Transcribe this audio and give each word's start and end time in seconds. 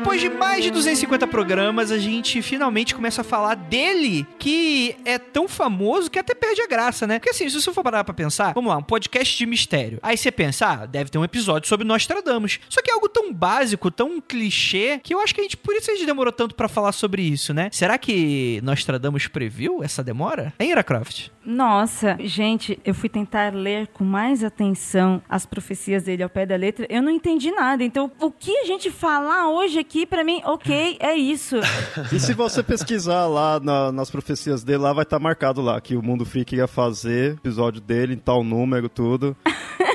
Depois 0.00 0.18
de 0.18 0.30
mais 0.30 0.64
de 0.64 0.70
250 0.70 1.26
programas, 1.26 1.92
a 1.92 1.98
gente 1.98 2.40
finalmente 2.40 2.94
começa 2.94 3.20
a 3.20 3.24
falar 3.24 3.54
dele, 3.54 4.26
que 4.38 4.96
é 5.04 5.18
tão 5.18 5.46
famoso 5.46 6.10
que 6.10 6.18
até 6.18 6.34
perde 6.34 6.62
a 6.62 6.66
graça, 6.66 7.06
né? 7.06 7.18
Porque 7.18 7.28
assim, 7.28 7.46
se 7.50 7.60
você 7.60 7.70
for 7.70 7.84
parar 7.84 8.02
pra 8.02 8.14
pensar, 8.14 8.54
vamos 8.54 8.70
lá, 8.70 8.78
um 8.78 8.82
podcast 8.82 9.36
de 9.36 9.44
mistério. 9.44 9.98
Aí 10.02 10.16
você 10.16 10.32
pensa, 10.32 10.68
ah, 10.68 10.86
deve 10.86 11.10
ter 11.10 11.18
um 11.18 11.24
episódio 11.24 11.68
sobre 11.68 11.86
Nostradamus. 11.86 12.60
Só 12.70 12.80
que 12.80 12.90
é 12.90 12.94
algo 12.94 13.10
tão 13.10 13.30
básico, 13.30 13.90
tão 13.90 14.22
clichê, 14.22 14.98
que 15.04 15.12
eu 15.12 15.20
acho 15.20 15.34
que 15.34 15.42
a 15.42 15.44
gente, 15.44 15.58
por 15.58 15.76
isso 15.76 15.90
a 15.90 15.94
gente 15.94 16.06
demorou 16.06 16.32
tanto 16.32 16.54
pra 16.54 16.66
falar 16.66 16.92
sobre 16.92 17.20
isso, 17.20 17.52
né? 17.52 17.68
Será 17.70 17.98
que 17.98 18.58
Nostradamus 18.62 19.26
previu 19.26 19.82
essa 19.84 20.02
demora? 20.02 20.54
Hein, 20.58 20.70
Iracroft? 20.70 21.28
Nossa, 21.44 22.16
gente, 22.20 22.78
eu 22.84 22.94
fui 22.94 23.08
tentar 23.08 23.54
ler 23.54 23.86
com 23.88 24.04
mais 24.04 24.44
atenção 24.44 25.22
as 25.28 25.46
profecias 25.46 26.02
dele 26.02 26.22
ao 26.22 26.28
pé 26.28 26.44
da 26.44 26.54
letra. 26.54 26.86
Eu 26.90 27.02
não 27.02 27.10
entendi 27.10 27.50
nada. 27.50 27.82
Então, 27.82 28.10
o 28.20 28.30
que 28.30 28.54
a 28.58 28.64
gente 28.66 28.90
falar 28.90 29.48
hoje 29.50 29.78
aqui, 29.78 30.04
pra 30.04 30.22
mim, 30.22 30.40
ok, 30.44 30.96
é 31.00 31.14
isso. 31.14 31.56
E 32.12 32.20
se 32.20 32.34
você 32.34 32.62
pesquisar 32.62 33.26
lá 33.26 33.58
na- 33.60 33.90
nas 33.92 34.10
profecias 34.10 34.62
dele, 34.62 34.78
lá 34.78 34.92
vai 34.92 35.02
estar 35.04 35.18
marcado 35.18 35.60
lá 35.62 35.80
que 35.80 35.96
o 35.96 36.02
Mundo 36.02 36.24
Freak 36.26 36.54
ia 36.54 36.66
fazer 36.66 37.34
episódio 37.34 37.80
dele 37.80 38.14
em 38.14 38.18
tal 38.18 38.44
número, 38.44 38.88
tudo. 38.88 39.36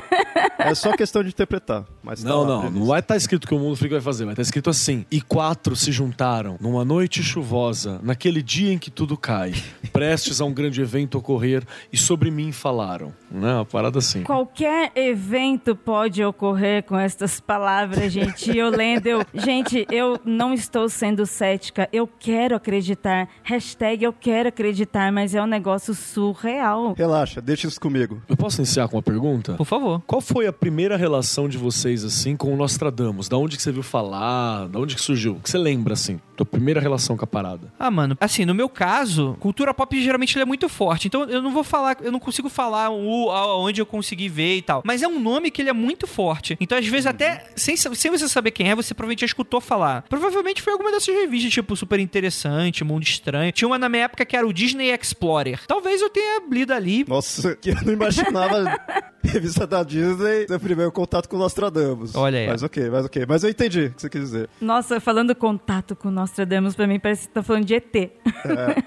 É 0.58 0.74
só 0.74 0.92
questão 0.96 1.22
de 1.22 1.28
interpretar. 1.30 1.84
Mas 2.02 2.22
tá 2.22 2.28
Não, 2.28 2.40
lá 2.42 2.46
não, 2.48 2.60
previsto. 2.60 2.80
não 2.80 2.86
vai 2.86 3.00
estar 3.00 3.16
escrito 3.16 3.46
que 3.46 3.54
o 3.54 3.58
mundo 3.58 3.76
freak 3.76 3.92
vai 3.94 4.00
fazer, 4.00 4.24
vai 4.24 4.32
estar 4.32 4.42
escrito 4.42 4.70
assim. 4.70 5.04
E 5.10 5.20
quatro 5.20 5.76
se 5.76 5.92
juntaram 5.92 6.56
numa 6.60 6.84
noite 6.84 7.22
chuvosa, 7.22 8.00
naquele 8.02 8.42
dia 8.42 8.72
em 8.72 8.78
que 8.78 8.90
tudo 8.90 9.16
cai, 9.16 9.52
prestes 9.92 10.40
a 10.40 10.44
um 10.44 10.52
grande 10.52 10.80
evento 10.80 11.18
ocorrer, 11.18 11.64
e 11.92 11.96
sobre 11.96 12.30
mim 12.30 12.52
falaram. 12.52 13.12
Né? 13.30 13.54
Uma 13.54 13.64
parada 13.64 13.98
assim. 13.98 14.22
Qualquer 14.22 14.92
evento 14.94 15.74
pode 15.74 16.22
ocorrer 16.24 16.82
com 16.84 16.98
estas 16.98 17.40
palavras, 17.40 18.12
gente. 18.12 18.50
E 18.50 18.58
eu 18.58 18.70
lendo, 18.70 19.06
eu, 19.06 19.24
gente, 19.34 19.86
eu 19.90 20.18
não 20.24 20.54
estou 20.54 20.88
sendo 20.88 21.26
cética. 21.26 21.88
Eu 21.92 22.06
quero 22.06 22.54
acreditar. 22.56 23.28
Hashtag 23.42 24.04
eu 24.04 24.12
quero 24.12 24.48
acreditar, 24.48 25.10
mas 25.12 25.34
é 25.34 25.42
um 25.42 25.46
negócio 25.46 25.94
surreal. 25.94 26.94
Relaxa, 26.96 27.40
deixa 27.40 27.66
isso 27.66 27.80
comigo. 27.80 28.22
Eu 28.28 28.36
posso 28.36 28.60
iniciar 28.60 28.88
com 28.88 28.96
uma 28.96 29.02
pergunta? 29.02 29.54
Por 29.54 29.66
favor. 29.66 30.02
Qual 30.06 30.20
foi 30.20 30.45
a 30.46 30.52
primeira 30.52 30.96
relação 30.96 31.48
de 31.48 31.58
vocês, 31.58 32.04
assim, 32.04 32.36
com 32.36 32.52
o 32.52 32.56
Nostradamus? 32.56 33.28
Da 33.28 33.36
onde 33.36 33.56
que 33.56 33.62
você 33.62 33.72
viu 33.72 33.82
falar? 33.82 34.68
Da 34.68 34.78
onde 34.78 34.94
que 34.94 35.00
surgiu? 35.00 35.32
O 35.32 35.40
que 35.40 35.50
você 35.50 35.58
lembra, 35.58 35.94
assim? 35.94 36.20
Tua 36.36 36.46
primeira 36.46 36.80
relação 36.80 37.16
com 37.16 37.24
a 37.24 37.26
parada? 37.26 37.72
Ah, 37.78 37.90
mano, 37.90 38.16
assim, 38.20 38.44
no 38.44 38.54
meu 38.54 38.68
caso, 38.68 39.36
cultura 39.40 39.72
pop 39.72 40.02
geralmente 40.02 40.38
é 40.38 40.44
muito 40.44 40.68
forte. 40.68 41.08
Então 41.08 41.24
eu 41.24 41.40
não 41.40 41.50
vou 41.50 41.64
falar, 41.64 41.96
eu 42.02 42.12
não 42.12 42.18
consigo 42.18 42.48
falar 42.48 42.90
o 42.90 43.30
aonde 43.30 43.80
eu 43.80 43.86
consegui 43.86 44.28
ver 44.28 44.56
e 44.56 44.62
tal. 44.62 44.82
Mas 44.84 45.02
é 45.02 45.08
um 45.08 45.18
nome 45.18 45.50
que 45.50 45.62
ele 45.62 45.70
é 45.70 45.72
muito 45.72 46.06
forte. 46.06 46.56
Então, 46.60 46.76
às 46.76 46.86
vezes, 46.86 47.06
até 47.06 47.46
sem, 47.56 47.76
sem 47.76 48.10
você 48.10 48.28
saber 48.28 48.50
quem 48.50 48.70
é, 48.70 48.74
você 48.74 48.92
provavelmente 48.92 49.20
já 49.20 49.26
escutou 49.26 49.60
falar. 49.60 50.02
Provavelmente 50.08 50.60
foi 50.60 50.72
alguma 50.72 50.90
dessas 50.90 51.14
revistas, 51.14 51.52
tipo 51.52 51.74
Super 51.74 52.00
Interessante, 52.00 52.84
Mundo 52.84 53.04
Estranho. 53.04 53.52
Tinha 53.52 53.68
uma 53.68 53.78
na 53.78 53.88
minha 53.88 54.04
época 54.04 54.24
que 54.24 54.36
era 54.36 54.46
o 54.46 54.52
Disney 54.52 54.90
Explorer. 54.90 55.60
Talvez 55.66 56.02
eu 56.02 56.10
tenha 56.10 56.42
lido 56.50 56.72
ali. 56.72 57.04
Nossa, 57.08 57.56
que 57.56 57.70
eu 57.70 57.76
não 57.82 57.92
imaginava 57.92 58.78
revista 59.24 59.66
da 59.66 59.82
Disney 59.82 60.35
ser 60.46 60.58
primeiro 60.58 60.90
contato 60.92 61.28
com 61.28 61.36
o 61.36 61.38
Nostradamus. 61.38 62.14
Olha 62.14 62.38
aí. 62.40 62.46
Mas 62.48 62.62
ok, 62.62 62.90
mas 62.90 63.04
ok. 63.06 63.24
Mas 63.28 63.44
eu 63.44 63.50
entendi 63.50 63.86
o 63.86 63.90
que 63.94 64.02
você 64.02 64.08
quis 64.10 64.20
dizer. 64.20 64.48
Nossa, 64.60 65.00
falando 65.00 65.34
contato 65.34 65.94
com 65.96 66.10
Nostradamus, 66.10 66.74
pra 66.74 66.86
mim 66.86 66.98
parece 66.98 67.28
que 67.28 67.34
tá 67.34 67.42
falando 67.42 67.64
de 67.64 67.74
ET. 67.74 67.94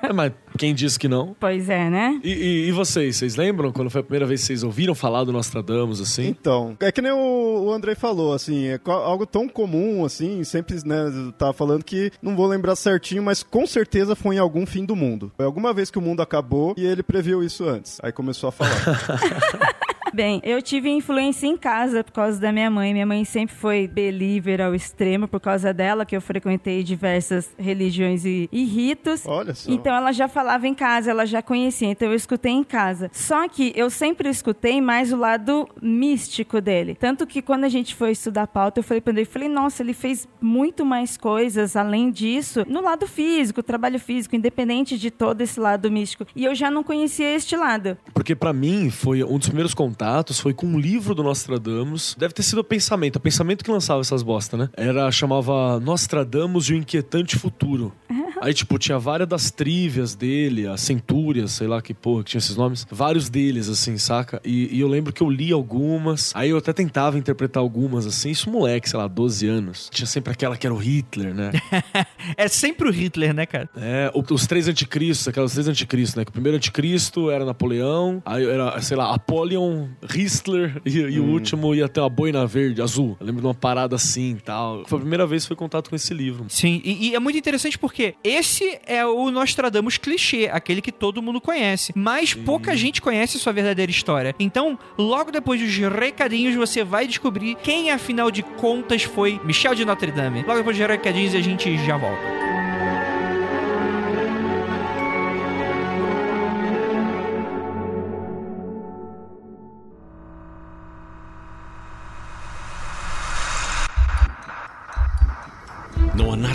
É, 0.02 0.14
mas 0.14 0.32
quem 0.58 0.74
disse 0.74 0.98
que 0.98 1.08
não? 1.08 1.36
pois 1.40 1.70
é, 1.70 1.90
né? 1.90 2.20
E, 2.24 2.32
e- 2.32 2.68
e 2.70 2.72
vocês? 2.72 3.18
Vocês 3.18 3.36
lembram 3.36 3.72
quando 3.72 3.90
foi 3.90 4.00
a 4.02 4.04
primeira 4.04 4.26
vez 4.26 4.40
que 4.42 4.48
vocês 4.48 4.64
ouviram 4.64 4.96
falar 4.96 5.24
do 5.26 5.32
Nostradamus, 5.34 6.00
assim? 6.02 6.28
Então, 6.28 6.76
é 6.80 6.92
que 6.92 7.02
nem 7.02 7.12
o, 7.12 7.66
o 7.66 7.72
Andrei 7.74 7.94
falou, 7.96 8.34
assim, 8.34 8.68
é 8.68 8.80
algo 8.86 9.26
tão 9.26 9.48
comum, 9.50 10.06
assim, 10.06 10.44
sempre, 10.44 10.76
né, 10.86 11.32
tava 11.38 11.52
falando 11.54 11.84
que 11.84 12.12
não 12.22 12.36
vou 12.36 12.48
lembrar 12.48 12.76
certinho, 12.76 13.22
mas 13.22 13.44
com 13.44 13.68
certeza 13.68 14.16
foi 14.16 14.36
em 14.36 14.40
algum 14.40 14.66
fim 14.66 14.86
do 14.86 14.96
mundo. 14.96 15.32
Foi 15.36 15.46
alguma 15.46 15.74
vez 15.74 15.92
que 15.92 15.98
o 15.98 16.02
mundo 16.02 16.22
acabou 16.22 16.74
e 16.78 16.86
ele 16.86 17.04
previu 17.04 17.44
isso 17.44 17.68
antes. 17.68 18.00
Aí 18.02 18.12
começou 18.12 18.50
a 18.50 18.52
falar. 18.52 18.72
Bem, 20.14 20.42
eu 20.44 20.62
tive 20.62 20.90
influência 20.90 21.46
em 21.46 21.56
casa 21.56 22.04
por 22.04 22.12
causa 22.12 22.40
da 22.40 22.52
minha 22.52 22.70
mãe. 22.70 22.94
Minha 22.94 23.06
mãe 23.06 23.24
sempre 23.24 23.56
foi 23.56 23.88
believer 23.88 24.60
ao 24.62 24.74
extremo, 24.74 25.28
por 25.28 25.40
causa 25.40 25.74
dela 25.74 26.06
que 26.06 26.16
eu 26.16 26.22
frequentei 26.22 26.84
diversas 26.84 27.52
religiões 27.58 28.26
e, 28.26 28.50
e 28.52 28.64
ritos. 28.66 29.24
Olha 29.26 29.54
só. 29.54 29.72
Então 29.72 29.94
ela 29.94 30.12
já 30.12 30.28
falava 30.28 30.68
em 30.68 30.74
casa, 30.74 31.12
ela 31.12 31.26
já 31.26 31.42
conhecia, 31.42 31.90
então 31.90 32.08
eu 32.08 32.16
escutei 32.16 32.52
em 32.52 32.64
casa. 32.64 33.10
Só 33.14 33.48
que 33.48 33.72
eu 33.76 33.90
sempre 33.90 34.30
escutei 34.30 34.82
mais 34.82 35.14
o 35.14 35.18
lado 35.18 35.70
místico 35.82 36.60
dele. 36.60 36.96
Tanto 36.96 37.28
que 37.28 37.42
quando 37.42 37.66
a 37.66 37.70
gente 37.70 37.94
foi 37.94 38.12
estudar 38.12 38.44
a 38.44 38.48
pauta, 38.48 38.80
eu 38.80 38.84
falei 38.84 39.02
pra 39.02 39.14
ele, 39.14 39.26
falei, 39.26 39.48
nossa, 39.48 39.84
ele 39.84 39.94
fez 39.94 40.28
muito 40.42 40.86
mais 40.86 41.18
coisas 41.18 41.76
além 41.76 42.10
disso, 42.10 42.66
no 42.68 42.82
lado 42.82 43.08
físico, 43.08 43.62
trabalho 43.62 44.00
físico, 44.00 44.36
independente 44.36 44.98
de 44.98 45.12
todo 45.12 45.42
esse 45.42 45.60
lado 45.60 45.92
místico. 45.92 46.26
E 46.36 46.46
eu 46.46 46.56
já 46.56 46.72
não 46.72 46.84
conhecia 46.84 47.36
este 47.36 47.56
lado. 47.56 47.98
Porque 48.14 48.36
pra 48.36 48.52
mim 48.52 48.90
foi 48.90 49.24
um 49.24 49.38
dos 49.38 49.48
primeiros 49.48 49.74
contatos 49.74 49.99
foi 50.40 50.54
com 50.54 50.66
um 50.68 50.80
livro 50.80 51.14
do 51.14 51.24
Nostradamus. 51.24 52.16
Deve 52.18 52.34
ter 52.34 52.44
sido 52.44 52.60
o 52.60 52.64
Pensamento, 52.64 53.18
o 53.18 53.20
Pensamento 53.20 53.64
que 53.64 53.72
lançava 53.72 54.02
essas 54.02 54.24
bosta, 54.24 54.56
né? 54.58 54.70
Era 54.76 55.12
chamava 55.12 55.80
Nostradamus 55.80 56.70
e 56.70 56.74
o 56.74 56.78
Inquietante 56.78 57.38
Futuro. 57.38 57.94
Aí, 58.42 58.54
tipo, 58.54 58.78
tinha 58.80 58.98
várias 58.98 59.28
das 59.28 59.52
trívias 59.52 60.16
dele, 60.16 60.66
a 60.66 60.78
Centúrias, 60.78 61.52
sei 61.52 61.68
lá 61.68 61.82
que 61.82 61.94
porra 61.94 62.24
que 62.24 62.30
tinha 62.32 62.40
esses 62.40 62.56
nomes. 62.56 62.88
Vários 62.90 63.28
deles, 63.30 63.68
assim, 63.68 63.98
saca? 63.98 64.42
E, 64.46 64.74
e 64.78 64.80
eu 64.80 64.88
lembro 64.88 65.12
que 65.12 65.22
eu 65.22 65.30
li 65.30 65.52
algumas. 65.52 66.32
Aí 66.34 66.50
eu 66.52 66.58
até 66.58 66.72
tentava 66.72 67.18
interpretar 67.18 67.62
algumas, 67.62 68.06
assim. 68.06 68.30
Isso 68.30 68.50
moleque, 68.50 68.90
sei 68.90 68.98
lá, 68.98 69.08
12 69.08 69.46
anos. 69.46 69.90
Tinha 69.92 70.06
sempre 70.08 70.32
aquela 70.32 70.56
que 70.56 70.66
era 70.66 70.74
o 70.74 70.78
Hitler, 70.78 71.34
né? 71.34 71.52
É 72.38 72.48
sempre 72.48 72.88
o 72.88 72.92
Hitler, 72.92 73.34
né, 73.34 73.46
cara? 73.46 73.68
É, 73.76 74.12
o- 74.14 74.24
os 74.34 74.46
três 74.46 74.68
anticristos, 74.68 75.28
aquelas 75.28 75.52
três 75.54 75.68
anticristos, 75.68 76.16
né? 76.16 76.24
Que 76.24 76.30
o 76.30 76.34
primeiro 76.34 76.56
anticristo 76.58 77.30
era 77.30 77.44
Napoleão, 77.44 78.22
aí 78.26 78.46
era, 78.46 78.80
sei 78.82 78.96
lá, 78.96 79.14
Apollyon, 79.14 79.88
Hitler 80.10 80.82
e, 80.86 80.98
e 80.98 81.20
o 81.20 81.26
último 81.26 81.74
ia 81.74 81.88
ter 81.88 82.00
uma 82.00 82.10
boina 82.10 82.46
verde, 82.46 82.82
azul. 82.82 83.18
Eu 83.20 83.26
lembro 83.26 83.42
de 83.42 83.48
uma 83.48 83.54
parada 83.54 83.96
assim 83.96 84.32
e 84.32 84.42
tal. 84.42 84.84
Foi 84.86 84.98
a 84.98 85.02
primeira 85.02 85.26
vez 85.26 85.44
que 85.44 85.50
foi 85.50 85.58
contato 85.58 85.90
com 85.90 85.96
esse 85.96 86.14
livro. 86.14 86.46
Sim, 86.50 86.82
e, 86.84 87.10
e 87.10 87.16
é 87.16 87.20
muito 87.20 87.38
interessante 87.38 87.78
porque 87.78 88.16
esse 88.24 88.80
é 88.86 89.06
o 89.06 89.32
Nostradamus 89.32 89.98
clichê, 89.98 90.50
aquele 90.52 90.82
que 90.82 90.92
todo 90.92 91.22
mundo 91.22 91.42
conhece. 91.42 91.92
Mas 91.96 92.34
pouca 92.34 92.76
gente 92.76 93.02
conhece 93.02 93.40
sua 93.40 93.54
verdadeira 93.54 93.92
história. 93.92 94.36
Então, 94.40 94.78
logo 94.98 95.32
depois 95.32 95.60
dos 95.62 95.78
recadinhos, 95.78 96.56
você 96.56 96.84
vai 96.84 97.08
descobrir 97.08 97.56
quem, 97.64 97.92
afinal 97.92 98.32
de 98.32 98.44
contas, 98.44 99.04
foi 99.04 99.40
Michel 99.44 99.76
de 99.76 99.86
Notre 99.86 100.12
Dame. 100.12 100.44
Logo 100.44 100.60
depois 100.60 100.78
dos 100.78 100.88
recadinhos, 100.88 101.36
a 101.36 101.42
gente 101.42 101.78
já 101.86 101.98
volta. 101.98 102.49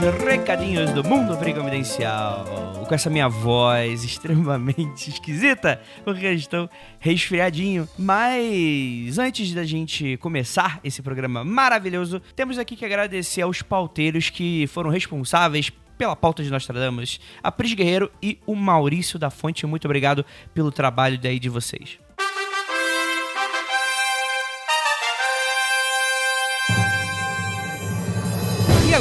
Nos 0.00 0.14
recadinhos 0.22 0.90
do 0.92 1.04
Mundo 1.04 1.36
Free 1.36 1.54
Confidencial. 1.54 2.44
Com 2.88 2.94
essa 2.94 3.08
minha 3.08 3.28
voz 3.28 4.02
extremamente 4.02 5.08
esquisita, 5.10 5.80
porque 6.04 6.26
eu 6.26 6.34
estou 6.34 6.70
resfriadinho. 6.98 7.88
Mas 7.98 9.18
antes 9.18 9.52
da 9.52 9.64
gente 9.64 10.16
começar 10.16 10.80
esse 10.82 11.00
programa 11.02 11.44
maravilhoso, 11.44 12.20
temos 12.34 12.58
aqui 12.58 12.76
que 12.76 12.84
agradecer 12.84 13.42
aos 13.42 13.62
pauteiros 13.62 14.30
que 14.30 14.66
foram 14.66 14.90
responsáveis 14.90 15.70
pela 15.96 16.16
pauta 16.16 16.42
de 16.42 16.50
Nostradamus, 16.50 17.20
a 17.42 17.52
Pris 17.52 17.74
Guerreiro 17.74 18.10
e 18.22 18.38
o 18.46 18.54
Maurício 18.56 19.18
da 19.18 19.30
Fonte. 19.30 19.66
Muito 19.66 19.84
obrigado 19.84 20.24
pelo 20.52 20.72
trabalho 20.72 21.18
daí 21.18 21.38
de 21.38 21.48
vocês. 21.48 22.03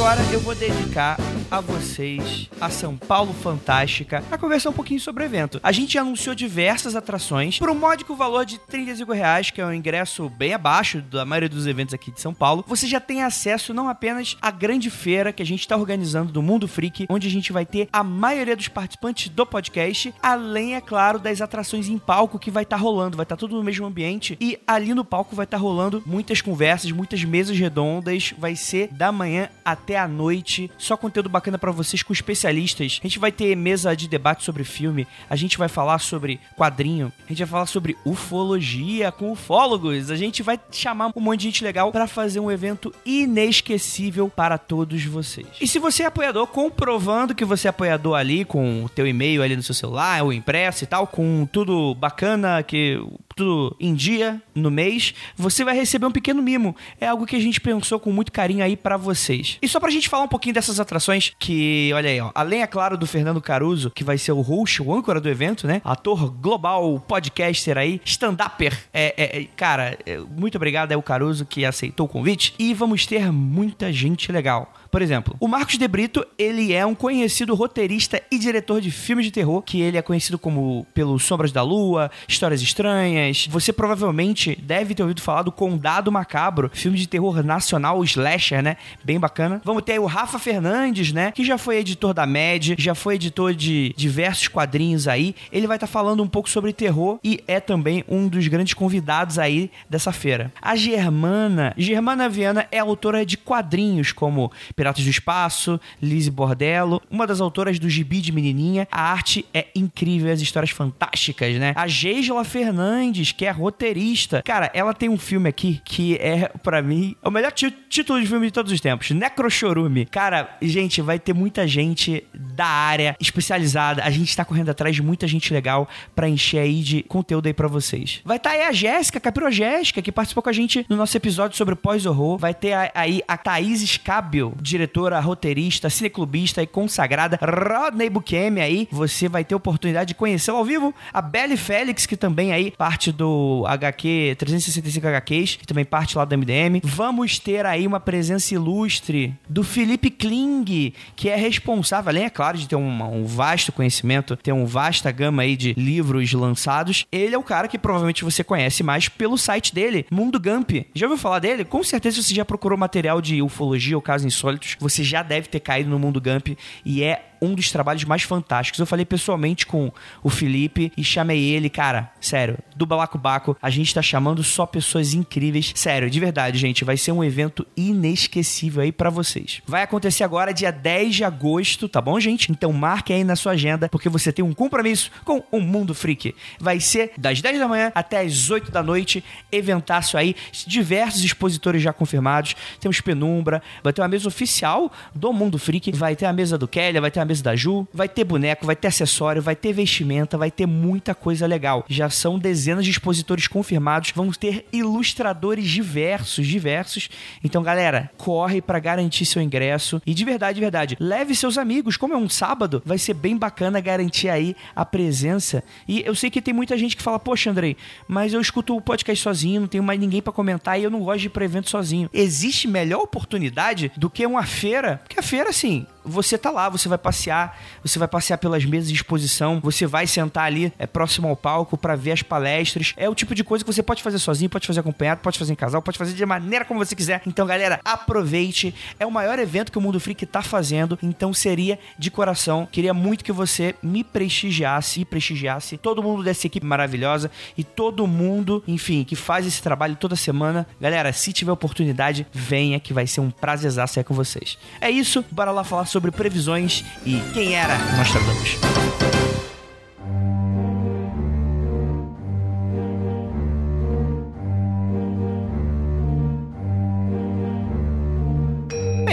Agora 0.03 0.21
eu 0.33 0.39
vou 0.41 0.53
dedicar 0.53 1.15
a 1.49 1.59
vocês 1.61 2.49
a 2.59 2.69
São 2.69 2.97
Paulo 2.97 3.33
Fantástica 3.33 4.23
a 4.31 4.37
conversar 4.37 4.69
um 4.69 4.73
pouquinho 4.73 4.99
sobre 4.99 5.23
o 5.23 5.25
evento. 5.25 5.59
A 5.63 5.71
gente 5.71 5.97
anunciou 5.97 6.35
diversas 6.35 6.95
atrações 6.95 7.59
por 7.59 7.69
um 7.69 7.75
módico 7.75 8.15
valor 8.15 8.45
de 8.45 8.57
35 8.59 9.11
reais, 9.11 9.51
que 9.51 9.61
é 9.61 9.65
um 9.65 9.73
ingresso 9.73 10.29
bem 10.29 10.53
abaixo 10.53 11.01
da 11.01 11.25
maioria 11.25 11.49
dos 11.49 11.67
eventos 11.67 11.93
aqui 11.93 12.11
de 12.11 12.21
São 12.21 12.33
Paulo. 12.33 12.63
Você 12.67 12.87
já 12.87 12.99
tem 12.99 13.23
acesso 13.23 13.73
não 13.73 13.89
apenas 13.89 14.37
à 14.41 14.49
grande 14.49 14.89
feira 14.89 15.33
que 15.33 15.43
a 15.43 15.45
gente 15.45 15.61
está 15.61 15.75
organizando 15.75 16.31
do 16.31 16.41
Mundo 16.41 16.67
Freak, 16.67 17.05
onde 17.09 17.27
a 17.27 17.31
gente 17.31 17.51
vai 17.51 17.65
ter 17.65 17.89
a 17.91 18.03
maioria 18.03 18.55
dos 18.55 18.67
participantes 18.67 19.29
do 19.29 19.45
podcast, 19.45 20.13
além, 20.21 20.75
é 20.75 20.81
claro, 20.81 21.19
das 21.19 21.41
atrações 21.41 21.89
em 21.89 21.97
palco 21.97 22.39
que 22.39 22.51
vai 22.51 22.63
estar 22.63 22.77
tá 22.77 22.81
rolando. 22.81 23.17
Vai 23.17 23.23
estar 23.23 23.35
tá 23.35 23.39
tudo 23.39 23.55
no 23.55 23.63
mesmo 23.63 23.85
ambiente 23.85 24.37
e 24.39 24.57
ali 24.65 24.93
no 24.93 25.05
palco 25.05 25.35
vai 25.35 25.45
estar 25.45 25.57
tá 25.57 25.61
rolando 25.61 26.01
muitas 26.05 26.41
conversas, 26.41 26.91
muitas 26.91 27.23
mesas 27.23 27.57
redondas. 27.57 28.33
Vai 28.37 28.55
ser 28.55 28.87
da 28.91 29.11
manhã 29.11 29.49
até 29.65 29.97
a 29.97 30.07
noite, 30.07 30.71
só 30.77 30.95
conteúdo 30.95 31.29
bacana 31.33 31.57
para 31.57 31.71
vocês 31.71 32.03
com 32.03 32.13
especialistas. 32.13 32.99
A 33.03 33.07
gente 33.07 33.19
vai 33.19 33.31
ter 33.31 33.55
mesa 33.55 33.95
de 33.95 34.07
debate 34.07 34.43
sobre 34.43 34.63
filme, 34.63 35.07
a 35.29 35.35
gente 35.35 35.57
vai 35.57 35.67
falar 35.67 35.99
sobre 35.99 36.39
quadrinho, 36.55 37.11
a 37.25 37.29
gente 37.29 37.39
vai 37.39 37.47
falar 37.47 37.65
sobre 37.65 37.97
ufologia 38.05 39.11
com 39.11 39.31
ufólogos, 39.31 40.09
a 40.09 40.15
gente 40.15 40.41
vai 40.43 40.59
chamar 40.71 41.11
um 41.15 41.21
monte 41.21 41.39
de 41.41 41.45
gente 41.45 41.63
legal 41.63 41.91
para 41.91 42.07
fazer 42.07 42.39
um 42.39 42.51
evento 42.51 42.93
inesquecível 43.05 44.29
para 44.29 44.57
todos 44.57 45.03
vocês. 45.05 45.47
E 45.59 45.67
se 45.67 45.79
você 45.79 46.03
é 46.03 46.05
apoiador, 46.05 46.47
comprovando 46.47 47.35
que 47.35 47.43
você 47.43 47.67
é 47.67 47.69
apoiador 47.69 48.15
ali 48.15 48.45
com 48.45 48.83
o 48.83 48.89
teu 48.89 49.07
e-mail 49.07 49.41
ali 49.41 49.55
no 49.55 49.63
seu 49.63 49.73
celular, 49.73 50.23
ou 50.23 50.31
impresso 50.31 50.83
e 50.83 50.87
tal, 50.87 51.07
com 51.07 51.47
tudo 51.51 51.95
bacana 51.95 52.61
que 52.61 52.99
tudo 53.35 53.75
em 53.79 53.93
dia 53.93 54.41
no 54.53 54.69
mês, 54.69 55.13
você 55.35 55.63
vai 55.63 55.75
receber 55.75 56.05
um 56.05 56.11
pequeno 56.11 56.41
mimo. 56.41 56.75
É 56.99 57.07
algo 57.07 57.25
que 57.25 57.35
a 57.35 57.39
gente 57.39 57.59
pensou 57.59 57.99
com 57.99 58.11
muito 58.11 58.31
carinho 58.31 58.63
aí 58.63 58.75
para 58.75 58.97
vocês. 58.97 59.57
E 59.61 59.67
só 59.67 59.79
pra 59.79 59.89
gente 59.89 60.09
falar 60.09 60.23
um 60.23 60.27
pouquinho 60.27 60.53
dessas 60.53 60.79
atrações, 60.79 61.22
que, 61.39 61.91
olha 61.93 62.09
aí, 62.09 62.19
ó, 62.19 62.31
além, 62.33 62.61
é 62.61 62.67
claro, 62.67 62.97
do 62.97 63.07
Fernando 63.07 63.41
Caruso, 63.41 63.89
que 63.89 64.03
vai 64.03 64.17
ser 64.17 64.31
o 64.31 64.41
host, 64.41 64.81
o 64.81 64.93
âncora 64.93 65.19
do 65.19 65.29
evento, 65.29 65.67
né? 65.67 65.81
Ator 65.83 66.29
global, 66.31 66.99
podcaster 67.07 67.77
aí, 67.77 68.01
stand-upper. 68.05 68.77
É, 68.93 69.13
é, 69.17 69.41
é, 69.41 69.47
cara, 69.55 69.97
é, 70.05 70.17
muito 70.17 70.55
obrigado, 70.55 70.91
é 70.91 70.97
o 70.97 71.01
Caruso 71.01 71.45
que 71.45 71.65
aceitou 71.65 72.05
o 72.05 72.09
convite. 72.09 72.53
E 72.57 72.73
vamos 72.73 73.05
ter 73.05 73.31
muita 73.31 73.91
gente 73.91 74.31
legal. 74.31 74.71
Por 74.93 75.01
exemplo, 75.01 75.35
o 75.39 75.47
Marcos 75.47 75.75
de 75.75 75.87
Brito, 75.87 76.23
ele 76.37 76.71
é 76.71 76.85
um 76.85 76.93
conhecido 76.93 77.55
roteirista 77.55 78.21
e 78.29 78.37
diretor 78.37 78.79
de 78.79 78.91
filmes 78.91 79.25
de 79.25 79.31
terror, 79.31 79.63
que 79.63 79.81
ele 79.81 79.97
é 79.97 80.03
conhecido 80.03 80.37
como 80.37 80.85
pelo 80.93 81.17
Sombras 81.17 81.51
da 81.51 81.63
Lua, 81.63 82.11
Histórias 82.27 82.61
Estranhas. 82.61 83.47
Você 83.49 83.73
provavelmente 83.73 84.55
deve 84.61 84.93
ter 84.93 85.01
ouvido 85.01 85.19
falar 85.19 85.41
do 85.41 85.51
Condado 85.51 86.11
Macabro, 86.11 86.69
filme 86.71 86.95
de 86.95 87.07
terror 87.07 87.41
nacional, 87.41 88.03
slasher, 88.03 88.61
né? 88.61 88.77
Bem 89.03 89.19
bacana. 89.19 89.59
Vamos 89.65 89.81
ter 89.81 89.93
aí 89.93 89.99
o 89.99 90.05
Rafa 90.05 90.37
Fernandes, 90.37 91.11
né? 91.11 91.31
Que 91.31 91.43
já 91.43 91.57
foi 91.57 91.77
editor 91.77 92.13
da 92.13 92.27
MED, 92.27 92.75
já 92.77 92.93
foi 92.93 93.15
editor 93.15 93.55
de 93.55 93.95
diversos 93.97 94.47
quadrinhos 94.47 95.07
aí. 95.07 95.33
Ele 95.51 95.65
vai 95.65 95.77
estar 95.77 95.87
tá 95.87 95.91
falando 95.91 96.21
um 96.21 96.27
pouco 96.27 96.47
sobre 96.47 96.71
terror 96.71 97.17
e 97.23 97.43
é 97.47 97.59
também 97.59 98.05
um 98.07 98.27
dos 98.27 98.47
grandes 98.47 98.75
convidados 98.75 99.39
aí 99.39 99.71
dessa 99.89 100.11
feira. 100.11 100.53
A 100.61 100.75
Germana, 100.75 101.73
Germana 101.75 102.29
Viana 102.29 102.67
é 102.71 102.77
autora 102.77 103.25
de 103.25 103.37
quadrinhos 103.37 104.11
como 104.11 104.51
Piratas 104.83 105.05
do 105.05 105.09
Espaço, 105.09 105.79
Lizzie 106.01 106.29
Bordello, 106.29 107.01
uma 107.09 107.25
das 107.25 107.39
autoras 107.39 107.79
do 107.79 107.89
Gibi 107.89 108.19
de 108.19 108.33
Menininha. 108.33 108.85
A 108.91 109.13
arte 109.13 109.45
é 109.53 109.67
incrível, 109.73 110.29
as 110.29 110.41
histórias 110.41 110.71
fantásticas, 110.71 111.55
né? 111.55 111.71
A 111.77 111.87
Geisla 111.87 112.43
Fernandes, 112.43 113.31
que 113.31 113.45
é 113.45 113.51
roteirista. 113.51 114.41
Cara, 114.43 114.69
ela 114.73 114.93
tem 114.93 115.07
um 115.07 115.17
filme 115.17 115.47
aqui 115.47 115.81
que 115.85 116.17
é, 116.17 116.49
para 116.61 116.81
mim, 116.81 117.15
o 117.23 117.31
melhor 117.31 117.53
título 117.53 118.19
de 118.19 118.27
filme 118.27 118.47
de 118.47 118.51
todos 118.51 118.73
os 118.73 118.81
tempos, 118.81 119.11
Necrochorume. 119.11 120.05
Cara, 120.05 120.57
gente, 120.61 121.01
vai 121.01 121.17
ter 121.17 121.33
muita 121.33 121.65
gente 121.65 122.21
da 122.33 122.65
área 122.65 123.15
especializada. 123.21 124.03
A 124.03 124.09
gente 124.09 124.35
tá 124.35 124.43
correndo 124.43 124.67
atrás 124.67 124.93
de 124.93 125.01
muita 125.01 125.29
gente 125.29 125.53
legal 125.53 125.87
para 126.13 126.27
encher 126.27 126.59
aí 126.59 126.81
de 126.81 127.03
conteúdo 127.03 127.47
aí 127.47 127.53
para 127.53 127.69
vocês. 127.69 128.19
Vai 128.25 128.35
estar 128.35 128.49
tá 128.49 128.55
aí 128.57 128.63
a 128.63 128.73
Jéssica, 128.73 129.17
Capiro 129.17 129.49
Jéssica, 129.49 130.01
que 130.01 130.11
participou 130.11 130.43
com 130.43 130.49
a 130.49 130.53
gente 130.53 130.85
no 130.89 130.97
nosso 130.97 131.15
episódio 131.15 131.55
sobre 131.55 131.73
pós-horror. 131.73 132.37
Vai 132.37 132.53
ter 132.53 132.73
aí 132.93 133.23
a 133.25 133.37
Thaís 133.37 133.81
Scabel, 133.93 134.53
diretora, 134.73 135.19
roteirista, 135.19 135.89
cineclubista 135.89 136.61
e 136.61 136.67
consagrada 136.67 137.39
Rodney 137.41 138.09
Bukemi 138.09 138.59
aí. 138.59 138.87
Você 138.91 139.29
vai 139.29 139.43
ter 139.43 139.53
oportunidade 139.53 140.09
de 140.09 140.15
conhecê-la 140.15 140.57
ao 140.57 140.65
vivo. 140.65 140.93
A 141.13 141.21
Belly 141.21 141.57
Félix, 141.57 142.05
que 142.05 142.17
também 142.17 142.51
aí 142.51 142.71
parte 142.71 143.11
do 143.11 143.63
HQ 143.67 144.35
365 144.37 145.07
HQs, 145.07 145.55
que 145.57 145.67
também 145.67 145.85
parte 145.85 146.17
lá 146.17 146.25
do 146.25 146.37
MDM. 146.37 146.81
Vamos 146.83 147.37
ter 147.37 147.65
aí 147.65 147.85
uma 147.85 147.99
presença 147.99 148.53
ilustre 148.53 149.33
do 149.47 149.63
Felipe 149.63 150.09
Kling, 150.09 150.93
que 151.15 151.29
é 151.29 151.35
responsável, 151.35 152.09
além, 152.09 152.25
é 152.25 152.29
claro, 152.29 152.57
de 152.57 152.67
ter 152.67 152.75
um, 152.75 153.03
um 153.03 153.25
vasto 153.25 153.71
conhecimento, 153.71 154.35
ter 154.35 154.51
uma 154.51 154.65
vasta 154.65 155.11
gama 155.11 155.43
aí 155.43 155.55
de 155.55 155.73
livros 155.77 156.33
lançados. 156.33 157.05
Ele 157.11 157.35
é 157.35 157.37
o 157.37 157.43
cara 157.43 157.67
que 157.67 157.77
provavelmente 157.77 158.23
você 158.23 158.43
conhece 158.43 158.81
mais 158.81 159.07
pelo 159.07 159.37
site 159.37 159.73
dele, 159.73 160.05
Mundo 160.09 160.39
Gump. 160.39 160.71
Já 160.95 161.05
ouviu 161.05 161.17
falar 161.17 161.39
dele? 161.39 161.63
Com 161.63 161.83
certeza 161.83 162.21
você 162.21 162.33
já 162.33 162.43
procurou 162.43 162.77
material 162.77 163.21
de 163.21 163.41
ufologia 163.41 163.95
ou 163.95 164.01
casos 164.01 164.25
insólitos 164.63 164.77
você 164.79 165.03
já 165.03 165.21
deve 165.21 165.47
ter 165.47 165.59
caído 165.59 165.89
no 165.89 165.99
mundo 165.99 166.21
Gump 166.21 166.57
e 166.85 167.03
é 167.03 167.32
um 167.43 167.53
dos 167.53 167.71
trabalhos 167.71 168.03
mais 168.05 168.23
fantásticos. 168.23 168.79
Eu 168.79 168.85
falei 168.85 169.05
pessoalmente 169.05 169.65
com 169.65 169.91
o 170.23 170.29
Felipe 170.29 170.91
e 170.95 171.03
chamei 171.03 171.43
ele, 171.43 171.69
cara, 171.69 172.11
sério, 172.21 172.57
do 172.75 172.85
Balacobaco, 172.85 173.57
a 173.61 173.69
gente 173.69 173.93
tá 173.93 174.01
chamando 174.01 174.43
só 174.43 174.65
pessoas 174.65 175.13
incríveis. 175.13 175.71
Sério, 175.75 176.09
de 176.09 176.19
verdade, 176.19 176.57
gente, 176.57 176.83
vai 176.83 176.97
ser 176.97 177.11
um 177.11 177.23
evento 177.23 177.65
inesquecível 177.75 178.83
aí 178.83 178.91
para 178.91 179.09
vocês. 179.09 179.61
Vai 179.65 179.83
acontecer 179.83 180.23
agora 180.23 180.53
dia 180.53 180.71
10 180.71 181.15
de 181.15 181.23
agosto, 181.23 181.89
tá 181.89 181.99
bom, 181.99 182.19
gente? 182.19 182.51
Então 182.51 182.71
marque 182.71 183.11
aí 183.11 183.23
na 183.23 183.35
sua 183.35 183.53
agenda, 183.53 183.89
porque 183.89 184.09
você 184.09 184.31
tem 184.31 184.43
um 184.43 184.53
compromisso 184.53 185.11
com 185.23 185.43
o 185.51 185.59
Mundo 185.59 185.93
Freak. 185.93 186.35
Vai 186.59 186.79
ser 186.79 187.11
das 187.17 187.41
10 187.41 187.59
da 187.59 187.67
manhã 187.67 187.91
até 187.93 188.21
as 188.21 188.49
8 188.49 188.71
da 188.71 188.81
noite, 188.81 189.23
eventaço 189.51 190.17
aí, 190.17 190.35
diversos 190.65 191.23
expositores 191.23 191.81
já 191.81 191.91
confirmados. 191.91 192.55
Temos 192.79 193.01
Penumbra, 193.01 193.61
vai 193.83 193.91
ter 193.91 194.01
uma 194.01 194.07
mesa 194.07 194.27
oficial 194.27 194.91
do 195.13 195.33
Mundo 195.33 195.57
Freak, 195.57 195.91
vai 195.91 196.15
ter 196.15 196.25
a 196.25 196.33
mesa 196.33 196.57
do 196.57 196.67
Kelly, 196.67 196.99
vai 196.99 197.11
ter 197.11 197.19
a 197.19 197.25
mesa 197.25 197.32
da 197.41 197.55
Ju, 197.55 197.87
vai 197.93 198.07
ter 198.09 198.23
boneco, 198.23 198.65
vai 198.65 198.75
ter 198.75 198.87
acessório, 198.87 199.41
vai 199.41 199.55
ter 199.55 199.73
vestimenta, 199.73 200.37
vai 200.37 200.51
ter 200.51 200.65
muita 200.65 201.13
coisa 201.15 201.45
legal. 201.45 201.85
Já 201.87 202.09
são 202.09 202.39
dezenas 202.39 202.85
de 202.85 202.91
expositores 202.91 203.47
confirmados, 203.47 204.11
vamos 204.15 204.37
ter 204.37 204.65
ilustradores 204.71 205.69
diversos, 205.69 206.47
diversos. 206.47 207.09
Então, 207.43 207.63
galera, 207.63 208.11
corre 208.17 208.61
para 208.61 208.79
garantir 208.79 209.25
seu 209.25 209.41
ingresso 209.41 210.01
e 210.05 210.13
de 210.13 210.25
verdade, 210.25 210.55
de 210.55 210.61
verdade, 210.61 210.97
leve 210.99 211.35
seus 211.35 211.57
amigos. 211.57 211.97
Como 211.97 212.13
é 212.13 212.17
um 212.17 212.29
sábado, 212.29 212.81
vai 212.85 212.97
ser 212.97 213.13
bem 213.13 213.37
bacana 213.37 213.79
garantir 213.79 214.29
aí 214.29 214.55
a 214.75 214.85
presença. 214.85 215.63
E 215.87 216.01
eu 216.05 216.15
sei 216.15 216.29
que 216.29 216.41
tem 216.41 216.53
muita 216.53 216.77
gente 216.77 216.95
que 216.95 217.03
fala: 217.03 217.19
"Poxa, 217.19 217.49
Andrei, 217.49 217.77
mas 218.07 218.33
eu 218.33 218.41
escuto 218.41 218.75
o 218.75 218.81
podcast 218.81 219.21
sozinho, 219.21 219.61
não 219.61 219.67
tenho 219.67 219.83
mais 219.83 219.99
ninguém 219.99 220.21
para 220.21 220.33
comentar 220.33 220.79
e 220.79 220.83
eu 220.83 220.91
não 220.91 221.01
gosto 221.01 221.21
de 221.21 221.27
ir 221.27 221.29
para 221.29 221.45
evento 221.45 221.69
sozinho". 221.69 222.09
Existe 222.13 222.67
melhor 222.67 223.01
oportunidade 223.01 223.91
do 223.97 224.09
que 224.09 224.25
uma 224.25 224.43
feira? 224.43 225.01
Porque 225.03 225.19
a 225.19 225.23
feira 225.23 225.49
assim, 225.49 225.85
você 226.05 226.37
tá 226.37 226.51
lá, 226.51 226.69
você 226.69 226.87
vai 226.89 226.97
passear, 226.97 227.57
você 227.83 227.97
vai 227.97 228.07
passear 228.07 228.37
pelas 228.37 228.65
mesas 228.65 228.89
de 228.89 228.95
exposição, 228.95 229.59
você 229.59 229.85
vai 229.85 230.07
sentar 230.07 230.45
ali 230.45 230.73
é, 230.77 230.85
próximo 230.85 231.27
ao 231.27 231.35
palco 231.35 231.77
para 231.77 231.95
ver 231.95 232.11
as 232.11 232.21
palestras. 232.21 232.93
É 232.97 233.09
o 233.09 233.15
tipo 233.15 233.33
de 233.35 233.43
coisa 233.43 233.63
que 233.63 233.71
você 233.71 233.83
pode 233.83 234.03
fazer 234.03 234.19
sozinho, 234.19 234.49
pode 234.49 234.67
fazer 234.67 234.79
acompanhado, 234.79 235.21
pode 235.21 235.39
fazer 235.39 235.53
em 235.53 235.55
casal, 235.55 235.81
pode 235.81 235.97
fazer 235.97 236.13
de 236.13 236.25
maneira 236.25 236.65
como 236.65 236.83
você 236.83 236.95
quiser. 236.95 237.21
Então, 237.25 237.45
galera, 237.45 237.79
aproveite. 237.83 238.73
É 238.99 239.05
o 239.05 239.11
maior 239.11 239.39
evento 239.39 239.71
que 239.71 239.77
o 239.77 239.81
Mundo 239.81 239.99
Freak 239.99 240.25
tá 240.25 240.41
fazendo, 240.41 240.97
então 241.01 241.33
seria 241.33 241.79
de 241.97 242.11
coração. 242.11 242.67
Queria 242.71 242.93
muito 242.93 243.23
que 243.23 243.31
você 243.31 243.75
me 243.81 244.03
prestigiasse 244.03 245.01
e 245.01 245.05
prestigiasse 245.05 245.77
todo 245.77 246.03
mundo 246.03 246.23
dessa 246.23 246.47
equipe 246.47 246.65
maravilhosa 246.65 247.31
e 247.57 247.63
todo 247.63 248.05
mundo, 248.07 248.63
enfim, 248.67 249.03
que 249.03 249.15
faz 249.15 249.45
esse 249.45 249.61
trabalho 249.61 249.95
toda 249.95 250.15
semana. 250.15 250.67
Galera, 250.79 251.13
se 251.13 251.31
tiver 251.33 251.51
oportunidade, 251.51 252.25
venha 252.31 252.79
que 252.79 252.93
vai 252.93 253.07
ser 253.07 253.21
um 253.21 253.31
prazerzaço 253.31 253.99
aí 253.99 254.03
com 254.03 254.13
vocês. 254.13 254.57
É 254.81 254.89
isso, 254.89 255.23
bora 255.31 255.51
lá 255.51 255.63
falar 255.63 255.85
sobre 255.93 256.09
previsões 256.09 256.83
e 257.05 257.21
quem 257.33 257.53
era 257.53 257.77
Nostradamus. 257.95 258.57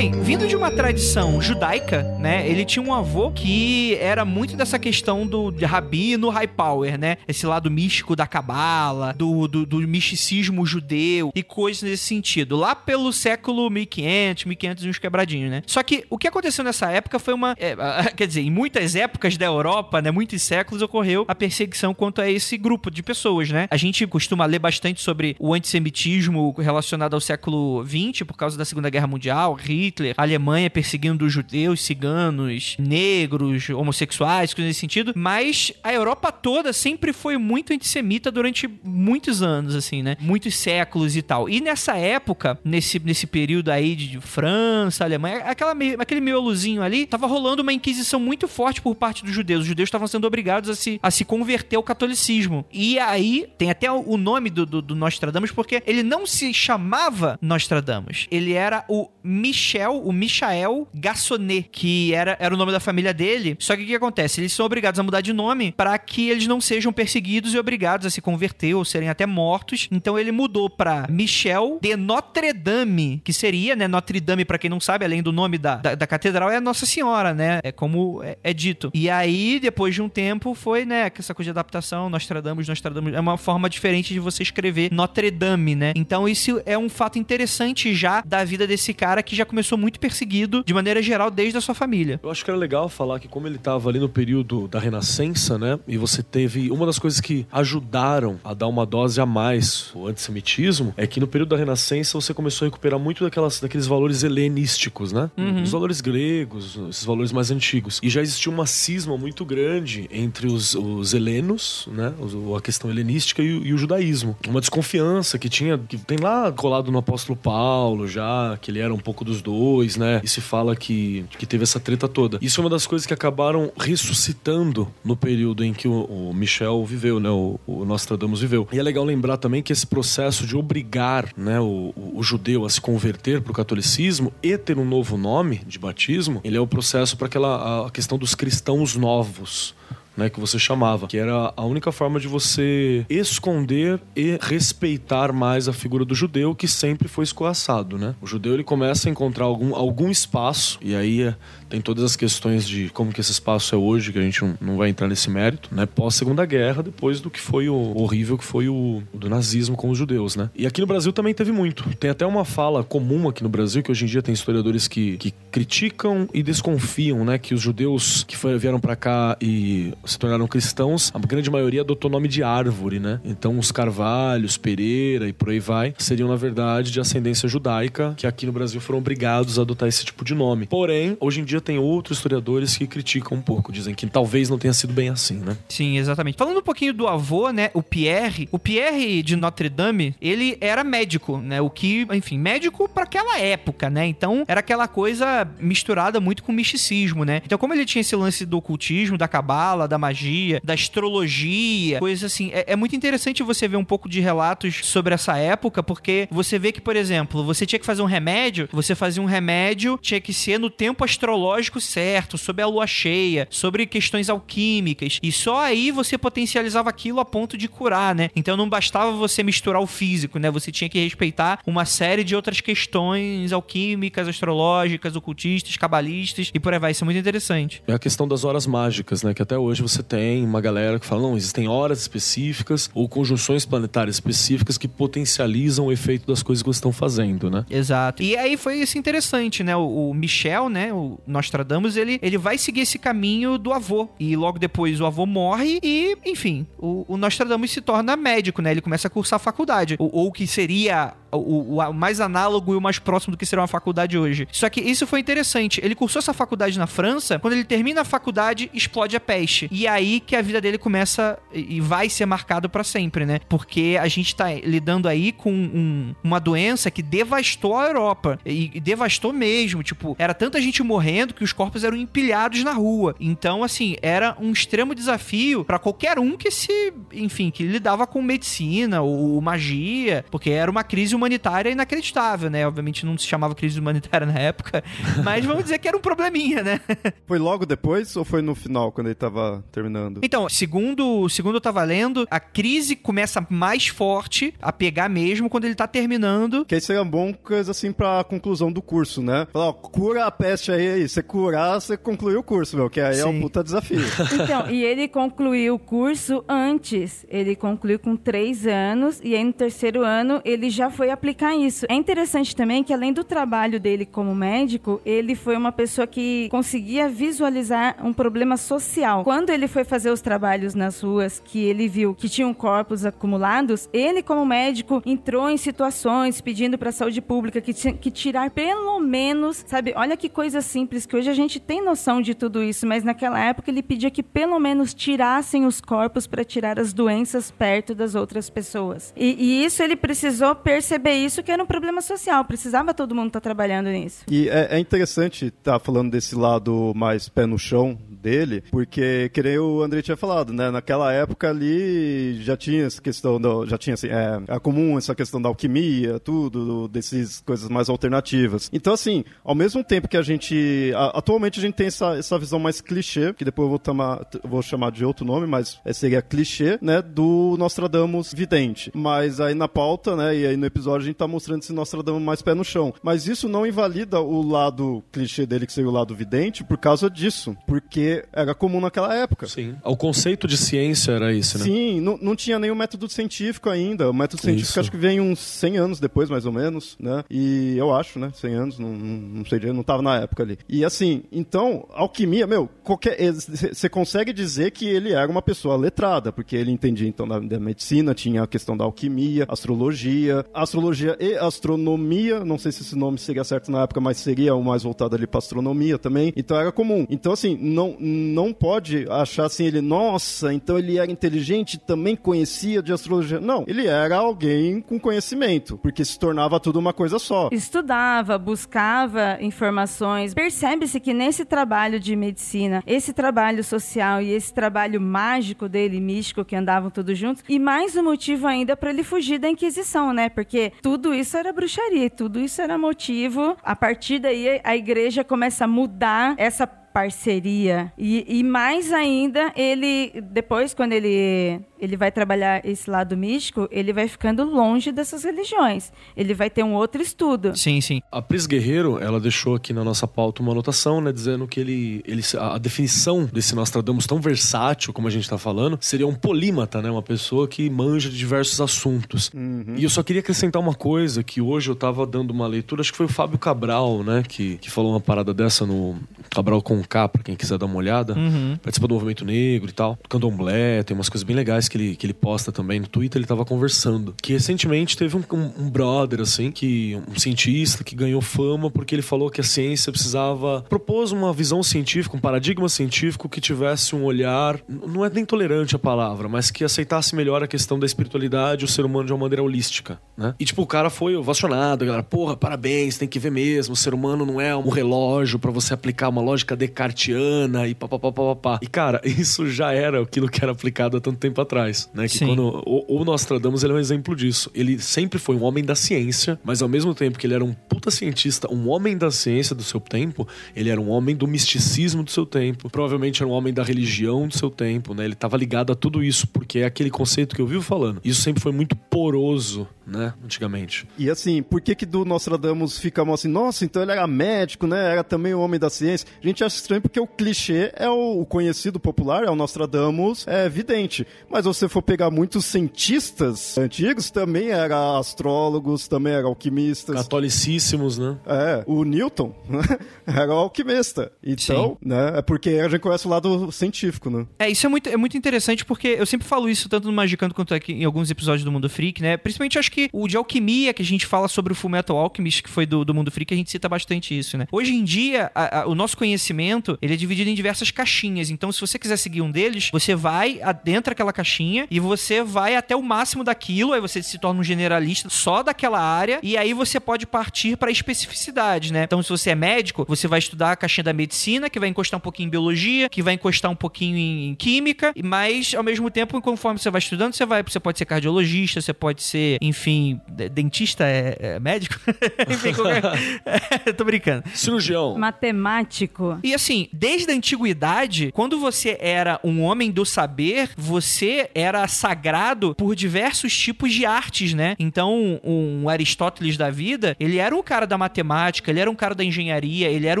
Bem, 0.00 0.12
vindo 0.12 0.48
de 0.48 0.56
uma 0.56 0.70
tradição 0.70 1.42
judaica, 1.42 2.02
né? 2.18 2.48
Ele 2.48 2.64
tinha 2.64 2.82
um 2.82 2.94
avô 2.94 3.30
que 3.30 3.96
era 3.96 4.24
muito 4.24 4.56
dessa 4.56 4.78
questão 4.78 5.26
do 5.26 5.54
rabino 5.62 6.30
high 6.30 6.46
power, 6.46 6.98
né? 6.98 7.18
Esse 7.28 7.44
lado 7.44 7.70
místico 7.70 8.16
da 8.16 8.26
cabala, 8.26 9.12
do, 9.12 9.46
do, 9.46 9.66
do 9.66 9.76
misticismo 9.80 10.64
judeu 10.64 11.30
e 11.34 11.42
coisas 11.42 11.82
nesse 11.82 12.04
sentido. 12.04 12.56
Lá 12.56 12.74
pelo 12.74 13.12
século 13.12 13.68
1500, 13.68 14.46
1500 14.46 14.84
e 14.84 14.88
uns 14.88 14.98
quebradinhos, 14.98 15.50
né? 15.50 15.62
Só 15.66 15.82
que 15.82 16.06
o 16.08 16.16
que 16.16 16.26
aconteceu 16.26 16.64
nessa 16.64 16.90
época 16.90 17.18
foi 17.18 17.34
uma... 17.34 17.54
é, 17.58 17.76
quer 18.16 18.26
dizer, 18.26 18.40
em 18.40 18.50
muitas 18.50 18.94
épocas 18.94 19.36
da 19.36 19.44
Europa, 19.44 20.00
né? 20.00 20.10
Muitos 20.10 20.40
séculos 20.40 20.80
ocorreu 20.80 21.26
a 21.28 21.34
perseguição 21.34 21.92
quanto 21.92 22.22
a 22.22 22.30
esse 22.30 22.56
grupo 22.56 22.90
de 22.90 23.02
pessoas, 23.02 23.50
né? 23.50 23.68
A 23.70 23.76
gente 23.76 24.06
costuma 24.06 24.46
ler 24.46 24.60
bastante 24.60 25.02
sobre 25.02 25.36
o 25.38 25.52
antissemitismo 25.52 26.54
relacionado 26.56 27.12
ao 27.12 27.20
século 27.20 27.84
XX 27.84 28.22
por 28.26 28.38
causa 28.38 28.56
da 28.56 28.64
Segunda 28.64 28.88
Guerra 28.88 29.06
Mundial, 29.06 29.52
Hitler, 29.52 29.89
a 30.16 30.22
Alemanha 30.22 30.70
perseguindo 30.70 31.24
os 31.24 31.32
judeus, 31.32 31.80
ciganos, 31.80 32.76
negros, 32.78 33.68
homossexuais, 33.70 34.54
coisas 34.54 34.70
nesse 34.70 34.80
sentido, 34.80 35.12
mas 35.14 35.72
a 35.82 35.92
Europa 35.92 36.32
toda 36.32 36.72
sempre 36.72 37.12
foi 37.12 37.36
muito 37.36 37.72
antissemita 37.72 38.30
durante 38.30 38.68
muitos 38.82 39.42
anos, 39.42 39.74
assim, 39.74 40.02
né? 40.02 40.16
Muitos 40.20 40.54
séculos 40.56 41.16
e 41.16 41.22
tal. 41.22 41.48
E 41.48 41.60
nessa 41.60 41.96
época, 41.96 42.58
nesse, 42.64 42.98
nesse 42.98 43.26
período 43.26 43.70
aí 43.70 43.94
de 43.94 44.20
França, 44.20 45.04
Alemanha, 45.04 45.38
aquela, 45.38 45.74
aquele 45.98 46.20
miolozinho 46.20 46.82
ali, 46.82 47.06
tava 47.06 47.26
rolando 47.26 47.62
uma 47.62 47.72
inquisição 47.72 48.20
muito 48.20 48.46
forte 48.48 48.80
por 48.80 48.94
parte 48.94 49.24
dos 49.24 49.34
judeus. 49.34 49.62
Os 49.62 49.66
judeus 49.66 49.88
estavam 49.88 50.06
sendo 50.06 50.26
obrigados 50.26 50.70
a 50.70 50.74
se, 50.74 50.98
a 51.02 51.10
se 51.10 51.24
converter 51.24 51.76
ao 51.76 51.82
catolicismo. 51.82 52.64
E 52.72 52.98
aí, 52.98 53.46
tem 53.58 53.70
até 53.70 53.90
o 53.90 54.16
nome 54.16 54.50
do, 54.50 54.66
do, 54.66 54.82
do 54.82 54.94
Nostradamus, 54.94 55.50
porque 55.50 55.82
ele 55.86 56.02
não 56.02 56.26
se 56.26 56.52
chamava 56.52 57.38
Nostradamus. 57.40 58.26
Ele 58.30 58.52
era 58.52 58.84
o 58.88 59.08
Michel, 59.22 59.69
o 59.78 60.12
Michael 60.12 60.88
Gassonet, 60.94 61.68
que 61.70 62.14
era, 62.14 62.36
era 62.40 62.54
o 62.54 62.56
nome 62.56 62.72
da 62.72 62.80
família 62.80 63.12
dele. 63.12 63.56
Só 63.58 63.76
que 63.76 63.82
o 63.82 63.86
que 63.86 63.94
acontece? 63.94 64.40
Eles 64.40 64.52
são 64.52 64.66
obrigados 64.66 64.98
a 64.98 65.02
mudar 65.02 65.20
de 65.20 65.32
nome 65.32 65.72
para 65.72 65.96
que 65.98 66.30
eles 66.30 66.46
não 66.46 66.60
sejam 66.60 66.92
perseguidos 66.92 67.54
e 67.54 67.58
obrigados 67.58 68.06
a 68.06 68.10
se 68.10 68.20
converter 68.20 68.74
ou 68.74 68.84
serem 68.84 69.08
até 69.08 69.26
mortos. 69.26 69.88
Então 69.90 70.18
ele 70.18 70.32
mudou 70.32 70.68
para 70.68 71.06
Michel 71.08 71.78
de 71.80 71.96
Notre 71.96 72.52
Dame, 72.52 73.20
que 73.24 73.32
seria, 73.32 73.76
né? 73.76 73.88
Notre 73.88 74.20
Dame, 74.20 74.44
para 74.44 74.58
quem 74.58 74.70
não 74.70 74.80
sabe, 74.80 75.04
além 75.04 75.22
do 75.22 75.32
nome 75.32 75.58
da, 75.58 75.76
da, 75.76 75.94
da, 75.94 76.06
catedral, 76.06 76.50
é 76.50 76.60
Nossa 76.60 76.86
Senhora, 76.86 77.34
né? 77.34 77.60
É 77.62 77.72
como 77.72 78.22
é, 78.22 78.36
é, 78.42 78.52
dito. 78.52 78.90
E 78.94 79.08
aí, 79.08 79.58
depois 79.60 79.94
de 79.94 80.02
um 80.02 80.08
tempo, 80.08 80.54
foi, 80.54 80.84
né? 80.84 81.10
Essa 81.18 81.34
coisa 81.34 81.48
de 81.48 81.50
adaptação, 81.50 82.08
Nostradamus, 82.08 82.68
Nostradamus. 82.68 83.14
É 83.14 83.20
uma 83.20 83.36
forma 83.36 83.68
diferente 83.68 84.12
de 84.12 84.20
você 84.20 84.42
escrever 84.42 84.92
Notre 84.92 85.30
Dame, 85.30 85.74
né? 85.74 85.92
Então 85.94 86.28
isso 86.28 86.60
é 86.64 86.76
um 86.76 86.88
fato 86.88 87.18
interessante 87.18 87.94
já 87.94 88.22
da 88.22 88.44
vida 88.44 88.66
desse 88.66 88.92
cara 88.94 89.22
que 89.22 89.36
já 89.36 89.44
começou 89.44 89.59
muito 89.76 89.98
perseguido 90.00 90.62
de 90.64 90.74
maneira 90.74 91.02
geral 91.02 91.30
desde 91.30 91.58
a 91.58 91.60
sua 91.60 91.74
família. 91.74 92.20
Eu 92.22 92.30
acho 92.30 92.44
que 92.44 92.50
era 92.50 92.58
legal 92.58 92.88
falar 92.88 93.18
que 93.20 93.28
como 93.28 93.46
ele 93.46 93.56
estava 93.56 93.88
ali 93.88 93.98
no 93.98 94.08
período 94.08 94.68
da 94.68 94.78
Renascença, 94.78 95.58
né? 95.58 95.78
E 95.86 95.96
você 95.96 96.22
teve 96.22 96.70
uma 96.70 96.86
das 96.86 96.98
coisas 96.98 97.20
que 97.20 97.46
ajudaram 97.50 98.38
a 98.44 98.54
dar 98.54 98.66
uma 98.66 98.84
dose 98.86 99.20
a 99.20 99.26
mais 99.26 99.90
o 99.94 100.06
antissemitismo 100.06 100.94
é 100.96 101.06
que 101.06 101.20
no 101.20 101.26
período 101.26 101.50
da 101.50 101.56
Renascença 101.56 102.20
você 102.20 102.32
começou 102.34 102.66
a 102.66 102.68
recuperar 102.68 102.98
muito 102.98 103.24
daquelas, 103.24 103.60
daqueles 103.60 103.86
valores 103.86 104.22
helenísticos, 104.22 105.12
né? 105.12 105.30
Uhum. 105.36 105.62
Os 105.62 105.70
valores 105.70 106.00
gregos, 106.00 106.78
esses 106.88 107.04
valores 107.04 107.32
mais 107.32 107.50
antigos. 107.50 108.00
E 108.02 108.08
já 108.08 108.20
existia 108.20 108.52
uma 108.52 108.66
cisma 108.66 109.16
muito 109.16 109.44
grande 109.44 110.08
entre 110.10 110.46
os, 110.46 110.74
os 110.74 111.14
helenos, 111.14 111.88
né? 111.92 112.12
A 112.56 112.60
questão 112.60 112.90
helenística 112.90 113.42
e, 113.42 113.46
e 113.46 113.72
o 113.72 113.78
judaísmo. 113.78 114.36
Uma 114.48 114.60
desconfiança 114.60 115.38
que 115.38 115.48
tinha, 115.48 115.78
que 115.78 115.98
tem 115.98 116.18
lá 116.18 116.50
colado 116.52 116.90
no 116.90 116.98
apóstolo 116.98 117.36
Paulo 117.36 118.06
já, 118.06 118.58
que 118.60 118.70
ele 118.70 118.78
era 118.78 118.92
um 118.92 118.98
pouco 118.98 119.24
dos 119.24 119.42
dois, 119.42 119.49
né? 119.96 120.20
E 120.22 120.28
se 120.28 120.40
fala 120.40 120.74
que, 120.76 121.24
que 121.38 121.46
teve 121.46 121.64
essa 121.64 121.80
treta 121.80 122.08
toda. 122.08 122.38
Isso 122.40 122.60
é 122.60 122.64
uma 122.64 122.70
das 122.70 122.86
coisas 122.86 123.06
que 123.06 123.14
acabaram 123.14 123.72
ressuscitando 123.78 124.88
no 125.04 125.16
período 125.16 125.64
em 125.64 125.72
que 125.72 125.88
o, 125.88 126.04
o 126.04 126.34
Michel 126.34 126.84
viveu, 126.84 127.20
né? 127.20 127.30
O, 127.30 127.58
o 127.66 127.84
Nostradamus 127.84 128.40
viveu. 128.40 128.68
E 128.72 128.78
é 128.78 128.82
legal 128.82 129.04
lembrar 129.04 129.36
também 129.36 129.62
que 129.62 129.72
esse 129.72 129.86
processo 129.86 130.46
de 130.46 130.56
obrigar, 130.56 131.32
né, 131.36 131.60
o, 131.60 131.92
o, 131.96 132.12
o 132.16 132.22
judeu 132.22 132.64
a 132.64 132.70
se 132.70 132.80
converter 132.80 133.40
para 133.40 133.52
o 133.52 133.54
catolicismo 133.54 134.32
e 134.42 134.56
ter 134.56 134.78
um 134.78 134.84
novo 134.84 135.16
nome 135.16 135.60
de 135.66 135.78
batismo, 135.78 136.40
ele 136.44 136.56
é 136.56 136.60
o 136.60 136.66
processo 136.66 137.16
para 137.16 137.26
aquela 137.26 137.86
a 137.86 137.90
questão 137.90 138.18
dos 138.18 138.34
cristãos 138.34 138.96
novos 138.96 139.74
né, 140.16 140.28
que 140.28 140.40
você 140.40 140.58
chamava, 140.58 141.06
que 141.06 141.16
era 141.16 141.52
a 141.56 141.64
única 141.64 141.92
forma 141.92 142.20
de 142.20 142.28
você 142.28 143.04
esconder 143.08 144.00
e 144.14 144.38
respeitar 144.40 145.32
mais 145.32 145.68
a 145.68 145.72
figura 145.72 146.04
do 146.04 146.14
judeu 146.14 146.54
que 146.54 146.68
sempre 146.68 147.08
foi 147.08 147.24
escoaçado, 147.24 147.98
né? 147.98 148.14
O 148.20 148.26
judeu 148.26 148.54
ele 148.54 148.64
começa 148.64 149.08
a 149.08 149.10
encontrar 149.10 149.44
algum, 149.44 149.74
algum 149.74 150.10
espaço 150.10 150.78
e 150.82 150.94
aí 150.94 151.22
é 151.22 151.34
tem 151.70 151.80
todas 151.80 152.02
as 152.02 152.16
questões 152.16 152.66
de 152.66 152.90
como 152.90 153.12
que 153.12 153.20
esse 153.20 153.30
espaço 153.30 153.74
é 153.74 153.78
hoje, 153.78 154.12
que 154.12 154.18
a 154.18 154.22
gente 154.22 154.42
não, 154.42 154.58
não 154.60 154.76
vai 154.76 154.88
entrar 154.88 155.06
nesse 155.06 155.30
mérito, 155.30 155.72
né? 155.72 155.86
Pós 155.86 156.16
Segunda 156.16 156.44
Guerra, 156.44 156.82
depois 156.82 157.20
do 157.20 157.30
que 157.30 157.40
foi 157.40 157.68
o 157.68 157.96
horrível 157.96 158.36
que 158.36 158.44
foi 158.44 158.68
o, 158.68 159.02
do 159.14 159.30
nazismo 159.30 159.76
com 159.76 159.88
os 159.88 159.96
judeus, 159.96 160.34
né? 160.34 160.50
E 160.54 160.66
aqui 160.66 160.80
no 160.80 160.86
Brasil 160.86 161.12
também 161.12 161.32
teve 161.32 161.52
muito. 161.52 161.88
Tem 161.96 162.10
até 162.10 162.26
uma 162.26 162.44
fala 162.44 162.82
comum 162.82 163.28
aqui 163.28 163.42
no 163.42 163.48
Brasil 163.48 163.82
que 163.82 163.90
hoje 163.90 164.04
em 164.04 164.08
dia 164.08 164.20
tem 164.20 164.34
historiadores 164.34 164.88
que, 164.88 165.16
que 165.18 165.32
criticam 165.52 166.28
e 166.34 166.42
desconfiam, 166.42 167.24
né, 167.24 167.38
que 167.38 167.54
os 167.54 167.60
judeus 167.60 168.24
que 168.24 168.36
foi, 168.36 168.58
vieram 168.58 168.80
para 168.80 168.96
cá 168.96 169.36
e 169.40 169.92
se 170.04 170.18
tornaram 170.18 170.46
cristãos, 170.46 171.10
a 171.14 171.18
grande 171.18 171.50
maioria 171.50 171.82
adotou 171.82 172.10
o 172.10 172.12
nome 172.12 172.28
de 172.28 172.42
árvore, 172.42 172.98
né? 172.98 173.20
Então 173.24 173.58
os 173.58 173.70
Carvalhos, 173.72 174.56
Pereira 174.56 175.28
e 175.28 175.32
por 175.32 175.50
aí 175.50 175.60
vai, 175.60 175.94
seriam 175.98 176.28
na 176.28 176.36
verdade 176.36 176.90
de 176.90 177.00
ascendência 177.00 177.48
judaica, 177.48 178.14
que 178.16 178.26
aqui 178.26 178.46
no 178.46 178.52
Brasil 178.52 178.80
foram 178.80 178.98
obrigados 178.98 179.58
a 179.58 179.62
adotar 179.62 179.88
esse 179.88 180.04
tipo 180.04 180.24
de 180.24 180.34
nome. 180.34 180.66
Porém, 180.66 181.16
hoje 181.20 181.40
em 181.40 181.44
dia 181.44 181.60
tem 181.60 181.78
outros 181.78 182.18
historiadores 182.18 182.76
que 182.76 182.86
criticam 182.86 183.38
um 183.38 183.42
pouco, 183.42 183.72
dizem 183.72 183.94
que 183.94 184.06
talvez 184.06 184.48
não 184.48 184.58
tenha 184.58 184.72
sido 184.72 184.92
bem 184.92 185.08
assim, 185.08 185.36
né? 185.36 185.56
Sim, 185.68 185.98
exatamente. 185.98 186.36
Falando 186.36 186.58
um 186.58 186.62
pouquinho 186.62 186.92
do 186.92 187.06
avô, 187.06 187.50
né, 187.50 187.70
o 187.74 187.82
Pierre, 187.82 188.48
o 188.50 188.58
Pierre 188.58 189.22
de 189.22 189.36
Notre 189.36 189.68
Dame, 189.68 190.14
ele 190.20 190.56
era 190.60 190.82
médico, 190.84 191.38
né? 191.38 191.60
O 191.60 191.70
que, 191.70 192.06
enfim, 192.12 192.38
médico 192.38 192.88
para 192.88 193.04
aquela 193.04 193.38
época, 193.38 193.90
né? 193.90 194.06
Então, 194.06 194.44
era 194.46 194.60
aquela 194.60 194.88
coisa 194.88 195.48
misturada 195.58 196.20
muito 196.20 196.42
com 196.42 196.52
misticismo, 196.52 197.24
né? 197.24 197.42
Então, 197.44 197.58
como 197.58 197.74
ele 197.74 197.84
tinha 197.84 198.00
esse 198.00 198.16
lance 198.16 198.44
do 198.44 198.58
ocultismo, 198.58 199.16
da 199.16 199.28
cabala, 199.28 199.86
da 199.90 199.98
magia, 199.98 200.60
da 200.64 200.72
astrologia, 200.72 201.98
coisas 201.98 202.32
assim, 202.32 202.50
é, 202.52 202.72
é 202.72 202.76
muito 202.76 202.96
interessante 202.96 203.42
você 203.42 203.68
ver 203.68 203.76
um 203.76 203.84
pouco 203.84 204.08
de 204.08 204.20
relatos 204.20 204.80
sobre 204.84 205.12
essa 205.12 205.36
época, 205.36 205.82
porque 205.82 206.28
você 206.30 206.58
vê 206.58 206.72
que, 206.72 206.80
por 206.80 206.96
exemplo, 206.96 207.44
você 207.44 207.66
tinha 207.66 207.78
que 207.78 207.84
fazer 207.84 208.00
um 208.00 208.06
remédio, 208.06 208.68
você 208.72 208.94
fazia 208.94 209.22
um 209.22 209.26
remédio, 209.26 209.98
tinha 210.00 210.20
que 210.20 210.32
ser 210.32 210.58
no 210.58 210.70
tempo 210.70 211.04
astrológico 211.04 211.80
certo, 211.80 212.38
sobre 212.38 212.62
a 212.62 212.66
lua 212.66 212.86
cheia, 212.86 213.46
sobre 213.50 213.84
questões 213.86 214.30
alquímicas. 214.30 215.18
E 215.22 215.32
só 215.32 215.60
aí 215.60 215.90
você 215.90 216.16
potencializava 216.16 216.88
aquilo 216.88 217.20
a 217.20 217.24
ponto 217.24 217.58
de 217.58 217.68
curar, 217.68 218.14
né? 218.14 218.30
Então 218.34 218.56
não 218.56 218.68
bastava 218.68 219.12
você 219.12 219.42
misturar 219.42 219.82
o 219.82 219.86
físico, 219.86 220.38
né? 220.38 220.50
Você 220.50 220.70
tinha 220.70 220.88
que 220.88 221.02
respeitar 221.02 221.60
uma 221.66 221.84
série 221.84 222.22
de 222.22 222.36
outras 222.36 222.60
questões 222.60 223.52
alquímicas, 223.52 224.28
astrológicas, 224.28 225.16
ocultistas, 225.16 225.76
cabalistas 225.76 226.50
e 226.54 226.60
por 226.60 226.72
aí 226.72 226.78
vai. 226.78 226.92
Isso 226.92 227.04
é 227.04 227.06
muito 227.06 227.18
interessante. 227.18 227.82
É 227.86 227.92
a 227.92 227.98
questão 227.98 228.26
das 228.28 228.44
horas 228.44 228.66
mágicas, 228.66 229.22
né? 229.22 229.34
Que 229.34 229.42
até 229.42 229.58
hoje 229.58 229.79
você 229.82 230.02
tem 230.02 230.44
uma 230.44 230.60
galera 230.60 230.98
que 230.98 231.06
fala, 231.06 231.22
não, 231.22 231.36
existem 231.36 231.68
horas 231.68 232.00
específicas 232.00 232.90
ou 232.94 233.08
conjunções 233.08 233.64
planetárias 233.64 234.16
específicas 234.16 234.78
que 234.78 234.88
potencializam 234.88 235.86
o 235.86 235.92
efeito 235.92 236.26
das 236.26 236.42
coisas 236.42 236.62
que 236.62 236.68
você 236.68 236.78
estão 236.78 236.92
fazendo, 236.92 237.50
né? 237.50 237.64
Exato. 237.70 238.22
E 238.22 238.36
aí 238.36 238.56
foi 238.56 238.78
isso 238.78 238.98
interessante, 238.98 239.62
né? 239.62 239.76
O, 239.76 240.10
o 240.10 240.14
Michel, 240.14 240.68
né? 240.68 240.92
O 240.92 241.18
Nostradamus, 241.26 241.96
ele, 241.96 242.18
ele 242.22 242.38
vai 242.38 242.58
seguir 242.58 242.80
esse 242.80 242.98
caminho 242.98 243.58
do 243.58 243.72
avô. 243.72 244.08
E 244.18 244.36
logo 244.36 244.58
depois 244.58 245.00
o 245.00 245.06
avô 245.06 245.26
morre 245.26 245.78
e, 245.82 246.16
enfim, 246.24 246.66
o, 246.78 247.04
o 247.08 247.16
Nostradamus 247.16 247.70
se 247.70 247.80
torna 247.80 248.16
médico, 248.16 248.62
né? 248.62 248.70
Ele 248.70 248.80
começa 248.80 249.08
a 249.08 249.10
cursar 249.10 249.36
a 249.36 249.40
faculdade. 249.40 249.96
Ou, 249.98 250.30
que 250.30 250.46
seria 250.46 251.14
o, 251.32 251.76
o, 251.78 251.92
mais 251.92 252.20
análogo 252.20 252.72
e 252.72 252.76
o 252.76 252.80
mais 252.80 252.98
próximo 252.98 253.32
do 253.32 253.38
que 253.38 253.46
seria 253.46 253.60
uma 253.60 253.68
faculdade 253.68 254.18
hoje. 254.18 254.46
Só 254.52 254.68
que 254.68 254.80
isso 254.80 255.06
foi 255.06 255.20
interessante. 255.20 255.80
Ele 255.82 255.94
cursou 255.94 256.20
essa 256.20 256.32
faculdade 256.32 256.78
na 256.78 256.86
França. 256.86 257.38
Quando 257.38 257.54
ele 257.54 257.64
termina 257.64 258.02
a 258.02 258.04
faculdade, 258.04 258.70
explode 258.72 259.16
a 259.16 259.20
peste. 259.20 259.68
E 259.70 259.86
aí 259.86 260.20
que 260.20 260.34
a 260.34 260.42
vida 260.42 260.60
dele 260.60 260.78
começa 260.78 261.38
e 261.52 261.80
vai 261.80 262.08
ser 262.08 262.26
marcado 262.26 262.68
para 262.68 262.82
sempre, 262.82 263.24
né? 263.24 263.40
Porque 263.48 263.96
a 264.00 264.08
gente 264.08 264.34
tá 264.34 264.52
lidando 264.52 265.08
aí 265.08 265.32
com 265.32 265.52
um, 265.52 266.14
uma 266.22 266.40
doença 266.40 266.90
que 266.90 267.02
devastou 267.02 267.78
a 267.78 267.86
Europa. 267.86 268.38
E, 268.44 268.70
e 268.74 268.80
devastou 268.80 269.32
mesmo. 269.32 269.82
Tipo, 269.82 270.16
era 270.18 270.34
tanta 270.34 270.60
gente 270.60 270.82
morrendo 270.82 271.34
que 271.34 271.44
os 271.44 271.52
corpos 271.52 271.84
eram 271.84 271.96
empilhados 271.96 272.64
na 272.64 272.72
rua. 272.72 273.14
Então, 273.20 273.62
assim, 273.62 273.96
era 274.02 274.36
um 274.40 274.52
extremo 274.52 274.94
desafio 274.94 275.64
para 275.64 275.78
qualquer 275.78 276.18
um 276.18 276.36
que 276.36 276.50
se, 276.50 276.92
enfim, 277.12 277.50
que 277.50 277.62
lidava 277.62 278.06
com 278.06 278.20
medicina 278.22 279.02
ou 279.02 279.40
magia, 279.40 280.24
porque 280.30 280.50
era 280.50 280.70
uma 280.70 280.82
crise 280.82 281.14
humanitária 281.14 281.70
inacreditável, 281.70 282.50
né? 282.50 282.66
Obviamente 282.66 283.06
não 283.06 283.16
se 283.16 283.26
chamava 283.26 283.54
crise 283.54 283.78
humanitária 283.78 284.26
na 284.26 284.38
época, 284.38 284.82
mas 285.24 285.44
vamos 285.44 285.64
dizer 285.64 285.78
que 285.78 285.88
era 285.88 285.96
um 285.96 286.00
probleminha, 286.00 286.62
né? 286.62 286.80
Foi 287.26 287.38
logo 287.38 287.64
depois 287.64 288.16
ou 288.16 288.24
foi 288.24 288.42
no 288.42 288.54
final, 288.54 288.90
quando 288.92 289.06
ele 289.08 289.14
tava 289.14 289.59
terminando? 289.70 290.20
Então, 290.22 290.48
segundo, 290.48 291.28
segundo 291.28 291.56
eu 291.56 291.60
tava 291.60 291.82
lendo, 291.82 292.26
a 292.30 292.40
crise 292.40 292.96
começa 292.96 293.46
mais 293.48 293.88
forte 293.88 294.54
a 294.60 294.72
pegar 294.72 295.08
mesmo 295.08 295.48
quando 295.48 295.64
ele 295.64 295.74
tá 295.74 295.86
terminando. 295.86 296.64
Que 296.64 296.74
aí 296.74 296.80
seria 296.80 297.04
bom 297.04 297.32
coisa 297.32 297.70
assim 297.70 297.92
pra 297.92 298.24
conclusão 298.24 298.72
do 298.72 298.82
curso, 298.82 299.22
né? 299.22 299.46
Falar, 299.52 299.68
ó, 299.68 299.72
cura 299.72 300.26
a 300.26 300.30
peste 300.30 300.72
aí, 300.72 300.88
aí. 300.88 301.08
Você 301.08 301.22
curar, 301.22 301.80
você 301.80 301.96
concluiu 301.96 302.40
o 302.40 302.42
curso, 302.42 302.76
meu, 302.76 302.88
que 302.90 303.00
aí 303.00 303.18
é 303.18 303.26
um 303.26 303.32
Sim. 303.32 303.40
puta 303.40 303.64
desafio. 303.64 304.00
Então, 304.32 304.70
e 304.70 304.82
ele 304.82 305.06
concluiu 305.06 305.74
o 305.74 305.78
curso 305.78 306.44
antes. 306.48 307.26
Ele 307.28 307.54
concluiu 307.54 307.98
com 307.98 308.16
três 308.16 308.66
anos 308.66 309.20
e 309.22 309.34
aí 309.34 309.44
no 309.44 309.52
terceiro 309.52 310.02
ano 310.02 310.40
ele 310.44 310.70
já 310.70 310.90
foi 310.90 311.10
aplicar 311.10 311.54
isso. 311.54 311.84
É 311.88 311.94
interessante 311.94 312.54
também 312.54 312.82
que 312.82 312.92
além 312.92 313.12
do 313.12 313.22
trabalho 313.22 313.78
dele 313.78 314.06
como 314.06 314.34
médico, 314.34 315.00
ele 315.04 315.34
foi 315.34 315.56
uma 315.56 315.72
pessoa 315.72 316.06
que 316.06 316.48
conseguia 316.50 317.08
visualizar 317.08 317.96
um 318.04 318.12
problema 318.12 318.56
social. 318.56 319.24
Quando 319.24 319.49
ele 319.52 319.68
foi 319.68 319.84
fazer 319.84 320.10
os 320.10 320.20
trabalhos 320.20 320.74
nas 320.74 321.00
ruas, 321.00 321.40
que 321.44 321.60
ele 321.64 321.88
viu 321.88 322.14
que 322.14 322.28
tinham 322.28 322.52
corpos 322.52 323.04
acumulados, 323.04 323.88
ele 323.92 324.22
como 324.22 324.44
médico 324.44 325.02
entrou 325.04 325.48
em 325.48 325.56
situações 325.56 326.40
pedindo 326.40 326.78
para 326.78 326.90
a 326.90 326.92
saúde 326.92 327.20
pública 327.20 327.60
que 327.60 327.72
que 327.72 328.10
tirar 328.10 328.50
pelo 328.50 328.98
menos, 329.00 329.64
sabe? 329.66 329.92
Olha 329.96 330.16
que 330.16 330.28
coisa 330.28 330.60
simples 330.60 331.06
que 331.06 331.16
hoje 331.16 331.30
a 331.30 331.34
gente 331.34 331.58
tem 331.58 331.82
noção 331.82 332.20
de 332.20 332.34
tudo 332.34 332.62
isso, 332.62 332.86
mas 332.86 333.04
naquela 333.04 333.38
época 333.42 333.70
ele 333.70 333.82
pedia 333.82 334.10
que 334.10 334.22
pelo 334.22 334.58
menos 334.58 334.94
tirassem 334.94 335.66
os 335.66 335.80
corpos 335.80 336.26
para 336.26 336.44
tirar 336.44 336.78
as 336.78 336.92
doenças 336.92 337.50
perto 337.50 337.94
das 337.94 338.14
outras 338.14 338.50
pessoas. 338.50 339.12
E, 339.16 339.36
e 339.38 339.64
isso 339.64 339.82
ele 339.82 339.96
precisou 339.96 340.54
perceber 340.54 341.14
isso 341.14 341.42
que 341.42 341.50
era 341.50 341.62
um 341.62 341.66
problema 341.66 342.00
social, 342.00 342.44
precisava 342.44 342.94
todo 342.94 343.14
mundo 343.14 343.28
estar 343.28 343.40
trabalhando 343.40 343.88
nisso. 343.88 344.24
E 344.30 344.48
é, 344.48 344.76
é 344.76 344.78
interessante 344.78 345.46
estar 345.46 345.78
falando 345.78 346.10
desse 346.10 346.34
lado 346.34 346.92
mais 346.94 347.28
pé 347.28 347.46
no 347.46 347.58
chão 347.58 347.98
dele, 348.20 348.62
porque, 348.70 349.30
que 349.32 349.42
nem 349.42 349.58
o 349.58 349.82
André 349.82 350.02
tinha 350.02 350.16
falado, 350.16 350.52
né? 350.52 350.70
Naquela 350.70 351.12
época 351.12 351.48
ali 351.50 352.40
já 352.42 352.56
tinha 352.56 352.84
essa 352.84 353.00
questão, 353.00 353.40
do, 353.40 353.66
já 353.66 353.78
tinha 353.78 353.94
assim, 353.94 354.08
é, 354.08 354.40
é 354.54 354.58
comum 354.58 354.98
essa 354.98 355.14
questão 355.14 355.40
da 355.40 355.48
alquimia, 355.48 356.18
tudo, 356.20 356.64
do- 356.64 356.88
desses 356.88 357.40
coisas 357.40 357.68
mais 357.68 357.88
alternativas. 357.88 358.68
Então, 358.72 358.92
assim, 358.92 359.24
ao 359.44 359.54
mesmo 359.54 359.82
tempo 359.82 360.08
que 360.08 360.16
a 360.16 360.22
gente, 360.22 360.92
a- 360.94 361.18
atualmente 361.18 361.58
a 361.58 361.62
gente 361.62 361.74
tem 361.74 361.86
essa, 361.86 362.16
essa 362.16 362.38
visão 362.38 362.58
mais 362.58 362.80
clichê, 362.80 363.32
que 363.32 363.44
depois 363.44 363.64
eu 363.66 363.70
vou, 363.70 363.78
tomar, 363.78 364.26
vou 364.44 364.62
chamar 364.62 364.90
de 364.90 365.04
outro 365.04 365.24
nome, 365.24 365.46
mas 365.46 365.78
é, 365.84 365.92
seria 365.92 366.20
clichê, 366.22 366.78
né? 366.82 367.00
Do 367.02 367.56
Nostradamus 367.58 368.32
vidente. 368.34 368.90
Mas 368.94 369.40
aí 369.40 369.54
na 369.54 369.68
pauta, 369.68 370.14
né? 370.16 370.36
E 370.36 370.46
aí 370.46 370.56
no 370.56 370.66
episódio 370.66 371.04
a 371.04 371.06
gente 371.06 371.16
tá 371.16 371.26
mostrando 371.28 371.62
esse 371.62 371.72
Nostradamus 371.72 372.22
mais 372.22 372.42
pé 372.42 372.54
no 372.54 372.64
chão. 372.64 372.92
Mas 373.02 373.26
isso 373.26 373.48
não 373.48 373.66
invalida 373.66 374.20
o 374.20 374.42
lado 374.42 375.02
clichê 375.12 375.46
dele, 375.46 375.66
que 375.66 375.72
seria 375.72 375.88
o 375.88 375.92
lado 375.92 376.14
vidente, 376.14 376.64
por 376.64 376.76
causa 376.78 377.08
disso. 377.08 377.56
Porque 377.66 378.09
era 378.32 378.54
comum 378.54 378.80
naquela 378.80 379.14
época. 379.14 379.46
Sim. 379.46 379.74
O 379.84 379.96
conceito 379.96 380.46
de 380.46 380.56
ciência 380.56 381.12
era 381.12 381.32
esse, 381.34 381.58
né? 381.58 381.64
Sim, 381.64 382.00
não, 382.00 382.18
não 382.20 382.36
tinha 382.36 382.58
nenhum 382.58 382.74
método 382.74 383.08
científico 383.08 383.68
ainda. 383.68 384.10
O 384.10 384.14
método 384.14 384.42
científico 384.42 384.70
Isso. 384.70 384.80
acho 384.80 384.90
que 384.90 384.96
vem 384.96 385.20
uns 385.20 385.38
100 385.38 385.76
anos 385.76 386.00
depois, 386.00 386.30
mais 386.30 386.46
ou 386.46 386.52
menos, 386.52 386.96
né? 386.98 387.24
E 387.30 387.76
eu 387.76 387.94
acho, 387.94 388.18
né? 388.18 388.30
100 388.34 388.54
anos, 388.54 388.78
não, 388.78 388.92
não, 388.92 389.44
sei, 389.44 389.60
não 389.72 389.82
tava 389.82 390.02
na 390.02 390.16
época 390.18 390.42
ali. 390.42 390.58
E 390.68 390.84
assim, 390.84 391.22
então, 391.30 391.86
alquimia, 391.92 392.46
meu, 392.46 392.68
qualquer. 392.82 393.16
Você 393.32 393.88
consegue 393.88 394.32
dizer 394.32 394.70
que 394.70 394.86
ele 394.86 395.12
era 395.12 395.30
uma 395.30 395.42
pessoa 395.42 395.76
letrada, 395.76 396.32
porque 396.32 396.56
ele 396.56 396.70
entendia 396.70 397.08
então 397.08 397.26
da, 397.26 397.38
da 397.38 397.60
medicina, 397.60 398.14
tinha 398.14 398.42
a 398.42 398.46
questão 398.46 398.76
da 398.76 398.84
alquimia, 398.84 399.46
astrologia, 399.48 400.44
astrologia 400.52 401.16
e 401.20 401.34
astronomia. 401.34 402.44
Não 402.44 402.58
sei 402.58 402.72
se 402.72 402.82
esse 402.82 402.96
nome 402.96 403.18
seria 403.18 403.44
certo 403.44 403.70
na 403.70 403.82
época, 403.82 404.00
mas 404.00 404.18
seria 404.18 404.54
o 404.54 404.62
mais 404.62 404.82
voltado 404.82 405.14
ali 405.14 405.26
pra 405.26 405.38
astronomia 405.38 405.98
também. 405.98 406.32
Então 406.36 406.58
era 406.58 406.72
comum. 406.72 407.06
Então, 407.10 407.32
assim, 407.32 407.56
não, 407.60 407.96
não 408.00 408.52
pode 408.52 409.06
achar 409.10 409.46
assim, 409.46 409.66
ele, 409.66 409.80
nossa, 409.80 410.52
então 410.52 410.78
ele 410.78 410.98
era 410.98 411.10
inteligente, 411.10 411.78
também 411.78 412.16
conhecia 412.16 412.82
de 412.82 412.92
astrologia. 412.92 413.40
Não, 413.40 413.64
ele 413.66 413.86
era 413.86 414.16
alguém 414.16 414.80
com 414.80 414.98
conhecimento, 414.98 415.76
porque 415.78 416.04
se 416.04 416.18
tornava 416.18 416.58
tudo 416.58 416.78
uma 416.78 416.92
coisa 416.92 417.18
só. 417.18 417.48
Estudava, 417.52 418.38
buscava 418.38 419.38
informações. 419.40 420.34
Percebe-se 420.34 420.98
que 421.00 421.12
nesse 421.12 421.44
trabalho 421.44 422.00
de 422.00 422.16
medicina, 422.16 422.82
esse 422.86 423.12
trabalho 423.12 423.62
social 423.62 424.22
e 424.22 424.32
esse 424.32 424.52
trabalho 424.52 425.00
mágico 425.00 425.68
dele, 425.68 426.00
místico, 426.00 426.44
que 426.44 426.56
andavam 426.56 426.90
todos 426.90 427.18
juntos, 427.18 427.44
e 427.48 427.58
mais 427.58 427.96
um 427.96 428.02
motivo 428.02 428.46
ainda 428.46 428.76
para 428.76 428.90
ele 428.90 429.02
fugir 429.02 429.38
da 429.38 429.48
Inquisição, 429.48 430.12
né? 430.12 430.28
Porque 430.28 430.72
tudo 430.82 431.12
isso 431.12 431.36
era 431.36 431.52
bruxaria, 431.52 432.08
tudo 432.08 432.40
isso 432.40 432.62
era 432.62 432.78
motivo. 432.78 433.56
A 433.62 433.76
partir 433.76 434.18
daí, 434.18 434.60
a 434.64 434.76
igreja 434.76 435.22
começa 435.24 435.64
a 435.64 435.68
mudar 435.68 436.34
essa 436.38 436.66
parceria. 436.92 437.92
E, 437.96 438.24
e 438.38 438.42
mais 438.42 438.92
ainda, 438.92 439.52
ele, 439.56 440.12
depois, 440.32 440.74
quando 440.74 440.92
ele, 440.92 441.60
ele 441.78 441.96
vai 441.96 442.10
trabalhar 442.10 442.64
esse 442.64 442.90
lado 442.90 443.16
místico, 443.16 443.68
ele 443.70 443.92
vai 443.92 444.08
ficando 444.08 444.44
longe 444.44 444.92
dessas 444.92 445.24
religiões. 445.24 445.92
Ele 446.16 446.34
vai 446.34 446.50
ter 446.50 446.62
um 446.62 446.74
outro 446.74 447.00
estudo. 447.00 447.56
Sim, 447.56 447.80
sim. 447.80 448.00
A 448.10 448.20
Pris 448.20 448.46
Guerreiro, 448.46 448.98
ela 448.98 449.20
deixou 449.20 449.54
aqui 449.54 449.72
na 449.72 449.84
nossa 449.84 450.06
pauta 450.06 450.42
uma 450.42 450.52
anotação, 450.52 451.00
né, 451.00 451.12
dizendo 451.12 451.46
que 451.46 451.60
ele, 451.60 452.02
ele 452.06 452.22
a 452.38 452.58
definição 452.58 453.24
desse 453.24 453.54
Nostradamus 453.54 454.06
tão 454.06 454.20
versátil 454.20 454.92
como 454.92 455.08
a 455.08 455.10
gente 455.10 455.28
tá 455.28 455.38
falando, 455.38 455.78
seria 455.80 456.06
um 456.06 456.14
polímata, 456.14 456.82
né, 456.82 456.90
uma 456.90 457.02
pessoa 457.02 457.46
que 457.46 457.68
manja 457.70 458.08
de 458.10 458.18
diversos 458.18 458.60
assuntos. 458.60 459.30
E 459.76 459.84
eu 459.84 459.90
só 459.90 460.02
queria 460.02 460.20
acrescentar 460.20 460.60
uma 460.60 460.74
coisa 460.74 461.22
que 461.22 461.40
hoje 461.40 461.70
eu 461.70 461.76
tava 461.76 462.06
dando 462.06 462.30
uma 462.30 462.46
leitura, 462.46 462.80
acho 462.80 462.90
que 462.90 462.96
foi 462.96 463.06
o 463.06 463.10
Fábio 463.10 463.38
Cabral, 463.38 464.02
né, 464.02 464.22
que, 464.26 464.58
que 464.58 464.70
falou 464.70 464.92
uma 464.92 465.00
parada 465.00 465.32
dessa 465.32 465.64
no 465.64 465.96
Cabral 466.30 466.62
com 466.62 466.79
K, 466.84 467.08
pra 467.08 467.22
quem 467.22 467.34
quiser 467.34 467.58
dar 467.58 467.66
uma 467.66 467.76
olhada. 467.76 468.14
Uhum. 468.14 468.56
Participa 468.62 468.88
do 468.88 468.94
movimento 468.94 469.24
negro 469.24 469.70
e 469.70 469.72
tal. 469.72 469.98
Candomblé, 470.08 470.82
tem 470.82 470.96
umas 470.96 471.08
coisas 471.08 471.24
bem 471.24 471.36
legais 471.36 471.68
que 471.68 471.76
ele, 471.76 471.96
que 471.96 472.06
ele 472.06 472.14
posta 472.14 472.52
também 472.52 472.80
no 472.80 472.86
Twitter, 472.86 473.18
ele 473.18 473.26
tava 473.26 473.44
conversando. 473.44 474.14
Que 474.20 474.32
recentemente 474.32 474.96
teve 474.96 475.16
um, 475.16 475.22
um, 475.32 475.64
um 475.64 475.70
brother, 475.70 476.20
assim, 476.20 476.50
que 476.50 476.98
um 477.08 477.18
cientista 477.18 477.84
que 477.84 477.94
ganhou 477.94 478.20
fama 478.20 478.70
porque 478.70 478.94
ele 478.94 479.02
falou 479.02 479.30
que 479.30 479.40
a 479.40 479.44
ciência 479.44 479.92
precisava. 479.92 480.64
propôs 480.68 481.12
uma 481.12 481.32
visão 481.32 481.62
científica, 481.62 482.16
um 482.16 482.20
paradigma 482.20 482.68
científico 482.68 483.28
que 483.28 483.40
tivesse 483.40 483.94
um 483.94 484.04
olhar. 484.04 484.60
Não 484.68 485.04
é 485.04 485.10
nem 485.10 485.24
tolerante 485.24 485.76
a 485.76 485.78
palavra, 485.78 486.28
mas 486.28 486.50
que 486.50 486.64
aceitasse 486.64 487.14
melhor 487.14 487.42
a 487.42 487.46
questão 487.46 487.78
da 487.78 487.86
espiritualidade 487.86 488.62
e 488.62 488.64
o 488.64 488.68
ser 488.68 488.84
humano 488.84 489.06
de 489.06 489.12
uma 489.12 489.20
maneira 489.20 489.42
holística, 489.42 490.00
né? 490.16 490.34
E 490.38 490.44
tipo, 490.44 490.62
o 490.62 490.66
cara 490.66 490.90
foi 490.90 491.16
ovacionado, 491.16 491.84
a 491.84 491.86
galera, 491.86 492.02
porra, 492.02 492.36
parabéns, 492.36 492.98
tem 492.98 493.08
que 493.08 493.18
ver 493.18 493.30
mesmo, 493.30 493.74
o 493.74 493.76
ser 493.76 493.94
humano 493.94 494.24
não 494.24 494.40
é 494.40 494.56
um 494.56 494.68
relógio 494.68 495.38
pra 495.38 495.50
você 495.50 495.74
aplicar 495.74 496.08
uma 496.08 496.20
lógica 496.20 496.56
descartiana 496.70 497.66
e 497.66 497.74
papapá. 497.74 498.58
E 498.62 498.66
cara, 498.66 499.00
isso 499.04 499.48
já 499.48 499.72
era 499.72 500.00
aquilo 500.00 500.28
que 500.28 500.42
era 500.42 500.52
aplicado 500.52 500.96
há 500.96 501.00
tanto 501.00 501.18
tempo 501.18 501.40
atrás, 501.40 501.90
né? 501.92 502.08
Que 502.08 502.18
Sim. 502.18 502.28
quando 502.28 502.62
o, 502.66 503.00
o 503.00 503.04
Nostradamus 503.04 503.62
ele 503.62 503.72
é 503.72 503.76
um 503.76 503.78
exemplo 503.78 504.14
disso. 504.16 504.50
Ele 504.54 504.78
sempre 504.78 505.18
foi 505.18 505.36
um 505.36 505.42
homem 505.42 505.64
da 505.64 505.74
ciência, 505.74 506.38
mas 506.44 506.62
ao 506.62 506.68
mesmo 506.68 506.94
tempo 506.94 507.18
que 507.18 507.26
ele 507.26 507.34
era 507.34 507.44
um 507.44 507.52
puta 507.52 507.90
cientista, 507.90 508.52
um 508.52 508.68
homem 508.68 508.96
da 508.96 509.10
ciência 509.10 509.54
do 509.54 509.62
seu 509.62 509.80
tempo, 509.80 510.26
ele 510.54 510.70
era 510.70 510.80
um 510.80 510.88
homem 510.90 511.14
do 511.14 511.26
misticismo 511.26 512.02
do 512.02 512.10
seu 512.10 512.24
tempo. 512.24 512.70
Provavelmente 512.70 513.22
era 513.22 513.30
um 513.30 513.34
homem 513.34 513.52
da 513.52 513.62
religião 513.62 514.26
do 514.28 514.36
seu 514.36 514.50
tempo, 514.50 514.94
né? 514.94 515.04
Ele 515.04 515.14
tava 515.14 515.36
ligado 515.36 515.72
a 515.72 515.76
tudo 515.76 516.02
isso, 516.02 516.26
porque 516.28 516.60
é 516.60 516.64
aquele 516.64 516.90
conceito 516.90 517.34
que 517.34 517.42
eu 517.42 517.46
vivo 517.46 517.62
falando. 517.62 518.00
Isso 518.04 518.22
sempre 518.22 518.42
foi 518.42 518.52
muito 518.52 518.76
poroso, 518.76 519.66
né? 519.86 520.14
Antigamente. 520.24 520.86
E 520.98 521.10
assim, 521.10 521.42
por 521.42 521.60
que 521.60 521.74
que 521.74 521.86
do 521.86 522.04
Nostradamus 522.04 522.78
ficamos 522.78 523.14
assim, 523.14 523.28
nossa, 523.28 523.64
então 523.64 523.82
ele 523.82 523.92
era 523.92 524.06
médico, 524.06 524.66
né? 524.66 524.92
Era 524.92 525.04
também 525.04 525.34
um 525.34 525.40
homem 525.40 525.58
da 525.58 525.68
ciência. 525.68 526.06
A 526.22 526.26
gente 526.26 526.44
acha 526.44 526.59
estranho 526.60 526.80
porque 526.82 527.00
o 527.00 527.06
clichê 527.06 527.72
é 527.76 527.88
o, 527.88 528.24
conhecido 528.24 528.78
popular, 528.78 529.24
é 529.24 529.30
o 529.30 529.34
Nostradamus, 529.36 530.26
é 530.26 530.48
vidente. 530.48 531.06
Mas 531.30 531.42
se 531.42 531.48
você 531.48 531.68
for 531.68 531.82
pegar 531.82 532.10
muitos 532.10 532.44
cientistas 532.46 533.56
antigos, 533.58 534.10
também 534.10 534.50
eram 534.50 534.96
astrólogos, 534.98 535.86
também 535.88 536.12
eram 536.12 536.28
alquimistas. 536.28 536.96
Catolicíssimos, 536.96 537.98
né? 537.98 538.16
É, 538.26 538.64
o 538.66 538.84
Newton 538.84 539.34
era 540.06 540.32
alquimista. 540.32 541.12
Então, 541.22 541.76
né? 541.84 542.12
É 542.18 542.22
porque 542.22 542.50
a 542.50 542.68
gente 542.68 542.80
conhece 542.80 543.06
o 543.06 543.10
lado 543.10 543.52
científico, 543.52 544.10
né? 544.10 544.26
É, 544.38 544.48
isso 544.50 544.66
é 544.66 544.68
muito, 544.68 544.88
é 544.88 544.96
muito 544.96 545.16
interessante 545.16 545.64
porque 545.64 545.88
eu 545.88 546.06
sempre 546.06 546.26
falo 546.26 546.48
isso 546.48 546.68
tanto 546.68 546.86
no 546.86 546.92
Magicando 546.92 547.34
quanto 547.34 547.54
aqui 547.54 547.72
em 547.72 547.84
alguns 547.84 548.10
episódios 548.10 548.44
do 548.44 548.52
Mundo 548.52 548.68
Freak, 548.68 549.00
né? 549.02 549.16
Principalmente 549.16 549.58
acho 549.58 549.70
que 549.70 549.88
o 549.92 550.06
de 550.08 550.16
alquimia, 550.16 550.72
que 550.74 550.82
a 550.82 550.84
gente 550.84 551.06
fala 551.06 551.28
sobre 551.28 551.52
o 551.52 551.56
Fullmetal 551.56 551.96
Alchemist, 551.96 552.42
que 552.42 552.50
foi 552.50 552.66
do, 552.66 552.84
do 552.84 552.94
Mundo 552.94 553.10
Freak, 553.10 553.32
a 553.32 553.36
gente 553.36 553.50
cita 553.50 553.68
bastante 553.68 554.16
isso, 554.18 554.36
né? 554.36 554.46
Hoje 554.50 554.72
em 554.74 554.84
dia, 554.84 555.30
a- 555.34 555.60
a- 555.60 555.66
o 555.66 555.74
nosso 555.74 555.96
conhecimento, 555.96 556.49
ele 556.80 556.94
é 556.94 556.96
dividido 556.96 557.30
em 557.30 557.34
diversas 557.34 557.70
caixinhas. 557.70 558.30
Então, 558.30 558.50
se 558.50 558.60
você 558.60 558.78
quiser 558.78 558.96
seguir 558.96 559.22
um 559.22 559.30
deles, 559.30 559.68
você 559.72 559.94
vai 559.94 560.40
adentra 560.42 560.92
aquela 560.92 561.12
caixinha 561.12 561.66
e 561.70 561.78
você 561.78 562.22
vai 562.22 562.56
até 562.56 562.74
o 562.74 562.82
máximo 562.82 563.22
daquilo, 563.22 563.72
aí 563.72 563.80
você 563.80 564.02
se 564.02 564.18
torna 564.18 564.40
um 564.40 564.44
generalista 564.44 565.08
só 565.08 565.42
daquela 565.42 565.80
área, 565.80 566.18
e 566.22 566.36
aí 566.36 566.52
você 566.52 566.80
pode 566.80 567.06
partir 567.06 567.56
para 567.56 567.70
especificidade, 567.70 568.72
né? 568.72 568.84
Então, 568.84 569.02
se 569.02 569.10
você 569.10 569.30
é 569.30 569.34
médico, 569.34 569.84
você 569.88 570.08
vai 570.08 570.18
estudar 570.18 570.52
a 570.52 570.56
caixinha 570.56 570.84
da 570.84 570.92
medicina, 570.92 571.48
que 571.50 571.60
vai 571.60 571.68
encostar 571.68 571.98
um 571.98 572.00
pouquinho 572.00 572.26
em 572.26 572.30
biologia, 572.30 572.88
que 572.88 573.02
vai 573.02 573.14
encostar 573.14 573.50
um 573.50 573.56
pouquinho 573.56 573.96
em, 573.96 574.28
em 574.30 574.34
química, 574.34 574.92
mas 575.02 575.54
ao 575.54 575.62
mesmo 575.62 575.90
tempo, 575.90 576.20
conforme 576.20 576.58
você 576.58 576.70
vai 576.70 576.78
estudando, 576.78 577.14
você 577.14 577.26
vai, 577.26 577.42
você 577.42 577.60
pode 577.60 577.78
ser 577.78 577.84
cardiologista, 577.84 578.60
você 578.60 578.72
pode 578.72 579.02
ser, 579.02 579.38
enfim, 579.40 580.00
de- 580.08 580.28
dentista 580.28 580.84
é, 580.84 581.16
é 581.20 581.40
médico? 581.40 581.76
enfim, 582.28 582.52
qualquer... 582.54 582.82
é, 583.66 583.72
tô 583.72 583.84
brincando. 583.84 584.24
Cirurgião. 584.34 584.96
Matemático. 584.98 586.18
E 586.22 586.32
assim, 586.40 586.68
desde 586.72 587.10
a 587.10 587.14
antiguidade, 587.14 588.10
quando 588.12 588.38
você 588.38 588.76
era 588.80 589.20
um 589.22 589.42
homem 589.42 589.70
do 589.70 589.84
saber, 589.84 590.50
você 590.56 591.30
era 591.34 591.66
sagrado 591.68 592.54
por 592.54 592.74
diversos 592.74 593.36
tipos 593.36 593.72
de 593.72 593.84
artes, 593.84 594.32
né? 594.32 594.56
Então, 594.58 595.20
um 595.22 595.68
Aristóteles 595.68 596.36
da 596.36 596.50
vida, 596.50 596.96
ele 596.98 597.18
era 597.18 597.36
um 597.36 597.42
cara 597.42 597.66
da 597.66 597.76
matemática, 597.76 598.50
ele 598.50 598.60
era 598.60 598.70
um 598.70 598.74
cara 598.74 598.94
da 598.94 599.04
engenharia, 599.04 599.68
ele 599.68 599.86
era 599.86 600.00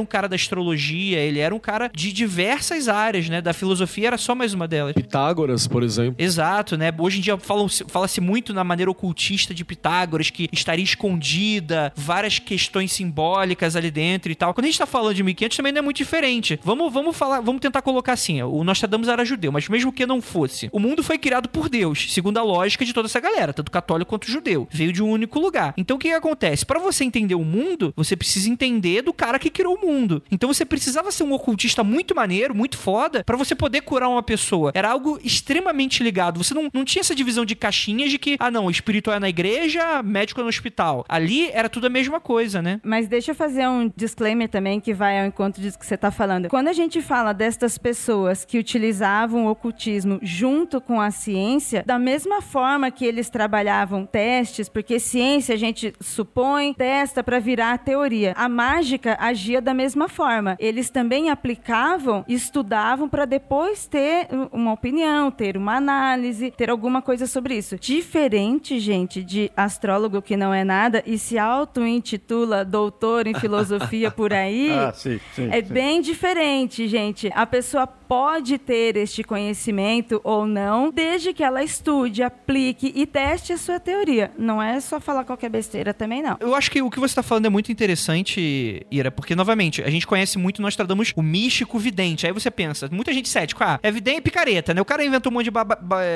um 0.00 0.06
cara 0.06 0.28
da 0.28 0.34
astrologia, 0.34 1.18
ele 1.18 1.38
era 1.38 1.54
um 1.54 1.58
cara 1.58 1.90
de 1.94 2.12
diversas 2.12 2.88
áreas, 2.88 3.28
né? 3.28 3.42
Da 3.42 3.52
filosofia 3.52 4.08
era 4.08 4.18
só 4.18 4.34
mais 4.34 4.54
uma 4.54 4.66
delas. 4.66 4.94
Pitágoras, 4.94 5.66
por 5.66 5.82
exemplo. 5.82 6.14
Exato, 6.18 6.76
né? 6.76 6.92
Hoje 6.98 7.18
em 7.18 7.20
dia 7.20 7.36
fala-se 7.38 8.20
muito 8.20 8.54
na 8.54 8.64
maneira 8.64 8.90
ocultista 8.90 9.52
de 9.52 9.64
Pitágoras, 9.64 10.30
que 10.30 10.48
estaria 10.52 10.84
escondida, 10.84 11.92
várias 11.94 12.38
questões 12.38 12.92
simbólicas 12.92 13.76
ali 13.76 13.90
dentro 13.90 14.32
e 14.32 14.34
tal. 14.34 14.54
Quando 14.54 14.64
a 14.64 14.68
gente 14.68 14.78
tá 14.78 14.86
falando 14.86 15.14
de 15.14 15.22
1500 15.22 15.56
também 15.56 15.72
não 15.72 15.80
é 15.80 15.82
muito 15.82 15.98
diferente. 15.98 16.29
Vamos, 16.62 16.92
vamos 16.92 17.16
falar, 17.16 17.40
vamos 17.40 17.60
tentar 17.60 17.82
colocar 17.82 18.12
assim, 18.12 18.42
o 18.42 18.62
Nostradamus 18.64 19.08
era 19.08 19.24
judeu, 19.24 19.52
mas 19.52 19.68
mesmo 19.68 19.92
que 19.92 20.06
não 20.06 20.20
fosse, 20.20 20.68
o 20.72 20.78
mundo 20.78 21.02
foi 21.02 21.18
criado 21.18 21.48
por 21.48 21.68
Deus, 21.68 22.12
segundo 22.12 22.38
a 22.38 22.42
lógica 22.42 22.84
de 22.84 22.92
toda 22.92 23.06
essa 23.06 23.20
galera, 23.20 23.52
tanto 23.52 23.70
católico 23.70 24.10
quanto 24.10 24.30
judeu. 24.30 24.68
Veio 24.70 24.92
de 24.92 25.02
um 25.02 25.10
único 25.10 25.38
lugar. 25.38 25.74
Então 25.76 25.96
o 25.96 26.00
que, 26.00 26.08
que 26.08 26.14
acontece? 26.14 26.64
Para 26.64 26.78
você 26.78 27.04
entender 27.04 27.34
o 27.34 27.44
mundo, 27.44 27.92
você 27.96 28.16
precisa 28.16 28.48
entender 28.48 29.02
do 29.02 29.12
cara 29.12 29.38
que 29.38 29.50
criou 29.50 29.76
o 29.76 29.80
mundo. 29.80 30.22
Então 30.30 30.52
você 30.52 30.64
precisava 30.64 31.10
ser 31.10 31.22
um 31.22 31.32
ocultista 31.32 31.82
muito 31.84 32.14
maneiro, 32.14 32.54
muito 32.54 32.76
foda, 32.78 33.24
para 33.24 33.36
você 33.36 33.54
poder 33.54 33.82
curar 33.82 34.08
uma 34.08 34.22
pessoa. 34.22 34.72
Era 34.74 34.90
algo 34.90 35.18
extremamente 35.22 36.02
ligado. 36.02 36.42
Você 36.42 36.54
não, 36.54 36.68
não 36.72 36.84
tinha 36.84 37.00
essa 37.00 37.14
divisão 37.14 37.44
de 37.44 37.54
caixinhas 37.54 38.10
de 38.10 38.18
que, 38.18 38.36
ah 38.38 38.50
não, 38.50 38.70
espiritual 38.70 39.16
é 39.16 39.20
na 39.20 39.28
igreja, 39.28 40.02
médico 40.02 40.40
é 40.40 40.42
no 40.42 40.48
hospital. 40.48 41.04
Ali 41.08 41.48
era 41.50 41.68
tudo 41.68 41.86
a 41.86 41.90
mesma 41.90 42.20
coisa, 42.20 42.62
né? 42.62 42.80
Mas 42.84 43.08
deixa 43.08 43.32
eu 43.32 43.34
fazer 43.34 43.66
um 43.68 43.90
disclaimer 43.96 44.48
também 44.48 44.80
que 44.80 44.92
vai 44.92 45.20
ao 45.20 45.26
encontro 45.26 45.62
disso 45.62 45.78
que 45.78 45.86
você 45.86 45.94
está 45.94 46.10
falando. 46.10 46.19
Quando 46.48 46.68
a 46.68 46.72
gente 46.72 47.00
fala 47.00 47.32
destas 47.32 47.78
pessoas 47.78 48.44
que 48.44 48.58
utilizavam 48.58 49.46
o 49.46 49.50
ocultismo 49.50 50.18
junto 50.22 50.80
com 50.80 51.00
a 51.00 51.10
ciência, 51.10 51.82
da 51.86 51.98
mesma 51.98 52.42
forma 52.42 52.90
que 52.90 53.06
eles 53.06 53.30
trabalhavam 53.30 54.04
testes, 54.04 54.68
porque 54.68 54.98
ciência 54.98 55.54
a 55.54 55.58
gente 55.58 55.94
supõe, 56.00 56.74
testa 56.74 57.24
para 57.24 57.38
virar 57.38 57.78
teoria. 57.78 58.34
A 58.36 58.48
mágica 58.48 59.16
agia 59.18 59.62
da 59.62 59.72
mesma 59.72 60.08
forma. 60.08 60.56
Eles 60.58 60.90
também 60.90 61.30
aplicavam, 61.30 62.24
estudavam 62.28 63.08
para 63.08 63.24
depois 63.24 63.86
ter 63.86 64.28
uma 64.52 64.72
opinião, 64.72 65.30
ter 65.30 65.56
uma 65.56 65.76
análise, 65.76 66.50
ter 66.50 66.68
alguma 66.70 67.00
coisa 67.00 67.26
sobre 67.26 67.56
isso. 67.56 67.76
Diferente, 67.76 68.78
gente, 68.78 69.22
de 69.22 69.50
astrólogo 69.56 70.20
que 70.20 70.36
não 70.36 70.52
é 70.52 70.64
nada 70.64 71.02
e 71.06 71.18
se 71.18 71.38
auto-intitula 71.38 72.64
doutor 72.64 73.26
em 73.26 73.34
filosofia 73.34 74.10
por 74.10 74.32
aí. 74.32 74.70
Ah, 74.80 74.92
sim, 74.94 75.20
sim. 75.34 75.48
É 75.50 75.62
sim. 75.62 75.72
bem 75.72 76.00
diferente, 76.10 76.88
gente. 76.88 77.30
A 77.34 77.46
pessoa 77.46 77.86
pode 78.10 78.58
ter 78.58 78.96
este 78.96 79.22
conhecimento 79.22 80.20
ou 80.24 80.44
não, 80.44 80.90
desde 80.90 81.32
que 81.32 81.44
ela 81.44 81.62
estude, 81.62 82.24
aplique 82.24 82.92
e 82.92 83.06
teste 83.06 83.52
a 83.52 83.56
sua 83.56 83.78
teoria. 83.78 84.32
Não 84.36 84.60
é 84.60 84.80
só 84.80 84.98
falar 84.98 85.22
qualquer 85.22 85.48
besteira 85.48 85.94
também, 85.94 86.20
não. 86.20 86.36
Eu 86.40 86.52
acho 86.56 86.72
que 86.72 86.82
o 86.82 86.90
que 86.90 86.98
você 86.98 87.14
tá 87.14 87.22
falando 87.22 87.46
é 87.46 87.48
muito 87.48 87.70
interessante, 87.70 88.84
Ira, 88.90 89.12
porque, 89.12 89.36
novamente, 89.36 89.80
a 89.80 89.88
gente 89.88 90.08
conhece 90.08 90.38
muito, 90.38 90.60
nós 90.60 90.74
tradamos 90.74 91.12
o 91.14 91.22
místico 91.22 91.78
vidente. 91.78 92.26
Aí 92.26 92.32
você 92.32 92.50
pensa, 92.50 92.88
muita 92.90 93.12
gente 93.12 93.28
cético, 93.28 93.62
ah, 93.62 93.78
é 93.80 93.92
vidente 93.92 94.18
e 94.18 94.22
picareta, 94.22 94.74
né? 94.74 94.80
O 94.80 94.84
cara 94.84 95.04
inventou 95.04 95.30
um 95.30 95.34
monte 95.34 95.44
de 95.44 95.52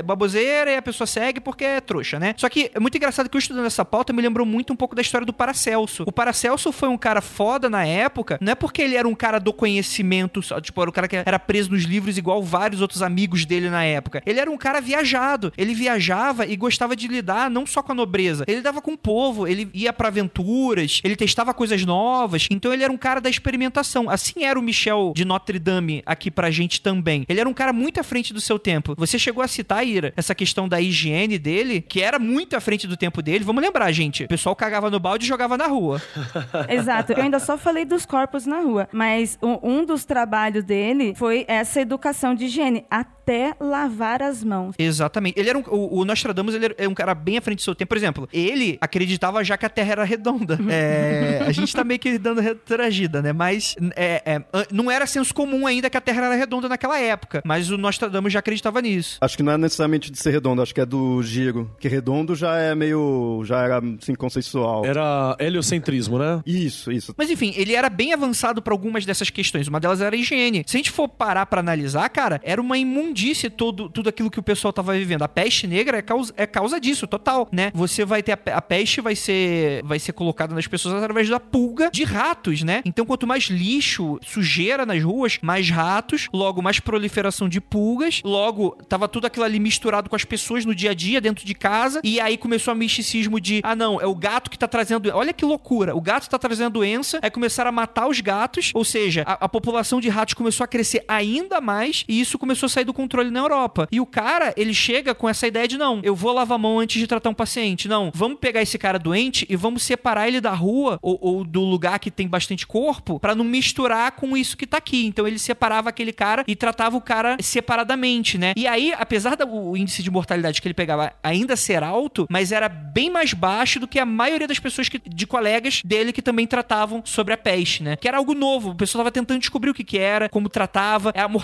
baboseira 0.05 0.73
e 0.73 0.77
a 0.77 0.83
pessoa 0.83 1.07
segue 1.07 1.39
porque 1.39 1.65
é 1.65 1.81
trouxa, 1.81 2.19
né? 2.19 2.35
Só 2.37 2.49
que 2.49 2.73
é 2.75 2.81
muito 2.81 2.97
engraçado 2.97 3.31
que 3.31 3.37
eu 3.37 3.39
estudando 3.39 3.67
essa 3.67 3.85
pauta 3.85 4.13
me 4.13 4.21
lembrou 4.21 4.45
muito 4.45 4.73
um 4.73 4.77
pouco 4.77 4.97
da 4.97 5.03
história 5.03 5.25
do 5.25 5.33
Paracelso. 5.33 6.03
O 6.09 6.11
Paracelso 6.11 6.73
foi 6.73 6.89
um 6.89 6.99
cara 6.99 7.21
foda 7.21 7.71
na 7.71 7.87
época, 7.87 8.37
não 8.41 8.51
é 8.51 8.57
porque 8.57 8.83
ele 8.83 8.97
era 8.97 9.07
um 9.07 9.15
cara 9.15 9.39
do 9.39 9.53
conhecimento, 9.53 10.43
só, 10.43 10.61
tipo, 10.61 10.81
era 10.81 10.91
o 10.91 10.93
cara 10.93 11.07
que 11.07 11.15
era 11.15 11.39
preso 11.39 11.71
nos 11.71 11.84
livros 11.85 12.18
igual 12.18 12.42
vários 12.42 12.81
outros 12.81 13.03
amigos 13.03 13.44
dele 13.44 13.70
na 13.70 13.85
época. 13.85 14.23
Ele 14.27 14.40
era 14.40 14.51
um 14.51 14.57
cara 14.57 14.81
viajado. 14.81 15.53
Ele 15.57 15.75
viajava 15.75 16.47
e 16.47 16.57
gostava 16.57 16.97
de 16.97 17.09
lidar 17.09 17.51
não 17.51 17.66
só 17.66 17.83
com 17.83 17.92
a 17.92 17.94
nobreza, 17.94 18.44
ele 18.47 18.59
lidava 18.59 18.81
com 18.81 18.92
o 18.92 18.99
povo, 18.99 19.47
ele 19.47 19.68
ia 19.73 19.92
pra 19.92 20.09
aventuras, 20.09 21.01
ele 21.05 21.16
testava 21.16 21.55
coisas 21.55 21.85
novas. 21.85 22.49
Então 22.51 22.73
ele 22.73 22.83
era 22.83 22.92
um 22.92 22.97
cara 22.97 23.20
da 23.20 23.31
experimentação. 23.31 24.09
Assim 24.09 24.44
era 24.44 24.59
o 24.59 24.62
Michel 24.62 25.12
de 25.14 25.25
Notre 25.25 25.59
Dame 25.59 26.03
aqui 26.05 26.31
pra 26.31 26.51
gente 26.51 26.81
também. 26.81 27.25
Ele 27.29 27.40
era 27.40 27.49
um 27.49 27.55
cara 27.55 27.73
muito 27.73 28.01
à 28.01 28.03
frente 28.03 28.33
do 28.33 28.40
seu 28.40 28.59
tempo. 28.59 28.94
Você 28.97 29.18
chegou 29.18 29.42
a 29.42 29.49
citar, 29.49 29.87
Ira, 29.87 30.12
essa 30.16 30.35
questão 30.35 30.68
da 30.68 30.81
higiene 30.81 31.38
dele, 31.38 31.81
que 31.81 32.01
era 32.01 32.18
muito 32.18 32.57
à 32.57 32.61
frente 32.61 32.87
do 32.87 32.97
tempo 32.97 33.23
dele. 33.23 33.44
Vamos 33.44 33.62
lembrar, 33.62 33.90
gente. 33.92 34.25
O 34.25 34.29
pessoal 34.29 34.55
cagava 34.57 34.90
no 34.90 35.01
balde 35.01 35.25
e 35.25 35.29
jogava 35.29 35.57
na 35.57 35.66
rua. 35.66 36.01
Exato. 36.68 37.12
Eu 37.12 37.23
ainda 37.23 37.38
só 37.38 37.57
falei 37.57 37.85
dos 37.85 38.07
corpos 38.07 38.47
na 38.47 38.61
rua, 38.61 38.88
mas 38.92 39.38
um 39.42 39.85
dos 39.85 40.05
trabalhos 40.05 40.64
dele 40.64 41.14
foi 41.16 41.44
essa 41.49 41.74
educação 41.81 42.35
de 42.35 42.47
higiene, 42.47 42.85
até 42.91 43.55
lavar 43.61 44.23
as 44.23 44.45
mãos. 44.45 44.75
Exatamente. 44.79 45.39
Ele 45.39 45.49
era 45.49 45.59
um, 45.59 45.63
o, 45.69 46.01
o 46.01 46.05
Nostradamus 46.05 46.55
ele 46.55 46.75
era 46.77 46.89
um 46.89 46.95
cara 46.95 47.15
bem 47.15 47.39
à 47.39 47.41
frente 47.41 47.59
do 47.59 47.63
seu 47.63 47.75
tempo. 47.75 47.89
Por 47.89 47.97
exemplo, 47.97 48.29
ele 48.33 48.79
acreditava 48.81 49.43
já 49.45 49.57
que 49.57 49.67
a 49.67 49.69
Terra 49.69 49.93
era 49.93 50.05
redonda. 50.05 50.59
É, 50.69 51.45
a 51.47 51.53
gente 51.53 51.75
tá 51.75 51.85
meio 51.85 52.01
que 52.01 52.19
dando 52.19 52.41
retragida, 52.41 53.23
né? 53.23 53.33
Mas 53.33 53.77
é, 53.97 54.23
é, 54.25 54.45
não 54.73 54.91
era 54.91 55.07
senso 55.07 55.35
comum 55.35 55.67
ainda 55.67 55.89
que 55.89 55.97
a 55.97 56.01
Terra 56.01 56.27
era 56.27 56.35
redonda 56.35 56.69
naquela 56.69 56.99
época. 56.99 57.43
Mas 57.45 57.71
o 57.71 57.79
Nostradamus 57.79 58.33
já 58.33 58.39
acreditava 58.41 58.81
nisso. 58.83 59.19
Acho 59.21 59.37
que 59.37 59.43
não 59.43 59.53
é 59.53 59.59
necessariamente 59.59 60.11
de 60.11 60.19
ser 60.19 60.31
redondo, 60.31 60.63
acho 60.63 60.75
que 60.75 60.81
é 60.81 60.87
do 60.87 61.23
giro. 61.23 61.71
Que 61.79 61.89
redondo 61.89 62.35
já 62.35 62.57
é 62.57 62.75
meio. 62.75 63.43
já 63.45 63.63
era 63.63 63.79
assim, 63.79 64.15
consensual. 64.15 64.85
Era 64.85 65.37
heliocentrismo, 65.39 66.19
né? 66.19 66.43
Isso, 66.45 66.91
isso. 66.93 67.15
Mas 67.17 67.31
enfim, 67.31 67.53
ele 67.57 67.75
era 67.75 67.89
bem 67.89 68.13
avançado 68.13 68.61
pra 68.61 68.75
algumas 68.75 69.05
dessas 69.07 69.31
questões. 69.31 69.69
Uma 69.69 69.81
delas 69.81 70.01
era 70.01 70.15
a 70.15 70.19
higiene. 70.19 70.65
Se 70.67 70.77
a 70.77 70.79
gente 70.79 70.91
for 70.91 71.09
parar 71.09 71.47
pra 71.47 71.63
analisar, 71.64 72.09
cara, 72.09 72.40
era 72.44 72.61
uma 72.61 72.79
imundície 72.79 73.50
todo, 73.50 73.88
tudo 73.88 74.09
aquilo 74.09 74.31
que 74.31 74.38
o 74.38 74.42
pessoal 74.42 74.72
tava 74.72 74.92
vivendo. 74.92 75.22
A 75.22 75.29
peste 75.29 75.66
negra 75.66 75.98
é 75.98 76.03
causa, 76.03 76.33
é 76.37 76.46
causa 76.46 76.81
disso, 76.81 77.07
total, 77.07 77.48
né? 77.50 77.70
Você 77.74 78.05
vai 78.05 78.22
ter 78.22 78.33
a, 78.33 78.57
a 78.57 78.62
peste 78.62 79.00
vai 79.00 79.16
ser 79.16 79.83
vai 79.85 79.98
ser 79.98 80.12
colocada 80.12 80.55
nas 80.55 80.66
pessoas 80.66 80.94
através 80.94 81.29
da 81.29 81.40
pulga 81.40 81.90
de 81.90 82.05
ratos, 82.05 82.62
né? 82.62 82.83
Então 82.85 83.05
quanto 83.05 83.27
mais 83.27 83.44
lixo, 83.44 84.18
sujeira 84.22 84.87
nas 84.87 85.03
ruas, 85.03 85.38
mais 85.42 85.68
ratos, 85.68 86.29
logo 86.33 86.62
mais 86.62 86.81
proliferação 86.81 87.48
de 87.48 87.61
pulgas, 87.61 88.20
logo 88.24 88.77
tava 88.88 89.09
tudo 89.09 89.27
aquilo 89.27 89.44
ali 89.44 89.59
misturado 89.59 90.09
com 90.09 90.16
as 90.16 90.24
pessoas 90.24 90.64
no 90.64 90.74
dia 90.74 90.90
a 90.90 90.94
dia 90.94 91.20
dentro 91.20 91.44
de 91.44 91.55
casa 91.55 92.00
e 92.05 92.20
aí 92.20 92.37
começou 92.37 92.72
a 92.72 92.74
misticismo 92.74 93.40
de, 93.40 93.61
ah 93.64 93.74
não, 93.74 94.00
é 94.00 94.07
o 94.07 94.14
gato 94.14 94.50
que 94.50 94.59
tá 94.59 94.68
trazendo, 94.68 95.11
olha 95.14 95.33
que 95.33 95.44
loucura, 95.44 95.96
o 95.96 96.00
gato 96.00 96.29
tá 96.29 96.38
trazendo 96.38 96.74
doença, 96.74 97.18
aí 97.22 97.31
começaram 97.31 97.68
a 97.68 97.72
matar 97.72 98.09
os 98.09 98.20
gatos, 98.20 98.70
ou 98.74 98.85
seja, 98.85 99.22
a, 99.27 99.44
a 99.44 99.48
população 99.48 100.00
de 100.00 100.09
ratos 100.09 100.35
começou 100.35 100.64
a 100.64 100.68
crescer 100.68 101.05
ainda 101.09 101.54
mais 101.61 102.05
e 102.09 102.21
isso 102.21 102.38
começou 102.38 102.67
a 102.67 102.71
sair 102.71 102.85
do 102.85 102.95
controle 102.95 103.31
na 103.31 103.40
Europa. 103.40 103.88
E 103.90 104.01
o 104.01 104.07
cara, 104.07 104.53
ele 104.57 104.75
chega 104.75 105.14
com 105.14 105.29
essa 105.29 105.47
ideia 105.47 105.69
de 105.69 105.79
não, 105.79 106.01
eu 106.03 106.14
vou 106.14 106.33
lavar 106.33 106.57
a 106.57 106.59
mão 106.59 106.79
antes 106.79 107.01
de 107.01 107.07
tratar 107.07 107.31
um 107.31 107.35
paciente, 107.35 107.88
não, 107.88 108.11
vamos 108.14 108.38
pegar 108.38 108.62
esse 108.62 108.79
cara 108.79 108.99
doente 108.99 109.47
e 109.49 109.57
vamos 109.57 109.83
separar 109.83 110.29
ele 110.29 110.40
da 110.40 110.53
rua 110.53 110.99
ou, 111.03 111.19
ou 111.21 111.45
do 111.45 111.62
lugar 111.62 111.99
que 111.99 112.11
tem 112.11 112.29
bastante 112.29 112.67
corpo 112.67 113.19
pra 113.19 113.35
não 113.35 113.45
misturar 113.45 114.12
com 114.12 114.37
isso 114.37 114.57
que 114.57 114.67
tá 114.67 114.79
aqui. 114.79 115.07
Então 115.07 115.27
ele 115.27 115.38
separava 115.38 115.88
aquele 115.88 116.12
cara 116.12 116.45
e 116.47 116.57
tratava 116.57 116.97
o 116.97 117.01
cara 117.01 117.37
separadamente, 117.40 118.38
né? 118.38 118.53
E 118.57 118.67
aí, 118.67 118.93
apesar 118.97 119.37
do 119.37 119.77
índice 119.77 120.03
de 120.03 120.11
mortalidade 120.11 120.61
que 120.61 120.69
ele 120.69 120.75
pegava 120.75 121.12
ainda 121.23 121.57
ser 121.57 121.83
alto, 121.83 122.27
mas 122.31 122.53
era 122.53 122.69
bem 122.69 123.11
mais 123.11 123.33
baixo 123.33 123.81
do 123.81 123.88
que 123.88 123.99
a 123.99 124.07
maioria 124.07 124.47
das 124.47 124.59
pessoas 124.59 124.88
que, 124.88 124.99
de 124.99 125.27
colegas 125.27 125.83
dele 125.85 126.12
que 126.12 126.23
também 126.23 126.47
tratavam 126.47 127.03
sobre 127.05 127.35
a 127.35 127.37
peste, 127.37 127.83
né? 127.83 127.97
Que 127.97 128.09
era 128.09 128.19
algo 128.19 128.35
novo. 128.35 128.71
O 128.71 128.75
pessoal 128.75 129.01
tava 129.05 129.12
tentando 129.12 129.40
descobrir 129.40 129.71
o 129.71 129.75
que 129.75 129.85
que 129.85 129.99
era, 129.99 130.29
como 130.29 130.49
tratava. 130.49 131.12
A 131.14 131.29
mortalidade 131.29 131.44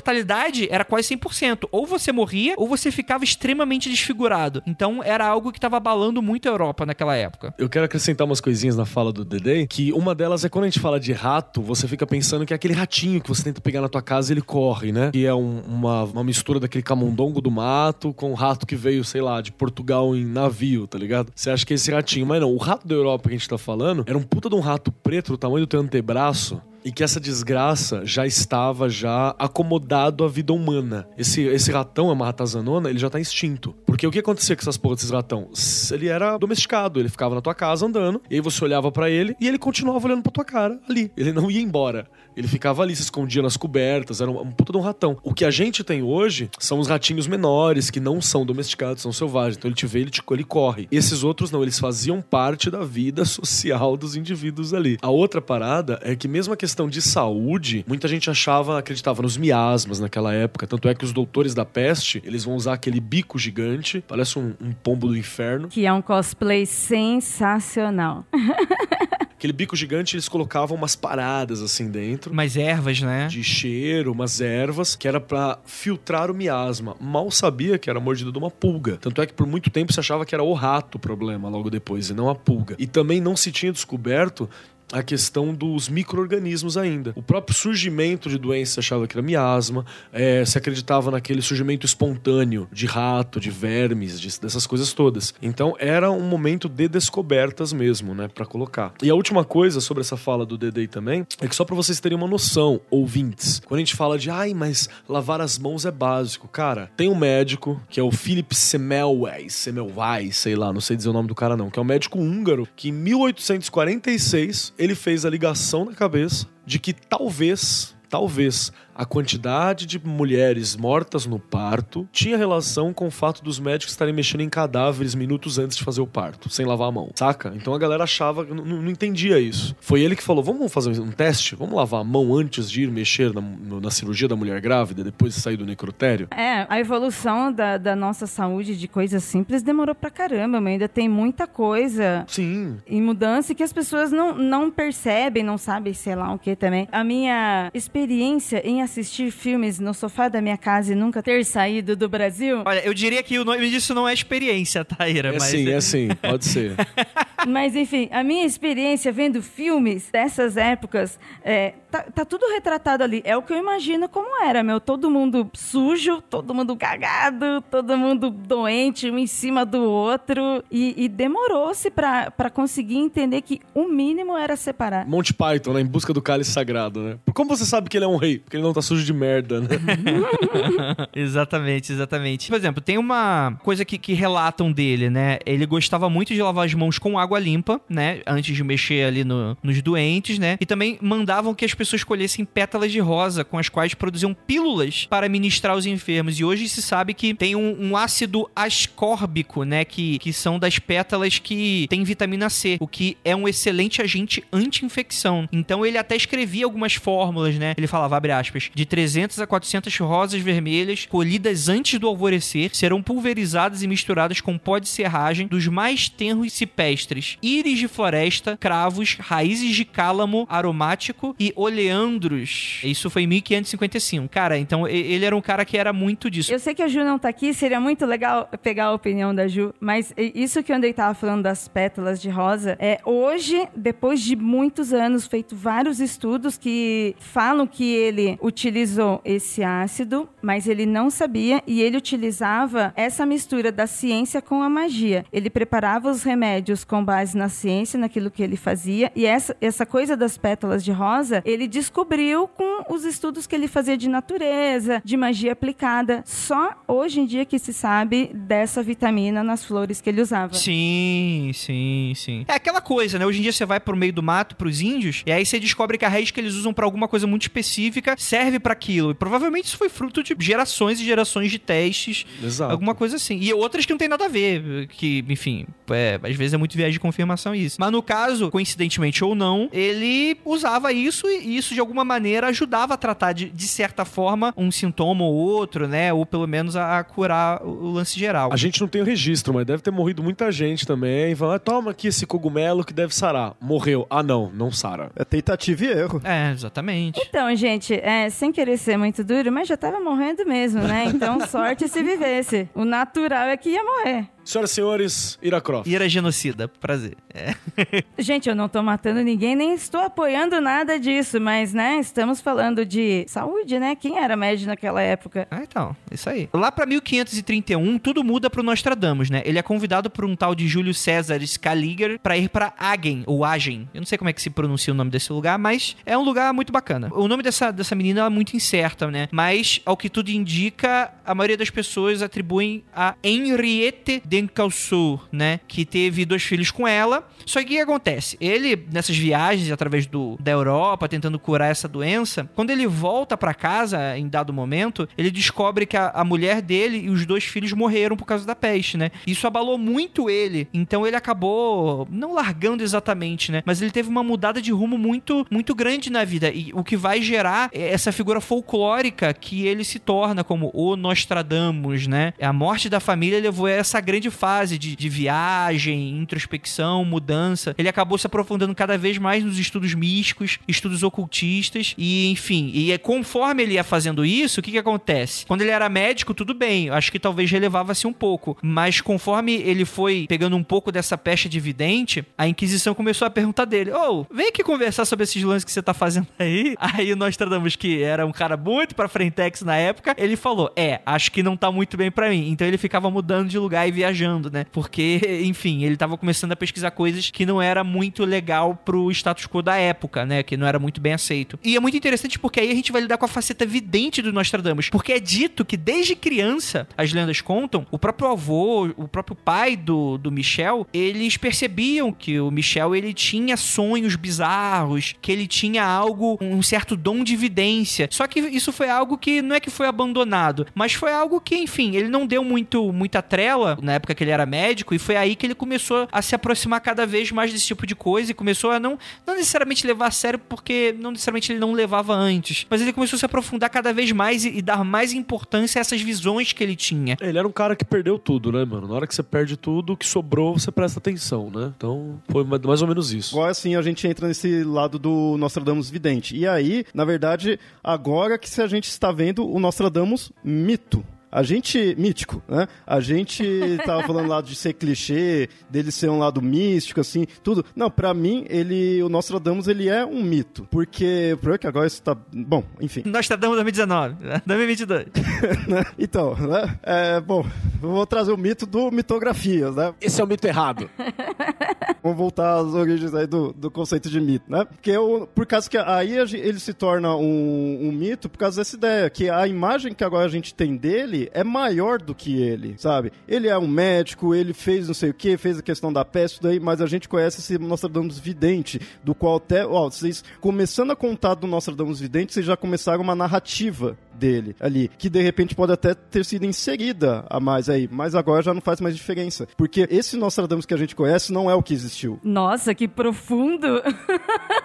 era 0.71 0.85
quase 0.85 1.15
100%. 1.17 1.69
Ou 1.71 1.87
você 1.87 2.13
morria, 2.13 2.55
ou 2.57 2.67
você 2.69 2.91
ficava 2.91 3.25
extremamente 3.25 3.89
desfigurado. 3.89 4.63
Então 4.67 5.03
era 5.03 5.27
algo 5.27 5.53
que 5.53 5.61
tava 5.61 5.77
abalando 5.77 6.21
muito 6.23 6.49
a 6.49 6.53
Europa 6.53 6.85
naquela 6.87 7.15
época. 7.17 7.55
Eu 7.59 7.69
quero 7.69 7.85
acrescentar 7.85 8.27
umas 8.27 8.41
coisinhas 8.41 8.77
na 8.77 8.85
fala 8.87 9.13
do 9.13 9.25
Dedê, 9.25 9.67
que 9.67 9.93
uma 9.93 10.15
delas 10.15 10.45
é 10.45 10.49
quando 10.49 10.65
a 10.65 10.69
gente 10.69 10.81
fala 10.81 10.99
de 10.99 11.13
rato, 11.13 11.61
você 11.63 11.87
fica 11.89 12.07
pensando 12.07 12.45
que 12.47 12.53
é 12.53 12.57
aquele 12.57 12.75
ratinho 12.75 13.21
que 13.21 13.29
você 13.29 13.43
tenta 13.43 13.61
pegar 13.61 13.81
na 13.81 13.89
tua 13.89 14.03
casa 14.03 14.33
e 14.33 14.35
ele 14.35 14.43
corre, 14.43 14.93
né? 14.93 15.11
Que 15.13 15.27
é 15.27 15.35
um- 15.35 15.61
uma, 15.67 16.05
uma 16.05 16.25
mistura 16.25 16.59
daquele 16.61 16.83
camundongo 16.83 17.41
do 17.41 17.51
mato 17.51 18.13
com 18.15 18.31
um 18.31 18.35
rato 18.35 18.67
que 18.67 18.77
veio, 18.77 19.05
sei 19.05 19.21
lá, 19.21 19.41
de 19.41 19.53
Portugal 19.53 20.15
em 20.17 20.25
navio, 20.25 20.87
tá 20.87 20.99
ligado? 20.99 21.31
Você 21.35 21.51
acha 21.51 21.65
que 21.67 21.73
é 21.73 21.77
esse 21.77 21.91
ratinho, 21.91 22.27
mas 22.27 22.41
não. 22.41 22.53
O 22.53 22.57
rato 22.59 22.87
da 22.87 22.95
Europa 22.95 23.29
que 23.29 23.35
a 23.35 23.39
gente 23.39 23.49
tá 23.49 23.59
falando 23.59 24.05
era 24.07 24.17
um 24.17 24.23
puta 24.23 24.49
de 24.49 24.55
um 24.55 24.61
rato 24.61 24.91
preto 24.93 25.33
do 25.33 25.39
tamanho 25.39 25.67
do 25.67 25.69
teu 25.69 25.81
antebraço 25.81 26.61
e 26.85 26.93
que 26.93 27.03
essa 27.03 27.21
desgraça 27.21 28.05
já 28.05 28.27
estava 28.27 28.89
já 28.89 29.35
acomodado 29.39 30.25
à 30.25 30.29
vida 30.29 30.53
humana. 30.53 31.07
Esse, 31.17 31.43
esse 31.43 31.71
ratão, 31.71 32.11
é 32.11 32.13
uma 32.13 32.27
ratazanona, 32.27 32.89
ele 32.89 32.99
já 32.99 33.11
tá 33.11 33.21
extinto. 33.21 33.75
Porque 33.87 34.07
o 34.07 34.11
que 34.11 34.19
acontecia 34.19 34.57
com 34.57 34.63
essas 34.63 34.77
porras 34.77 34.99
desses 34.99 35.11
ratão? 35.11 35.49
Ele 35.93 36.09
era 36.09 36.37
domesticado, 36.39 37.01
ele 37.01 37.09
ficava 37.09 37.35
na 37.35 37.41
tua 37.41 37.55
casa 37.55 37.87
andando, 37.87 38.21
e 38.31 38.35
aí 38.35 38.41
você 38.41 38.65
olhava 38.65 38.91
pra 38.91 39.11
ele 39.11 39.37
e 39.41 39.47
ele 39.47 39.59
continuava 39.59 40.07
olhando 40.07 40.23
pra 40.23 40.33
tua 40.33 40.45
cara 40.45 40.81
ali. 40.89 41.11
Ele 41.17 41.33
não 41.33 41.51
ia 41.51 41.61
embora. 41.61 42.07
Ele 42.37 42.49
ficava 42.49 42.83
ali, 42.83 42.95
se 42.95 43.03
escondia 43.03 43.43
nas 43.43 43.57
cobertas, 43.57 44.21
era 44.21 44.31
um, 44.31 44.41
um 44.41 44.51
puta 44.51 44.73
de 44.73 44.79
um 44.79 44.83
ratão. 44.83 45.17
O 45.23 45.35
que 45.35 45.45
a 45.45 45.51
gente 45.51 45.83
tem 45.85 46.03
hoje 46.03 46.51
são 46.59 46.79
os 46.79 46.89
ratinhos 46.89 47.27
menores, 47.27 47.91
que 47.91 48.01
não 48.01 48.21
são 48.21 48.45
domesticados, 48.45 49.03
são 49.03 49.13
selvagens. 49.13 49.57
Então 49.57 49.69
ele 49.69 49.75
te 49.75 49.87
vê, 49.87 50.01
ele, 50.01 50.11
te, 50.11 50.23
ele 50.31 50.45
corre. 50.45 50.89
Esses 50.91 51.25
outros 51.25 51.51
não, 51.51 51.63
eles 51.63 51.79
faziam 51.79 52.21
parte 52.23 52.71
da 52.71 52.85
vida 52.85 53.25
social 53.27 53.97
dos 53.97 54.17
indivíduos 54.17 54.73
ali. 54.73 54.99
A 55.03 55.11
outra 55.11 55.41
parada 55.41 55.99
é 56.03 56.15
que 56.15 56.29
mesmo 56.29 56.53
a 56.53 56.57
questão 56.57 56.89
de 56.89 57.03
saúde, 57.03 57.85
muita 57.87 58.09
gente 58.09 58.31
achava, 58.31 58.79
acreditava 58.79 59.23
nos 59.23 59.37
miasmas 59.37 60.01
naquela 60.01 60.33
época. 60.33 60.67
Tanto 60.67 60.89
é 60.89 60.95
que 60.95 61.05
os 61.05 61.13
doutores 61.13 61.55
da 61.55 61.65
peste, 61.65 62.23
eles 62.25 62.45
vão 62.45 62.55
usar 62.55 62.75
aquele 62.75 63.01
bico 63.01 63.39
gigante, 63.39 64.03
parece 64.07 64.39
um, 64.39 64.55
um 64.61 64.73
pombo 64.73 65.09
do 65.09 65.17
inferno. 65.17 65.69
Que 65.69 65.87
é 65.87 65.93
um 65.93 66.03
cosplay 66.03 66.67
sensacional. 66.67 68.25
Aquele 69.41 69.55
bico 69.55 69.75
gigante, 69.75 70.17
eles 70.17 70.29
colocavam 70.29 70.77
umas 70.77 70.95
paradas 70.95 71.63
assim 71.63 71.91
dentro. 71.91 72.31
Umas 72.31 72.59
ervas, 72.59 73.01
né? 73.01 73.27
de 73.27 73.43
cheiro, 73.43 74.13
umas 74.13 74.39
ervas, 74.39 74.95
que 74.95 75.09
era 75.09 75.19
pra 75.19 75.59
filtrar 75.65 76.31
o 76.31 76.35
miasma. 76.35 76.95
Mal 77.01 77.31
sabia 77.31 77.79
que 77.79 77.89
era 77.89 77.99
mordida 77.99 78.31
de 78.31 78.37
uma 78.37 78.51
pulga. 78.51 78.99
Tanto 78.99 79.23
é 79.23 79.25
que 79.25 79.33
por 79.33 79.47
muito 79.47 79.71
tempo 79.71 79.95
se 79.95 79.99
achava 79.99 80.27
que 80.27 80.35
era 80.35 80.45
o 80.45 80.53
rato 80.53 80.97
o 80.97 80.99
problema 80.99 81.49
logo 81.49 81.71
depois, 81.71 82.11
e 82.11 82.13
não 82.13 82.29
a 82.29 82.35
pulga. 82.35 82.77
E 82.79 82.87
também 82.87 83.19
não 83.19 83.35
se 83.35 83.51
tinha 83.51 83.73
descoberto 83.73 84.47
a 84.93 85.03
questão 85.03 85.55
dos 85.55 85.89
micro-organismos 85.89 86.77
ainda. 86.77 87.13
O 87.17 87.23
próprio 87.23 87.57
surgimento 87.57 88.29
de 88.29 88.39
doenças 88.39 88.79
achava 88.79 89.07
que 89.07 89.17
era 89.17 89.23
miasma, 89.23 89.85
é, 90.13 90.45
se 90.45 90.59
acreditava 90.59 91.11
naquele 91.11 91.43
surgimento 91.43 91.87
espontâneo 91.87 92.69
de 92.73 92.87
rato, 92.87 93.39
de 93.41 93.51
vermes, 93.51 94.21
de- 94.21 94.41
dessas 94.41 94.67
coisas 94.67 94.93
todas. 94.93 95.35
Então 95.41 95.75
era 95.79 96.11
um 96.11 96.21
momento 96.29 96.69
de 96.69 96.89
descobertas 96.89 97.73
mesmo, 97.73 98.15
né, 98.15 98.29
Pra 98.35 98.47
colocar. 98.47 98.93
E 99.03 99.11
a 99.11 99.15
última 99.15 99.45
coisa 99.45 99.81
sobre 99.81 100.01
essa 100.03 100.17
fala 100.17 100.47
do 100.47 100.57
Dedei 100.57 100.87
também 100.87 101.27
é 101.41 101.47
que 101.49 101.55
só 101.55 101.65
pra 101.65 101.75
vocês 101.75 102.01
terem 102.01 102.17
uma 102.17 102.27
noção, 102.29 102.81
ouvintes, 102.91 103.61
quando 103.67 103.79
a 103.79 103.81
gente 103.81 103.95
fala 103.97 104.19
de 104.19 104.31
ai, 104.31 104.55
mas 104.55 104.89
lavar 105.09 105.41
as 105.41 105.59
mãos 105.59 105.85
é 105.85 105.91
básico, 105.91 106.49
cara, 106.49 106.91
tem 106.97 107.09
um 107.09 107.15
médico 107.15 107.81
que 107.89 107.99
é 108.01 108.03
o 108.03 108.11
Philip 108.11 108.55
Semmelweis, 108.55 109.55
Semmelweis, 109.55 110.37
sei 110.37 110.55
lá, 110.57 110.73
não 110.73 110.81
sei 110.81 110.97
dizer 110.97 111.09
o 111.09 111.13
nome 111.13 111.29
do 111.29 111.35
cara 111.35 111.57
não, 111.57 111.71
que 111.71 111.79
é 111.79 111.83
um 111.83 111.85
médico 111.85 112.19
húngaro 112.19 112.67
que 112.77 112.89
em 112.89 112.93
1846 112.93 114.73
ele 114.81 114.95
fez 114.95 115.27
a 115.27 115.31
ligação 115.31 115.85
na 115.85 115.93
cabeça 115.93 116.47
de 116.65 116.79
que 116.79 116.95
talvez, 116.95 117.95
talvez 118.09 118.73
a 118.95 119.05
quantidade 119.05 119.87
de 119.87 119.99
mulheres 120.05 120.77
mortas 120.77 121.27
no 121.27 121.39
parto 121.39 122.09
tinha 122.13 122.37
relação 122.37 122.93
com 122.93 123.07
o 123.07 123.11
fato 123.11 123.43
dos 123.43 123.59
médicos 123.59 123.93
estarem 123.93 124.15
mexendo 124.15 124.43
em 124.43 124.49
cadáveres 124.49 125.15
minutos 125.15 125.59
antes 125.59 125.77
de 125.77 125.85
fazer 125.85 126.01
o 126.01 126.07
parto, 126.07 126.51
sem 126.51 126.67
lavar 126.67 126.89
a 126.89 126.93
mão, 126.93 127.11
saca? 127.15 127.53
Então 127.55 127.75
a 127.75 127.79
galera 127.79 128.05
achava, 128.05 128.45
não, 128.45 128.65
não 128.65 128.91
entendia 128.91 129.39
isso. 129.39 129.77
Foi 129.81 130.01
ele 130.01 130.17
que 130.17 130.23
falou: 130.23 130.43
vamos 130.43 130.73
fazer 130.73 131.01
um 131.01 131.11
teste? 131.11 131.55
Vamos 131.55 131.75
lavar 131.75 132.01
a 132.01 132.05
mão 132.05 132.35
antes 132.35 132.71
de 132.71 132.83
ir 132.83 132.91
mexer 132.91 133.33
na, 133.33 133.43
na 133.81 133.91
cirurgia 133.91 134.29
da 134.29 134.37
mulher 134.37 134.61
grávida, 134.61 135.03
depois 135.03 135.35
de 135.35 135.41
sair 135.41 135.57
do 135.57 135.65
necrotério? 135.65 136.29
É, 136.31 136.67
a 136.69 136.79
evolução 136.79 137.53
da, 137.53 137.79
da 137.79 137.97
nossa 137.97 138.27
saúde 138.27 138.77
de 138.77 138.89
coisas 138.89 139.23
simples 139.25 139.63
demorou 139.63 139.95
pra 139.95 140.11
caramba, 140.11 140.61
mas 140.61 140.73
ainda 140.73 140.89
tem 140.89 141.09
muita 141.09 141.47
coisa 141.47 142.25
Sim, 142.29 142.79
em 142.87 143.01
mudança 143.01 143.55
que 143.55 143.63
as 143.63 143.73
pessoas 143.73 144.11
não, 144.13 144.37
não 144.37 144.71
percebem, 144.71 145.43
não 145.43 145.59
sabem, 145.59 145.93
sei 145.93 146.15
lá 146.15 146.33
o 146.33 146.39
que 146.39 146.55
também. 146.57 146.89
A 146.93 147.05
minha 147.05 147.71
experiência 147.73 148.67
em 148.67 148.80
assistir 148.83 149.31
filmes 149.31 149.79
no 149.79 149.95
sofá 149.95 150.29
da 150.29 150.41
minha 150.41 150.57
casa 150.57 150.93
e 150.93 150.95
nunca 150.95 151.23
ter 151.23 151.45
saído 151.45 151.97
do 151.97 152.09
Brasil, 152.09 152.63
Olha, 152.65 152.81
eu 152.81 152.95
diria 152.95 153.23
que 153.23 153.39
o 153.39 153.45
nome 153.45 153.69
disso 153.71 153.95
não 153.95 154.09
é 154.09 154.13
experiência, 154.13 154.85
Taíra, 154.85 155.31
é 155.31 155.33
mas... 155.33 155.45
sim, 155.45 155.71
é 155.71 155.81
sim, 155.81 156.09
pode 156.21 156.45
ser. 156.45 156.75
mas 157.47 157.75
enfim, 157.77 158.09
a 158.11 158.23
minha 158.23 158.45
experiência 158.45 159.13
vendo 159.13 159.43
filmes 159.43 160.11
dessas 160.11 160.57
épocas, 160.57 161.19
é, 161.45 161.75
tá, 161.91 162.03
tá 162.03 162.25
tudo 162.25 162.47
retratado 162.53 163.03
ali. 163.05 163.21
É 163.25 163.37
o 163.37 163.43
que 163.43 163.53
eu 163.53 163.59
imagino 163.59 164.09
como 164.09 164.43
era, 164.45 164.63
meu. 164.63 164.81
Todo 164.81 165.11
mundo 165.11 165.51
sujo, 165.53 166.21
todo 166.23 166.55
mundo 166.55 166.77
cagado, 166.77 167.61
todo 167.71 167.97
mundo 167.97 168.31
doente, 168.31 169.11
um 169.11 169.19
em 169.19 169.27
cima 169.27 169.65
do 169.67 169.83
outro. 169.83 170.63
E, 170.71 170.95
e 171.05 171.09
demorou-se 171.09 171.91
pra, 171.91 172.31
pra 172.31 172.51
conseguir 172.51 172.97
entender 172.99 173.43
que 173.43 173.61
o 173.75 173.89
mínimo 173.89 174.37
era 174.37 174.57
separar. 174.57 175.07
Monty 175.07 175.35
Python, 175.35 175.73
né? 175.75 175.81
Em 175.81 175.87
busca 175.87 176.13
do 176.13 176.23
cálice 176.23 176.51
sagrado, 176.53 177.01
né? 177.01 177.19
Como 177.35 177.49
você 177.57 177.65
sabe 177.65 177.89
que 177.89 177.97
ele 177.97 178.05
é 178.05 178.09
um 178.09 178.17
rei? 178.17 178.39
Porque 178.39 178.57
ele 178.57 178.65
não 178.65 178.73
tá 178.73 178.83
sujo 178.83 179.05
de 179.05 179.13
merda, 179.13 179.61
né? 179.61 179.69
exatamente, 181.15 181.93
exatamente. 181.93 182.49
Por 182.49 182.57
exemplo, 182.57 182.81
tem 182.81 182.99
uma 182.99 183.59
coisa 183.63 183.85
que, 183.85 183.99
que 183.99 184.13
relatam 184.13 184.71
dele, 184.73 185.11
né? 185.11 185.39
Ele 185.45 185.67
gostava 185.67 186.09
muito 186.09 186.35
de 186.35 186.43
lavar 186.43 186.67
as 186.67 186.75
mãos 186.75 186.99
com 186.99 187.19
água 187.19 187.39
limpa, 187.39 187.81
né? 187.89 188.21
Antes 188.27 188.55
de 188.55 188.63
mexer 188.65 189.05
ali 189.07 189.25
no- 189.25 189.57
nos 189.63 189.81
doentes, 189.83 190.39
né? 190.39 190.57
E 190.61 190.67
também 190.67 190.99
mandavam 191.01 191.55
que 191.55 191.65
as 191.65 191.75
pessoas 191.81 192.05
colhessem 192.05 192.45
pétalas 192.45 192.93
de 192.93 192.99
rosa, 192.99 193.43
com 193.43 193.57
as 193.57 193.71
quais 193.71 193.95
produziam 193.95 194.35
pílulas 194.35 195.07
para 195.09 195.31
ministrar 195.31 195.75
aos 195.75 195.87
enfermos. 195.87 196.39
E 196.39 196.45
hoje 196.45 196.69
se 196.69 196.83
sabe 196.83 197.15
que 197.15 197.33
tem 197.33 197.57
um, 197.57 197.75
um 197.81 197.97
ácido 197.97 198.51
ascórbico, 198.55 199.65
né? 199.65 199.83
Que, 199.83 200.19
que 200.19 200.31
são 200.31 200.59
das 200.59 200.79
pétalas 200.79 201.39
que 201.39 201.87
tem 201.89 202.05
vitamina 202.05 202.51
C, 202.51 202.77
o 202.79 202.87
que 202.87 203.17
é 203.25 203.35
um 203.35 203.49
excelente 203.49 204.03
agente 204.03 204.45
anti-infecção. 204.53 205.49
Então 205.51 205.87
ele 205.87 205.97
até 205.97 206.15
escrevia 206.15 206.67
algumas 206.67 206.97
fórmulas, 206.97 207.55
né? 207.55 207.73
Ele 207.79 207.87
falava, 207.87 208.15
abre 208.15 208.33
aspas, 208.33 208.71
de 208.75 208.85
300 208.85 209.41
a 209.41 209.47
400 209.47 209.97
rosas 210.01 210.43
vermelhas 210.43 211.07
colhidas 211.07 211.71
antes 211.71 211.99
do 211.99 212.07
alvorecer 212.07 212.69
serão 212.75 213.03
pulverizadas 213.03 213.83
e 213.83 213.89
misturadas 213.89 214.43
com 214.43 214.59
pó 214.59 214.79
de 214.79 214.89
serragem 214.89 215.47
dos 215.47 215.67
mais 215.67 216.11
tenros 216.11 216.53
cipestres, 216.53 217.39
íris 217.43 217.79
de 217.79 217.89
floresta, 217.89 218.59
cravos, 218.59 219.17
raízes 219.19 219.75
de 219.75 219.87
cálamo 219.87 220.47
aromático 220.51 221.35
e 221.39 221.55
oleandros. 221.71 222.81
Isso 222.85 223.09
foi 223.09 223.23
em 223.23 223.27
1555. 223.27 224.29
Cara, 224.29 224.59
então 224.59 224.87
ele 224.87 225.25
era 225.25 225.37
um 225.37 225.41
cara 225.41 225.65
que 225.65 225.79
era 225.79 225.93
muito 225.93 226.31
disso. 226.31 226.53
Eu 226.53 226.59
sei 226.59 226.75
que 226.75 226.83
a 226.83 226.89
Ju 226.89 227.05
não 227.05 227.19
tá 227.19 227.29
aqui, 227.29 227.55
seria 227.55 227.81
muito 227.81 228.05
legal 228.05 228.49
pegar 228.63 228.87
a 228.87 228.93
opinião 228.93 229.35
da 229.35 229.49
Ju, 229.49 229.73
mas 229.81 230.13
isso 230.17 230.63
que 230.63 230.73
o 230.73 230.77
Andrei 230.77 230.93
tava 230.93 231.15
falando 231.15 231.43
das 231.43 231.69
pétalas 231.69 232.21
de 232.21 232.29
rosa, 232.29 232.77
é 232.79 233.01
hoje, 233.05 233.69
depois 233.77 234.21
de 234.21 234.37
muitos 234.37 234.93
anos, 234.93 235.27
feito 235.27 235.55
vários 235.57 236.01
estudos 236.01 236.59
que 236.59 237.15
falam 237.19 237.67
que 237.67 237.85
ele 237.95 238.39
utilizou 238.43 239.21
esse 239.25 239.63
ácido, 239.63 240.29
mas 240.43 240.67
ele 240.67 240.87
não 240.87 241.11
sabia 241.11 241.63
e 241.67 241.81
ele 241.81 241.97
utilizava 241.97 242.93
essa 242.97 243.25
mistura 243.25 243.71
da 243.71 243.87
ciência 243.87 244.43
com 244.43 244.63
a 244.63 244.69
magia. 244.69 245.25
Ele 245.33 245.49
preparava 245.49 246.11
os 246.11 246.23
remédios 246.23 246.85
com 246.85 247.05
base 247.05 247.37
na 247.37 247.49
ciência, 247.49 247.99
naquilo 247.99 248.31
que 248.31 248.43
ele 248.43 248.57
fazia, 248.57 249.13
e 249.15 249.27
essa, 249.27 249.57
essa 249.61 249.87
coisa 249.87 250.17
das 250.17 250.37
pétalas 250.37 250.85
de 250.85 250.93
rosa, 250.93 251.43
ele 251.45 251.60
descobriu 251.67 252.49
com 252.49 252.93
os 252.93 253.05
estudos 253.05 253.47
que 253.47 253.55
ele 253.55 253.69
fazia 253.69 253.97
de 253.97 254.09
natureza, 254.09 255.03
de 255.05 255.17
magia 255.17 255.53
aplicada. 255.53 256.23
Só 256.27 256.83
hoje 256.87 257.21
em 257.21 257.27
dia 257.27 257.45
que 257.45 257.59
se 257.59 257.73
sabe 257.73 258.31
dessa 258.35 258.83
vitamina 258.83 259.43
nas 259.43 259.65
flores 259.65 260.01
que 260.01 260.09
ele 260.11 260.21
usava. 260.21 260.55
Sim, 260.55 261.51
sim, 261.55 262.13
sim. 262.17 262.45
É 262.49 262.55
aquela 262.55 262.81
coisa, 262.81 263.19
né? 263.19 263.27
Hoje 263.27 263.39
em 263.39 263.43
dia 263.43 263.53
você 263.53 263.65
vai 263.67 263.81
pro 263.81 263.97
meio 263.97 264.13
do 264.13 264.23
mato, 264.23 264.57
pros 264.57 264.81
índios, 264.81 265.23
e 265.27 265.33
aí 265.33 265.45
você 265.45 265.59
descobre 265.59 265.99
que 265.99 266.05
a 266.05 266.09
raiz 266.09 266.31
que 266.31 266.41
eles 266.41 266.55
usam 266.55 266.73
pra 266.73 266.85
alguma 266.85 267.09
coisa 267.09 267.27
muito 267.27 267.43
específica 267.43 268.15
serve 268.19 268.59
pra 268.59 268.73
aquilo. 268.73 269.11
E 269.11 269.15
provavelmente 269.15 269.67
isso 269.67 269.79
foi 269.79 269.89
fruto 269.89 270.23
de 270.23 270.35
gerações 270.39 271.01
e 271.01 271.05
gerações 271.05 271.51
de 271.51 271.59
testes, 271.59 272.25
Exato. 272.43 272.73
alguma 272.73 272.95
coisa 272.95 273.17
assim. 273.17 273.39
E 273.41 273.53
outras 273.53 273.85
que 273.87 273.93
não 273.93 273.99
tem 273.99 274.09
nada 274.09 274.25
a 274.27 274.29
ver, 274.29 274.87
que, 274.89 275.25
enfim, 275.29 275.67
é, 275.91 276.19
às 276.23 276.37
vezes 276.37 276.55
é 276.55 276.57
muito 276.57 276.77
viagem 276.77 276.93
de 276.93 277.01
confirmação 277.01 277.55
isso. 277.55 277.77
Mas 277.79 277.91
no 277.93 278.03
caso, 278.03 278.51
coincidentemente 278.51 279.25
ou 279.25 279.35
não, 279.35 279.69
ele 279.73 280.37
usava 280.45 280.93
isso 280.93 281.27
e 281.29 281.50
isso 281.57 281.75
de 281.75 281.81
alguma 281.81 282.05
maneira 282.05 282.49
ajudava 282.49 282.95
a 282.95 282.97
tratar 282.97 283.33
de, 283.33 283.51
de 283.51 283.69
certa 283.69 284.05
forma 284.05 284.53
um 284.57 284.71
sintoma 284.71 285.25
ou 285.25 285.35
outro, 285.35 285.87
né? 285.87 286.13
Ou 286.13 286.25
pelo 286.27 286.47
menos 286.47 286.77
a, 286.77 286.99
a 286.99 287.05
curar 287.05 287.63
o, 287.63 287.69
o 287.69 287.93
lance 287.93 288.19
geral. 288.19 288.53
A 288.53 288.57
gente 288.57 288.81
não 288.81 288.89
tem 288.89 289.03
o 289.03 289.05
registro, 289.05 289.55
mas 289.55 289.67
deve 289.67 289.83
ter 289.83 289.91
morrido 289.91 290.23
muita 290.23 290.51
gente 290.51 290.87
também. 290.87 291.35
Fala, 291.35 291.57
ah, 291.57 291.59
toma 291.59 291.91
aqui 291.91 292.09
esse 292.09 292.27
cogumelo 292.27 292.85
que 292.85 292.93
deve 292.93 293.15
sarar. 293.15 293.55
Morreu. 293.61 294.07
Ah, 294.11 294.23
não, 294.23 294.51
não 294.53 294.71
sara. 294.71 295.11
É 295.17 295.25
tentativa 295.25 295.85
e 295.85 295.89
erro. 295.89 296.21
É, 296.25 296.51
exatamente. 296.53 297.21
Então, 297.29 297.55
gente, 297.55 297.95
é, 297.95 298.29
sem 298.31 298.53
querer 298.53 298.77
ser 298.77 298.97
muito 298.97 299.23
duro, 299.25 299.51
mas 299.53 299.69
já 299.69 299.77
tava 299.77 300.01
morrendo 300.01 300.45
mesmo, 300.45 300.83
né? 300.83 301.05
Então, 301.07 301.41
sorte 301.47 301.89
se 301.89 302.03
vivesse. 302.03 302.69
O 302.75 302.85
natural 302.85 303.49
é 303.49 303.57
que 303.57 303.71
ia 303.71 303.83
morrer. 303.83 304.29
Senhoras 304.45 304.71
e 304.71 304.75
senhores, 304.75 305.39
Ira 305.43 305.61
Croft. 305.61 305.89
Ira 305.89 306.09
genocida, 306.09 306.69
prazer. 306.69 307.17
É. 307.33 307.55
Gente, 308.19 308.49
eu 308.49 308.55
não 308.55 308.69
tô 308.69 308.83
matando 308.83 309.23
ninguém, 309.23 309.55
nem 309.55 309.75
estou 309.75 310.01
apoiando 310.01 310.61
nada 310.61 310.99
disso, 310.99 311.41
mas, 311.41 311.73
né, 311.73 311.99
estamos 312.01 312.41
falando 312.41 312.85
de 312.85 313.25
saúde, 313.29 313.79
né? 313.79 313.95
Quem 313.95 314.19
era 314.19 314.37
médico 314.37 314.69
naquela 314.69 315.01
época? 315.01 315.47
Ah, 315.51 315.63
então, 315.63 315.97
isso 316.11 316.29
aí. 316.29 316.49
Lá 316.53 316.73
pra 316.73 316.87
1531, 316.87 317.99
tudo 317.99 318.25
muda 318.25 318.51
pro 318.51 318.63
Nostradamus, 318.63 319.31
né? 319.31 319.43
Ele 319.45 319.59
é 319.59 319.63
convidado 319.63 320.11
por 320.11 320.25
um 320.25 320.35
tal 320.35 320.55
de 320.55 320.67
Júlio 320.67 320.95
César 320.95 321.41
Scaliger 321.47 322.19
pra 322.21 322.37
ir 322.37 322.49
pra 322.49 322.73
Agen, 322.79 323.23
ou 323.27 323.45
Agen. 323.45 323.89
Eu 323.95 324.01
não 324.01 324.07
sei 324.07 324.19
como 324.19 324.31
é 324.31 324.33
que 324.33 324.43
se 324.43 324.51
pronuncia 324.51 324.93
o 324.93 324.97
nome 324.97 325.11
desse 325.11 325.33
lugar, 325.33 325.59
mas 325.59 325.97
é 326.05 326.17
um 326.17 326.23
lugar 326.23 326.53
muito 326.53 326.73
bacana. 326.73 327.09
O 327.13 327.29
nome 327.29 327.43
dessa, 327.43 327.71
dessa 327.71 327.95
menina 327.95 328.25
é 328.25 328.29
muito 328.29 328.57
incerta, 328.57 329.11
né? 329.11 329.29
Mas, 329.31 329.81
ao 329.85 329.97
que 329.97 330.09
tudo 330.09 330.31
indica, 330.31 331.13
a 331.25 331.35
maioria 331.35 331.57
das 331.57 331.71
pessoas 331.71 332.23
atribuem 332.23 332.83
a 332.95 333.15
Henriette 333.23 334.23
Dencalçou, 334.41 335.21
né? 335.31 335.61
Que 335.69 335.85
teve 335.85 336.25
dois 336.25 336.43
filhos 336.43 336.71
com 336.71 336.87
ela. 336.87 337.29
Só 337.45 337.61
que 337.61 337.67
o 337.67 337.69
que 337.69 337.81
acontece? 337.81 338.37
Ele, 338.41 338.87
nessas 338.93 339.17
viagens 339.17 339.71
através 339.71 340.07
do, 340.07 340.37
da 340.41 340.51
Europa, 340.51 341.09
tentando 341.09 341.39
curar 341.39 341.71
essa 341.71 341.89
doença, 341.89 342.49
quando 342.55 342.71
ele 342.71 342.87
volta 342.87 343.37
pra 343.37 343.55
casa, 343.55 344.17
em 344.17 344.29
dado 344.29 344.53
momento, 344.53 345.09
ele 345.17 345.31
descobre 345.31 345.87
que 345.87 345.97
a, 345.97 346.11
a 346.11 346.25
mulher 346.25 346.63
dele 346.63 346.99
e 346.99 347.11
os 347.11 347.27
dois 347.27 347.45
filhos 347.45 347.73
morreram 347.73 348.17
por 348.17 348.25
causa 348.25 348.47
da 348.47 348.55
peste, 348.55 348.97
né? 348.97 349.11
Isso 349.27 349.47
abalou 349.47 349.77
muito 349.77 350.31
ele. 350.31 350.69
Então 350.73 351.07
ele 351.07 351.17
acabou 351.17 352.07
não 352.11 352.35
largando 352.35 352.83
exatamente, 352.83 353.53
né? 353.53 353.63
Mas 353.65 353.83
ele 353.83 353.91
teve 353.91 354.09
uma 354.09 354.23
mudada 354.23 354.61
de 354.61 354.73
rumo 354.73 354.97
muito, 354.97 355.47
muito 355.51 355.75
grande 355.75 356.11
na 356.11 356.25
vida. 356.25 356.51
E 356.51 356.71
o 356.75 356.85
que 356.85 356.97
vai 356.97 357.21
gerar 357.23 357.71
é 357.73 357.93
essa 357.93 358.13
figura 358.13 358.41
folclórica 358.41 359.33
que 359.35 359.67
ele 359.67 359.85
se 359.85 359.99
torna 359.99 360.45
como 360.45 360.71
o 360.75 360.97
Nostradamus, 360.97 362.07
né? 362.07 362.33
A 362.41 362.53
morte 362.53 362.89
da 362.89 363.01
família 363.01 363.41
levou 363.41 363.67
a 363.67 363.71
essa 363.71 364.01
grande 364.01 364.20
fase 364.29 364.77
de, 364.77 364.97
de 364.97 365.09
viagem, 365.09 366.19
introspecção, 366.19 367.05
mudança. 367.05 367.73
Ele 367.79 367.89
acabou 367.89 368.19
se 368.19 368.27
aprofundando 368.27 368.75
cada 368.75 368.99
vez 368.99 369.17
mais 369.17 369.45
nos 369.45 369.57
estudos 369.57 369.95
místicos, 369.95 370.59
estudos 370.67 371.05
ocultistas 371.05 371.95
e, 371.97 372.29
enfim, 372.31 372.73
e 372.75 372.91
é 372.91 372.99
conforme 372.99 373.63
ele 373.63 373.75
ia 373.75 373.85
fazendo 373.85 374.25
isso, 374.25 374.59
o 374.61 374.63
que 374.63 374.73
que 374.73 374.79
acontece? 374.79 375.47
Quando 375.47 375.63
ele 375.63 375.71
era 375.71 375.89
médico, 375.89 376.35
tudo 376.35 376.53
bem, 376.53 376.91
acho 376.91 377.13
que 377.13 377.19
talvez 377.19 377.51
relevava-se 377.51 378.07
um 378.07 378.13
pouco, 378.13 378.59
mas 378.63 379.01
conforme 379.01 379.55
ele 379.55 379.85
foi 379.85 380.27
pegando 380.29 380.57
um 380.57 380.65
pouco 380.65 380.91
dessa 380.91 381.17
pecha 381.17 381.49
de 381.49 381.61
vidente, 381.61 382.25
a 382.37 382.49
Inquisição 382.49 382.95
começou 382.95 383.27
a 383.27 383.31
perguntar 383.31 383.65
dele: 383.65 383.93
Ô, 383.93 384.27
oh, 384.31 384.35
vem 384.35 384.49
aqui 384.49 384.63
conversar 384.63 385.05
sobre 385.05 385.25
esses 385.25 385.43
lances 385.43 385.65
que 385.65 385.73
você 385.73 385.83
tá 385.83 385.95
fazendo 385.95 386.27
aí. 386.39 386.75
Aí 386.81 387.15
nós 387.15 387.37
tratamos 387.37 387.77
que 387.77 388.03
era 388.03 388.27
um 388.27 388.33
cara 388.33 388.57
muito 388.57 388.95
pra 388.95 389.09
frentex 389.09 389.63
na 389.63 389.77
época. 389.77 390.15
Ele 390.19 390.37
falou: 390.37 390.73
É, 390.77 391.01
acho 391.07 391.31
que 391.31 391.43
não 391.43 391.57
tá 391.57 391.71
muito 391.71 391.97
bem 391.97 392.11
para 392.11 392.29
mim. 392.29 392.51
Então 392.51 392.67
ele 392.67 392.79
ficava 392.79 393.11
mudando 393.11 393.49
de 393.49 393.59
lugar 393.59 393.87
e 393.87 393.93
viajando, 393.93 394.10
né? 394.51 394.67
Porque, 394.73 395.21
enfim, 395.45 395.85
ele 395.85 395.97
tava 395.97 396.17
começando 396.17 396.53
a 396.53 396.57
pesquisar 396.57 396.91
coisas 396.91 397.31
que 397.31 397.47
não 397.47 397.61
era 397.61 397.85
muito 397.85 398.25
legal 398.25 398.75
pro 398.85 399.11
status 399.11 399.47
quo 399.47 399.63
da 399.63 399.77
época, 399.77 400.25
né? 400.25 400.43
Que 400.43 400.57
não 400.57 400.67
era 400.67 400.79
muito 400.79 401.01
bem 401.01 401.13
aceito. 401.13 401.59
E 401.63 401.77
é 401.77 401.81
muito 401.81 401.97
interessante 401.97 402.39
porque 402.39 402.61
aí 402.61 402.71
a 402.71 402.75
gente 402.75 402.93
vai 402.93 403.03
lidar 403.03 403.19
com 403.19 403.25
a 403.25 403.29
faceta 403.29 403.67
vidente 403.67 404.23
do 404.23 404.33
Nostradamus. 404.33 404.89
Porque 404.91 405.13
é 405.13 405.21
dito 405.21 405.65
que 405.65 405.77
desde 405.77 406.15
criança, 406.15 406.87
as 406.97 407.13
lendas 407.13 407.41
contam, 407.41 407.87
o 407.91 407.99
próprio 407.99 408.31
avô, 408.31 408.89
o 408.97 409.09
próprio 409.09 409.37
pai 409.37 409.77
do, 409.77 410.19
do 410.19 410.31
Michel, 410.31 410.87
eles 410.93 411.37
percebiam 411.37 412.13
que 412.13 412.41
o 412.41 412.51
Michel 412.51 412.95
ele 412.95 413.13
tinha 413.13 413.57
sonhos 413.57 414.17
bizarros, 414.17 415.15
que 415.21 415.31
ele 415.31 415.47
tinha 415.47 415.85
algo, 415.85 416.39
um 416.41 416.63
certo 416.63 416.97
dom 416.97 417.23
de 417.23 417.37
vidência. 417.37 418.09
Só 418.11 418.27
que 418.27 418.41
isso 418.41 418.73
foi 418.73 418.89
algo 418.89 419.19
que 419.19 419.43
não 419.43 419.57
é 419.57 419.61
que 419.61 419.71
foi 419.71 419.87
abandonado, 419.87 420.67
mas 420.75 420.93
foi 420.93 421.13
algo 421.13 421.41
que, 421.41 421.57
enfim, 421.57 421.97
ele 421.97 422.09
não 422.09 422.27
deu 422.27 422.45
muito 422.45 422.93
muita 422.93 423.23
trela 423.23 423.79
na 423.81 423.95
época 424.01 424.15
que 424.15 424.25
ele 424.25 424.31
era 424.31 424.45
médico 424.45 424.95
e 424.95 424.99
foi 424.99 425.17
aí 425.17 425.37
que 425.37 425.47
ele 425.47 425.55
começou 425.55 426.09
a 426.11 426.23
se 426.23 426.35
aproximar 426.35 426.81
cada 426.81 427.07
vez 427.07 427.31
mais 427.31 427.53
desse 427.53 427.67
tipo 427.67 427.87
de 427.87 427.95
coisa 427.95 428.33
e 428.33 428.35
começou 428.35 428.71
a 428.71 428.81
não, 428.81 428.99
não 429.27 429.35
necessariamente 429.35 429.87
levar 429.87 430.09
a 430.09 430.11
sério 430.11 430.39
porque 430.39 430.95
não 430.99 431.13
necessariamente 431.13 431.53
ele 431.53 431.61
não 431.61 431.73
levava 431.73 432.15
antes, 432.15 432.67
mas 432.69 432.81
ele 432.81 432.93
começou 432.93 433.17
a 433.17 433.21
se 433.21 433.27
aprofundar 433.27 433.71
cada 433.71 433.93
vez 433.93 434.11
mais 434.13 434.45
e, 434.45 434.59
e 434.59 434.63
dar 434.63 434.85
mais 434.85 435.13
importância 435.13 435.79
a 435.79 435.81
essas 435.81 436.01
visões 436.01 436.53
que 436.53 436.63
ele 436.65 436.75
tinha. 436.75 437.17
Ele 437.21 437.39
era 437.39 437.47
um 437.47 437.53
cara 437.53 437.77
que 437.77 437.85
perdeu 437.85 438.19
tudo, 438.19 438.51
né, 438.51 438.65
mano? 438.65 438.89
Na 438.89 438.95
hora 438.95 439.07
que 439.07 439.15
você 439.15 439.23
perde 439.23 439.57
tudo, 439.57 439.93
o 439.93 439.97
que 439.97 440.07
sobrou, 440.07 440.59
você 440.59 440.73
presta 440.73 440.99
atenção, 440.99 441.51
né? 441.51 441.73
Então, 441.77 442.21
foi 442.29 442.45
mais 442.45 442.83
ou 442.83 442.89
menos 442.89 443.13
isso. 443.13 443.37
Agora 443.37 443.55
sim 443.55 443.77
a 443.77 443.83
gente 443.83 444.07
entra 444.07 444.27
nesse 444.27 444.65
lado 444.65 444.99
do 444.99 445.37
Nostradamus 445.39 445.91
vidente. 445.91 446.37
E 446.37 446.47
aí, 446.47 446.85
na 446.95 447.05
verdade, 447.05 447.59
agora 447.83 448.39
que 448.39 448.49
se 448.49 448.63
a 448.63 448.67
gente 448.67 448.89
está 448.89 449.13
vendo 449.13 449.49
o 449.49 449.59
Nostradamus 449.61 450.33
mito. 450.43 451.05
A 451.31 451.43
gente. 451.43 451.95
mítico, 451.97 452.43
né? 452.49 452.67
A 452.87 453.01
gente 453.01 453.45
tava 453.87 454.03
falando 454.03 454.29
lá 454.29 454.41
de 454.41 454.55
ser 454.57 454.73
clichê, 454.73 455.49
dele 455.69 455.93
ser 455.93 456.11
um 456.11 456.19
lado 456.19 456.43
místico, 456.43 457.01
assim, 457.01 457.27
tudo. 457.43 457.65
Não, 457.75 457.91
para 457.91 458.13
mim, 458.13 458.45
ele. 458.49 459.03
O 459.03 459.09
Nostradamus, 459.09 459.69
ele 459.69 459.89
é 459.89 460.05
um 460.05 460.23
mito. 460.23 460.67
Porque. 460.71 461.39
Por 461.41 461.59
que 461.59 461.67
agora 461.67 461.87
isso 461.87 462.03
tá. 462.03 462.17
Bom, 462.33 462.65
enfim. 462.81 463.03
Nostradamus 463.05 463.57
2019, 463.57 464.17
2022. 464.45 465.07
então, 465.99 466.35
né? 466.35 466.79
É, 466.83 467.21
bom, 467.21 467.45
vou 467.81 468.07
trazer 468.07 468.33
o 468.33 468.37
mito 468.37 468.67
do 468.67 468.91
mitografias, 468.91 469.77
né? 469.77 469.95
Esse 470.01 470.21
é 470.21 470.25
o 470.25 470.27
mito 470.27 470.47
errado. 470.47 470.91
Vamos 472.03 472.17
voltar 472.17 472.59
às 472.59 472.73
origens 472.73 473.15
aí 473.15 473.27
do, 473.27 473.53
do 473.53 473.71
conceito 473.71 474.09
de 474.09 474.21
mito, 474.21 474.51
né? 474.51 474.65
Porque 474.65 474.91
eu, 474.91 475.29
por 475.35 475.45
causa 475.47 475.69
que 475.69 475.77
aí 475.77 476.17
ele 476.17 476.59
se 476.59 476.73
torna 476.73 477.15
um, 477.15 477.79
um 477.83 477.93
mito 477.93 478.29
por 478.29 478.39
causa 478.39 478.61
dessa 478.61 478.77
ideia, 478.77 479.11
que 479.11 479.29
a 479.29 479.47
imagem 479.47 479.93
que 479.93 480.03
agora 480.03 480.25
a 480.25 480.31
gente 480.31 480.55
tem 480.55 480.77
dele 480.77 481.20
é 481.33 481.43
maior 481.43 482.01
do 482.01 482.15
que 482.15 482.41
ele, 482.41 482.75
sabe? 482.79 483.13
Ele 483.27 483.49
é 483.49 483.59
um 483.59 483.67
médico, 483.67 484.35
ele 484.35 484.53
fez 484.53 484.87
não 484.87 484.95
sei 484.95 485.11
o 485.11 485.15
que, 485.15 485.37
fez 485.37 485.59
a 485.59 485.63
questão 485.63 485.93
da 485.93 486.05
peste, 486.05 486.43
daí, 486.43 486.61
mas 486.61 486.81
a 486.81 486.87
gente 486.87 487.09
conhece 487.09 487.41
esse 487.41 487.59
Nostradamus 487.59 488.19
vidente, 488.19 488.81
do 489.03 489.15
qual 489.15 489.37
até, 489.37 489.67
ó, 489.67 489.91
vocês 489.91 490.25
começando 490.41 490.91
a 490.93 490.97
contar 490.97 491.35
do 491.35 491.47
Nostradamus 491.47 492.01
vidente, 492.01 492.33
vocês 492.33 492.47
já 492.47 492.57
começaram 492.57 493.03
uma 493.03 493.15
narrativa 493.15 493.97
dele 494.21 494.55
ali, 494.61 494.91
que 494.99 495.09
de 495.09 495.23
repente 495.23 495.55
pode 495.55 495.73
até 495.73 495.95
ter 495.95 496.25
sido 496.25 496.45
inserida 496.45 497.25
a 497.29 497.41
mais 497.41 497.71
aí, 497.71 497.89
mas 497.91 498.15
agora 498.15 498.43
já 498.43 498.53
não 498.53 498.61
faz 498.61 498.81
mais 498.81 498.95
diferença, 498.95 499.49
porque 499.57 499.89
esse 499.91 500.17
Nostradamus 500.17 500.67
que 500.67 500.75
a 500.75 500.77
gente 500.77 500.95
conhece 500.95 501.33
não 501.33 501.51
é 501.51 501.55
o 501.55 501.63
que 501.63 501.73
existiu. 501.73 502.21
Nossa, 502.23 502.75
que 502.75 502.87
profundo! 502.87 503.83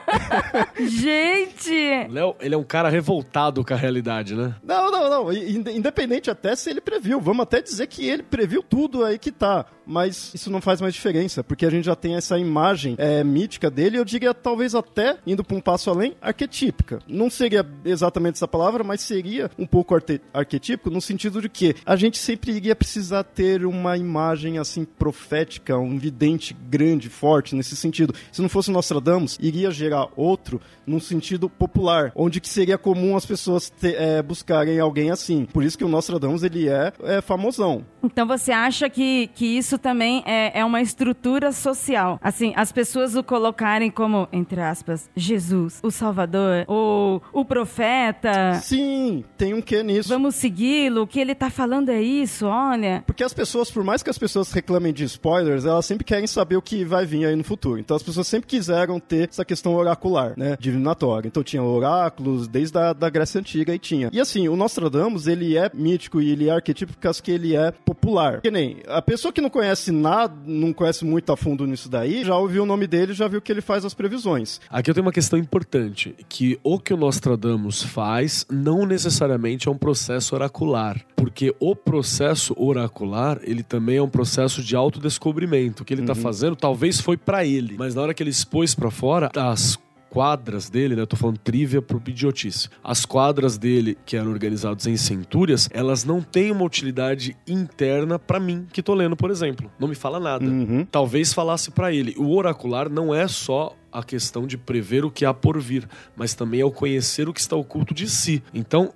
gente! 0.78 2.08
Léo, 2.10 2.36
ele 2.40 2.54
é 2.54 2.58
um 2.58 2.64
cara 2.64 2.90
revoltado 2.90 3.64
com 3.64 3.74
a 3.74 3.78
realidade, 3.78 4.36
né? 4.36 4.56
Não, 4.62 4.92
não, 4.92 5.10
não, 5.10 5.34
independente 5.34 6.30
até 6.30 6.45
se 6.54 6.70
ele 6.70 6.82
previu, 6.82 7.22
vamos 7.22 7.44
até 7.44 7.62
dizer 7.62 7.88
que 7.88 8.06
ele 8.06 8.24
previu 8.24 8.62
tudo 8.62 9.06
aí 9.06 9.18
que 9.18 9.32
tá, 9.32 9.66
mas 9.86 10.34
isso 10.34 10.50
não 10.50 10.60
faz 10.60 10.82
mais 10.82 10.94
diferença, 10.94 11.44
porque 11.44 11.66
a 11.66 11.70
gente 11.70 11.86
já 11.86 11.96
tem 11.96 12.16
essa 12.16 12.38
imagem 12.38 12.96
é, 12.98 13.24
mítica 13.24 13.70
dele, 13.70 13.98
eu 13.98 14.04
diria 14.04 14.34
talvez 14.34 14.76
até, 14.76 15.18
indo 15.26 15.44
para 15.44 15.56
um 15.56 15.62
passo 15.62 15.90
além, 15.90 16.16
arquetípica. 16.22 17.00
Não 17.08 17.30
seria 17.30 17.66
exatamente 17.86 18.36
essa 18.36 18.48
palavra, 18.48 18.84
mas 18.84 19.02
seria 19.02 19.50
um 19.58 19.66
pouco 19.66 19.96
arquetípico 20.34 20.90
no 20.90 21.02
sentido 21.02 21.42
de 21.42 21.48
que 21.48 21.76
a 21.86 21.96
gente 21.96 22.18
sempre 22.18 22.52
iria 22.52 22.76
precisar 22.76 23.24
ter 23.24 23.66
uma 23.66 23.98
imagem 23.98 24.58
assim 24.58 24.84
profética, 24.84 25.78
um 25.78 25.98
vidente 25.98 26.56
grande, 26.70 27.10
forte 27.10 27.56
nesse 27.56 27.76
sentido. 27.76 28.14
Se 28.32 28.42
não 28.42 28.50
fosse 28.50 28.72
Nostradamus, 28.72 29.38
iria 29.42 29.72
gerar 29.72 30.08
outro 30.16 30.60
num 30.86 31.00
sentido 31.00 31.50
popular, 31.50 32.12
onde 32.16 32.42
que 32.42 32.50
seria 32.50 32.78
comum 32.78 33.16
as 33.16 33.26
pessoas 33.26 33.70
te, 33.70 33.96
é, 33.96 34.22
buscarem 34.22 34.80
alguém 34.80 35.12
assim. 35.12 35.46
Por 35.46 35.64
isso 35.64 35.78
que 35.78 35.84
o 35.84 35.88
Nostradamus 35.88 36.35
ele 36.44 36.70
é, 36.70 36.92
é 37.04 37.22
famosão. 37.22 37.86
Então 38.04 38.28
você 38.28 38.52
acha 38.52 38.90
que, 38.90 39.28
que 39.34 39.46
isso 39.46 39.78
também 39.78 40.24
é, 40.26 40.60
é 40.60 40.66
uma 40.66 40.82
estrutura 40.82 41.52
social? 41.52 42.20
Assim, 42.22 42.54
as 42.56 42.72
pessoas 42.72 43.16
o 43.16 43.24
colocarem 43.24 43.90
como, 43.90 44.28
entre 44.32 44.62
aspas, 44.62 45.10
Jesus, 45.16 45.80
o 45.84 45.92
Salvador, 45.92 46.66
ou 46.68 47.22
o 47.34 47.44
profeta. 47.44 48.56
Sim, 48.56 49.24
tem 49.38 49.54
um 49.54 49.62
quê 49.62 49.84
nisso. 49.84 50.10
Vamos 50.10 50.36
segui-lo, 50.36 51.02
o 51.02 51.08
que 51.08 51.20
ele 51.20 51.36
tá 51.36 51.50
falando 51.50 51.90
é 51.90 52.02
isso, 52.02 52.46
olha. 52.46 53.04
Porque 53.06 53.24
as 53.24 53.34
pessoas, 53.34 53.72
por 53.72 53.84
mais 53.84 54.04
que 54.04 54.10
as 54.10 54.18
pessoas 54.18 54.52
reclamem 54.52 54.94
de 54.94 55.04
spoilers, 55.04 55.66
elas 55.66 55.86
sempre 55.86 56.04
querem 56.04 56.28
saber 56.28 56.58
o 56.58 56.62
que 56.62 56.84
vai 56.84 57.06
vir 57.06 57.26
aí 57.26 57.36
no 57.36 57.44
futuro. 57.44 57.80
Então 57.80 57.98
as 57.98 58.04
pessoas 58.04 58.28
sempre 58.28 58.48
quiseram 58.48 59.00
ter 59.00 59.30
essa 59.30 59.46
questão 59.46 59.76
oracular, 59.76 60.34
né? 60.38 60.56
Divinatória. 60.60 61.28
Então 61.28 61.44
tinha 61.44 61.64
oráculos 61.64 62.48
desde 62.48 62.78
a 62.78 62.94
da 62.94 63.10
Grécia 63.10 63.40
Antiga 63.40 63.74
e 63.74 63.80
tinha. 63.80 64.10
E 64.12 64.20
assim, 64.20 64.48
o 64.48 64.56
Nostradamus, 64.56 65.28
ele 65.28 65.58
é 65.58 65.70
mítico 65.74 66.22
e 66.26 66.32
ele 66.32 66.50
é 66.50 66.52
arquetípico 66.52 67.00
que 67.22 67.32
ele 67.32 67.56
é 67.56 67.72
popular. 67.72 68.42
Que 68.42 68.50
nem 68.50 68.78
a 68.88 69.02
pessoa 69.02 69.32
que 69.32 69.42
não 69.42 69.50
conhece 69.50 69.92
nada, 69.92 70.34
não 70.46 70.74
conhece 70.74 71.06
muito 71.06 71.32
a 71.32 71.38
fundo 71.38 71.68
nisso 71.68 71.88
daí, 71.88 72.24
já 72.24 72.36
ouviu 72.36 72.64
o 72.64 72.66
nome 72.66 72.88
dele, 72.88 73.14
já 73.14 73.28
viu 73.28 73.42
que 73.42 73.52
ele 73.52 73.62
faz 73.62 73.86
as 73.86 73.94
previsões. 73.94 74.60
Aqui 74.70 74.90
eu 74.90 74.94
tenho 74.94 75.06
uma 75.06 75.12
questão 75.12 75.38
importante, 75.38 76.16
que 76.28 76.60
o 76.64 76.80
que 76.80 76.94
o 76.94 76.98
Nostradamus 76.98 77.84
faz 77.84 78.46
não 78.50 78.86
necessariamente 78.86 79.68
é 79.68 79.72
um 79.72 79.78
processo 79.78 80.34
oracular, 80.36 81.00
porque 81.16 81.54
o 81.60 81.76
processo 81.76 82.56
oracular, 82.58 83.40
ele 83.44 83.62
também 83.62 83.98
é 83.98 84.02
um 84.02 84.10
processo 84.10 84.64
de 84.64 84.76
autodescobrimento. 84.76 85.84
O 85.84 85.86
que 85.86 85.94
ele 85.94 86.02
está 86.02 86.14
uhum. 86.14 86.22
fazendo 86.22 86.56
talvez 86.56 87.00
foi 87.00 87.18
para 87.18 87.46
ele, 87.46 87.76
mas 87.78 87.94
na 87.94 88.02
hora 88.02 88.14
que 88.14 88.24
ele 88.24 88.32
expôs 88.32 88.74
para 88.74 88.90
fora, 88.90 89.30
as 89.36 89.78
quadras 90.16 90.70
dele, 90.70 90.96
né? 90.96 91.02
Eu 91.02 91.08
tô 91.08 91.18
falando 91.18 91.38
trivia 91.38 91.82
pro 91.82 92.02
idiotice. 92.08 92.70
As 92.82 93.06
quadras 93.06 93.58
dele, 93.58 93.98
que 94.06 94.16
eram 94.16 94.32
organizadas 94.32 94.88
em 94.88 94.96
centúrias, 94.96 95.68
elas 95.74 96.06
não 96.06 96.22
têm 96.22 96.54
uma 96.54 96.64
utilidade 96.64 97.36
interna 97.46 98.18
para 98.18 98.40
mim, 98.40 98.66
que 98.72 98.82
tô 98.82 98.94
lendo, 98.94 99.18
por 99.18 99.30
exemplo. 99.30 99.70
Não 99.78 99.90
me 99.90 99.96
fala 99.96 100.18
nada. 100.18 100.46
Uhum. 100.46 100.88
Talvez 100.90 101.34
falasse 101.34 101.70
para 101.70 101.92
ele. 101.92 102.16
O 102.18 102.34
oracular 102.34 102.90
não 102.90 103.14
é 103.14 103.28
só 103.28 103.76
a 103.96 104.04
questão 104.04 104.46
de 104.46 104.58
prever 104.58 105.06
o 105.06 105.12
que 105.12 105.26
há 105.26 105.34
por 105.34 105.60
vir, 105.60 105.88
mas 106.16 106.34
também 106.34 106.60
é 106.60 106.66
o 106.66 106.72
conhecer 106.72 107.30
o 107.30 107.34
que 107.34 107.40
está 107.40 107.56
oculto 107.56 107.94
de 107.94 108.10
si. 108.10 108.44
Então, 108.54 108.94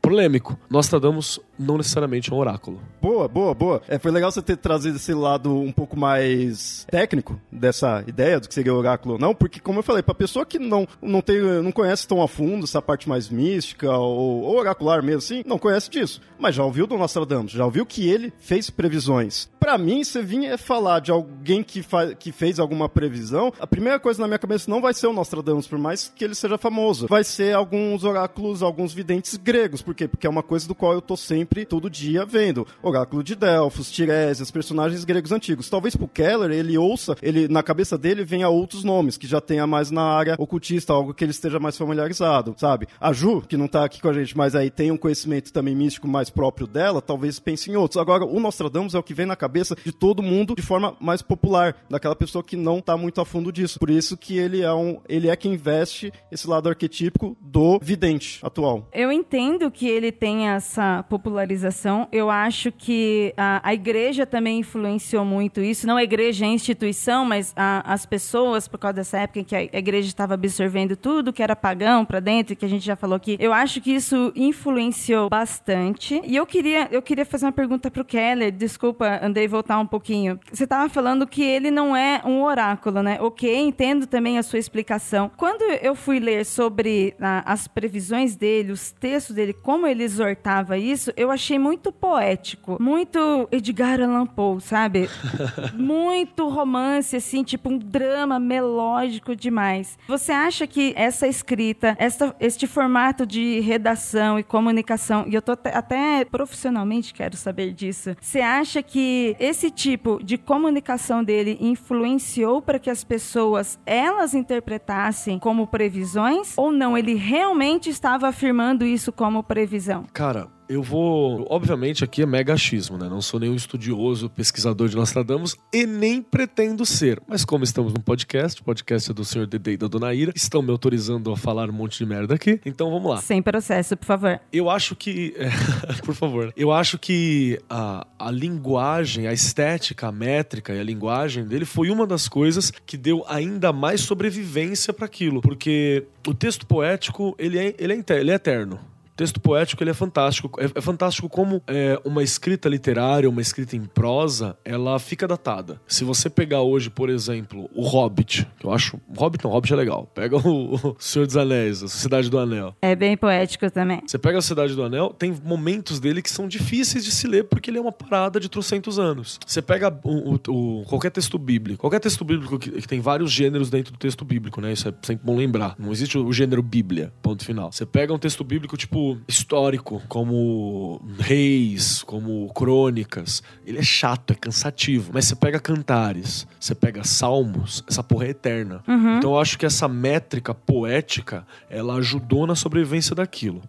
polêmico, 0.00 0.58
Nostradamus 0.68 1.40
não 1.58 1.78
necessariamente 1.78 2.32
um 2.32 2.36
oráculo. 2.36 2.80
Boa, 3.00 3.26
boa, 3.28 3.54
boa. 3.54 3.82
É, 3.88 3.98
foi 3.98 4.10
legal 4.10 4.30
você 4.30 4.42
ter 4.42 4.56
trazido 4.56 4.96
esse 4.96 5.14
lado 5.14 5.54
um 5.54 5.72
pouco 5.72 5.98
mais 5.98 6.86
técnico 6.90 7.40
dessa 7.50 8.04
ideia 8.06 8.38
do 8.38 8.48
que 8.48 8.54
seria 8.54 8.74
oráculo 8.74 9.14
ou 9.14 9.20
não, 9.20 9.34
porque 9.34 9.60
como 9.60 9.78
eu 9.78 9.82
falei, 9.82 10.02
pra 10.02 10.14
pessoa 10.14 10.44
que 10.44 10.58
não, 10.58 10.86
não, 11.00 11.20
tem, 11.20 11.40
não 11.40 11.72
conhece 11.72 12.06
tão 12.06 12.20
a 12.22 12.28
fundo 12.28 12.64
essa 12.64 12.82
parte 12.82 13.08
mais 13.08 13.28
mística 13.28 13.90
ou, 13.90 14.42
ou 14.42 14.58
oracular 14.58 15.02
mesmo 15.02 15.18
assim, 15.18 15.42
não 15.46 15.58
conhece 15.58 15.88
disso, 15.88 16.20
mas 16.38 16.54
já 16.54 16.64
ouviu 16.64 16.86
do 16.86 16.98
Nostradamus, 16.98 17.52
já 17.52 17.64
ouviu 17.64 17.86
que 17.86 18.08
ele 18.08 18.32
fez 18.38 18.68
previsões. 18.68 19.48
Pra 19.58 19.78
mim, 19.78 20.02
você 20.02 20.22
vinha 20.22 20.58
falar 20.58 21.00
de 21.00 21.10
alguém 21.10 21.62
que, 21.62 21.84
que 22.18 22.32
fez 22.32 22.58
alguma 22.58 22.88
previsão, 22.88 23.52
a 23.60 23.66
primeira 23.66 24.00
coisa 24.00 24.20
na 24.20 24.26
minha 24.26 24.38
cabeça 24.42 24.68
não 24.68 24.80
vai 24.80 24.92
ser 24.92 25.06
o 25.06 25.12
Nostradamus, 25.12 25.68
por 25.68 25.78
mais 25.78 26.12
que 26.14 26.24
ele 26.24 26.34
seja 26.34 26.58
famoso. 26.58 27.06
Vai 27.06 27.22
ser 27.22 27.54
alguns 27.54 28.02
oráculos, 28.02 28.60
alguns 28.60 28.92
videntes 28.92 29.36
gregos. 29.36 29.82
Por 29.82 29.94
quê? 29.94 30.08
Porque 30.08 30.26
é 30.26 30.30
uma 30.30 30.42
coisa 30.42 30.66
do 30.66 30.74
qual 30.74 30.92
eu 30.92 31.00
tô 31.00 31.16
sempre, 31.16 31.64
todo 31.64 31.88
dia, 31.88 32.26
vendo. 32.26 32.66
Oráculo 32.82 33.22
de 33.22 33.36
Delfos, 33.36 33.88
Tiresias, 33.88 34.50
personagens 34.50 35.04
gregos 35.04 35.30
antigos. 35.30 35.70
Talvez 35.70 35.94
pro 35.94 36.08
Keller, 36.08 36.50
ele 36.50 36.76
ouça, 36.76 37.16
ele 37.22 37.46
na 37.46 37.62
cabeça 37.62 37.96
dele 37.96 38.24
venha 38.24 38.48
outros 38.48 38.82
nomes, 38.82 39.16
que 39.16 39.28
já 39.28 39.40
tenha 39.40 39.64
mais 39.64 39.92
na 39.92 40.02
área 40.02 40.34
ocultista, 40.36 40.92
algo 40.92 41.14
que 41.14 41.24
ele 41.24 41.30
esteja 41.30 41.60
mais 41.60 41.78
familiarizado, 41.78 42.56
sabe? 42.58 42.88
A 43.00 43.12
Ju, 43.12 43.42
que 43.42 43.56
não 43.56 43.68
tá 43.68 43.84
aqui 43.84 44.02
com 44.02 44.08
a 44.08 44.12
gente, 44.12 44.36
mas 44.36 44.56
aí 44.56 44.70
tem 44.70 44.90
um 44.90 44.96
conhecimento 44.96 45.52
também 45.52 45.76
místico 45.76 46.08
mais 46.08 46.30
próprio 46.30 46.66
dela, 46.66 47.00
talvez 47.00 47.38
pense 47.38 47.70
em 47.70 47.76
outros. 47.76 48.00
Agora, 48.00 48.24
o 48.24 48.40
Nostradamus 48.40 48.96
é 48.96 48.98
o 48.98 49.02
que 49.04 49.14
vem 49.14 49.26
na 49.26 49.36
cabeça 49.36 49.76
de 49.84 49.92
todo 49.92 50.20
mundo 50.20 50.56
de 50.56 50.62
forma 50.62 50.96
mais 51.00 51.22
popular, 51.22 51.76
daquela 51.88 52.16
pessoa 52.16 52.42
que 52.42 52.56
não 52.56 52.80
tá 52.80 52.96
muito 52.96 53.20
a 53.20 53.24
fundo 53.24 53.52
disso. 53.52 53.78
Por 53.78 53.88
isso 53.88 54.16
que 54.16 54.31
ele 54.38 54.62
é 54.62 54.72
um, 54.72 55.00
ele 55.08 55.28
é 55.28 55.36
quem 55.36 55.56
veste 55.56 56.12
esse 56.30 56.48
lado 56.48 56.68
arquetípico 56.68 57.36
do 57.40 57.78
vidente 57.80 58.40
atual. 58.42 58.88
Eu 58.92 59.10
entendo 59.12 59.70
que 59.70 59.88
ele 59.88 60.12
tem 60.12 60.48
essa 60.48 61.04
popularização. 61.08 62.08
Eu 62.12 62.30
acho 62.30 62.70
que 62.70 63.34
a, 63.36 63.60
a 63.62 63.74
igreja 63.74 64.26
também 64.26 64.60
influenciou 64.60 65.24
muito 65.24 65.60
isso. 65.60 65.86
Não 65.86 65.96
a 65.96 66.04
igreja 66.04 66.44
a 66.44 66.48
instituição, 66.48 67.24
mas 67.24 67.52
a, 67.56 67.92
as 67.92 68.06
pessoas, 68.06 68.68
por 68.68 68.78
causa 68.78 68.94
dessa 68.94 69.18
época 69.18 69.40
em 69.40 69.44
que 69.44 69.56
a 69.56 69.62
igreja 69.62 70.08
estava 70.08 70.34
absorvendo 70.34 70.96
tudo 70.96 71.32
que 71.32 71.42
era 71.42 71.56
pagão 71.56 72.04
para 72.04 72.20
dentro, 72.20 72.56
que 72.56 72.64
a 72.64 72.68
gente 72.68 72.84
já 72.84 72.96
falou 72.96 73.16
aqui. 73.16 73.36
Eu 73.40 73.52
acho 73.52 73.80
que 73.80 73.90
isso 73.92 74.32
influenciou 74.34 75.28
bastante. 75.28 76.20
E 76.24 76.36
eu 76.36 76.46
queria, 76.46 76.88
eu 76.90 77.02
queria 77.02 77.26
fazer 77.26 77.46
uma 77.46 77.52
pergunta 77.52 77.90
pro 77.90 78.04
Keller. 78.04 78.52
Desculpa, 78.52 79.20
andei 79.22 79.48
voltar 79.48 79.78
um 79.78 79.86
pouquinho. 79.86 80.38
Você 80.52 80.64
estava 80.64 80.88
falando 80.88 81.26
que 81.26 81.42
ele 81.42 81.70
não 81.70 81.96
é 81.96 82.22
um 82.24 82.42
oráculo, 82.42 83.02
né? 83.02 83.18
Ok, 83.20 83.54
entendo 83.54 84.06
também 84.06 84.21
a 84.38 84.42
sua 84.42 84.58
explicação. 84.58 85.30
Quando 85.36 85.62
eu 85.62 85.94
fui 85.94 86.18
ler 86.18 86.44
sobre 86.44 87.14
ah, 87.20 87.42
as 87.46 87.66
previsões 87.68 88.36
dele, 88.36 88.72
os 88.72 88.92
textos 88.92 89.34
dele, 89.34 89.52
como 89.52 89.86
ele 89.86 90.02
exortava 90.02 90.78
isso, 90.78 91.12
eu 91.16 91.30
achei 91.30 91.58
muito 91.58 91.92
poético, 91.92 92.76
muito 92.80 93.48
Edgar 93.50 94.00
Allan 94.00 94.26
Poe, 94.26 94.60
sabe? 94.60 95.08
muito 95.74 96.48
romance, 96.48 97.16
assim, 97.16 97.42
tipo 97.42 97.68
um 97.68 97.78
drama 97.78 98.38
melódico 98.38 99.34
demais. 99.34 99.98
Você 100.06 100.32
acha 100.32 100.66
que 100.66 100.92
essa 100.96 101.26
escrita, 101.26 101.96
essa, 101.98 102.34
este 102.40 102.66
formato 102.66 103.26
de 103.26 103.60
redação 103.60 104.38
e 104.38 104.42
comunicação, 104.42 105.24
e 105.26 105.34
eu 105.34 105.42
tô 105.42 105.52
até, 105.52 105.76
até 105.76 106.24
profissionalmente 106.24 107.14
quero 107.14 107.36
saber 107.36 107.72
disso, 107.72 108.16
você 108.20 108.40
acha 108.40 108.82
que 108.82 109.36
esse 109.38 109.70
tipo 109.70 110.22
de 110.22 110.36
comunicação 110.38 111.24
dele 111.24 111.58
influenciou 111.60 112.60
para 112.60 112.78
que 112.78 112.90
as 112.90 113.04
pessoas 113.04 113.78
elas 114.02 114.34
interpretassem 114.34 115.38
como 115.38 115.66
previsões 115.66 116.54
ou 116.56 116.72
não? 116.72 116.98
Ele 116.98 117.14
realmente 117.14 117.88
estava 117.88 118.26
afirmando 118.28 118.84
isso 118.84 119.12
como 119.12 119.44
previsão? 119.44 120.04
Cara, 120.12 120.48
eu 120.72 120.82
vou. 120.82 121.46
Obviamente, 121.50 122.02
aqui 122.02 122.22
é 122.22 122.26
mega 122.26 122.54
achismo, 122.54 122.96
né? 122.96 123.08
Não 123.08 123.20
sou 123.20 123.38
nenhum 123.38 123.54
estudioso, 123.54 124.30
pesquisador 124.30 124.88
de 124.88 124.96
Nostradamus 124.96 125.56
e 125.72 125.86
nem 125.86 126.22
pretendo 126.22 126.86
ser. 126.86 127.20
Mas, 127.28 127.44
como 127.44 127.64
estamos 127.64 127.92
num 127.92 128.00
podcast, 128.00 128.60
o 128.60 128.64
podcast 128.64 129.10
é 129.10 129.14
do 129.14 129.24
Sr. 129.24 129.46
Dede 129.46 129.72
e 129.72 129.76
da 129.76 129.86
Dona 129.86 130.14
Ira, 130.14 130.32
estão 130.34 130.62
me 130.62 130.70
autorizando 130.70 131.30
a 131.30 131.36
falar 131.36 131.68
um 131.68 131.72
monte 131.72 131.98
de 131.98 132.06
merda 132.06 132.34
aqui. 132.34 132.60
Então 132.64 132.90
vamos 132.90 133.10
lá. 133.10 133.20
Sem 133.20 133.42
processo, 133.42 133.96
por 133.96 134.06
favor. 134.06 134.40
Eu 134.52 134.70
acho 134.70 134.96
que. 134.96 135.34
por 136.04 136.14
favor. 136.14 136.52
Eu 136.56 136.72
acho 136.72 136.98
que 136.98 137.60
a, 137.68 138.06
a 138.18 138.30
linguagem, 138.30 139.26
a 139.26 139.32
estética, 139.32 140.08
a 140.08 140.12
métrica 140.12 140.72
e 140.72 140.80
a 140.80 140.84
linguagem 140.84 141.44
dele 141.44 141.64
foi 141.64 141.90
uma 141.90 142.06
das 142.06 142.28
coisas 142.28 142.70
que 142.86 142.96
deu 142.96 143.24
ainda 143.28 143.72
mais 143.72 144.00
sobrevivência 144.00 144.92
para 144.92 145.06
aquilo. 145.06 145.42
Porque 145.42 146.06
o 146.26 146.32
texto 146.32 146.66
poético, 146.66 147.34
ele 147.38 147.58
é, 147.58 147.74
ele 147.78 147.92
é, 147.92 148.20
ele 148.20 148.30
é 148.30 148.34
eterno 148.34 148.91
texto 149.16 149.40
poético 149.40 149.82
ele 149.82 149.90
é 149.90 149.94
fantástico. 149.94 150.50
É, 150.60 150.70
é 150.74 150.80
fantástico 150.80 151.28
como 151.28 151.62
é, 151.66 152.00
uma 152.04 152.22
escrita 152.22 152.68
literária, 152.68 153.28
uma 153.28 153.40
escrita 153.40 153.76
em 153.76 153.84
prosa, 153.84 154.56
ela 154.64 154.98
fica 154.98 155.26
datada. 155.28 155.80
Se 155.86 156.04
você 156.04 156.28
pegar 156.28 156.62
hoje, 156.62 156.90
por 156.90 157.10
exemplo, 157.10 157.68
o 157.74 157.82
Hobbit, 157.82 158.46
que 158.58 158.66
eu 158.66 158.72
acho. 158.72 159.00
Hobbit 159.16 159.44
não, 159.44 159.50
Hobbit 159.50 159.72
é 159.72 159.76
legal. 159.76 160.10
Pega 160.14 160.36
o, 160.36 160.74
o 160.76 160.96
Senhor 160.98 161.26
dos 161.26 161.36
Anéis, 161.36 161.82
a 161.82 161.88
Sociedade 161.88 162.30
do 162.30 162.38
Anel. 162.38 162.74
É 162.80 162.94
bem 162.94 163.16
poético 163.16 163.70
também. 163.70 164.00
Você 164.06 164.18
pega 164.18 164.38
a 164.38 164.42
Sociedade 164.42 164.74
do 164.74 164.82
Anel, 164.82 165.10
tem 165.10 165.34
momentos 165.44 166.00
dele 166.00 166.22
que 166.22 166.30
são 166.30 166.48
difíceis 166.48 167.04
de 167.04 167.10
se 167.10 167.26
ler 167.26 167.44
porque 167.44 167.70
ele 167.70 167.78
é 167.78 167.80
uma 167.80 167.92
parada 167.92 168.40
de 168.40 168.48
trocentos 168.48 168.98
anos. 168.98 169.38
Você 169.46 169.62
pega 169.62 169.96
o, 170.04 170.34
o, 170.34 170.80
o 170.80 170.84
qualquer 170.84 171.10
texto 171.10 171.38
bíblico, 171.38 171.80
qualquer 171.80 172.00
texto 172.00 172.24
bíblico 172.24 172.58
que, 172.58 172.70
que, 172.70 172.88
tem 172.88 173.00
vários 173.00 173.30
gêneros 173.30 173.70
dentro 173.70 173.92
do 173.92 173.98
texto 173.98 174.24
bíblico, 174.24 174.60
né? 174.60 174.72
Isso 174.72 174.88
é 174.88 174.94
sempre 175.02 175.24
bom 175.24 175.36
lembrar. 175.36 175.74
Não 175.78 175.92
existe 175.92 176.18
o 176.18 176.32
gênero 176.32 176.62
Bíblia, 176.62 177.12
ponto 177.22 177.44
final. 177.44 177.72
Você 177.72 177.84
pega 177.84 178.12
um 178.12 178.18
texto 178.18 178.44
bíblico, 178.44 178.76
tipo, 178.76 179.01
histórico, 179.26 180.02
como 180.08 181.00
Reis, 181.18 182.02
como 182.02 182.52
Crônicas. 182.54 183.42
Ele 183.66 183.78
é 183.78 183.82
chato, 183.82 184.32
é 184.32 184.36
cansativo. 184.36 185.10
Mas 185.14 185.26
você 185.26 185.34
pega 185.34 185.60
Cantares, 185.60 186.46
você 186.58 186.74
pega 186.74 187.04
Salmos, 187.04 187.82
essa 187.88 188.02
porra 188.02 188.26
é 188.26 188.30
eterna. 188.30 188.82
Uhum. 188.86 189.18
Então 189.18 189.32
eu 189.32 189.40
acho 189.40 189.58
que 189.58 189.66
essa 189.66 189.88
métrica 189.88 190.54
poética, 190.54 191.46
ela 191.68 191.94
ajudou 191.94 192.46
na 192.46 192.54
sobrevivência 192.54 193.14
daquilo 193.14 193.62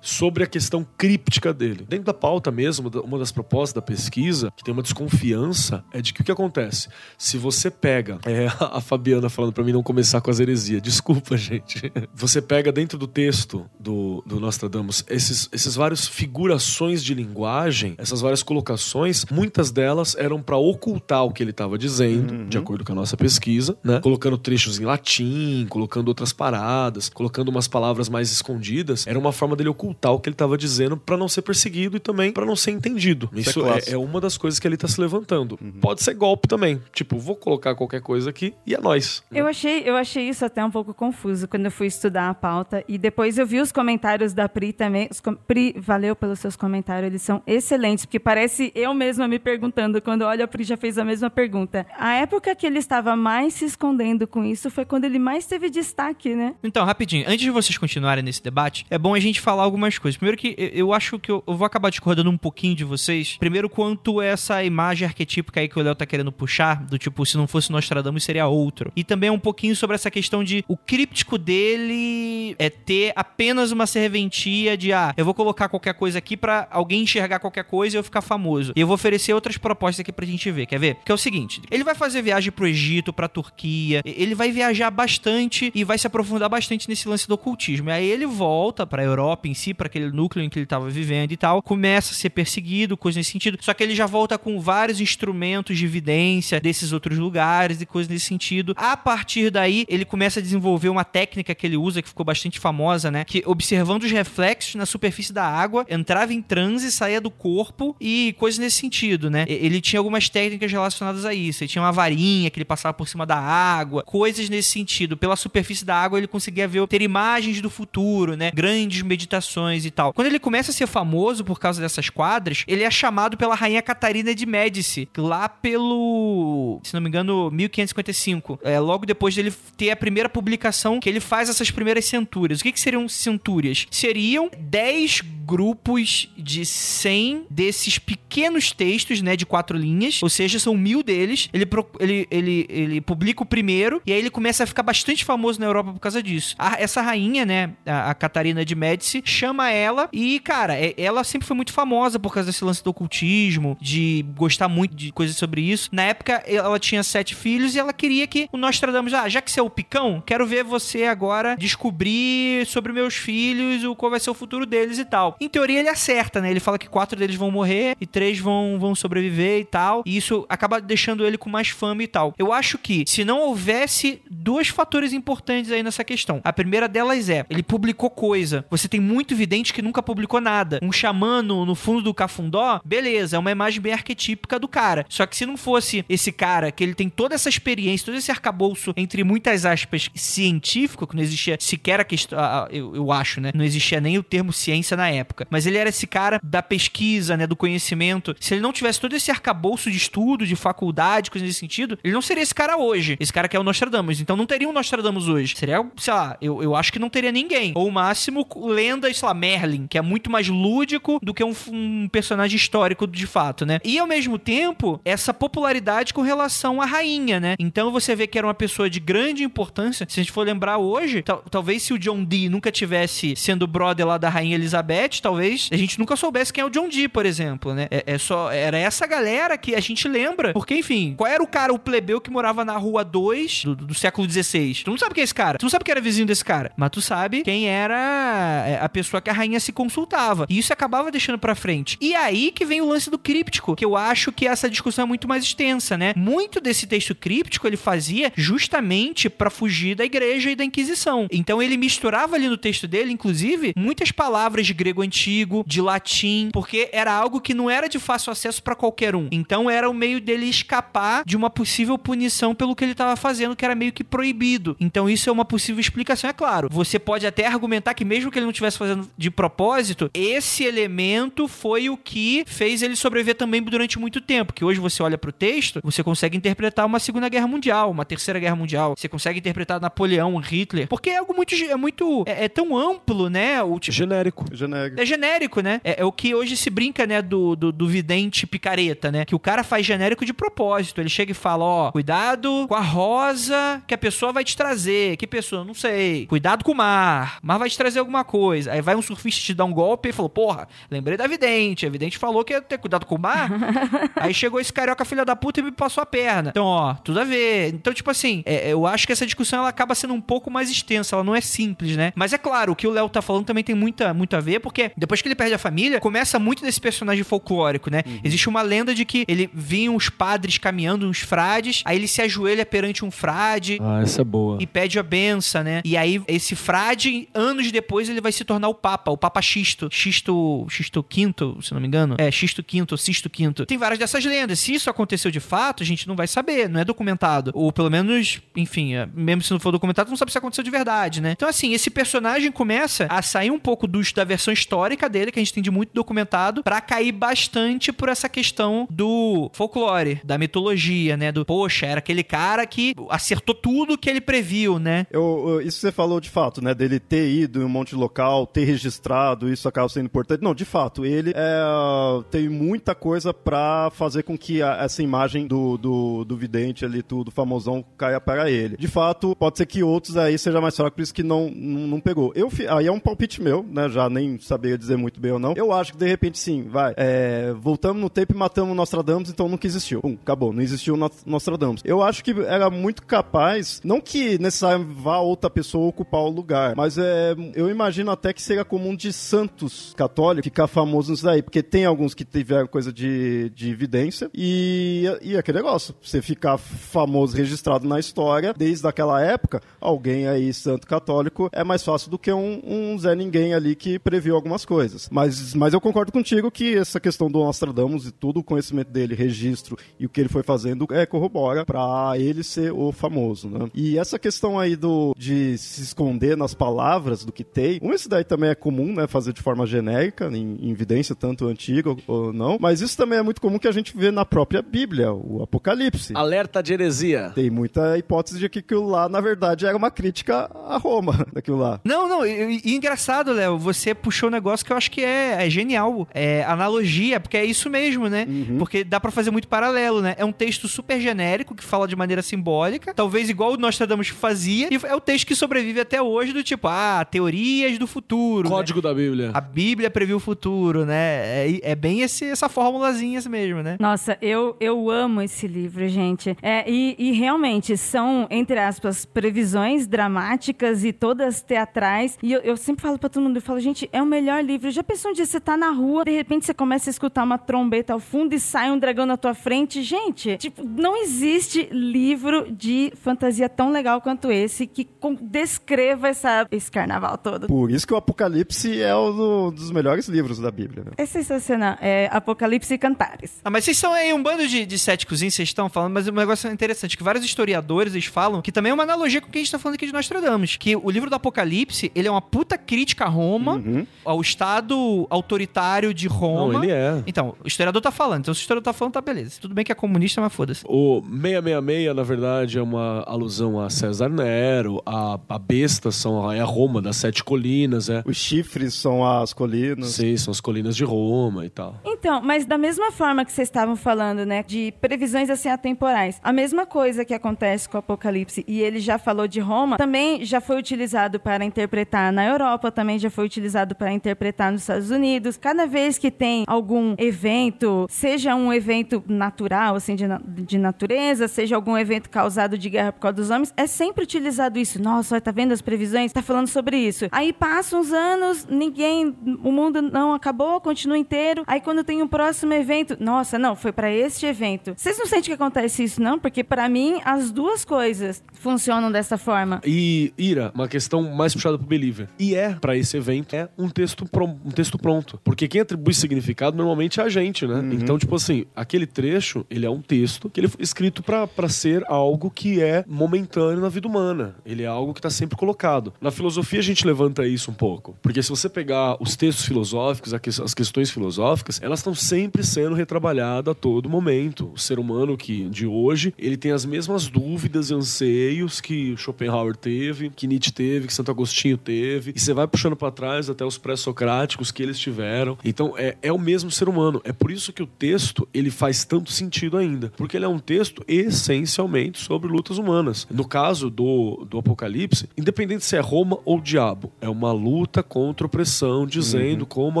sobre 0.00 0.44
a 0.44 0.46
questão 0.46 0.86
críptica 0.96 1.52
dele. 1.52 1.84
Dentro 1.88 2.06
da 2.06 2.14
pauta 2.14 2.50
mesmo, 2.50 2.90
uma 3.04 3.18
das 3.18 3.32
propostas 3.32 3.74
da 3.74 3.82
pesquisa, 3.82 4.52
que 4.56 4.64
tem 4.64 4.72
uma 4.72 4.82
desconfiança, 4.82 5.84
é 5.92 6.00
de 6.00 6.12
que 6.12 6.22
o 6.22 6.24
que 6.24 6.32
acontece? 6.32 6.88
Se 7.16 7.36
você 7.36 7.70
pega, 7.70 8.18
é, 8.24 8.46
a 8.60 8.80
Fabiana 8.80 9.28
falando 9.28 9.52
para 9.52 9.64
mim 9.64 9.72
não 9.72 9.82
começar 9.82 10.20
com 10.20 10.30
as 10.30 10.40
heresias, 10.40 10.80
desculpa, 10.82 11.36
gente. 11.36 11.92
Você 12.14 12.40
pega 12.40 12.72
dentro 12.72 12.98
do 12.98 13.06
texto 13.06 13.68
do, 13.78 14.22
do 14.26 14.40
Nostradamus 14.40 15.04
esses, 15.08 15.48
esses 15.52 15.74
vários 15.74 16.06
figurações 16.06 17.02
de 17.02 17.14
linguagem, 17.14 17.94
essas 17.98 18.20
várias 18.20 18.42
colocações, 18.42 19.24
muitas 19.30 19.70
delas 19.70 20.14
eram 20.16 20.40
para 20.42 20.56
ocultar 20.56 21.24
o 21.24 21.32
que 21.32 21.42
ele 21.42 21.50
estava 21.50 21.76
dizendo, 21.76 22.32
uhum. 22.32 22.48
de 22.48 22.58
acordo 22.58 22.84
com 22.84 22.92
a 22.92 22.94
nossa 22.94 23.16
pesquisa, 23.16 23.76
né? 23.82 24.00
Colocando 24.00 24.38
trechos 24.38 24.78
em 24.78 24.84
latim, 24.84 25.66
colocando 25.68 26.08
outras 26.08 26.32
paradas, 26.32 27.08
colocando 27.08 27.48
umas 27.48 27.68
palavras 27.68 28.08
mais 28.08 28.30
escondidas. 28.30 29.06
Era 29.06 29.18
uma 29.18 29.32
forma 29.32 29.56
dele 29.56 29.68
ocultar 29.68 29.87
ocultar 29.88 30.12
o 30.12 30.20
que 30.20 30.28
ele 30.28 30.34
estava 30.34 30.56
dizendo 30.56 30.96
para 30.96 31.16
não 31.16 31.28
ser 31.28 31.42
perseguido 31.42 31.96
e 31.96 32.00
também 32.00 32.32
para 32.32 32.44
não 32.44 32.54
ser 32.54 32.72
entendido. 32.72 33.30
Isso, 33.32 33.50
Isso 33.50 33.66
é, 33.66 33.78
é, 33.78 33.92
é, 33.92 33.96
uma 33.96 34.20
das 34.20 34.36
coisas 34.36 34.60
que 34.60 34.66
ele 34.66 34.76
tá 34.76 34.86
se 34.86 35.00
levantando. 35.00 35.58
Uhum. 35.60 35.72
Pode 35.80 36.02
ser 36.02 36.14
golpe 36.14 36.46
também. 36.46 36.80
Tipo, 36.92 37.18
vou 37.18 37.36
colocar 37.36 37.74
qualquer 37.74 38.00
coisa 38.00 38.30
aqui 38.30 38.54
e 38.66 38.74
é 38.74 38.80
nós. 38.80 39.22
Eu 39.32 39.46
achei, 39.46 39.82
eu 39.84 39.96
achei 39.96 40.28
isso 40.28 40.44
até 40.44 40.64
um 40.64 40.70
pouco 40.70 40.92
confuso 40.92 41.48
quando 41.48 41.66
eu 41.66 41.70
fui 41.70 41.86
estudar 41.86 42.28
a 42.28 42.34
pauta 42.34 42.84
e 42.88 42.98
depois 42.98 43.38
eu 43.38 43.46
vi 43.46 43.60
os 43.60 43.72
comentários 43.72 44.32
da 44.32 44.48
Pri 44.48 44.72
também. 44.72 45.08
Com... 45.22 45.34
Pri, 45.34 45.74
valeu 45.78 46.14
pelos 46.14 46.38
seus 46.38 46.56
comentários, 46.56 47.08
eles 47.08 47.22
são 47.22 47.42
excelentes, 47.46 48.04
porque 48.04 48.18
parece 48.18 48.70
eu 48.74 48.92
mesma 48.92 49.26
me 49.26 49.38
perguntando 49.38 50.00
quando 50.02 50.22
olha 50.22 50.44
a 50.44 50.48
Pri 50.48 50.64
já 50.64 50.76
fez 50.76 50.98
a 50.98 51.04
mesma 51.04 51.30
pergunta. 51.30 51.86
A 51.98 52.14
época 52.14 52.54
que 52.54 52.66
ele 52.66 52.78
estava 52.78 53.16
mais 53.16 53.54
se 53.54 53.64
escondendo 53.64 54.26
com 54.26 54.44
isso 54.44 54.70
foi 54.70 54.84
quando 54.84 55.04
ele 55.04 55.18
mais 55.18 55.46
teve 55.46 55.70
destaque, 55.70 56.34
né? 56.34 56.54
Então, 56.62 56.84
rapidinho, 56.84 57.24
antes 57.26 57.40
de 57.40 57.50
vocês 57.50 57.78
continuarem 57.78 58.22
nesse 58.22 58.42
debate, 58.42 58.86
é 58.90 58.98
bom 58.98 59.14
a 59.14 59.20
gente 59.20 59.40
falar 59.40 59.62
algo 59.62 59.77
algumas 59.78 59.96
coisas. 59.96 60.16
Primeiro 60.18 60.36
que 60.36 60.54
eu- 60.74 60.92
acho 60.92 61.18
que 61.18 61.30
eu, 61.30 61.42
vou 61.46 61.64
acabar 61.64 61.90
discordando 61.90 62.28
um 62.30 62.36
pouquinho 62.36 62.74
de 62.74 62.84
vocês. 62.84 63.36
Primeiro, 63.38 63.68
quanto 63.70 64.20
essa 64.20 64.62
imagem 64.64 65.06
arquetípica 65.06 65.60
aí 65.60 65.68
que 65.68 65.78
o 65.78 65.82
Léo 65.82 65.94
tá 65.94 66.04
querendo 66.04 66.32
puxar, 66.32 66.84
do 66.84 66.98
tipo, 66.98 67.24
se 67.24 67.36
não 67.36 67.46
fosse 67.46 67.70
Nostradamus, 67.70 68.24
seria 68.24 68.46
outro. 68.46 68.92
E 68.96 69.04
também 69.04 69.30
um 69.30 69.38
pouquinho 69.38 69.76
sobre 69.76 69.94
essa 69.94 70.10
questão 70.10 70.42
de 70.42 70.64
o 70.66 70.76
críptico 70.76 71.38
dele 71.38 72.56
é 72.58 72.68
ter 72.68 73.12
apenas 73.14 73.70
uma 73.72 73.86
serventia 73.86 74.76
de, 74.76 74.92
ah, 74.92 75.14
eu 75.16 75.24
vou 75.24 75.34
colocar 75.34 75.68
qualquer 75.68 75.94
coisa 75.94 76.18
aqui 76.18 76.36
pra 76.36 76.66
alguém 76.70 77.02
enxergar 77.02 77.38
qualquer 77.38 77.64
coisa 77.64 77.96
e 77.96 77.98
eu 77.98 78.02
ficar 78.04 78.20
famoso. 78.20 78.72
E 78.74 78.80
eu 78.80 78.86
vou 78.86 78.94
oferecer 78.94 79.32
outras 79.32 79.56
propostas 79.56 80.00
aqui 80.00 80.12
pra 80.12 80.26
gente 80.26 80.50
ver. 80.50 80.66
Quer 80.66 80.78
ver? 80.78 80.96
Que 81.04 81.12
é 81.12 81.14
o 81.14 81.18
seguinte, 81.18 81.62
ele 81.70 81.84
vai 81.84 81.94
fazer 81.94 82.22
viagem 82.22 82.50
pro 82.50 82.66
Egito, 82.66 83.12
pra 83.12 83.28
Turquia, 83.28 84.02
ele 84.04 84.34
vai 84.34 84.50
viajar 84.50 84.90
bastante 84.90 85.70
e 85.74 85.84
vai 85.84 85.98
se 85.98 86.06
aprofundar 86.06 86.48
bastante 86.48 86.88
nesse 86.88 87.08
lance 87.08 87.28
do 87.28 87.34
ocultismo. 87.34 87.90
E 87.90 87.92
aí 87.92 88.06
ele 88.10 88.26
volta 88.26 88.86
pra 88.86 89.02
Europa 89.04 89.46
em 89.48 89.54
si, 89.54 89.67
pra 89.74 89.86
aquele 89.86 90.10
núcleo 90.10 90.44
em 90.44 90.48
que 90.48 90.58
ele 90.58 90.66
tava 90.66 90.88
vivendo 90.88 91.32
e 91.32 91.36
tal, 91.36 91.62
começa 91.62 92.12
a 92.12 92.14
ser 92.14 92.30
perseguido, 92.30 92.96
coisa 92.96 93.18
nesse 93.18 93.30
sentido. 93.30 93.58
Só 93.60 93.74
que 93.74 93.82
ele 93.82 93.94
já 93.94 94.06
volta 94.06 94.38
com 94.38 94.60
vários 94.60 95.00
instrumentos 95.00 95.76
de 95.76 95.84
evidência 95.84 96.60
desses 96.60 96.92
outros 96.92 97.18
lugares 97.18 97.80
e 97.80 97.86
coisas 97.86 98.10
nesse 98.10 98.26
sentido. 98.26 98.74
A 98.76 98.96
partir 98.96 99.50
daí, 99.50 99.84
ele 99.88 100.04
começa 100.04 100.40
a 100.40 100.42
desenvolver 100.42 100.88
uma 100.88 101.04
técnica 101.04 101.54
que 101.54 101.66
ele 101.66 101.76
usa, 101.76 102.02
que 102.02 102.08
ficou 102.08 102.24
bastante 102.24 102.58
famosa, 102.58 103.10
né? 103.10 103.24
Que 103.24 103.42
observando 103.46 104.04
os 104.04 104.10
reflexos 104.10 104.74
na 104.74 104.86
superfície 104.86 105.32
da 105.32 105.44
água, 105.44 105.84
entrava 105.88 106.32
em 106.32 106.42
transe, 106.42 106.90
saía 106.90 107.20
do 107.20 107.30
corpo 107.30 107.96
e 108.00 108.34
coisas 108.38 108.58
nesse 108.58 108.78
sentido, 108.78 109.30
né? 109.30 109.44
Ele 109.48 109.80
tinha 109.80 110.00
algumas 110.00 110.28
técnicas 110.28 110.70
relacionadas 110.70 111.24
a 111.24 111.34
isso. 111.34 111.62
Ele 111.62 111.68
tinha 111.68 111.82
uma 111.82 111.92
varinha 111.92 112.50
que 112.50 112.58
ele 112.58 112.64
passava 112.64 112.94
por 112.94 113.08
cima 113.08 113.26
da 113.26 113.36
água, 113.36 114.02
coisas 114.02 114.48
nesse 114.48 114.70
sentido. 114.70 115.16
Pela 115.16 115.36
superfície 115.36 115.84
da 115.84 115.96
água, 115.96 116.18
ele 116.18 116.26
conseguia 116.26 116.68
ver, 116.68 116.86
ter 116.86 117.02
imagens 117.02 117.60
do 117.60 117.70
futuro, 117.70 118.36
né? 118.36 118.50
Grandes 118.54 119.02
meditações 119.02 119.57
e 119.84 119.90
tal. 119.90 120.12
Quando 120.12 120.26
ele 120.26 120.38
começa 120.38 120.70
a 120.70 120.74
ser 120.74 120.86
famoso 120.86 121.44
por 121.44 121.58
causa 121.58 121.80
dessas 121.80 122.08
quadras, 122.08 122.64
ele 122.66 122.84
é 122.84 122.90
chamado 122.90 123.36
pela 123.36 123.54
rainha 123.54 123.82
Catarina 123.82 124.34
de 124.34 124.46
Médici, 124.46 125.08
lá 125.16 125.48
pelo, 125.48 126.80
se 126.84 126.94
não 126.94 127.00
me 127.00 127.08
engano, 127.08 127.50
1555. 127.50 128.60
É, 128.62 128.78
logo 128.78 129.06
depois 129.06 129.34
dele 129.34 129.52
ter 129.76 129.90
a 129.90 129.96
primeira 129.96 130.28
publicação 130.28 131.00
que 131.00 131.08
ele 131.08 131.20
faz 131.20 131.48
essas 131.48 131.70
primeiras 131.70 132.04
centúrias. 132.04 132.60
O 132.60 132.62
que, 132.62 132.72
que 132.72 132.80
seriam 132.80 133.08
centúrias? 133.08 133.86
Seriam 133.90 134.50
10 134.58 135.22
grupos 135.48 136.28
de 136.36 136.66
100 136.66 137.46
desses 137.48 137.98
pequenos 137.98 138.70
textos, 138.70 139.22
né, 139.22 139.34
de 139.34 139.46
quatro 139.46 139.76
linhas, 139.78 140.22
ou 140.22 140.28
seja, 140.28 140.58
são 140.58 140.76
mil 140.76 141.02
deles. 141.02 141.48
Ele, 141.54 141.66
ele, 141.98 142.26
ele, 142.30 142.66
ele 142.68 143.00
publica 143.00 143.42
o 143.42 143.46
primeiro 143.46 144.02
e 144.06 144.12
aí 144.12 144.18
ele 144.18 144.28
começa 144.30 144.64
a 144.64 144.66
ficar 144.66 144.82
bastante 144.82 145.24
famoso 145.24 145.58
na 145.58 145.66
Europa 145.66 145.92
por 145.94 146.00
causa 146.00 146.22
disso. 146.22 146.54
A- 146.58 146.76
essa 146.78 147.00
rainha, 147.00 147.46
né, 147.46 147.70
a, 147.86 148.10
a 148.10 148.14
Catarina 148.14 148.62
de 148.64 148.74
Médici, 148.74 149.22
chama 149.24 149.70
ela 149.70 150.08
e, 150.12 150.38
cara, 150.40 150.74
é- 150.76 150.92
ela 150.98 151.24
sempre 151.24 151.46
foi 151.48 151.56
muito 151.56 151.72
famosa 151.72 152.18
por 152.18 152.32
causa 152.32 152.50
desse 152.50 152.62
lance 152.62 152.84
do 152.84 152.90
ocultismo, 152.90 153.76
de 153.80 154.24
gostar 154.36 154.68
muito 154.68 154.94
de 154.94 155.10
coisas 155.12 155.36
sobre 155.36 155.62
isso. 155.62 155.88
Na 155.90 156.02
época, 156.02 156.42
ela 156.46 156.78
tinha 156.78 157.02
sete 157.02 157.34
filhos 157.34 157.74
e 157.74 157.78
ela 157.78 157.92
queria 157.94 158.26
que 158.26 158.48
o 158.52 158.58
Nostradamus, 158.58 159.14
ah, 159.14 159.28
já 159.30 159.40
que 159.40 159.50
você 159.50 159.60
é 159.60 159.62
o 159.62 159.70
picão, 159.70 160.22
quero 160.26 160.46
ver 160.46 160.62
você 160.62 161.04
agora 161.04 161.56
descobrir 161.56 162.66
sobre 162.66 162.92
meus 162.92 163.14
filhos, 163.14 163.82
o 163.84 163.94
qual 163.96 164.10
vai 164.10 164.20
ser 164.20 164.30
o 164.30 164.34
futuro 164.34 164.66
deles 164.66 164.98
e 164.98 165.04
tal. 165.04 165.36
Em 165.40 165.48
teoria, 165.48 165.80
ele 165.80 165.88
acerta, 165.88 166.40
né? 166.40 166.50
Ele 166.50 166.60
fala 166.60 166.78
que 166.78 166.88
quatro 166.88 167.18
deles 167.18 167.36
vão 167.36 167.50
morrer 167.50 167.96
e 168.00 168.06
três 168.06 168.38
vão, 168.38 168.78
vão 168.78 168.94
sobreviver 168.94 169.60
e 169.60 169.64
tal. 169.64 170.02
E 170.04 170.16
isso 170.16 170.44
acaba 170.48 170.80
deixando 170.80 171.26
ele 171.26 171.38
com 171.38 171.48
mais 171.48 171.68
fama 171.68 172.02
e 172.02 172.06
tal. 172.06 172.34
Eu 172.38 172.52
acho 172.52 172.78
que 172.78 173.04
se 173.06 173.24
não 173.24 173.40
houvesse 173.40 174.20
dois 174.30 174.68
fatores 174.68 175.12
importantes 175.12 175.70
aí 175.70 175.82
nessa 175.82 176.04
questão. 176.04 176.40
A 176.44 176.52
primeira 176.52 176.88
delas 176.88 177.28
é, 177.28 177.44
ele 177.48 177.62
publicou 177.62 178.10
coisa. 178.10 178.64
Você 178.70 178.88
tem 178.88 179.00
muito 179.00 179.36
vidente 179.36 179.72
que 179.72 179.82
nunca 179.82 180.02
publicou 180.02 180.40
nada. 180.40 180.80
Um 180.82 180.92
xamã 180.92 181.42
no, 181.42 181.64
no 181.64 181.74
fundo 181.74 182.02
do 182.02 182.14
cafundó, 182.14 182.80
beleza, 182.84 183.36
é 183.36 183.38
uma 183.38 183.50
imagem 183.50 183.80
bem 183.80 183.92
arquetípica 183.92 184.58
do 184.58 184.68
cara. 184.68 185.04
Só 185.08 185.26
que 185.26 185.36
se 185.36 185.46
não 185.46 185.56
fosse 185.56 186.04
esse 186.08 186.32
cara, 186.32 186.72
que 186.72 186.82
ele 186.82 186.94
tem 186.94 187.08
toda 187.08 187.34
essa 187.34 187.48
experiência, 187.48 188.06
todo 188.06 188.16
esse 188.16 188.30
arcabouço, 188.30 188.92
entre 188.96 189.22
muitas 189.24 189.64
aspas, 189.64 190.08
científico, 190.14 191.06
que 191.06 191.14
não 191.14 191.22
existia 191.22 191.56
sequer 191.60 192.00
a 192.00 192.04
questão, 192.04 192.38
eu, 192.70 192.94
eu 192.94 193.12
acho, 193.12 193.40
né? 193.40 193.50
Não 193.54 193.64
existia 193.64 194.00
nem 194.00 194.18
o 194.18 194.22
termo 194.22 194.52
ciência 194.52 194.96
na 194.96 195.08
época. 195.10 195.27
Mas 195.50 195.66
ele 195.66 195.76
era 195.78 195.88
esse 195.88 196.06
cara 196.06 196.40
da 196.42 196.62
pesquisa, 196.62 197.36
né? 197.36 197.46
Do 197.46 197.56
conhecimento. 197.56 198.34
Se 198.40 198.54
ele 198.54 198.60
não 198.60 198.72
tivesse 198.72 199.00
todo 199.00 199.14
esse 199.14 199.30
arcabouço 199.30 199.90
de 199.90 199.96
estudo, 199.96 200.46
de 200.46 200.56
faculdade, 200.56 201.30
coisa 201.30 201.46
nesse 201.46 201.58
sentido, 201.60 201.98
ele 202.02 202.12
não 202.14 202.22
seria 202.22 202.42
esse 202.42 202.54
cara 202.54 202.76
hoje. 202.76 203.16
Esse 203.20 203.32
cara 203.32 203.48
que 203.48 203.56
é 203.56 203.60
o 203.60 203.62
Nostradamus. 203.62 204.20
Então 204.20 204.36
não 204.36 204.46
teria 204.46 204.68
um 204.68 204.72
Nostradamus 204.72 205.28
hoje. 205.28 205.54
Seria, 205.56 205.84
sei 205.96 206.12
lá, 206.12 206.36
eu, 206.40 206.62
eu 206.62 206.74
acho 206.76 206.92
que 206.92 206.98
não 206.98 207.08
teria 207.10 207.32
ninguém. 207.32 207.72
Ou 207.74 207.88
o 207.88 207.92
máximo, 207.92 208.46
lendas, 208.56 209.16
sei 209.18 209.26
lá, 209.28 209.34
Merlin, 209.34 209.86
que 209.86 209.98
é 209.98 210.02
muito 210.02 210.30
mais 210.30 210.48
lúdico 210.48 211.18
do 211.22 211.32
que 211.34 211.42
um, 211.44 211.54
um 211.70 212.08
personagem 212.08 212.56
histórico 212.56 213.06
de 213.06 213.26
fato, 213.26 213.64
né? 213.66 213.78
E 213.84 213.98
ao 213.98 214.06
mesmo 214.06 214.38
tempo, 214.38 215.00
essa 215.04 215.32
popularidade 215.34 216.14
com 216.14 216.22
relação 216.22 216.80
à 216.80 216.84
rainha, 216.86 217.40
né? 217.40 217.54
Então 217.58 217.90
você 217.90 218.14
vê 218.14 218.26
que 218.26 218.38
era 218.38 218.46
uma 218.46 218.54
pessoa 218.54 218.88
de 218.88 219.00
grande 219.00 219.42
importância. 219.42 220.06
Se 220.08 220.20
a 220.20 220.22
gente 220.22 220.32
for 220.32 220.46
lembrar 220.46 220.78
hoje, 220.78 221.22
tal- 221.22 221.42
talvez 221.50 221.82
se 221.82 221.92
o 221.92 221.98
John 221.98 222.24
Dee 222.24 222.48
nunca 222.48 222.70
tivesse 222.70 223.34
sendo 223.36 223.66
brother 223.66 224.06
lá 224.06 224.18
da 224.18 224.28
rainha 224.28 224.54
Elizabeth, 224.54 225.17
talvez 225.20 225.68
a 225.72 225.76
gente 225.76 225.98
nunca 225.98 226.16
soubesse 226.16 226.52
quem 226.52 226.62
é 226.62 226.64
o 226.64 226.70
John 226.70 226.88
Dee, 226.88 227.08
por 227.08 227.26
exemplo, 227.26 227.74
né? 227.74 227.88
É, 227.90 228.04
é 228.06 228.18
só 228.18 228.50
era 228.50 228.78
essa 228.78 229.06
galera 229.06 229.56
que 229.56 229.74
a 229.74 229.80
gente 229.80 230.08
lembra, 230.08 230.52
porque 230.52 230.74
enfim, 230.74 231.14
qual 231.16 231.30
era 231.30 231.42
o 231.42 231.46
cara, 231.46 231.72
o 231.72 231.78
plebeu 231.78 232.20
que 232.20 232.30
morava 232.30 232.64
na 232.64 232.76
rua 232.76 233.04
2 233.04 233.64
do, 233.64 233.76
do 233.76 233.94
século 233.94 234.28
XVI? 234.28 234.82
Tu 234.84 234.90
não 234.90 234.98
sabe 234.98 235.14
quem 235.14 235.22
é 235.22 235.24
esse 235.24 235.34
cara. 235.34 235.58
Tu 235.58 235.62
não 235.62 235.70
sabe 235.70 235.84
que 235.84 235.90
era 235.90 236.00
vizinho 236.00 236.26
desse 236.26 236.44
cara, 236.44 236.72
mas 236.76 236.90
tu 236.90 237.00
sabe 237.00 237.42
quem 237.42 237.68
era 237.68 238.64
é, 238.66 238.78
a 238.80 238.88
pessoa 238.88 239.20
que 239.20 239.30
a 239.30 239.32
rainha 239.32 239.60
se 239.60 239.72
consultava. 239.72 240.46
E 240.48 240.58
isso 240.58 240.72
acabava 240.72 241.10
deixando 241.10 241.38
pra 241.38 241.54
frente. 241.54 241.96
E 242.00 242.14
aí 242.14 242.50
que 242.50 242.64
vem 242.64 242.80
o 242.80 242.88
lance 242.88 243.10
do 243.10 243.18
críptico, 243.18 243.74
que 243.76 243.84
eu 243.84 243.96
acho 243.96 244.32
que 244.32 244.46
essa 244.46 244.68
discussão 244.68 245.04
é 245.04 245.08
muito 245.08 245.28
mais 245.28 245.44
extensa, 245.44 245.96
né? 245.96 246.12
Muito 246.16 246.60
desse 246.60 246.86
texto 246.86 247.14
críptico 247.14 247.66
ele 247.66 247.76
fazia 247.76 248.32
justamente 248.36 249.28
pra 249.28 249.50
fugir 249.50 249.94
da 249.94 250.04
igreja 250.04 250.50
e 250.50 250.56
da 250.56 250.64
Inquisição. 250.64 251.26
Então 251.30 251.62
ele 251.62 251.76
misturava 251.76 252.36
ali 252.36 252.48
no 252.48 252.56
texto 252.56 252.86
dele, 252.86 253.12
inclusive, 253.12 253.72
muitas 253.76 254.10
palavras 254.10 254.66
de 254.66 254.74
grego 254.74 254.97
antigo, 255.02 255.64
de 255.66 255.80
latim, 255.80 256.50
porque 256.52 256.88
era 256.92 257.12
algo 257.12 257.40
que 257.40 257.54
não 257.54 257.70
era 257.70 257.88
de 257.88 257.98
fácil 257.98 258.32
acesso 258.32 258.62
pra 258.62 258.74
qualquer 258.74 259.14
um. 259.14 259.28
Então 259.30 259.70
era 259.70 259.88
o 259.88 259.94
meio 259.94 260.20
dele 260.20 260.46
escapar 260.46 261.24
de 261.24 261.36
uma 261.36 261.50
possível 261.50 261.98
punição 261.98 262.54
pelo 262.54 262.74
que 262.74 262.84
ele 262.84 262.92
estava 262.92 263.16
fazendo, 263.16 263.56
que 263.56 263.64
era 263.64 263.74
meio 263.74 263.92
que 263.92 264.04
proibido. 264.04 264.76
Então 264.80 265.08
isso 265.08 265.28
é 265.28 265.32
uma 265.32 265.44
possível 265.44 265.80
explicação, 265.80 266.30
é 266.30 266.32
claro. 266.32 266.68
Você 266.70 266.98
pode 266.98 267.26
até 267.26 267.46
argumentar 267.46 267.94
que 267.94 268.04
mesmo 268.04 268.30
que 268.30 268.38
ele 268.38 268.46
não 268.46 268.50
estivesse 268.50 268.78
fazendo 268.78 269.08
de 269.16 269.30
propósito, 269.30 270.10
esse 270.14 270.64
elemento 270.64 271.48
foi 271.48 271.88
o 271.90 271.96
que 271.96 272.44
fez 272.46 272.82
ele 272.82 272.96
sobreviver 272.96 273.34
também 273.34 273.62
durante 273.62 273.98
muito 273.98 274.20
tempo. 274.20 274.52
Que 274.52 274.64
hoje 274.64 274.80
você 274.80 275.02
olha 275.02 275.18
pro 275.18 275.32
texto, 275.32 275.80
você 275.82 276.02
consegue 276.02 276.36
interpretar 276.36 276.86
uma 276.86 276.98
Segunda 276.98 277.28
Guerra 277.28 277.46
Mundial, 277.46 277.90
uma 277.90 278.04
Terceira 278.04 278.38
Guerra 278.38 278.56
Mundial. 278.56 278.94
Você 278.96 279.08
consegue 279.08 279.38
interpretar 279.38 279.80
Napoleão, 279.80 280.36
Hitler, 280.38 280.88
porque 280.88 281.10
é 281.10 281.18
algo 281.18 281.34
muito 281.34 281.54
é 281.54 281.76
muito 281.76 282.24
é, 282.26 282.44
é 282.44 282.48
tão 282.48 282.76
amplo, 282.76 283.28
né? 283.28 283.62
O 283.62 283.78
tipo, 283.78 283.94
Genérico. 283.94 284.44
Genérico. 284.52 284.87
É 284.96 285.06
genérico, 285.06 285.60
né? 285.60 285.80
É, 285.84 286.00
é 286.00 286.04
o 286.04 286.12
que 286.12 286.34
hoje 286.34 286.56
se 286.56 286.70
brinca, 286.70 287.06
né, 287.06 287.22
do, 287.22 287.56
do, 287.56 287.72
do 287.72 287.88
vidente 287.88 288.46
picareta, 288.46 289.10
né? 289.10 289.24
Que 289.24 289.34
o 289.34 289.38
cara 289.38 289.62
faz 289.62 289.84
genérico 289.84 290.24
de 290.24 290.32
propósito. 290.32 291.00
Ele 291.00 291.08
chega 291.08 291.32
e 291.32 291.34
fala, 291.34 291.64
ó, 291.64 291.92
cuidado 291.92 292.66
com 292.68 292.74
a 292.74 292.80
rosa 292.80 293.82
que 293.86 293.94
a 293.94 293.98
pessoa 293.98 294.32
vai 294.32 294.44
te 294.44 294.56
trazer. 294.56 295.16
Que 295.16 295.26
pessoa? 295.26 295.64
Não 295.64 295.74
sei. 295.74 296.26
Cuidado 296.26 296.64
com 296.64 296.72
o 296.72 296.76
mar. 296.76 297.38
Mar 297.42 297.58
vai 297.58 297.68
te 297.68 297.76
trazer 297.76 297.98
alguma 297.98 298.24
coisa. 298.24 298.72
Aí 298.72 298.80
vai 298.80 298.96
um 298.96 299.02
surfista 299.02 299.40
te 299.40 299.54
dar 299.54 299.64
um 299.64 299.72
golpe 299.72 300.08
e 300.08 300.12
falou, 300.12 300.28
porra, 300.28 300.68
lembrei 300.90 301.16
da 301.16 301.26
vidente. 301.26 301.86
A 301.86 301.90
vidente 301.90 302.18
falou 302.18 302.44
que 302.44 302.52
ia 302.52 302.60
ter 302.60 302.78
cuidado 302.78 303.06
com 303.06 303.14
o 303.14 303.18
mar. 303.18 303.50
Aí 304.16 304.32
chegou 304.34 304.60
esse 304.60 304.72
carioca 304.72 305.04
filha 305.04 305.24
da 305.24 305.36
puta 305.36 305.60
e 305.60 305.62
me 305.62 305.72
passou 305.72 306.02
a 306.02 306.06
perna. 306.06 306.50
Então, 306.50 306.64
ó, 306.64 306.94
tudo 306.94 307.20
a 307.20 307.24
ver. 307.24 307.68
Então, 307.74 307.92
tipo 307.92 308.10
assim, 308.10 308.42
é, 308.44 308.72
eu 308.72 308.86
acho 308.86 309.06
que 309.06 309.12
essa 309.12 309.26
discussão 309.26 309.60
ela 309.60 309.68
acaba 309.68 309.94
sendo 309.94 310.14
um 310.14 310.20
pouco 310.20 310.50
mais 310.50 310.70
extensa. 310.70 311.16
Ela 311.16 311.24
não 311.24 311.34
é 311.34 311.40
simples, 311.40 311.96
né? 311.96 312.12
Mas 312.14 312.32
é 312.32 312.38
claro, 312.38 312.72
o 312.72 312.76
que 312.76 312.86
o 312.86 312.90
Léo 312.90 313.08
tá 313.08 313.22
falando 313.22 313.44
também 313.44 313.64
tem 313.64 313.74
muita, 313.74 314.12
muito 314.12 314.36
a 314.36 314.40
ver, 314.40 314.60
porque 314.60 314.77
depois 314.96 315.22
que 315.22 315.28
ele 315.28 315.34
perde 315.34 315.54
a 315.54 315.58
família, 315.58 316.00
começa 316.00 316.38
muito 316.38 316.62
desse 316.62 316.80
personagem 316.80 317.24
folclórico, 317.24 317.90
né? 317.90 318.02
Existe 318.22 318.48
uma 318.48 318.62
lenda 318.62 318.94
de 318.94 319.04
que 319.04 319.24
ele 319.28 319.50
vinha 319.52 319.90
uns 319.90 320.08
padres 320.08 320.58
caminhando, 320.58 321.08
uns 321.08 321.20
frades, 321.20 321.82
aí 321.84 321.96
ele 321.96 322.08
se 322.08 322.22
ajoelha 322.22 322.64
perante 322.64 323.04
um 323.04 323.10
frade. 323.10 323.78
Ah, 323.80 324.00
essa 324.02 324.20
é 324.22 324.24
boa. 324.24 324.58
E 324.60 324.66
pede 324.66 324.98
a 324.98 325.02
benção, 325.02 325.62
né? 325.62 325.82
E 325.84 325.96
aí, 325.96 326.22
esse 326.28 326.54
frade, 326.54 327.28
anos 327.34 327.70
depois, 327.70 328.08
ele 328.08 328.20
vai 328.20 328.32
se 328.32 328.44
tornar 328.44 328.68
o 328.68 328.74
Papa, 328.74 329.10
o 329.10 329.16
Papa 329.16 329.40
Xisto. 329.42 329.88
Xisto. 329.90 330.66
Xisto 330.68 331.02
V, 331.02 331.62
se 331.62 331.72
não 331.72 331.80
me 331.80 331.86
engano. 331.86 332.16
É, 332.18 332.30
Xisto 332.30 332.62
V 332.62 332.84
ou 332.90 332.96
Sisto 332.96 333.30
V. 333.34 333.66
Tem 333.66 333.78
várias 333.78 333.98
dessas 333.98 334.24
lendas. 334.24 334.60
Se 334.60 334.74
isso 334.74 334.88
aconteceu 334.88 335.30
de 335.30 335.40
fato, 335.40 335.82
a 335.82 335.86
gente 335.86 336.06
não 336.06 336.16
vai 336.16 336.26
saber, 336.26 336.68
não 336.68 336.80
é 336.80 336.84
documentado. 336.84 337.50
Ou 337.54 337.72
pelo 337.72 337.90
menos, 337.90 338.40
enfim, 338.56 338.94
é, 338.94 339.08
mesmo 339.12 339.42
se 339.42 339.50
não 339.50 339.60
for 339.60 339.72
documentado, 339.72 340.10
não 340.10 340.16
sabe 340.16 340.32
se 340.32 340.38
aconteceu 340.38 340.64
de 340.64 340.70
verdade, 340.70 341.20
né? 341.20 341.32
Então, 341.32 341.48
assim, 341.48 341.72
esse 341.72 341.90
personagem 341.90 342.50
começa 342.50 343.06
a 343.08 343.22
sair 343.22 343.50
um 343.50 343.58
pouco 343.58 343.86
dos, 343.86 344.12
da 344.12 344.24
versão 344.24 344.52
histórica 344.52 344.67
dele, 345.10 345.30
que 345.32 345.38
a 345.38 345.42
gente 345.42 345.52
tem 345.54 345.62
de 345.62 345.70
muito 345.70 345.90
documentado, 345.94 346.62
pra 346.62 346.80
cair 346.80 347.12
bastante 347.12 347.92
por 347.92 348.08
essa 348.08 348.28
questão 348.28 348.86
do 348.90 349.50
folclore, 349.52 350.20
da 350.24 350.36
mitologia, 350.38 351.16
né? 351.16 351.32
Do, 351.32 351.44
poxa, 351.44 351.86
era 351.86 351.98
aquele 351.98 352.22
cara 352.22 352.66
que 352.66 352.94
acertou 353.08 353.54
tudo 353.54 353.96
que 353.98 354.08
ele 354.08 354.20
previu, 354.20 354.78
né? 354.78 355.06
Eu, 355.10 355.60
isso 355.62 355.78
você 355.80 355.90
falou 355.92 356.20
de 356.20 356.28
fato, 356.30 356.62
né? 356.62 356.74
Dele 356.74 356.98
ter 357.00 357.28
ido 357.30 357.60
em 357.62 357.64
um 357.64 357.68
monte 357.68 357.90
de 357.90 357.96
local, 357.96 358.46
ter 358.46 358.64
registrado, 358.64 359.50
isso 359.52 359.68
acaba 359.68 359.88
sendo 359.88 360.06
importante. 360.06 360.42
Não, 360.42 360.54
de 360.54 360.64
fato, 360.64 361.04
ele 361.04 361.32
é, 361.34 362.22
tem 362.30 362.48
muita 362.48 362.94
coisa 362.94 363.32
pra 363.32 363.90
fazer 363.92 364.22
com 364.22 364.36
que 364.36 364.62
a- 364.62 364.78
essa 364.84 365.02
imagem 365.02 365.46
do, 365.46 365.76
do, 365.78 366.24
do 366.24 366.36
vidente 366.36 366.84
ali, 366.84 367.02
tudo 367.02 367.30
famosão, 367.30 367.84
caia 367.96 368.20
para 368.20 368.50
ele. 368.50 368.76
De 368.76 368.88
fato, 368.88 369.34
pode 369.36 369.58
ser 369.58 369.66
que 369.66 369.82
outros 369.82 370.16
aí 370.16 370.38
seja 370.38 370.60
mais 370.60 370.76
fraco, 370.76 370.96
por 370.96 371.02
isso 371.02 371.14
que 371.14 371.22
não, 371.22 371.50
não, 371.50 371.86
não 371.86 372.00
pegou. 372.00 372.32
Eu, 372.34 372.50
aí 372.70 372.86
é 372.86 372.92
um 372.92 373.00
palpite 373.00 373.40
meu, 373.42 373.64
né? 373.68 373.88
Já 373.88 374.08
nem 374.08 374.38
sabia 374.38 374.57
dizer 374.58 374.96
muito 374.96 375.20
bem 375.20 375.32
ou 375.32 375.38
não. 375.38 375.54
Eu 375.56 375.72
acho 375.72 375.92
que 375.92 375.98
de 375.98 376.06
repente 376.08 376.38
sim, 376.38 376.68
vai. 376.68 376.94
é, 376.96 377.52
voltamos 377.58 378.00
no 378.02 378.10
tempo 378.10 378.32
e 378.32 378.36
matamos 378.36 378.72
o 378.72 378.74
Nostradamus, 378.74 379.30
então 379.30 379.48
nunca 379.48 379.66
existiu. 379.66 380.00
Pum, 380.00 380.16
acabou, 380.20 380.52
não 380.52 380.62
existiu 380.62 380.94
o 380.94 380.96
Nos- 380.96 381.24
Nostradamus. 381.24 381.80
Eu 381.84 382.02
acho 382.02 382.22
que 382.24 382.30
era 382.46 382.68
muito 382.70 383.02
capaz, 383.04 383.80
não 383.84 384.00
que 384.00 384.38
necessariamente 384.38 384.92
vá 385.00 385.18
outra 385.18 385.48
pessoa 385.50 385.86
ocupar 385.88 386.20
o 386.22 386.28
lugar, 386.28 386.74
mas 386.76 386.98
é, 386.98 387.34
eu 387.54 387.70
imagino 387.70 388.10
até 388.10 388.32
que 388.32 388.42
seria 388.42 388.64
comum 388.64 388.94
de 388.94 389.12
santos 389.12 389.94
católicos 389.96 390.44
ficar 390.44 390.66
famoso 390.66 391.10
nisso 391.10 391.24
daí, 391.24 391.42
porque 391.42 391.62
tem 391.62 391.84
alguns 391.84 392.14
que 392.14 392.24
tiveram 392.24 392.66
coisa 392.66 392.92
de, 392.92 393.50
de 393.50 393.70
evidência 393.70 394.30
e, 394.34 395.04
e 395.22 395.36
aquele 395.36 395.58
negócio, 395.58 395.94
você 396.02 396.20
ficar 396.22 396.58
famoso, 396.58 397.36
registrado 397.36 397.86
na 397.86 397.98
história, 397.98 398.54
desde 398.56 398.86
aquela 398.86 399.20
época, 399.22 399.60
alguém 399.80 400.26
aí, 400.28 400.52
santo 400.52 400.86
católico, 400.86 401.48
é 401.52 401.62
mais 401.64 401.82
fácil 401.82 402.10
do 402.10 402.18
que 402.18 402.32
um, 402.32 402.60
um 402.64 402.98
Zé 402.98 403.14
Ninguém 403.14 403.54
ali 403.54 403.74
que 403.74 403.98
previu 403.98 404.36
algumas 404.48 404.64
coisas. 404.64 405.08
Mas, 405.10 405.54
mas 405.54 405.74
eu 405.74 405.80
concordo 405.80 406.10
contigo 406.10 406.50
que 406.50 406.76
essa 406.76 406.98
questão 406.98 407.30
do 407.30 407.38
Nostradamus 407.38 408.06
e 408.06 408.10
todo 408.10 408.40
o 408.40 408.44
conhecimento 408.44 408.90
dele, 408.90 409.14
registro 409.14 409.76
e 410.00 410.06
o 410.06 410.08
que 410.08 410.20
ele 410.20 410.28
foi 410.28 410.42
fazendo, 410.42 410.86
é, 410.90 411.04
corrobora 411.06 411.64
pra 411.64 412.12
ele 412.16 412.42
ser 412.42 412.72
o 412.72 412.90
famoso, 412.90 413.48
né? 413.48 413.68
E 413.74 413.98
essa 413.98 414.18
questão 414.18 414.58
aí 414.58 414.74
do, 414.74 415.14
de 415.16 415.56
se 415.58 415.82
esconder 415.82 416.36
nas 416.36 416.54
palavras 416.54 417.24
do 417.24 417.32
que 417.32 417.44
tem, 417.44 417.78
um, 417.82 417.92
esse 417.92 418.08
daí 418.08 418.24
também 418.24 418.50
é 418.50 418.54
comum, 418.54 418.94
né? 418.94 419.06
Fazer 419.06 419.32
de 419.32 419.42
forma 419.42 419.66
genérica, 419.66 420.26
em, 420.26 420.56
em 420.60 420.70
evidência, 420.70 421.14
tanto 421.14 421.46
antiga 421.46 421.94
ou, 422.06 422.32
não. 422.32 422.58
Mas 422.60 422.80
isso 422.80 422.96
também 422.96 423.18
é 423.18 423.22
muito 423.22 423.40
comum 423.40 423.58
que 423.58 423.68
a 423.68 423.72
gente 423.72 423.96
vê 423.96 424.10
na 424.10 424.24
própria 424.24 424.62
Bíblia, 424.62 425.12
o 425.12 425.42
Apocalipse. 425.42 426.14
Alerta 426.16 426.62
de 426.62 426.72
heresia. 426.72 427.32
Tem 427.34 427.50
muita 427.50 427.98
hipótese 427.98 428.38
de 428.38 428.48
que 428.48 428.60
aquilo 428.60 428.88
lá, 428.88 429.08
na 429.08 429.20
verdade, 429.20 429.66
era 429.66 429.76
uma 429.76 429.90
crítica 429.90 430.50
a 430.66 430.78
Roma, 430.78 431.26
daquilo 431.32 431.58
lá. 431.58 431.80
Não, 431.84 432.08
não, 432.08 432.24
e, 432.26 432.60
e 432.64 432.74
engraçado, 432.74 433.32
Léo, 433.32 433.58
você 433.58 433.94
puxou 433.94 434.28
um 434.28 434.32
negócio 434.38 434.64
que 434.64 434.72
eu 434.72 434.76
acho 434.76 434.90
que 434.90 435.02
é, 435.02 435.46
é 435.46 435.50
genial. 435.50 436.08
É 436.14 436.44
analogia, 436.44 437.20
porque 437.20 437.36
é 437.36 437.44
isso 437.44 437.68
mesmo, 437.68 438.08
né? 438.08 438.26
Porque 438.58 438.84
dá 438.84 438.98
pra 439.00 439.10
fazer 439.10 439.30
muito 439.30 439.48
paralelo, 439.48 440.00
né? 440.00 440.14
É 440.18 440.24
um 440.24 440.32
texto 440.32 440.68
super 440.68 441.00
genérico 441.00 441.54
que 441.54 441.64
fala 441.64 441.86
de 441.86 441.96
maneira 441.96 442.22
simbólica, 442.22 442.94
talvez 442.94 443.28
igual 443.28 443.52
o 443.52 443.56
Nostradamus 443.56 444.08
fazia, 444.08 444.68
e 444.70 444.78
é 444.86 444.94
o 444.94 445.00
texto 445.00 445.26
que 445.26 445.34
sobrevive 445.34 445.80
até 445.80 446.00
hoje 446.00 446.32
do 446.32 446.42
tipo, 446.42 446.68
ah, 446.68 447.04
teorias 447.04 447.78
do 447.78 447.86
futuro. 447.86 448.48
né? 448.48 448.54
Código 448.54 448.80
da 448.80 448.94
Bíblia. 448.94 449.30
A 449.34 449.40
Bíblia 449.40 449.90
previu 449.90 450.16
o 450.16 450.20
futuro, 450.20 450.84
né? 450.84 451.46
É, 451.48 451.60
é 451.72 451.74
bem 451.74 452.02
esse, 452.02 452.24
essa 452.24 452.48
formulazinha 452.48 453.20
mesmo, 453.28 453.62
né? 453.62 453.76
Nossa, 453.80 454.16
eu, 454.22 454.56
eu 454.60 454.90
amo 454.90 455.20
esse 455.22 455.46
livro, 455.46 455.88
gente. 455.88 456.36
É, 456.42 456.68
e, 456.70 456.94
e 456.98 457.12
realmente 457.12 457.76
são, 457.76 458.26
entre 458.30 458.58
aspas, 458.58 459.04
previsões 459.04 459.86
dramáticas 459.86 460.84
e 460.84 460.92
todas 460.92 461.42
teatrais. 461.42 462.16
E 462.22 462.32
eu, 462.32 462.40
eu 462.40 462.56
sempre 462.56 462.82
falo 462.82 462.98
pra 462.98 463.08
todo 463.08 463.22
mundo, 463.22 463.36
eu 463.38 463.42
falo, 463.42 463.58
gente, 463.60 463.88
é 463.92 464.00
o 464.02 464.06
melhor 464.06 464.27
livro. 464.40 464.70
Já 464.70 464.82
pensou 464.82 465.10
um 465.10 465.14
dia 465.14 465.24
você 465.26 465.40
tá 465.40 465.56
na 465.56 465.70
rua, 465.70 466.04
de 466.04 466.10
repente 466.12 466.44
você 466.46 466.54
começa 466.54 466.88
a 466.88 466.92
escutar 466.92 467.22
uma 467.24 467.38
trombeta 467.38 467.92
ao 467.92 468.00
fundo 468.00 468.34
e 468.34 468.40
sai 468.40 468.70
um 468.70 468.78
dragão 468.78 469.06
na 469.06 469.16
tua 469.16 469.34
frente? 469.34 469.82
Gente, 469.82 470.36
tipo, 470.36 470.62
não 470.64 470.96
existe 471.02 471.68
livro 471.72 472.50
de 472.50 472.92
fantasia 473.02 473.48
tão 473.48 473.70
legal 473.70 474.00
quanto 474.00 474.30
esse 474.30 474.66
que 474.66 474.86
descreva 475.32 476.08
essa, 476.08 476.46
esse 476.50 476.70
carnaval 476.70 477.16
todo. 477.18 477.46
Por 477.46 477.70
isso 477.70 477.86
que 477.86 477.92
o 477.94 477.96
Apocalipse 477.96 478.80
é 478.82 478.94
um 478.96 479.14
do- 479.16 479.50
dos 479.52 479.70
melhores 479.70 480.08
livros 480.08 480.38
da 480.38 480.50
Bíblia, 480.50 480.84
né? 480.84 480.90
É 480.96 481.06
sensacional. 481.06 481.76
É 481.80 482.08
Apocalipse 482.12 482.74
e 482.74 482.78
Cantares. 482.78 483.40
Ah, 483.44 483.50
mas 483.50 483.64
vocês 483.64 483.76
são 483.78 483.92
aí 483.92 484.12
um 484.12 484.22
bando 484.22 484.46
de, 484.46 484.66
de 484.66 484.78
céticos? 484.78 485.20
Vocês 485.20 485.38
estão 485.38 485.68
falando, 485.68 485.92
mas 485.92 486.08
um 486.08 486.12
negócio 486.12 486.50
interessante, 486.50 486.96
que 486.96 487.02
vários 487.02 487.24
historiadores, 487.24 487.92
eles 487.94 488.06
falam, 488.06 488.40
que 488.42 488.50
também 488.52 488.70
é 488.70 488.74
uma 488.74 488.82
analogia 488.82 489.20
com 489.20 489.28
o 489.28 489.30
que 489.30 489.38
a 489.38 489.40
gente 489.42 489.50
tá 489.52 489.58
falando 489.58 489.74
aqui 489.76 489.86
de 489.86 489.92
Nostradamus, 489.92 490.56
que 490.56 490.74
o 490.76 490.90
livro 490.90 491.10
do 491.10 491.16
Apocalipse, 491.16 491.90
ele 491.94 492.08
é 492.08 492.10
uma 492.10 492.22
puta 492.22 492.56
crítica 492.58 493.04
a 493.04 493.08
Roma, 493.08 493.62
ao 494.08 494.20
Estado 494.20 495.06
autoritário 495.10 495.92
de 495.92 496.08
Roma. 496.08 496.54
Não, 496.54 496.64
ele 496.64 496.72
é. 496.72 497.02
Então, 497.06 497.34
o 497.44 497.46
historiador 497.46 497.82
tá 497.82 497.90
falando, 497.90 498.20
então 498.20 498.34
se 498.34 498.40
o 498.40 498.42
historiador 498.42 498.64
tá 498.64 498.72
falando, 498.72 498.94
tá 498.94 499.00
beleza. 499.00 499.38
Tudo 499.40 499.54
bem 499.54 499.64
que 499.64 499.70
é 499.70 499.74
comunista, 499.74 500.20
mas 500.20 500.32
foda-se. 500.32 500.64
O 500.66 501.02
666, 501.02 501.94
na 501.94 502.02
verdade, 502.02 502.58
é 502.58 502.62
uma 502.62 503.02
alusão 503.06 503.60
a 503.60 503.68
César 503.68 504.08
Nero, 504.08 504.82
a, 504.86 505.18
a 505.28 505.38
besta 505.38 505.90
são, 505.90 506.32
é 506.32 506.40
a 506.40 506.44
Roma 506.44 506.80
das 506.80 506.96
sete 506.96 507.22
colinas, 507.22 507.90
é. 507.90 508.02
Os 508.06 508.16
chifres 508.16 508.74
são 508.74 509.06
as 509.06 509.32
colinas. 509.32 509.90
Sim, 509.90 510.16
são 510.16 510.32
as 510.32 510.40
colinas 510.40 510.74
de 510.74 510.84
Roma 510.84 511.44
e 511.44 511.50
tal. 511.50 511.74
Então, 511.84 512.22
mas 512.22 512.46
da 512.46 512.56
mesma 512.56 512.90
forma 512.90 513.24
que 513.24 513.32
vocês 513.32 513.48
estavam 513.48 513.76
falando, 513.76 514.24
né, 514.24 514.42
de 514.46 514.72
previsões 514.80 515.28
assim 515.28 515.48
atemporais, 515.48 516.18
a 516.22 516.32
mesma 516.32 516.64
coisa 516.64 517.04
que 517.04 517.12
acontece 517.12 517.68
com 517.68 517.76
o 517.76 517.80
Apocalipse, 517.80 518.44
e 518.48 518.60
ele 518.60 518.80
já 518.80 518.98
falou 518.98 519.28
de 519.28 519.40
Roma, 519.40 519.76
também 519.76 520.24
já 520.24 520.40
foi 520.40 520.56
utilizado 520.58 521.20
para 521.20 521.44
interpretar 521.44 522.12
na 522.12 522.24
Europa, 522.24 522.70
também 522.70 522.98
já 522.98 523.10
foi 523.10 523.26
utilizado 523.26 523.74
para 523.74 523.92
interpretar 523.98 524.50
nos 524.50 524.62
Estados 524.62 524.90
Unidos. 524.90 525.36
Cada 525.36 525.66
vez 525.66 525.98
que 525.98 526.10
tem 526.10 526.44
algum 526.46 526.94
evento, 526.98 527.86
seja 527.88 528.34
um 528.34 528.52
evento 528.52 529.02
natural, 529.06 529.76
assim, 529.76 529.94
de, 529.94 530.04
de 530.44 530.58
natureza, 530.58 531.28
seja 531.28 531.56
algum 531.56 531.76
evento 531.76 532.08
causado 532.08 532.56
de 532.56 532.70
guerra 532.70 532.92
por 532.92 533.00
causa 533.00 533.16
dos 533.16 533.30
homens, 533.30 533.52
é 533.56 533.66
sempre 533.66 534.04
utilizado 534.04 534.58
isso. 534.58 534.80
Nossa, 534.80 535.20
tá 535.20 535.30
vendo 535.30 535.52
as 535.52 535.60
previsões? 535.60 536.12
Tá 536.12 536.22
falando 536.22 536.48
sobre 536.48 536.76
isso. 536.78 537.06
Aí 537.12 537.32
passam 537.32 537.80
uns 537.80 537.92
anos, 537.92 538.46
ninguém, 538.48 539.14
o 539.42 539.52
mundo 539.52 539.82
não 539.82 540.14
acabou, 540.14 540.60
continua 540.60 540.96
inteiro. 540.96 541.42
Aí 541.46 541.60
quando 541.60 541.84
tem 541.84 542.02
um 542.02 542.08
próximo 542.08 542.52
evento, 542.52 542.96
nossa, 543.00 543.38
não, 543.38 543.54
foi 543.54 543.72
pra 543.72 543.90
este 543.90 544.26
evento. 544.26 544.74
Vocês 544.76 544.98
não 544.98 545.06
sentem 545.06 545.24
que 545.24 545.32
acontece 545.32 545.84
isso, 545.84 546.00
não? 546.02 546.18
Porque 546.18 546.42
pra 546.42 546.68
mim 546.68 547.00
as 547.04 547.30
duas 547.30 547.64
coisas 547.64 548.22
funcionam 548.32 548.90
dessa 548.90 549.18
forma. 549.18 549.60
E, 549.64 550.12
Ira, 550.16 550.52
uma 550.54 550.68
questão 550.68 551.02
mais 551.14 551.34
puxada 551.34 551.58
pro 551.58 551.66
Believer. 551.66 552.08
E 552.18 552.34
é, 552.34 552.54
pra 552.54 552.76
esse 552.76 552.96
evento, 552.96 553.34
é 553.34 553.48
um 553.56 553.68
texto, 553.68 553.87
pro- 553.96 554.24
um 554.26 554.50
texto 554.50 554.78
pronto. 554.78 555.20
Porque 555.24 555.48
quem 555.48 555.60
atribui 555.60 555.94
significado 555.94 556.56
normalmente 556.56 557.00
é 557.00 557.02
a 557.02 557.08
gente, 557.08 557.46
né? 557.46 557.60
Então, 557.72 557.98
tipo 557.98 558.14
assim, 558.14 558.44
aquele 558.54 558.86
trecho, 558.86 559.44
ele 559.50 559.64
é 559.66 559.70
um 559.70 559.80
texto 559.80 560.28
que 560.30 560.40
ele 560.40 560.48
foi 560.48 560.62
escrito 560.62 561.02
pra 561.02 561.48
ser 561.48 561.84
algo 561.88 562.30
que 562.30 562.60
é 562.62 562.84
momentâneo 562.86 563.60
na 563.60 563.68
vida 563.68 563.86
humana. 563.88 564.36
Ele 564.44 564.62
é 564.62 564.66
algo 564.66 564.92
que 564.94 565.00
tá 565.00 565.10
sempre 565.10 565.36
colocado. 565.36 565.92
Na 566.00 566.10
filosofia 566.10 566.58
a 566.60 566.62
gente 566.62 566.86
levanta 566.86 567.26
isso 567.26 567.50
um 567.50 567.54
pouco. 567.54 567.96
Porque 568.02 568.22
se 568.22 568.30
você 568.30 568.48
pegar 568.48 568.96
os 569.00 569.16
textos 569.16 569.44
filosóficos, 569.44 570.12
as 570.14 570.54
questões 570.54 570.90
filosóficas, 570.90 571.60
elas 571.62 571.80
estão 571.80 571.94
sempre 571.94 572.42
sendo 572.44 572.74
retrabalhadas 572.74 573.52
a 573.52 573.54
todo 573.54 573.88
momento. 573.88 574.50
O 574.54 574.58
ser 574.58 574.78
humano 574.78 575.16
que 575.16 575.48
de 575.48 575.66
hoje, 575.66 576.12
ele 576.18 576.36
tem 576.36 576.52
as 576.52 576.64
mesmas 576.64 577.08
dúvidas 577.08 577.70
e 577.70 577.74
anseios 577.74 578.60
que 578.60 578.96
Schopenhauer 578.96 579.56
teve, 579.56 580.10
que 580.10 580.26
Nietzsche 580.26 580.52
teve, 580.52 580.86
que 580.86 580.94
Santo 580.94 581.10
Agostinho 581.10 581.56
teve. 581.58 582.12
E 582.14 582.20
você 582.20 582.32
vai 582.32 582.46
puxando 582.46 582.76
pra 582.76 582.90
trás 582.90 583.28
até 583.30 583.44
os 583.44 583.58
pré-socráticos 583.78 584.50
que 584.50 584.62
eles 584.62 584.78
tiveram. 584.78 585.38
Então 585.44 585.74
é, 585.76 585.96
é 586.02 586.12
o 586.12 586.18
mesmo 586.18 586.50
ser 586.50 586.68
humano. 586.68 587.00
É 587.04 587.12
por 587.12 587.30
isso 587.30 587.52
que 587.52 587.62
o 587.62 587.66
texto 587.66 588.28
ele 588.34 588.50
faz 588.50 588.84
tanto 588.84 589.12
sentido 589.12 589.56
ainda. 589.56 589.92
Porque 589.96 590.16
ele 590.16 590.24
é 590.24 590.28
um 590.28 590.38
texto 590.38 590.82
essencialmente 590.88 591.98
sobre 591.98 592.28
lutas 592.28 592.58
humanas. 592.58 593.06
No 593.10 593.26
caso 593.26 593.70
do, 593.70 594.26
do 594.28 594.38
Apocalipse, 594.38 595.08
independente 595.16 595.64
se 595.64 595.76
é 595.76 595.80
Roma 595.80 596.18
ou 596.24 596.40
diabo, 596.40 596.92
é 597.00 597.08
uma 597.08 597.32
luta 597.32 597.82
contra 597.82 598.24
a 598.24 598.28
opressão, 598.28 598.86
dizendo 598.86 599.46
como 599.46 599.80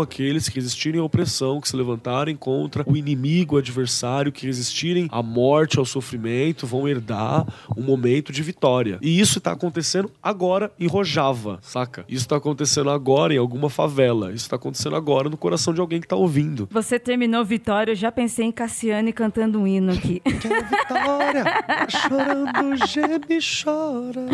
aqueles 0.00 0.48
que 0.48 0.56
resistirem 0.56 1.00
à 1.00 1.04
opressão, 1.04 1.60
que 1.60 1.68
se 1.68 1.76
levantarem 1.76 2.36
contra 2.36 2.84
o 2.86 2.96
inimigo, 2.96 3.56
o 3.56 3.58
adversário, 3.58 4.32
que 4.32 4.46
resistirem 4.46 5.08
à 5.10 5.22
morte, 5.22 5.78
ao 5.78 5.84
sofrimento, 5.84 6.66
vão 6.66 6.88
herdar 6.88 7.46
um 7.76 7.82
momento 7.82 8.32
de 8.32 8.42
vitória. 8.42 8.98
E 9.02 9.18
isso 9.20 9.40
tá 9.40 9.52
acontecendo 9.52 10.10
agora 10.22 10.70
em 10.78 10.86
Rojava, 10.86 11.58
saca? 11.62 12.04
Isso 12.08 12.28
tá 12.28 12.36
acontecendo 12.36 12.90
agora 12.90 13.34
em 13.34 13.38
alguma 13.38 13.68
favela. 13.68 13.87
Isso 14.32 14.48
tá 14.48 14.56
acontecendo 14.56 14.96
agora 14.96 15.28
no 15.28 15.36
coração 15.36 15.72
de 15.72 15.80
alguém 15.80 16.00
que 16.00 16.06
tá 16.08 16.16
ouvindo. 16.16 16.68
Você 16.70 16.98
terminou 16.98 17.44
Vitória, 17.44 17.92
eu 17.92 17.96
já 17.96 18.12
pensei 18.12 18.46
em 18.46 18.52
Cassiane 18.52 19.12
cantando 19.12 19.60
um 19.60 19.66
hino 19.66 19.92
aqui. 19.92 20.22
Vitória, 20.26 21.44
tá 21.44 21.86
chorando, 21.88 22.86
geme 22.86 23.38
chora. 23.40 24.26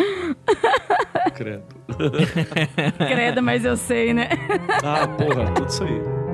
Credo. 1.33 1.63
Credo, 2.97 3.41
mas 3.41 3.65
eu 3.65 3.77
sei, 3.77 4.13
né? 4.13 4.29
Ah, 4.83 5.07
porra, 5.07 5.51
tudo 5.53 5.69
isso 5.69 5.83
aí. 5.83 6.24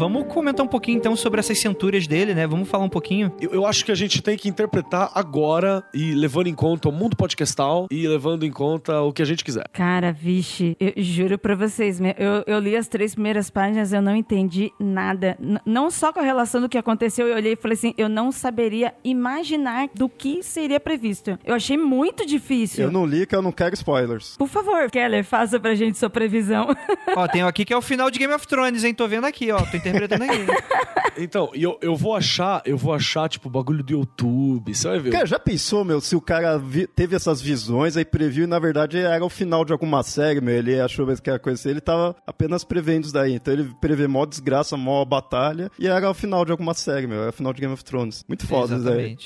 Vamos 0.00 0.32
comentar 0.32 0.64
um 0.64 0.68
pouquinho 0.68 0.96
então 0.96 1.14
sobre 1.14 1.40
essas 1.40 1.58
centúrias 1.58 2.06
dele, 2.06 2.32
né? 2.34 2.46
Vamos 2.46 2.66
falar 2.70 2.84
um 2.84 2.88
pouquinho. 2.88 3.30
Eu, 3.38 3.50
eu 3.50 3.66
acho 3.66 3.84
que 3.84 3.92
a 3.92 3.94
gente 3.94 4.22
tem 4.22 4.34
que 4.34 4.48
interpretar 4.48 5.10
agora 5.14 5.84
e 5.92 6.14
levando 6.14 6.46
em 6.46 6.54
conta 6.54 6.88
o 6.88 6.92
mundo 6.92 7.14
podcastal 7.14 7.86
e 7.90 8.08
levando 8.08 8.46
em 8.46 8.50
conta 8.50 9.02
o 9.02 9.12
que 9.12 9.20
a 9.20 9.26
gente 9.26 9.44
quiser. 9.44 9.68
Cara, 9.74 10.10
vixe, 10.10 10.74
eu 10.80 10.94
juro 10.96 11.36
pra 11.38 11.54
vocês, 11.54 12.00
eu, 12.00 12.42
eu 12.46 12.58
li 12.58 12.74
as 12.74 12.88
três 12.88 13.12
primeiras 13.14 13.50
páginas, 13.50 13.92
eu 13.92 14.00
não 14.00 14.16
entendi 14.16 14.72
nada. 14.80 15.36
N- 15.38 15.60
não 15.66 15.90
só 15.90 16.14
com 16.14 16.20
a 16.20 16.22
relação 16.22 16.62
do 16.62 16.68
que 16.70 16.78
aconteceu, 16.78 17.28
eu 17.28 17.36
olhei 17.36 17.52
e 17.52 17.56
falei 17.56 17.74
assim, 17.76 17.92
eu 17.98 18.08
não 18.08 18.32
saberia 18.32 18.94
imaginar 19.04 19.90
do 19.94 20.08
que 20.08 20.42
seria 20.42 20.80
previsto. 20.80 21.38
Eu 21.44 21.54
achei 21.54 21.76
muito 21.76 22.24
difícil. 22.24 22.84
Eu 22.84 22.90
não 22.90 23.04
li 23.04 23.26
que 23.26 23.36
eu 23.36 23.42
não 23.42 23.52
quero 23.52 23.74
spoilers. 23.74 24.34
Por 24.38 24.48
favor, 24.48 24.90
Keller, 24.90 25.24
faça 25.26 25.60
pra 25.60 25.74
gente 25.74 25.98
sua 25.98 26.08
previsão. 26.08 26.74
ó, 27.14 27.28
tem 27.28 27.44
um 27.44 27.46
aqui 27.46 27.66
que 27.66 27.72
é 27.74 27.76
o 27.76 27.82
final 27.82 28.10
de 28.10 28.18
Game 28.18 28.32
of 28.32 28.48
Thrones, 28.48 28.82
hein? 28.82 28.94
Tô 28.94 29.06
vendo 29.06 29.26
aqui, 29.26 29.52
ó. 29.52 29.58
Tô 29.58 29.76
interpretando 29.90 30.24
aqui. 30.24 30.46
Então, 31.18 31.50
eu, 31.54 31.76
eu 31.82 31.96
vou 31.96 32.14
achar, 32.14 32.62
eu 32.64 32.78
vou 32.78 32.94
achar, 32.94 33.28
tipo, 33.28 33.50
bagulho 33.50 33.82
do 33.82 33.92
YouTube. 33.92 34.72
Você 34.74 34.88
vai 34.88 34.98
ver. 35.00 35.10
Cara, 35.10 35.26
já 35.26 35.38
pensou, 35.38 35.84
meu, 35.84 36.00
se 36.00 36.14
o 36.16 36.20
cara 36.20 36.56
vi- 36.56 36.86
teve 36.86 37.14
essas 37.16 37.42
visões 37.42 37.96
aí 37.96 38.04
previu 38.04 38.44
e 38.44 38.46
na 38.46 38.58
verdade 38.58 38.96
era 38.96 39.22
o 39.22 39.28
final 39.28 39.64
de 39.64 39.72
alguma 39.72 40.02
série, 40.02 40.40
meu, 40.40 40.54
ele 40.54 40.80
achou 40.80 41.04
mesmo 41.04 41.22
que 41.22 41.28
era 41.28 41.38
coisa 41.38 41.60
assim, 41.60 41.68
ele 41.70 41.80
tava 41.80 42.16
apenas 42.26 42.64
prevendo 42.64 43.04
isso 43.04 43.12
daí. 43.12 43.34
Então 43.34 43.52
ele 43.52 43.70
prevê 43.80 44.06
mó 44.06 44.24
desgraça, 44.24 44.76
mó 44.76 45.04
batalha 45.04 45.70
e 45.78 45.88
era 45.88 46.08
o 46.08 46.14
final 46.14 46.44
de 46.44 46.52
alguma 46.52 46.72
série, 46.74 47.06
meu, 47.06 47.20
era 47.20 47.30
o 47.30 47.34
final 47.34 47.52
de 47.52 47.60
Game 47.60 47.74
of 47.74 47.84
Thrones. 47.84 48.24
Muito 48.26 48.46
foda 48.46 48.76
isso 48.76 48.84
daí. 48.84 49.16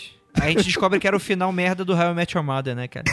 Aí 0.40 0.48
a 0.48 0.52
gente 0.52 0.64
descobre 0.64 0.98
que 0.98 1.06
era 1.06 1.16
o 1.16 1.20
final 1.20 1.52
merda 1.52 1.84
do 1.84 1.94
How 1.94 2.12
I 2.12 2.42
Mother, 2.42 2.74
né, 2.74 2.88
cara? 2.88 3.04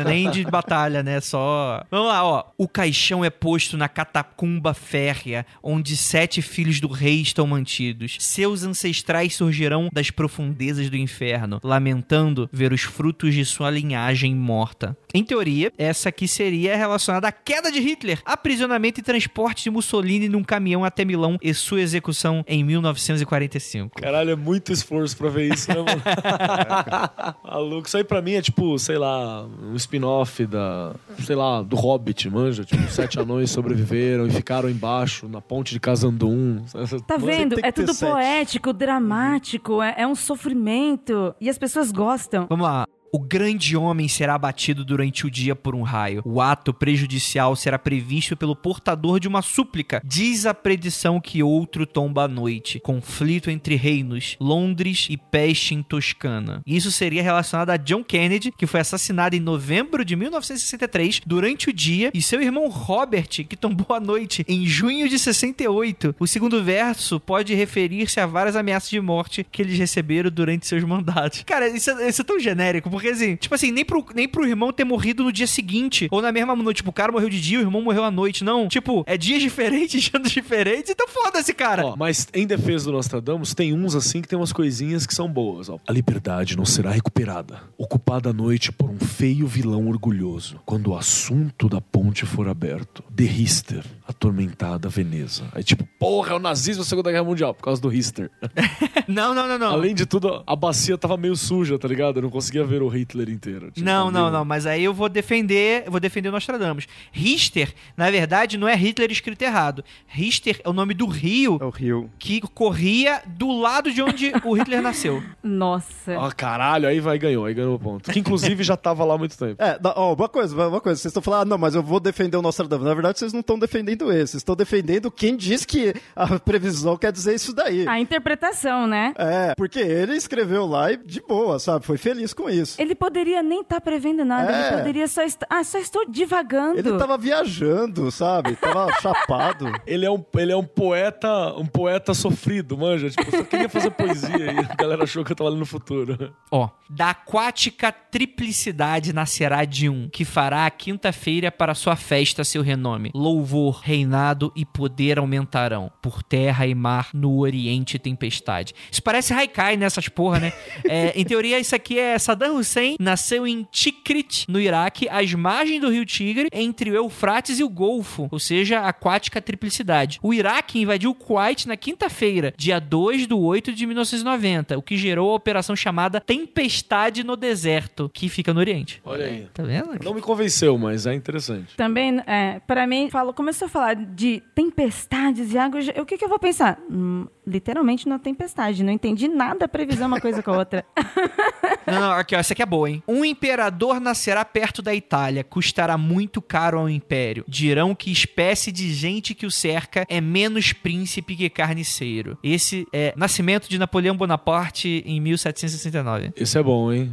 É 0.00 0.04
nem 0.04 0.30
de 0.30 0.44
batalha, 0.44 1.02
né? 1.02 1.20
Só. 1.20 1.84
Vamos 1.90 2.08
lá, 2.08 2.24
ó. 2.24 2.44
O 2.56 2.66
caixão 2.66 3.24
é 3.24 3.30
posto 3.30 3.76
na 3.76 3.88
catacumba 3.88 4.72
férrea, 4.72 5.44
onde 5.62 5.96
sete 5.96 6.40
filhos 6.42 6.80
do 6.80 6.88
rei 6.88 7.20
estão 7.20 7.46
mantidos. 7.46 8.16
Seus 8.18 8.64
ancestrais 8.64 9.34
surgirão 9.34 9.88
das 9.92 10.10
profundezas 10.10 10.88
do 10.88 10.96
inferno, 10.96 11.60
lamentando 11.62 12.48
ver 12.52 12.72
os 12.72 12.82
frutos 12.82 13.34
de 13.34 13.44
sua 13.44 13.70
linhagem 13.70 14.34
morta. 14.34 14.96
Em 15.12 15.24
teoria, 15.24 15.72
essa 15.76 16.08
aqui 16.08 16.28
seria 16.28 16.76
relacionada 16.76 17.26
à 17.28 17.32
queda 17.32 17.70
de 17.70 17.80
Hitler, 17.80 18.20
aprisionamento 18.24 19.00
e 19.00 19.02
transporte 19.02 19.64
de 19.64 19.70
Mussolini 19.70 20.28
num 20.28 20.44
caminhão 20.44 20.84
até 20.84 21.04
Milão 21.04 21.36
e 21.42 21.52
sua 21.52 21.80
execução 21.80 22.44
em 22.46 22.62
1945. 22.62 24.00
Caralho, 24.00 24.30
é 24.30 24.36
muito 24.36 24.72
esforço 24.72 25.16
pra 25.16 25.28
ver 25.28 25.52
isso, 25.52 25.68
né, 25.68 25.76
mano? 25.76 26.02
Maluco, 27.44 27.88
isso 27.88 27.96
aí 27.96 28.04
pra 28.04 28.22
mim 28.22 28.34
é 28.34 28.42
tipo, 28.42 28.78
sei 28.78 28.98
lá, 28.98 29.44
um 29.44 29.74
spin-off 29.74 30.46
da, 30.46 30.94
sei 31.24 31.34
lá, 31.34 31.62
do 31.62 31.76
Hobbit, 31.76 32.28
manja? 32.30 32.64
Tipo, 32.64 32.88
sete 32.90 33.18
anões 33.18 33.50
sobreviveram 33.50 34.26
e 34.26 34.30
ficaram 34.30 34.68
embaixo, 34.68 35.28
na 35.28 35.40
ponte 35.40 35.72
de 35.72 35.80
Casandum. 35.80 36.62
Tá 37.06 37.18
Você 37.18 37.26
vendo? 37.26 37.56
É 37.62 37.72
tudo 37.72 37.92
sete. 37.92 38.10
poético, 38.10 38.72
dramático, 38.72 39.82
é, 39.82 39.94
é 39.98 40.06
um 40.06 40.14
sofrimento. 40.14 41.34
E 41.40 41.48
as 41.48 41.58
pessoas 41.58 41.90
gostam. 41.90 42.46
Vamos 42.48 42.64
lá. 42.66 42.86
O 43.12 43.18
grande 43.18 43.76
homem 43.76 44.06
será 44.06 44.34
abatido 44.34 44.84
durante 44.84 45.26
o 45.26 45.30
dia 45.30 45.56
por 45.56 45.74
um 45.74 45.82
raio. 45.82 46.22
O 46.24 46.40
ato 46.40 46.72
prejudicial 46.72 47.56
será 47.56 47.76
previsto 47.76 48.36
pelo 48.36 48.54
portador 48.54 49.18
de 49.18 49.26
uma 49.26 49.42
súplica. 49.42 50.00
Diz 50.04 50.46
a 50.46 50.54
predição 50.54 51.20
que 51.20 51.42
outro 51.42 51.86
tomba 51.86 52.24
à 52.24 52.28
noite. 52.28 52.78
Conflito 52.78 53.50
entre 53.50 53.74
reinos, 53.74 54.36
Londres 54.40 55.08
e 55.10 55.16
peste 55.16 55.74
em 55.74 55.82
Toscana. 55.82 56.62
Isso 56.64 56.92
seria 56.92 57.20
relacionado 57.20 57.70
a 57.70 57.76
John 57.76 58.04
Kennedy, 58.04 58.52
que 58.56 58.66
foi 58.66 58.78
assassinado 58.78 59.34
em 59.34 59.40
novembro 59.40 60.04
de 60.04 60.14
1963 60.14 61.22
durante 61.26 61.68
o 61.68 61.72
dia, 61.72 62.12
e 62.14 62.22
seu 62.22 62.40
irmão 62.40 62.68
Robert, 62.68 63.26
que 63.28 63.56
tombou 63.56 63.96
à 63.96 63.98
noite 63.98 64.44
em 64.46 64.64
junho 64.64 65.08
de 65.08 65.18
68. 65.18 66.14
O 66.16 66.28
segundo 66.28 66.62
verso 66.62 67.18
pode 67.18 67.54
referir-se 67.54 68.20
a 68.20 68.26
várias 68.26 68.54
ameaças 68.54 68.88
de 68.88 69.00
morte 69.00 69.44
que 69.50 69.62
eles 69.62 69.76
receberam 69.76 70.30
durante 70.30 70.68
seus 70.68 70.84
mandatos. 70.84 71.42
Cara, 71.42 71.68
isso 71.68 71.90
é, 71.90 72.08
isso 72.08 72.22
é 72.22 72.24
tão 72.24 72.38
genérico, 72.38 72.88
porque 73.00 73.08
assim, 73.08 73.34
tipo 73.34 73.54
assim, 73.54 73.72
nem 73.72 73.82
pro, 73.82 74.04
nem 74.14 74.28
pro 74.28 74.46
irmão 74.46 74.70
ter 74.70 74.84
morrido 74.84 75.24
no 75.24 75.32
dia 75.32 75.46
seguinte, 75.46 76.06
ou 76.10 76.20
na 76.20 76.30
mesma 76.30 76.54
noite, 76.54 76.76
tipo, 76.76 76.90
o 76.90 76.92
cara 76.92 77.10
morreu 77.10 77.30
de 77.30 77.40
dia, 77.40 77.58
o 77.58 77.62
irmão 77.62 77.80
morreu 77.80 78.04
à 78.04 78.10
noite. 78.10 78.44
Não, 78.44 78.68
tipo, 78.68 79.02
é 79.06 79.16
dias 79.16 79.40
diferentes, 79.42 80.10
anos 80.12 80.30
diferentes, 80.30 80.90
então 80.90 81.08
foda-se, 81.08 81.54
cara. 81.54 81.86
Ó, 81.86 81.96
mas 81.96 82.28
em 82.34 82.46
defesa 82.46 82.84
do 82.84 82.92
Nostradamus, 82.92 83.54
tem 83.54 83.72
uns 83.72 83.94
assim 83.94 84.20
que 84.20 84.28
tem 84.28 84.38
umas 84.38 84.52
coisinhas 84.52 85.06
que 85.06 85.14
são 85.14 85.32
boas. 85.32 85.70
Ó. 85.70 85.78
A 85.88 85.92
liberdade 85.92 86.58
não 86.58 86.66
será 86.66 86.90
recuperada, 86.90 87.62
ocupada 87.78 88.28
à 88.28 88.32
noite 88.34 88.70
por 88.70 88.90
um 88.90 88.98
feio 88.98 89.46
vilão 89.46 89.88
orgulhoso, 89.88 90.60
quando 90.66 90.88
o 90.88 90.96
assunto 90.96 91.70
da 91.70 91.80
ponte 91.80 92.26
for 92.26 92.48
aberto. 92.48 93.02
De 93.08 93.24
Rister, 93.24 93.82
atormentada 94.06 94.90
Veneza. 94.90 95.44
Aí 95.54 95.64
tipo, 95.64 95.88
porra, 95.98 96.32
é 96.32 96.36
o 96.36 96.38
nazismo 96.38 96.82
da 96.82 96.88
Segunda 96.88 97.10
Guerra 97.10 97.24
Mundial, 97.24 97.54
por 97.54 97.62
causa 97.62 97.80
do 97.80 97.88
Rister. 97.88 98.30
Não, 99.08 99.34
não, 99.34 99.48
não, 99.48 99.58
não. 99.58 99.72
Além 99.72 99.92
de 99.92 100.06
tudo, 100.06 100.42
a 100.46 100.54
bacia 100.54 100.96
tava 100.96 101.16
meio 101.16 101.34
suja, 101.34 101.76
tá 101.76 101.88
ligado? 101.88 102.18
Eu 102.18 102.22
não 102.22 102.30
conseguia 102.30 102.64
ver 102.64 102.80
o 102.80 102.88
Hitler 102.90 103.30
inteiro. 103.30 103.70
Tipo, 103.70 103.84
Não, 103.84 104.10
não, 104.10 104.30
não, 104.30 104.44
mas 104.44 104.66
aí 104.66 104.84
eu 104.84 104.92
vou 104.92 105.08
defender, 105.08 105.84
eu 105.86 105.90
vou 105.90 106.00
defender 106.00 106.28
o 106.28 106.32
Nostradamus. 106.32 106.86
Richter, 107.10 107.72
na 107.96 108.10
verdade, 108.10 108.58
não 108.58 108.68
é 108.68 108.74
Hitler 108.76 109.10
escrito 109.10 109.42
errado. 109.42 109.84
Richter 110.06 110.60
é 110.62 110.68
o 110.68 110.72
nome 110.72 110.92
do 110.94 111.06
rio 111.06 111.58
É 111.60 111.64
o 111.64 111.70
Rio. 111.70 112.10
que 112.18 112.40
corria 112.40 113.22
do 113.26 113.50
lado 113.58 113.92
de 113.92 114.02
onde 114.02 114.32
o 114.44 114.52
Hitler 114.54 114.82
nasceu. 114.82 115.22
Nossa. 115.42 116.18
Ah, 116.18 116.32
caralho, 116.32 116.88
aí 116.88 117.00
vai 117.00 117.18
ganhou, 117.18 117.44
aí 117.46 117.54
ganhou 117.54 117.74
o 117.74 117.78
ponto. 117.78 118.10
Que 118.10 118.18
inclusive 118.18 118.62
já 118.62 118.76
tava 118.76 119.04
lá 119.04 119.14
há 119.14 119.18
muito 119.18 119.36
tempo. 119.36 119.56
É, 119.70 119.78
ó, 119.94 120.14
uma 120.14 120.28
coisa, 120.28 120.68
uma 120.68 120.80
coisa, 120.80 120.98
vocês 121.00 121.10
estão 121.10 121.22
falando, 121.22 121.42
ah, 121.42 121.44
não, 121.44 121.58
mas 121.58 121.74
eu 121.74 121.82
vou 121.82 122.00
defender 122.00 122.36
o 122.36 122.42
Nostradamus. 122.42 122.86
Na 122.86 122.94
verdade, 122.94 123.18
vocês 123.18 123.32
não 123.32 123.40
estão 123.40 123.58
defendendo 123.58 124.10
esse, 124.10 124.32
vocês 124.32 124.40
estão 124.40 124.56
defendendo 124.56 125.10
quem 125.10 125.36
diz 125.36 125.64
que 125.64 125.94
a 126.16 126.38
previsão 126.38 126.96
quer 126.96 127.12
dizer 127.12 127.34
isso 127.34 127.52
daí. 127.54 127.86
A 127.86 128.00
interpretação, 128.00 128.86
né? 128.86 129.12
É, 129.16 129.54
porque 129.54 129.78
ele 129.78 130.14
escreveu 130.16 130.66
lá 130.66 130.92
e 130.92 130.96
de 130.96 131.20
boa, 131.20 131.58
sabe? 131.58 131.84
Foi 131.84 131.98
feliz 131.98 132.32
com 132.32 132.48
isso. 132.48 132.79
Ele 132.80 132.94
poderia 132.94 133.42
nem 133.42 133.60
estar 133.60 133.80
prevendo 133.80 134.24
nada, 134.24 134.50
É. 134.50 134.68
ele 134.68 134.76
poderia 134.78 135.06
só 135.06 135.22
estar. 135.22 135.46
Ah, 135.50 135.62
só 135.62 135.78
estou 135.78 136.08
divagando. 136.10 136.78
Ele 136.78 136.96
tava 136.96 137.18
viajando, 137.18 138.10
sabe? 138.10 138.56
Tava 138.56 138.90
chapado. 139.02 139.70
Ele 139.86 140.06
é 140.06 140.10
um, 140.10 140.24
ele 140.34 140.52
é 140.52 140.56
um 140.56 140.64
poeta, 140.64 141.52
um 141.58 141.66
poeta 141.66 142.14
sofrido, 142.14 142.78
manja. 142.78 143.10
Tipo, 143.10 143.30
só 143.30 143.44
queria 143.44 143.68
fazer 143.68 143.90
poesia 143.90 144.52
e 144.52 144.58
a 144.60 144.74
galera 144.74 145.04
achou 145.04 145.22
que 145.22 145.32
eu 145.32 145.36
tava 145.36 145.50
ali 145.50 145.58
no 145.58 145.66
futuro. 145.66 146.34
Ó, 146.50 146.70
da 146.88 147.10
aquática 147.10 147.92
triplicidade 147.92 149.12
nascerá 149.12 149.64
de 149.64 149.88
um, 149.88 150.08
que 150.08 150.24
fará 150.24 150.64
a 150.64 150.70
quinta-feira 150.70 151.52
para 151.52 151.74
sua 151.74 151.96
festa 151.96 152.44
seu 152.44 152.62
renome. 152.62 153.10
Louvor, 153.14 153.80
reinado 153.82 154.50
e 154.56 154.64
poder 154.64 155.18
aumentarão. 155.18 155.92
Por 156.00 156.22
terra 156.22 156.66
e 156.66 156.74
mar, 156.74 157.10
no 157.12 157.38
oriente 157.40 157.98
tempestade. 157.98 158.74
Isso 158.90 159.02
parece 159.02 159.34
Haikai 159.34 159.76
nessas 159.76 160.08
porra, 160.08 160.38
né? 160.40 160.52
É, 160.88 161.12
em 161.20 161.24
teoria, 161.24 161.58
isso 161.58 161.74
aqui 161.76 161.98
é 161.98 162.18
Saddam 162.18 162.56
Hussein, 162.56 162.69
nasceu 163.00 163.46
em 163.46 163.66
Tikrit, 163.70 164.44
no 164.48 164.60
Iraque, 164.60 165.08
às 165.08 165.32
margens 165.34 165.80
do 165.80 165.90
rio 165.90 166.04
Tigre, 166.06 166.48
entre 166.52 166.90
o 166.90 166.94
Eufrates 166.94 167.58
e 167.58 167.64
o 167.64 167.68
Golfo, 167.68 168.28
ou 168.30 168.38
seja, 168.38 168.80
a 168.80 168.88
aquática 168.88 169.40
triplicidade. 169.40 170.18
O 170.22 170.32
Iraque 170.34 170.80
invadiu 170.80 171.10
o 171.10 171.14
Kuwait 171.14 171.66
na 171.66 171.76
quinta-feira, 171.76 172.52
dia 172.56 172.78
2 172.80 173.26
de 173.26 173.34
8 173.34 173.72
de 173.72 173.86
1990, 173.86 174.78
o 174.78 174.82
que 174.82 174.96
gerou 174.96 175.30
a 175.32 175.34
operação 175.36 175.74
chamada 175.74 176.20
Tempestade 176.20 177.24
no 177.24 177.36
Deserto, 177.36 178.10
que 178.12 178.28
fica 178.28 178.52
no 178.52 178.60
Oriente. 178.60 179.00
Olha 179.04 179.26
aí. 179.26 179.46
Tá 179.54 179.62
vendo? 179.62 179.98
Não 180.04 180.14
me 180.14 180.20
convenceu, 180.20 180.76
mas 180.78 181.06
é 181.06 181.14
interessante. 181.14 181.76
Também, 181.76 182.20
é, 182.26 182.60
para 182.66 182.86
mim, 182.86 183.08
falo, 183.10 183.32
começou 183.32 183.66
a 183.66 183.68
falar 183.68 183.94
de 183.94 184.42
tempestades 184.54 185.52
e 185.52 185.58
água. 185.58 185.78
eu 185.78 185.82
já- 185.82 185.92
O 186.00 186.06
que, 186.06 186.16
que 186.18 186.24
eu 186.24 186.28
vou 186.28 186.38
pensar? 186.38 186.78
Hum, 186.90 187.26
literalmente 187.50 188.08
na 188.08 188.18
tempestade. 188.18 188.82
Não 188.82 188.92
entendi 188.92 189.28
nada 189.28 189.64
a 189.64 189.68
previsão 189.68 190.06
uma 190.06 190.20
coisa 190.20 190.42
com 190.42 190.52
a 190.52 190.58
outra. 190.58 190.84
Não, 191.86 191.98
não, 191.98 192.12
aqui, 192.12 192.36
ó, 192.36 192.38
essa 192.38 192.52
aqui 192.52 192.62
é 192.62 192.66
boa, 192.66 192.88
hein? 192.88 193.02
Um 193.08 193.24
imperador 193.24 194.00
nascerá 194.00 194.44
perto 194.44 194.80
da 194.80 194.94
Itália, 194.94 195.42
custará 195.42 195.98
muito 195.98 196.40
caro 196.40 196.78
ao 196.78 196.88
império. 196.88 197.44
Dirão 197.48 197.94
que 197.94 198.12
espécie 198.12 198.70
de 198.70 198.92
gente 198.92 199.34
que 199.34 199.46
o 199.46 199.50
cerca 199.50 200.06
é 200.08 200.20
menos 200.20 200.72
príncipe 200.72 201.34
que 201.34 201.50
carniceiro. 201.50 202.38
Esse 202.44 202.86
é 202.92 203.12
Nascimento 203.16 203.68
de 203.68 203.78
Napoleão 203.78 204.16
Bonaparte 204.16 205.02
em 205.04 205.20
1769. 205.20 206.32
Esse 206.36 206.58
é 206.58 206.62
bom, 206.62 206.92
hein? 206.92 207.12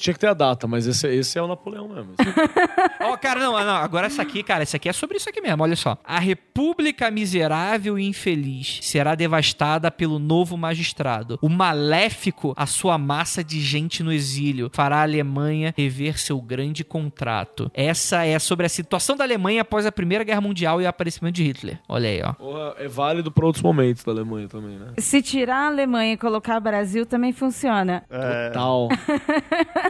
Tinha 0.00 0.14
que 0.14 0.20
ter 0.20 0.28
a 0.28 0.34
data, 0.34 0.66
mas 0.66 0.86
esse, 0.86 1.06
esse 1.08 1.38
é 1.38 1.42
o 1.42 1.46
Napoleão 1.46 1.86
mesmo. 1.86 2.14
Ó, 3.00 3.16
cara, 3.18 3.38
não, 3.38 3.52
não, 3.52 3.76
agora 3.76 4.06
essa 4.06 4.22
aqui, 4.22 4.42
cara, 4.42 4.62
essa 4.62 4.78
aqui 4.78 4.88
é 4.88 4.94
sobre 4.94 5.18
isso 5.18 5.28
aqui 5.28 5.42
mesmo, 5.42 5.62
olha 5.62 5.76
só. 5.76 5.98
A 6.02 6.18
república 6.18 7.10
miserável 7.10 7.98
e 7.98 8.06
infeliz 8.06 8.78
será 8.82 9.14
devastada 9.14 9.90
pelo 9.90 10.18
novo 10.18 10.56
magistrado. 10.56 11.38
O 11.42 11.50
maléfico, 11.50 12.54
a 12.56 12.64
sua 12.64 12.96
massa 12.96 13.44
de 13.44 13.60
gente 13.60 14.02
no 14.02 14.10
exílio, 14.10 14.70
fará 14.72 15.00
a 15.00 15.02
Alemanha 15.02 15.74
rever 15.76 16.18
seu 16.18 16.40
grande 16.40 16.82
contrato. 16.82 17.70
Essa 17.74 18.24
é 18.24 18.38
sobre 18.38 18.64
a 18.64 18.70
situação 18.70 19.18
da 19.18 19.24
Alemanha 19.24 19.60
após 19.60 19.84
a 19.84 19.92
Primeira 19.92 20.24
Guerra 20.24 20.40
Mundial 20.40 20.80
e 20.80 20.86
o 20.86 20.88
aparecimento 20.88 21.34
de 21.34 21.42
Hitler. 21.42 21.78
Olha 21.86 22.08
aí, 22.08 22.22
ó. 22.22 22.32
Porra, 22.32 22.74
é 22.78 22.88
válido 22.88 23.30
pra 23.30 23.44
outros 23.44 23.62
momentos 23.62 24.02
da 24.02 24.12
Alemanha 24.12 24.48
também, 24.48 24.78
né? 24.78 24.94
Se 24.96 25.20
tirar 25.20 25.64
a 25.64 25.66
Alemanha 25.66 26.14
e 26.14 26.16
colocar 26.16 26.58
Brasil, 26.58 27.04
também 27.04 27.32
funciona. 27.32 28.02
É, 28.08 28.50
Tal. 28.50 28.88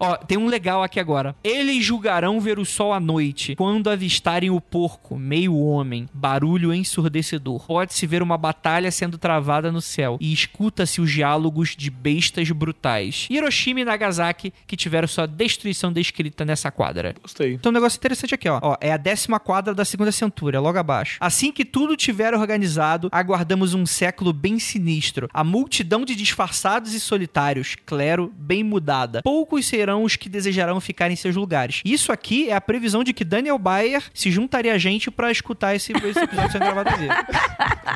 Ó, 0.00 0.16
tem 0.16 0.38
um 0.38 0.46
legal 0.46 0.82
aqui 0.82 1.00
agora. 1.00 1.34
Eles 1.42 1.84
julgarão 1.84 2.40
ver 2.40 2.58
o 2.58 2.64
sol 2.64 2.92
à 2.92 3.00
noite, 3.00 3.56
quando 3.56 3.90
avistarem 3.90 4.50
o 4.50 4.60
porco, 4.60 5.16
meio 5.16 5.56
homem, 5.56 6.08
barulho 6.12 6.72
ensurdecedor. 6.72 7.66
Pode-se 7.66 8.06
ver 8.06 8.22
uma 8.22 8.38
batalha 8.38 8.90
sendo 8.90 9.18
travada 9.18 9.72
no 9.72 9.80
céu 9.80 10.16
e 10.20 10.32
escuta-se 10.32 11.00
os 11.00 11.10
diálogos 11.10 11.74
de 11.76 11.90
bestas 11.90 12.48
brutais. 12.50 13.26
Hiroshima 13.28 13.80
e 13.80 13.84
Nagasaki, 13.84 14.52
que 14.66 14.76
tiveram 14.76 15.08
sua 15.08 15.26
destruição 15.26 15.92
descrita 15.92 16.44
nessa 16.44 16.70
quadra. 16.70 17.14
Gostei. 17.20 17.54
Então, 17.54 17.70
um 17.70 17.74
negócio 17.74 17.96
interessante 17.96 18.34
aqui, 18.34 18.48
ó. 18.48 18.60
ó. 18.62 18.76
É 18.80 18.92
a 18.92 18.96
décima 18.96 19.40
quadra 19.40 19.74
da 19.74 19.84
segunda 19.84 20.12
centúria, 20.12 20.60
logo 20.60 20.78
abaixo. 20.78 21.16
Assim 21.20 21.50
que 21.50 21.64
tudo 21.64 21.96
tiver 21.96 22.34
organizado, 22.34 23.08
aguardamos 23.10 23.74
um 23.74 23.84
século 23.84 24.32
bem 24.32 24.58
sinistro. 24.58 25.28
A 25.32 25.42
multidão 25.42 26.04
de 26.04 26.14
disfarçados 26.14 26.94
e 26.94 27.00
solitários, 27.00 27.74
clero, 27.74 28.32
bem 28.36 28.62
mudada. 28.62 29.22
Poucos 29.22 29.66
serão 29.66 29.87
os 29.96 30.16
que 30.16 30.28
desejarão 30.28 30.80
ficar 30.80 31.10
em 31.10 31.16
seus 31.16 31.36
lugares. 31.36 31.80
Isso 31.84 32.12
aqui 32.12 32.48
é 32.48 32.54
a 32.54 32.60
previsão 32.60 33.02
de 33.02 33.12
que 33.12 33.24
Daniel 33.24 33.58
Bayer 33.58 34.02
se 34.12 34.30
juntaria 34.30 34.72
a 34.72 34.78
gente 34.78 35.10
pra 35.10 35.30
escutar 35.30 35.74
esse, 35.74 35.92
esse 35.92 36.20
episódio 36.20 36.52
sendo 36.52 36.64
gravado 36.64 36.90
aqui. 36.90 37.08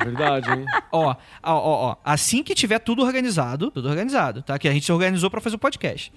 É 0.01 0.05
verdade, 0.05 0.51
hein? 0.51 0.65
Ó, 0.91 1.11
ó, 1.11 1.15
ó, 1.43 1.91
ó. 1.91 1.97
Assim 2.05 2.43
que 2.43 2.55
tiver 2.55 2.79
tudo 2.79 3.03
organizado, 3.03 3.71
tudo 3.71 3.89
organizado, 3.89 4.43
tá? 4.43 4.59
Que 4.59 4.69
a 4.69 4.73
gente 4.73 4.87
se 4.87 4.93
organizou 4.93 5.31
pra 5.31 5.41
fazer 5.41 5.57
o 5.57 5.59
podcast. 5.59 6.13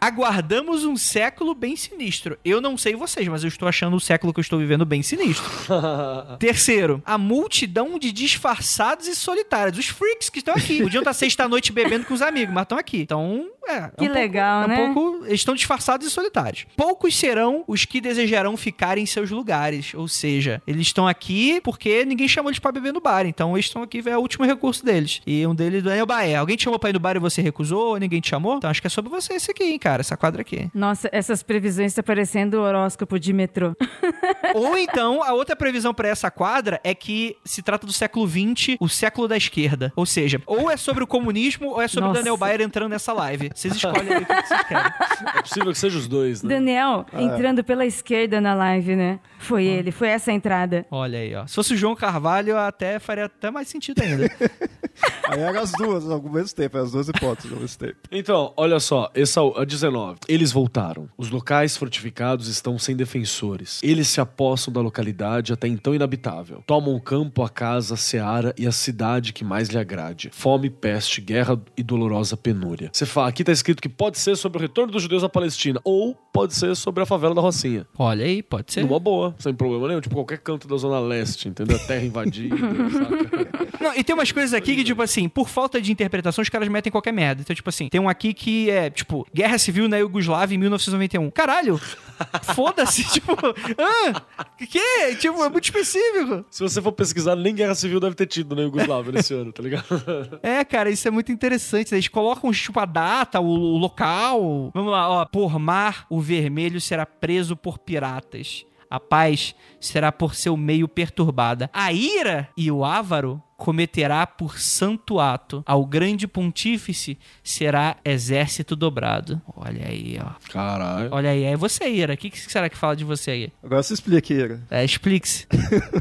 Aguardamos 0.00 0.84
um 0.84 0.96
século 0.96 1.54
bem 1.54 1.76
sinistro. 1.76 2.38
Eu 2.44 2.60
não 2.60 2.76
sei 2.76 2.94
vocês, 2.94 3.26
mas 3.28 3.42
eu 3.44 3.48
estou 3.48 3.68
achando 3.68 3.96
o 3.96 4.00
século 4.00 4.32
que 4.32 4.40
eu 4.40 4.42
estou 4.42 4.58
vivendo 4.58 4.84
bem 4.84 5.02
sinistro. 5.02 5.48
Terceiro, 6.38 7.02
a 7.04 7.16
multidão 7.16 7.98
de 7.98 8.12
disfarçados 8.12 9.06
e 9.06 9.14
solitários. 9.14 9.78
Os 9.78 9.86
freaks 9.86 10.28
que 10.28 10.38
estão 10.38 10.54
aqui. 10.54 10.82
Podiam 10.82 11.00
estar 11.00 11.12
sexta-noite 11.12 11.72
bebendo 11.72 12.04
com 12.04 12.14
os 12.14 12.22
amigos, 12.22 12.54
mas 12.54 12.62
estão 12.62 12.78
aqui. 12.78 13.00
Então, 13.02 13.46
é. 13.66 13.90
Que 13.96 14.06
é 14.06 14.10
um 14.10 14.12
legal, 14.12 14.64
pouco, 14.66 14.72
é 14.72 14.76
né? 14.76 14.88
um 14.88 14.94
pouco, 14.94 15.26
eles 15.26 15.40
estão 15.40 15.54
disfarçados 15.54 16.06
e 16.06 16.10
solitários. 16.10 16.66
Poucos 16.76 17.16
serão 17.16 17.64
os 17.66 17.84
que 17.84 18.00
desejarão 18.00 18.56
ficar 18.56 18.98
em 18.98 19.06
seus 19.06 19.30
lugares. 19.30 19.94
Ou 19.94 20.08
seja, 20.08 20.62
eles 20.66 20.82
estão 20.82 21.06
aqui 21.06 21.60
porque 21.62 22.04
ninguém 22.04 22.28
chamou 22.28 22.50
eles 22.50 22.58
pra 22.58 22.72
beber 22.72 22.92
no 22.92 23.00
bar. 23.00 23.26
Então, 23.26 23.56
eles 23.56 23.66
estão 23.66 23.82
aqui, 23.82 24.02
é 24.06 24.16
o 24.16 24.20
último 24.20 24.44
recurso 24.44 24.84
deles. 24.84 25.20
E 25.26 25.46
um 25.46 25.54
deles 25.54 25.84
é 25.86 26.02
o 26.02 26.06
Baé. 26.06 26.36
Alguém 26.36 26.56
te 26.56 26.64
chamou 26.64 26.78
pra 26.78 26.90
ir 26.90 26.94
no 26.94 27.00
bar 27.00 27.16
e 27.16 27.20
você 27.20 27.42
recusou? 27.42 27.90
Ou 27.90 27.98
ninguém 27.98 28.20
te 28.20 28.28
chamou? 28.28 28.56
Então, 28.56 28.70
acho 28.70 28.80
que 28.80 28.86
é 28.86 28.90
sobre 28.90 29.10
você 29.10 29.34
esse 29.34 29.50
aqui, 29.50 29.64
hein, 29.64 29.78
cara. 29.78 30.00
Essa 30.00 30.16
quadra 30.16 30.40
aqui. 30.42 30.70
Nossa, 30.74 31.08
essas 31.12 31.42
previsões 31.42 31.94
tá 31.94 32.02
parecendo 32.02 32.58
o 32.58 32.62
horóscopo 32.62 33.18
de 33.18 33.32
metrô. 33.32 33.74
Ou 34.54 34.76
então, 34.76 35.22
a 35.22 35.32
outra 35.32 35.54
previsão 35.54 35.94
pra 35.94 36.08
essa 36.08 36.30
quadra 36.30 36.80
é 36.82 36.94
que 36.94 37.36
se 37.44 37.62
trata 37.62 37.86
do 37.86 37.92
século 37.92 38.28
XX, 38.28 38.76
o 38.80 38.88
século 38.88 39.28
da 39.28 39.36
esquerda. 39.36 39.92
Ou 39.94 40.06
seja, 40.06 40.40
ou 40.46 40.70
é 40.70 40.76
sobre 40.76 41.04
o 41.04 41.06
comunismo 41.06 41.70
ou 41.70 41.82
é 41.82 41.88
sobre 41.88 42.04
o 42.04 42.08
Nossa. 42.08 42.20
Daniel 42.20 42.36
Bayer 42.36 42.60
entrando 42.60 42.90
nessa 42.90 43.12
live. 43.12 43.49
Vocês 43.54 43.74
escolhem 43.74 44.12
aí 44.12 44.22
o 44.22 44.26
que 44.26 44.34
vocês 44.46 44.62
querem. 44.64 44.92
É 45.36 45.42
possível 45.42 45.72
que 45.72 45.78
seja 45.78 45.98
os 45.98 46.08
dois, 46.08 46.42
né? 46.42 46.54
Daniel 46.54 47.04
entrando 47.12 47.62
pela 47.62 47.84
esquerda 47.84 48.40
na 48.40 48.54
live, 48.54 48.96
né? 48.96 49.20
Foi 49.38 49.64
ele, 49.64 49.90
foi 49.90 50.08
essa 50.08 50.30
a 50.30 50.34
entrada. 50.34 50.86
Olha 50.90 51.18
aí, 51.18 51.34
ó. 51.34 51.46
Se 51.46 51.54
fosse 51.54 51.74
o 51.74 51.76
João 51.76 51.94
Carvalho, 51.94 52.56
até 52.56 52.98
faria 52.98 53.26
até 53.26 53.50
mais 53.50 53.68
sentido 53.68 54.02
ainda. 54.02 54.30
Aí 55.30 55.40
era 55.40 55.60
as 55.60 55.70
duas 55.72 56.10
ao 56.10 56.20
mesmo 56.22 56.56
tempo, 56.56 56.76
as 56.78 56.90
duas 56.90 57.08
hipóteses 57.08 57.52
ao 57.52 57.60
mesmo 57.60 57.78
tempo. 57.78 57.96
Então, 58.10 58.52
olha 58.56 58.80
só, 58.80 59.10
essa 59.14 59.40
a 59.40 59.64
19. 59.64 60.18
Eles 60.28 60.50
voltaram. 60.50 61.08
Os 61.16 61.30
locais 61.30 61.76
fortificados 61.76 62.48
estão 62.48 62.78
sem 62.78 62.96
defensores. 62.96 63.80
Eles 63.82 64.08
se 64.08 64.20
apossam 64.20 64.72
da 64.72 64.80
localidade 64.80 65.52
até 65.52 65.68
então 65.68 65.94
inabitável. 65.94 66.64
Tomam 66.66 66.96
o 66.96 67.00
campo, 67.00 67.42
a 67.44 67.48
casa, 67.48 67.94
a 67.94 67.96
seara 67.96 68.52
e 68.58 68.66
a 68.66 68.72
cidade 68.72 69.32
que 69.32 69.44
mais 69.44 69.68
lhe 69.68 69.78
agrade. 69.78 70.30
Fome, 70.32 70.68
peste, 70.68 71.20
guerra 71.20 71.60
e 71.76 71.82
dolorosa 71.82 72.36
penúria. 72.36 72.90
Você 72.92 73.06
fala, 73.06 73.28
aqui 73.28 73.44
tá 73.44 73.52
escrito 73.52 73.80
que 73.80 73.88
pode 73.88 74.18
ser 74.18 74.36
sobre 74.36 74.58
o 74.58 74.60
retorno 74.60 74.92
dos 74.92 75.02
judeus 75.02 75.22
à 75.22 75.28
Palestina 75.28 75.80
ou 75.84 76.16
pode 76.32 76.54
ser 76.54 76.74
sobre 76.74 77.02
a 77.02 77.06
favela 77.06 77.34
da 77.34 77.40
Rocinha. 77.40 77.86
Olha 77.96 78.24
aí, 78.24 78.42
pode 78.42 78.72
ser. 78.72 78.82
Numa 78.82 78.98
boa, 78.98 79.34
sem 79.38 79.54
problema 79.54 79.86
nenhum. 79.86 80.00
Tipo, 80.00 80.16
qualquer 80.16 80.38
canto 80.38 80.66
da 80.66 80.76
Zona 80.76 80.98
Leste, 80.98 81.48
entendeu? 81.48 81.76
A 81.76 81.80
terra 81.80 82.04
invadida, 82.04 82.56
saca? 82.90 83.70
Não, 83.80 83.94
e 83.94 84.02
tem 84.02 84.14
umas 84.14 84.32
coisas 84.32 84.52
aqui 84.52 84.74
que, 84.74 84.84
tipo 84.84 85.00
assim, 85.02 85.19
por 85.28 85.48
falta 85.48 85.80
de 85.80 85.92
interpretação, 85.92 86.42
os 86.42 86.48
caras 86.48 86.68
metem 86.68 86.90
qualquer 86.90 87.12
merda. 87.12 87.42
Então, 87.42 87.54
tipo 87.54 87.68
assim, 87.68 87.88
tem 87.88 88.00
um 88.00 88.08
aqui 88.08 88.32
que 88.34 88.70
é, 88.70 88.90
tipo, 88.90 89.26
Guerra 89.34 89.58
Civil 89.58 89.88
na 89.88 89.98
Iugoslávia 89.98 90.54
em 90.54 90.58
1991. 90.58 91.30
Caralho! 91.30 91.80
Foda-se, 92.54 93.04
tipo, 93.04 93.32
ah, 93.32 94.46
que? 94.58 95.16
Tipo, 95.16 95.42
é 95.42 95.48
muito 95.48 95.64
específico. 95.64 96.44
Se 96.50 96.62
você 96.62 96.80
for 96.82 96.92
pesquisar, 96.92 97.34
nem 97.36 97.54
guerra 97.54 97.74
civil 97.74 98.00
deve 98.00 98.14
ter 98.14 98.26
tido 98.26 98.54
na 98.54 98.62
Iugoslávia 98.62 99.12
nesse 99.12 99.34
ano, 99.34 99.52
tá 99.52 99.62
ligado? 99.62 99.84
É, 100.42 100.64
cara, 100.64 100.90
isso 100.90 101.06
é 101.06 101.10
muito 101.10 101.32
interessante. 101.32 101.94
Eles 101.94 102.08
colocam, 102.08 102.50
tipo, 102.52 102.78
a 102.78 102.84
data, 102.84 103.40
o, 103.40 103.46
o 103.46 103.78
local. 103.78 104.70
Vamos 104.74 104.90
lá, 104.90 105.08
ó. 105.08 105.24
Por 105.24 105.58
mar, 105.58 106.06
o 106.08 106.20
vermelho 106.20 106.80
será 106.80 107.04
preso 107.04 107.56
por 107.56 107.78
piratas. 107.78 108.64
A 108.90 108.98
paz 108.98 109.54
será 109.78 110.10
por 110.10 110.34
seu 110.34 110.56
meio 110.56 110.88
perturbada. 110.88 111.70
A 111.72 111.92
ira 111.92 112.48
e 112.56 112.72
o 112.72 112.84
ávaro 112.84 113.40
cometerá 113.56 114.26
por 114.26 114.58
santo 114.58 115.20
ato. 115.20 115.62
Ao 115.64 115.86
grande 115.86 116.26
pontífice 116.26 117.16
será 117.44 117.96
exército 118.04 118.74
dobrado. 118.74 119.40
Olha 119.54 119.86
aí, 119.86 120.18
ó. 120.20 120.30
Caralho. 120.50 121.10
Olha 121.12 121.30
aí, 121.30 121.44
é 121.44 121.56
você, 121.56 121.88
Ira. 121.88 122.14
O 122.14 122.16
que, 122.16 122.30
que 122.30 122.40
será 122.40 122.68
que 122.68 122.76
fala 122.76 122.96
de 122.96 123.04
você 123.04 123.30
aí? 123.30 123.52
Agora 123.62 123.82
você 123.82 123.94
explica, 123.94 124.32
Ira. 124.32 124.60
É, 124.70 124.84
explique-se. 124.84 125.46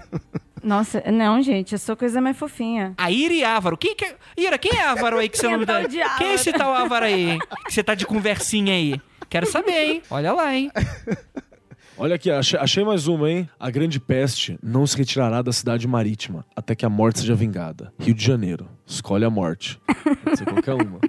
Nossa, 0.64 1.04
não, 1.12 1.42
gente, 1.42 1.74
eu 1.74 1.80
sou 1.80 1.96
coisa 1.96 2.20
mais 2.20 2.38
fofinha. 2.38 2.94
A 2.98 3.12
Ira 3.12 3.34
e 3.34 3.44
Ávaro. 3.44 3.78
Quem 3.78 3.96
que 3.96 4.06
é... 4.06 4.16
Ira, 4.36 4.58
quem 4.58 4.78
é 4.78 4.86
Ávaro 4.88 5.18
aí 5.18 5.30
que 5.30 5.38
você 5.38 5.48
é 5.48 5.52
não 5.52 5.60
me 5.60 5.66
dá? 5.66 5.88
Quem 6.18 6.28
é 6.28 6.34
esse 6.34 6.52
tal 6.52 6.74
Ávaro 6.74 7.06
aí, 7.06 7.32
hein? 7.32 7.40
Que 7.66 7.74
você 7.74 7.84
tá 7.84 7.94
de 7.94 8.06
conversinha 8.06 8.74
aí? 8.74 9.00
Quero 9.30 9.46
saber, 9.46 9.92
hein? 9.92 10.02
Olha 10.10 10.34
lá, 10.34 10.56
hein? 10.56 10.72
Olha 12.02 12.16
aqui, 12.16 12.32
achei, 12.32 12.58
achei 12.58 12.82
mais 12.82 13.08
uma, 13.08 13.30
hein? 13.30 13.50
A 13.60 13.70
grande 13.70 14.00
peste 14.00 14.58
não 14.64 14.88
se 14.88 14.96
retirará 14.96 15.42
da 15.42 15.52
cidade 15.52 15.86
marítima 15.86 16.46
até 16.56 16.74
que 16.74 16.86
a 16.86 16.90
morte 16.90 17.20
seja 17.20 17.36
vingada. 17.36 17.92
Rio 18.00 18.14
de 18.14 18.24
Janeiro. 18.24 18.68
Escolhe 18.88 19.26
a 19.26 19.30
morte. 19.30 19.78
Pode 20.24 20.38
ser 20.38 20.46
qualquer 20.46 20.76
uma. 20.76 21.02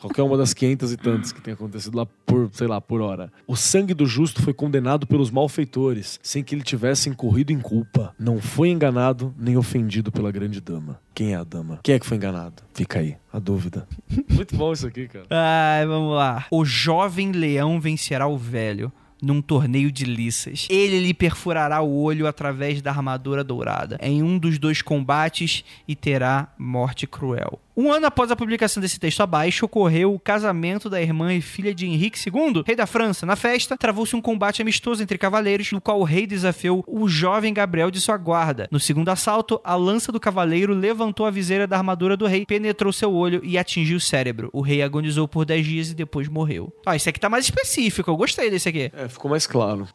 Qualquer 0.00 0.22
uma 0.22 0.38
das 0.38 0.54
500 0.54 0.92
e 0.92 0.96
tantas 0.96 1.30
que 1.30 1.42
tem 1.42 1.52
acontecido 1.52 1.94
lá 1.94 2.06
por, 2.24 2.48
sei 2.54 2.66
lá, 2.66 2.80
por 2.80 3.02
hora. 3.02 3.30
O 3.46 3.54
sangue 3.54 3.92
do 3.92 4.06
justo 4.06 4.40
foi 4.40 4.54
condenado 4.54 5.06
pelos 5.06 5.30
malfeitores, 5.30 6.18
sem 6.22 6.42
que 6.42 6.54
ele 6.54 6.62
tivesse 6.62 7.10
incorrido 7.10 7.52
em 7.52 7.60
culpa. 7.60 8.14
Não 8.18 8.40
foi 8.40 8.70
enganado 8.70 9.34
nem 9.38 9.58
ofendido 9.58 10.10
pela 10.10 10.32
grande 10.32 10.58
dama. 10.58 10.98
Quem 11.14 11.34
é 11.34 11.36
a 11.36 11.44
dama? 11.44 11.80
Quem 11.82 11.96
é 11.96 11.98
que 11.98 12.06
foi 12.06 12.16
enganado? 12.16 12.62
Fica 12.72 13.00
aí, 13.00 13.14
a 13.30 13.38
dúvida. 13.38 13.86
Muito 14.30 14.56
bom 14.56 14.72
isso 14.72 14.86
aqui, 14.86 15.06
cara. 15.06 15.26
Ai, 15.28 15.84
vamos 15.86 16.16
lá. 16.16 16.46
O 16.50 16.64
jovem 16.64 17.30
leão 17.30 17.78
vencerá 17.78 18.26
o 18.26 18.38
velho 18.38 18.90
num 19.22 19.40
torneio 19.42 19.90
de 19.90 20.04
liças. 20.04 20.66
Ele 20.70 20.98
lhe 21.00 21.14
perfurará 21.14 21.80
o 21.80 22.02
olho 22.02 22.26
através 22.26 22.80
da 22.80 22.90
armadura 22.90 23.44
dourada 23.44 23.98
em 24.00 24.22
um 24.22 24.38
dos 24.38 24.58
dois 24.58 24.82
combates 24.82 25.64
e 25.86 25.94
terá 25.94 26.48
morte 26.58 27.06
cruel. 27.06 27.58
Um 27.76 27.92
ano 27.92 28.06
após 28.06 28.30
a 28.30 28.36
publicação 28.36 28.80
desse 28.80 28.98
texto 28.98 29.20
abaixo, 29.20 29.64
ocorreu 29.64 30.12
o 30.14 30.18
casamento 30.18 30.90
da 30.90 31.00
irmã 31.00 31.32
e 31.32 31.40
filha 31.40 31.74
de 31.74 31.86
Henrique 31.86 32.18
II, 32.18 32.62
rei 32.66 32.76
da 32.76 32.86
França. 32.86 33.24
Na 33.24 33.36
festa, 33.36 33.76
travou-se 33.76 34.14
um 34.14 34.20
combate 34.20 34.60
amistoso 34.60 35.02
entre 35.02 35.16
cavaleiros, 35.16 35.70
no 35.72 35.80
qual 35.80 36.00
o 36.00 36.04
rei 36.04 36.26
desafiou 36.26 36.84
o 36.86 37.08
jovem 37.08 37.54
Gabriel 37.54 37.90
de 37.90 38.00
sua 38.00 38.16
guarda. 38.16 38.68
No 38.70 38.80
segundo 38.80 39.08
assalto, 39.08 39.60
a 39.64 39.74
lança 39.76 40.10
do 40.10 40.20
cavaleiro 40.20 40.74
levantou 40.74 41.26
a 41.26 41.30
viseira 41.30 41.66
da 41.66 41.76
armadura 41.76 42.16
do 42.16 42.26
rei, 42.26 42.44
penetrou 42.44 42.92
seu 42.92 43.12
olho 43.12 43.40
e 43.44 43.56
atingiu 43.56 43.96
o 43.96 44.00
cérebro. 44.00 44.50
O 44.52 44.60
rei 44.60 44.82
agonizou 44.82 45.26
por 45.28 45.44
10 45.44 45.66
dias 45.66 45.90
e 45.90 45.94
depois 45.94 46.28
morreu. 46.28 46.72
Ó, 46.86 46.92
esse 46.92 47.08
aqui 47.08 47.20
tá 47.20 47.28
mais 47.28 47.44
específico, 47.44 48.10
eu 48.10 48.16
gostei 48.16 48.50
desse 48.50 48.68
aqui. 48.68 48.90
É, 48.94 49.08
ficou 49.08 49.30
mais 49.30 49.46
claro. 49.46 49.86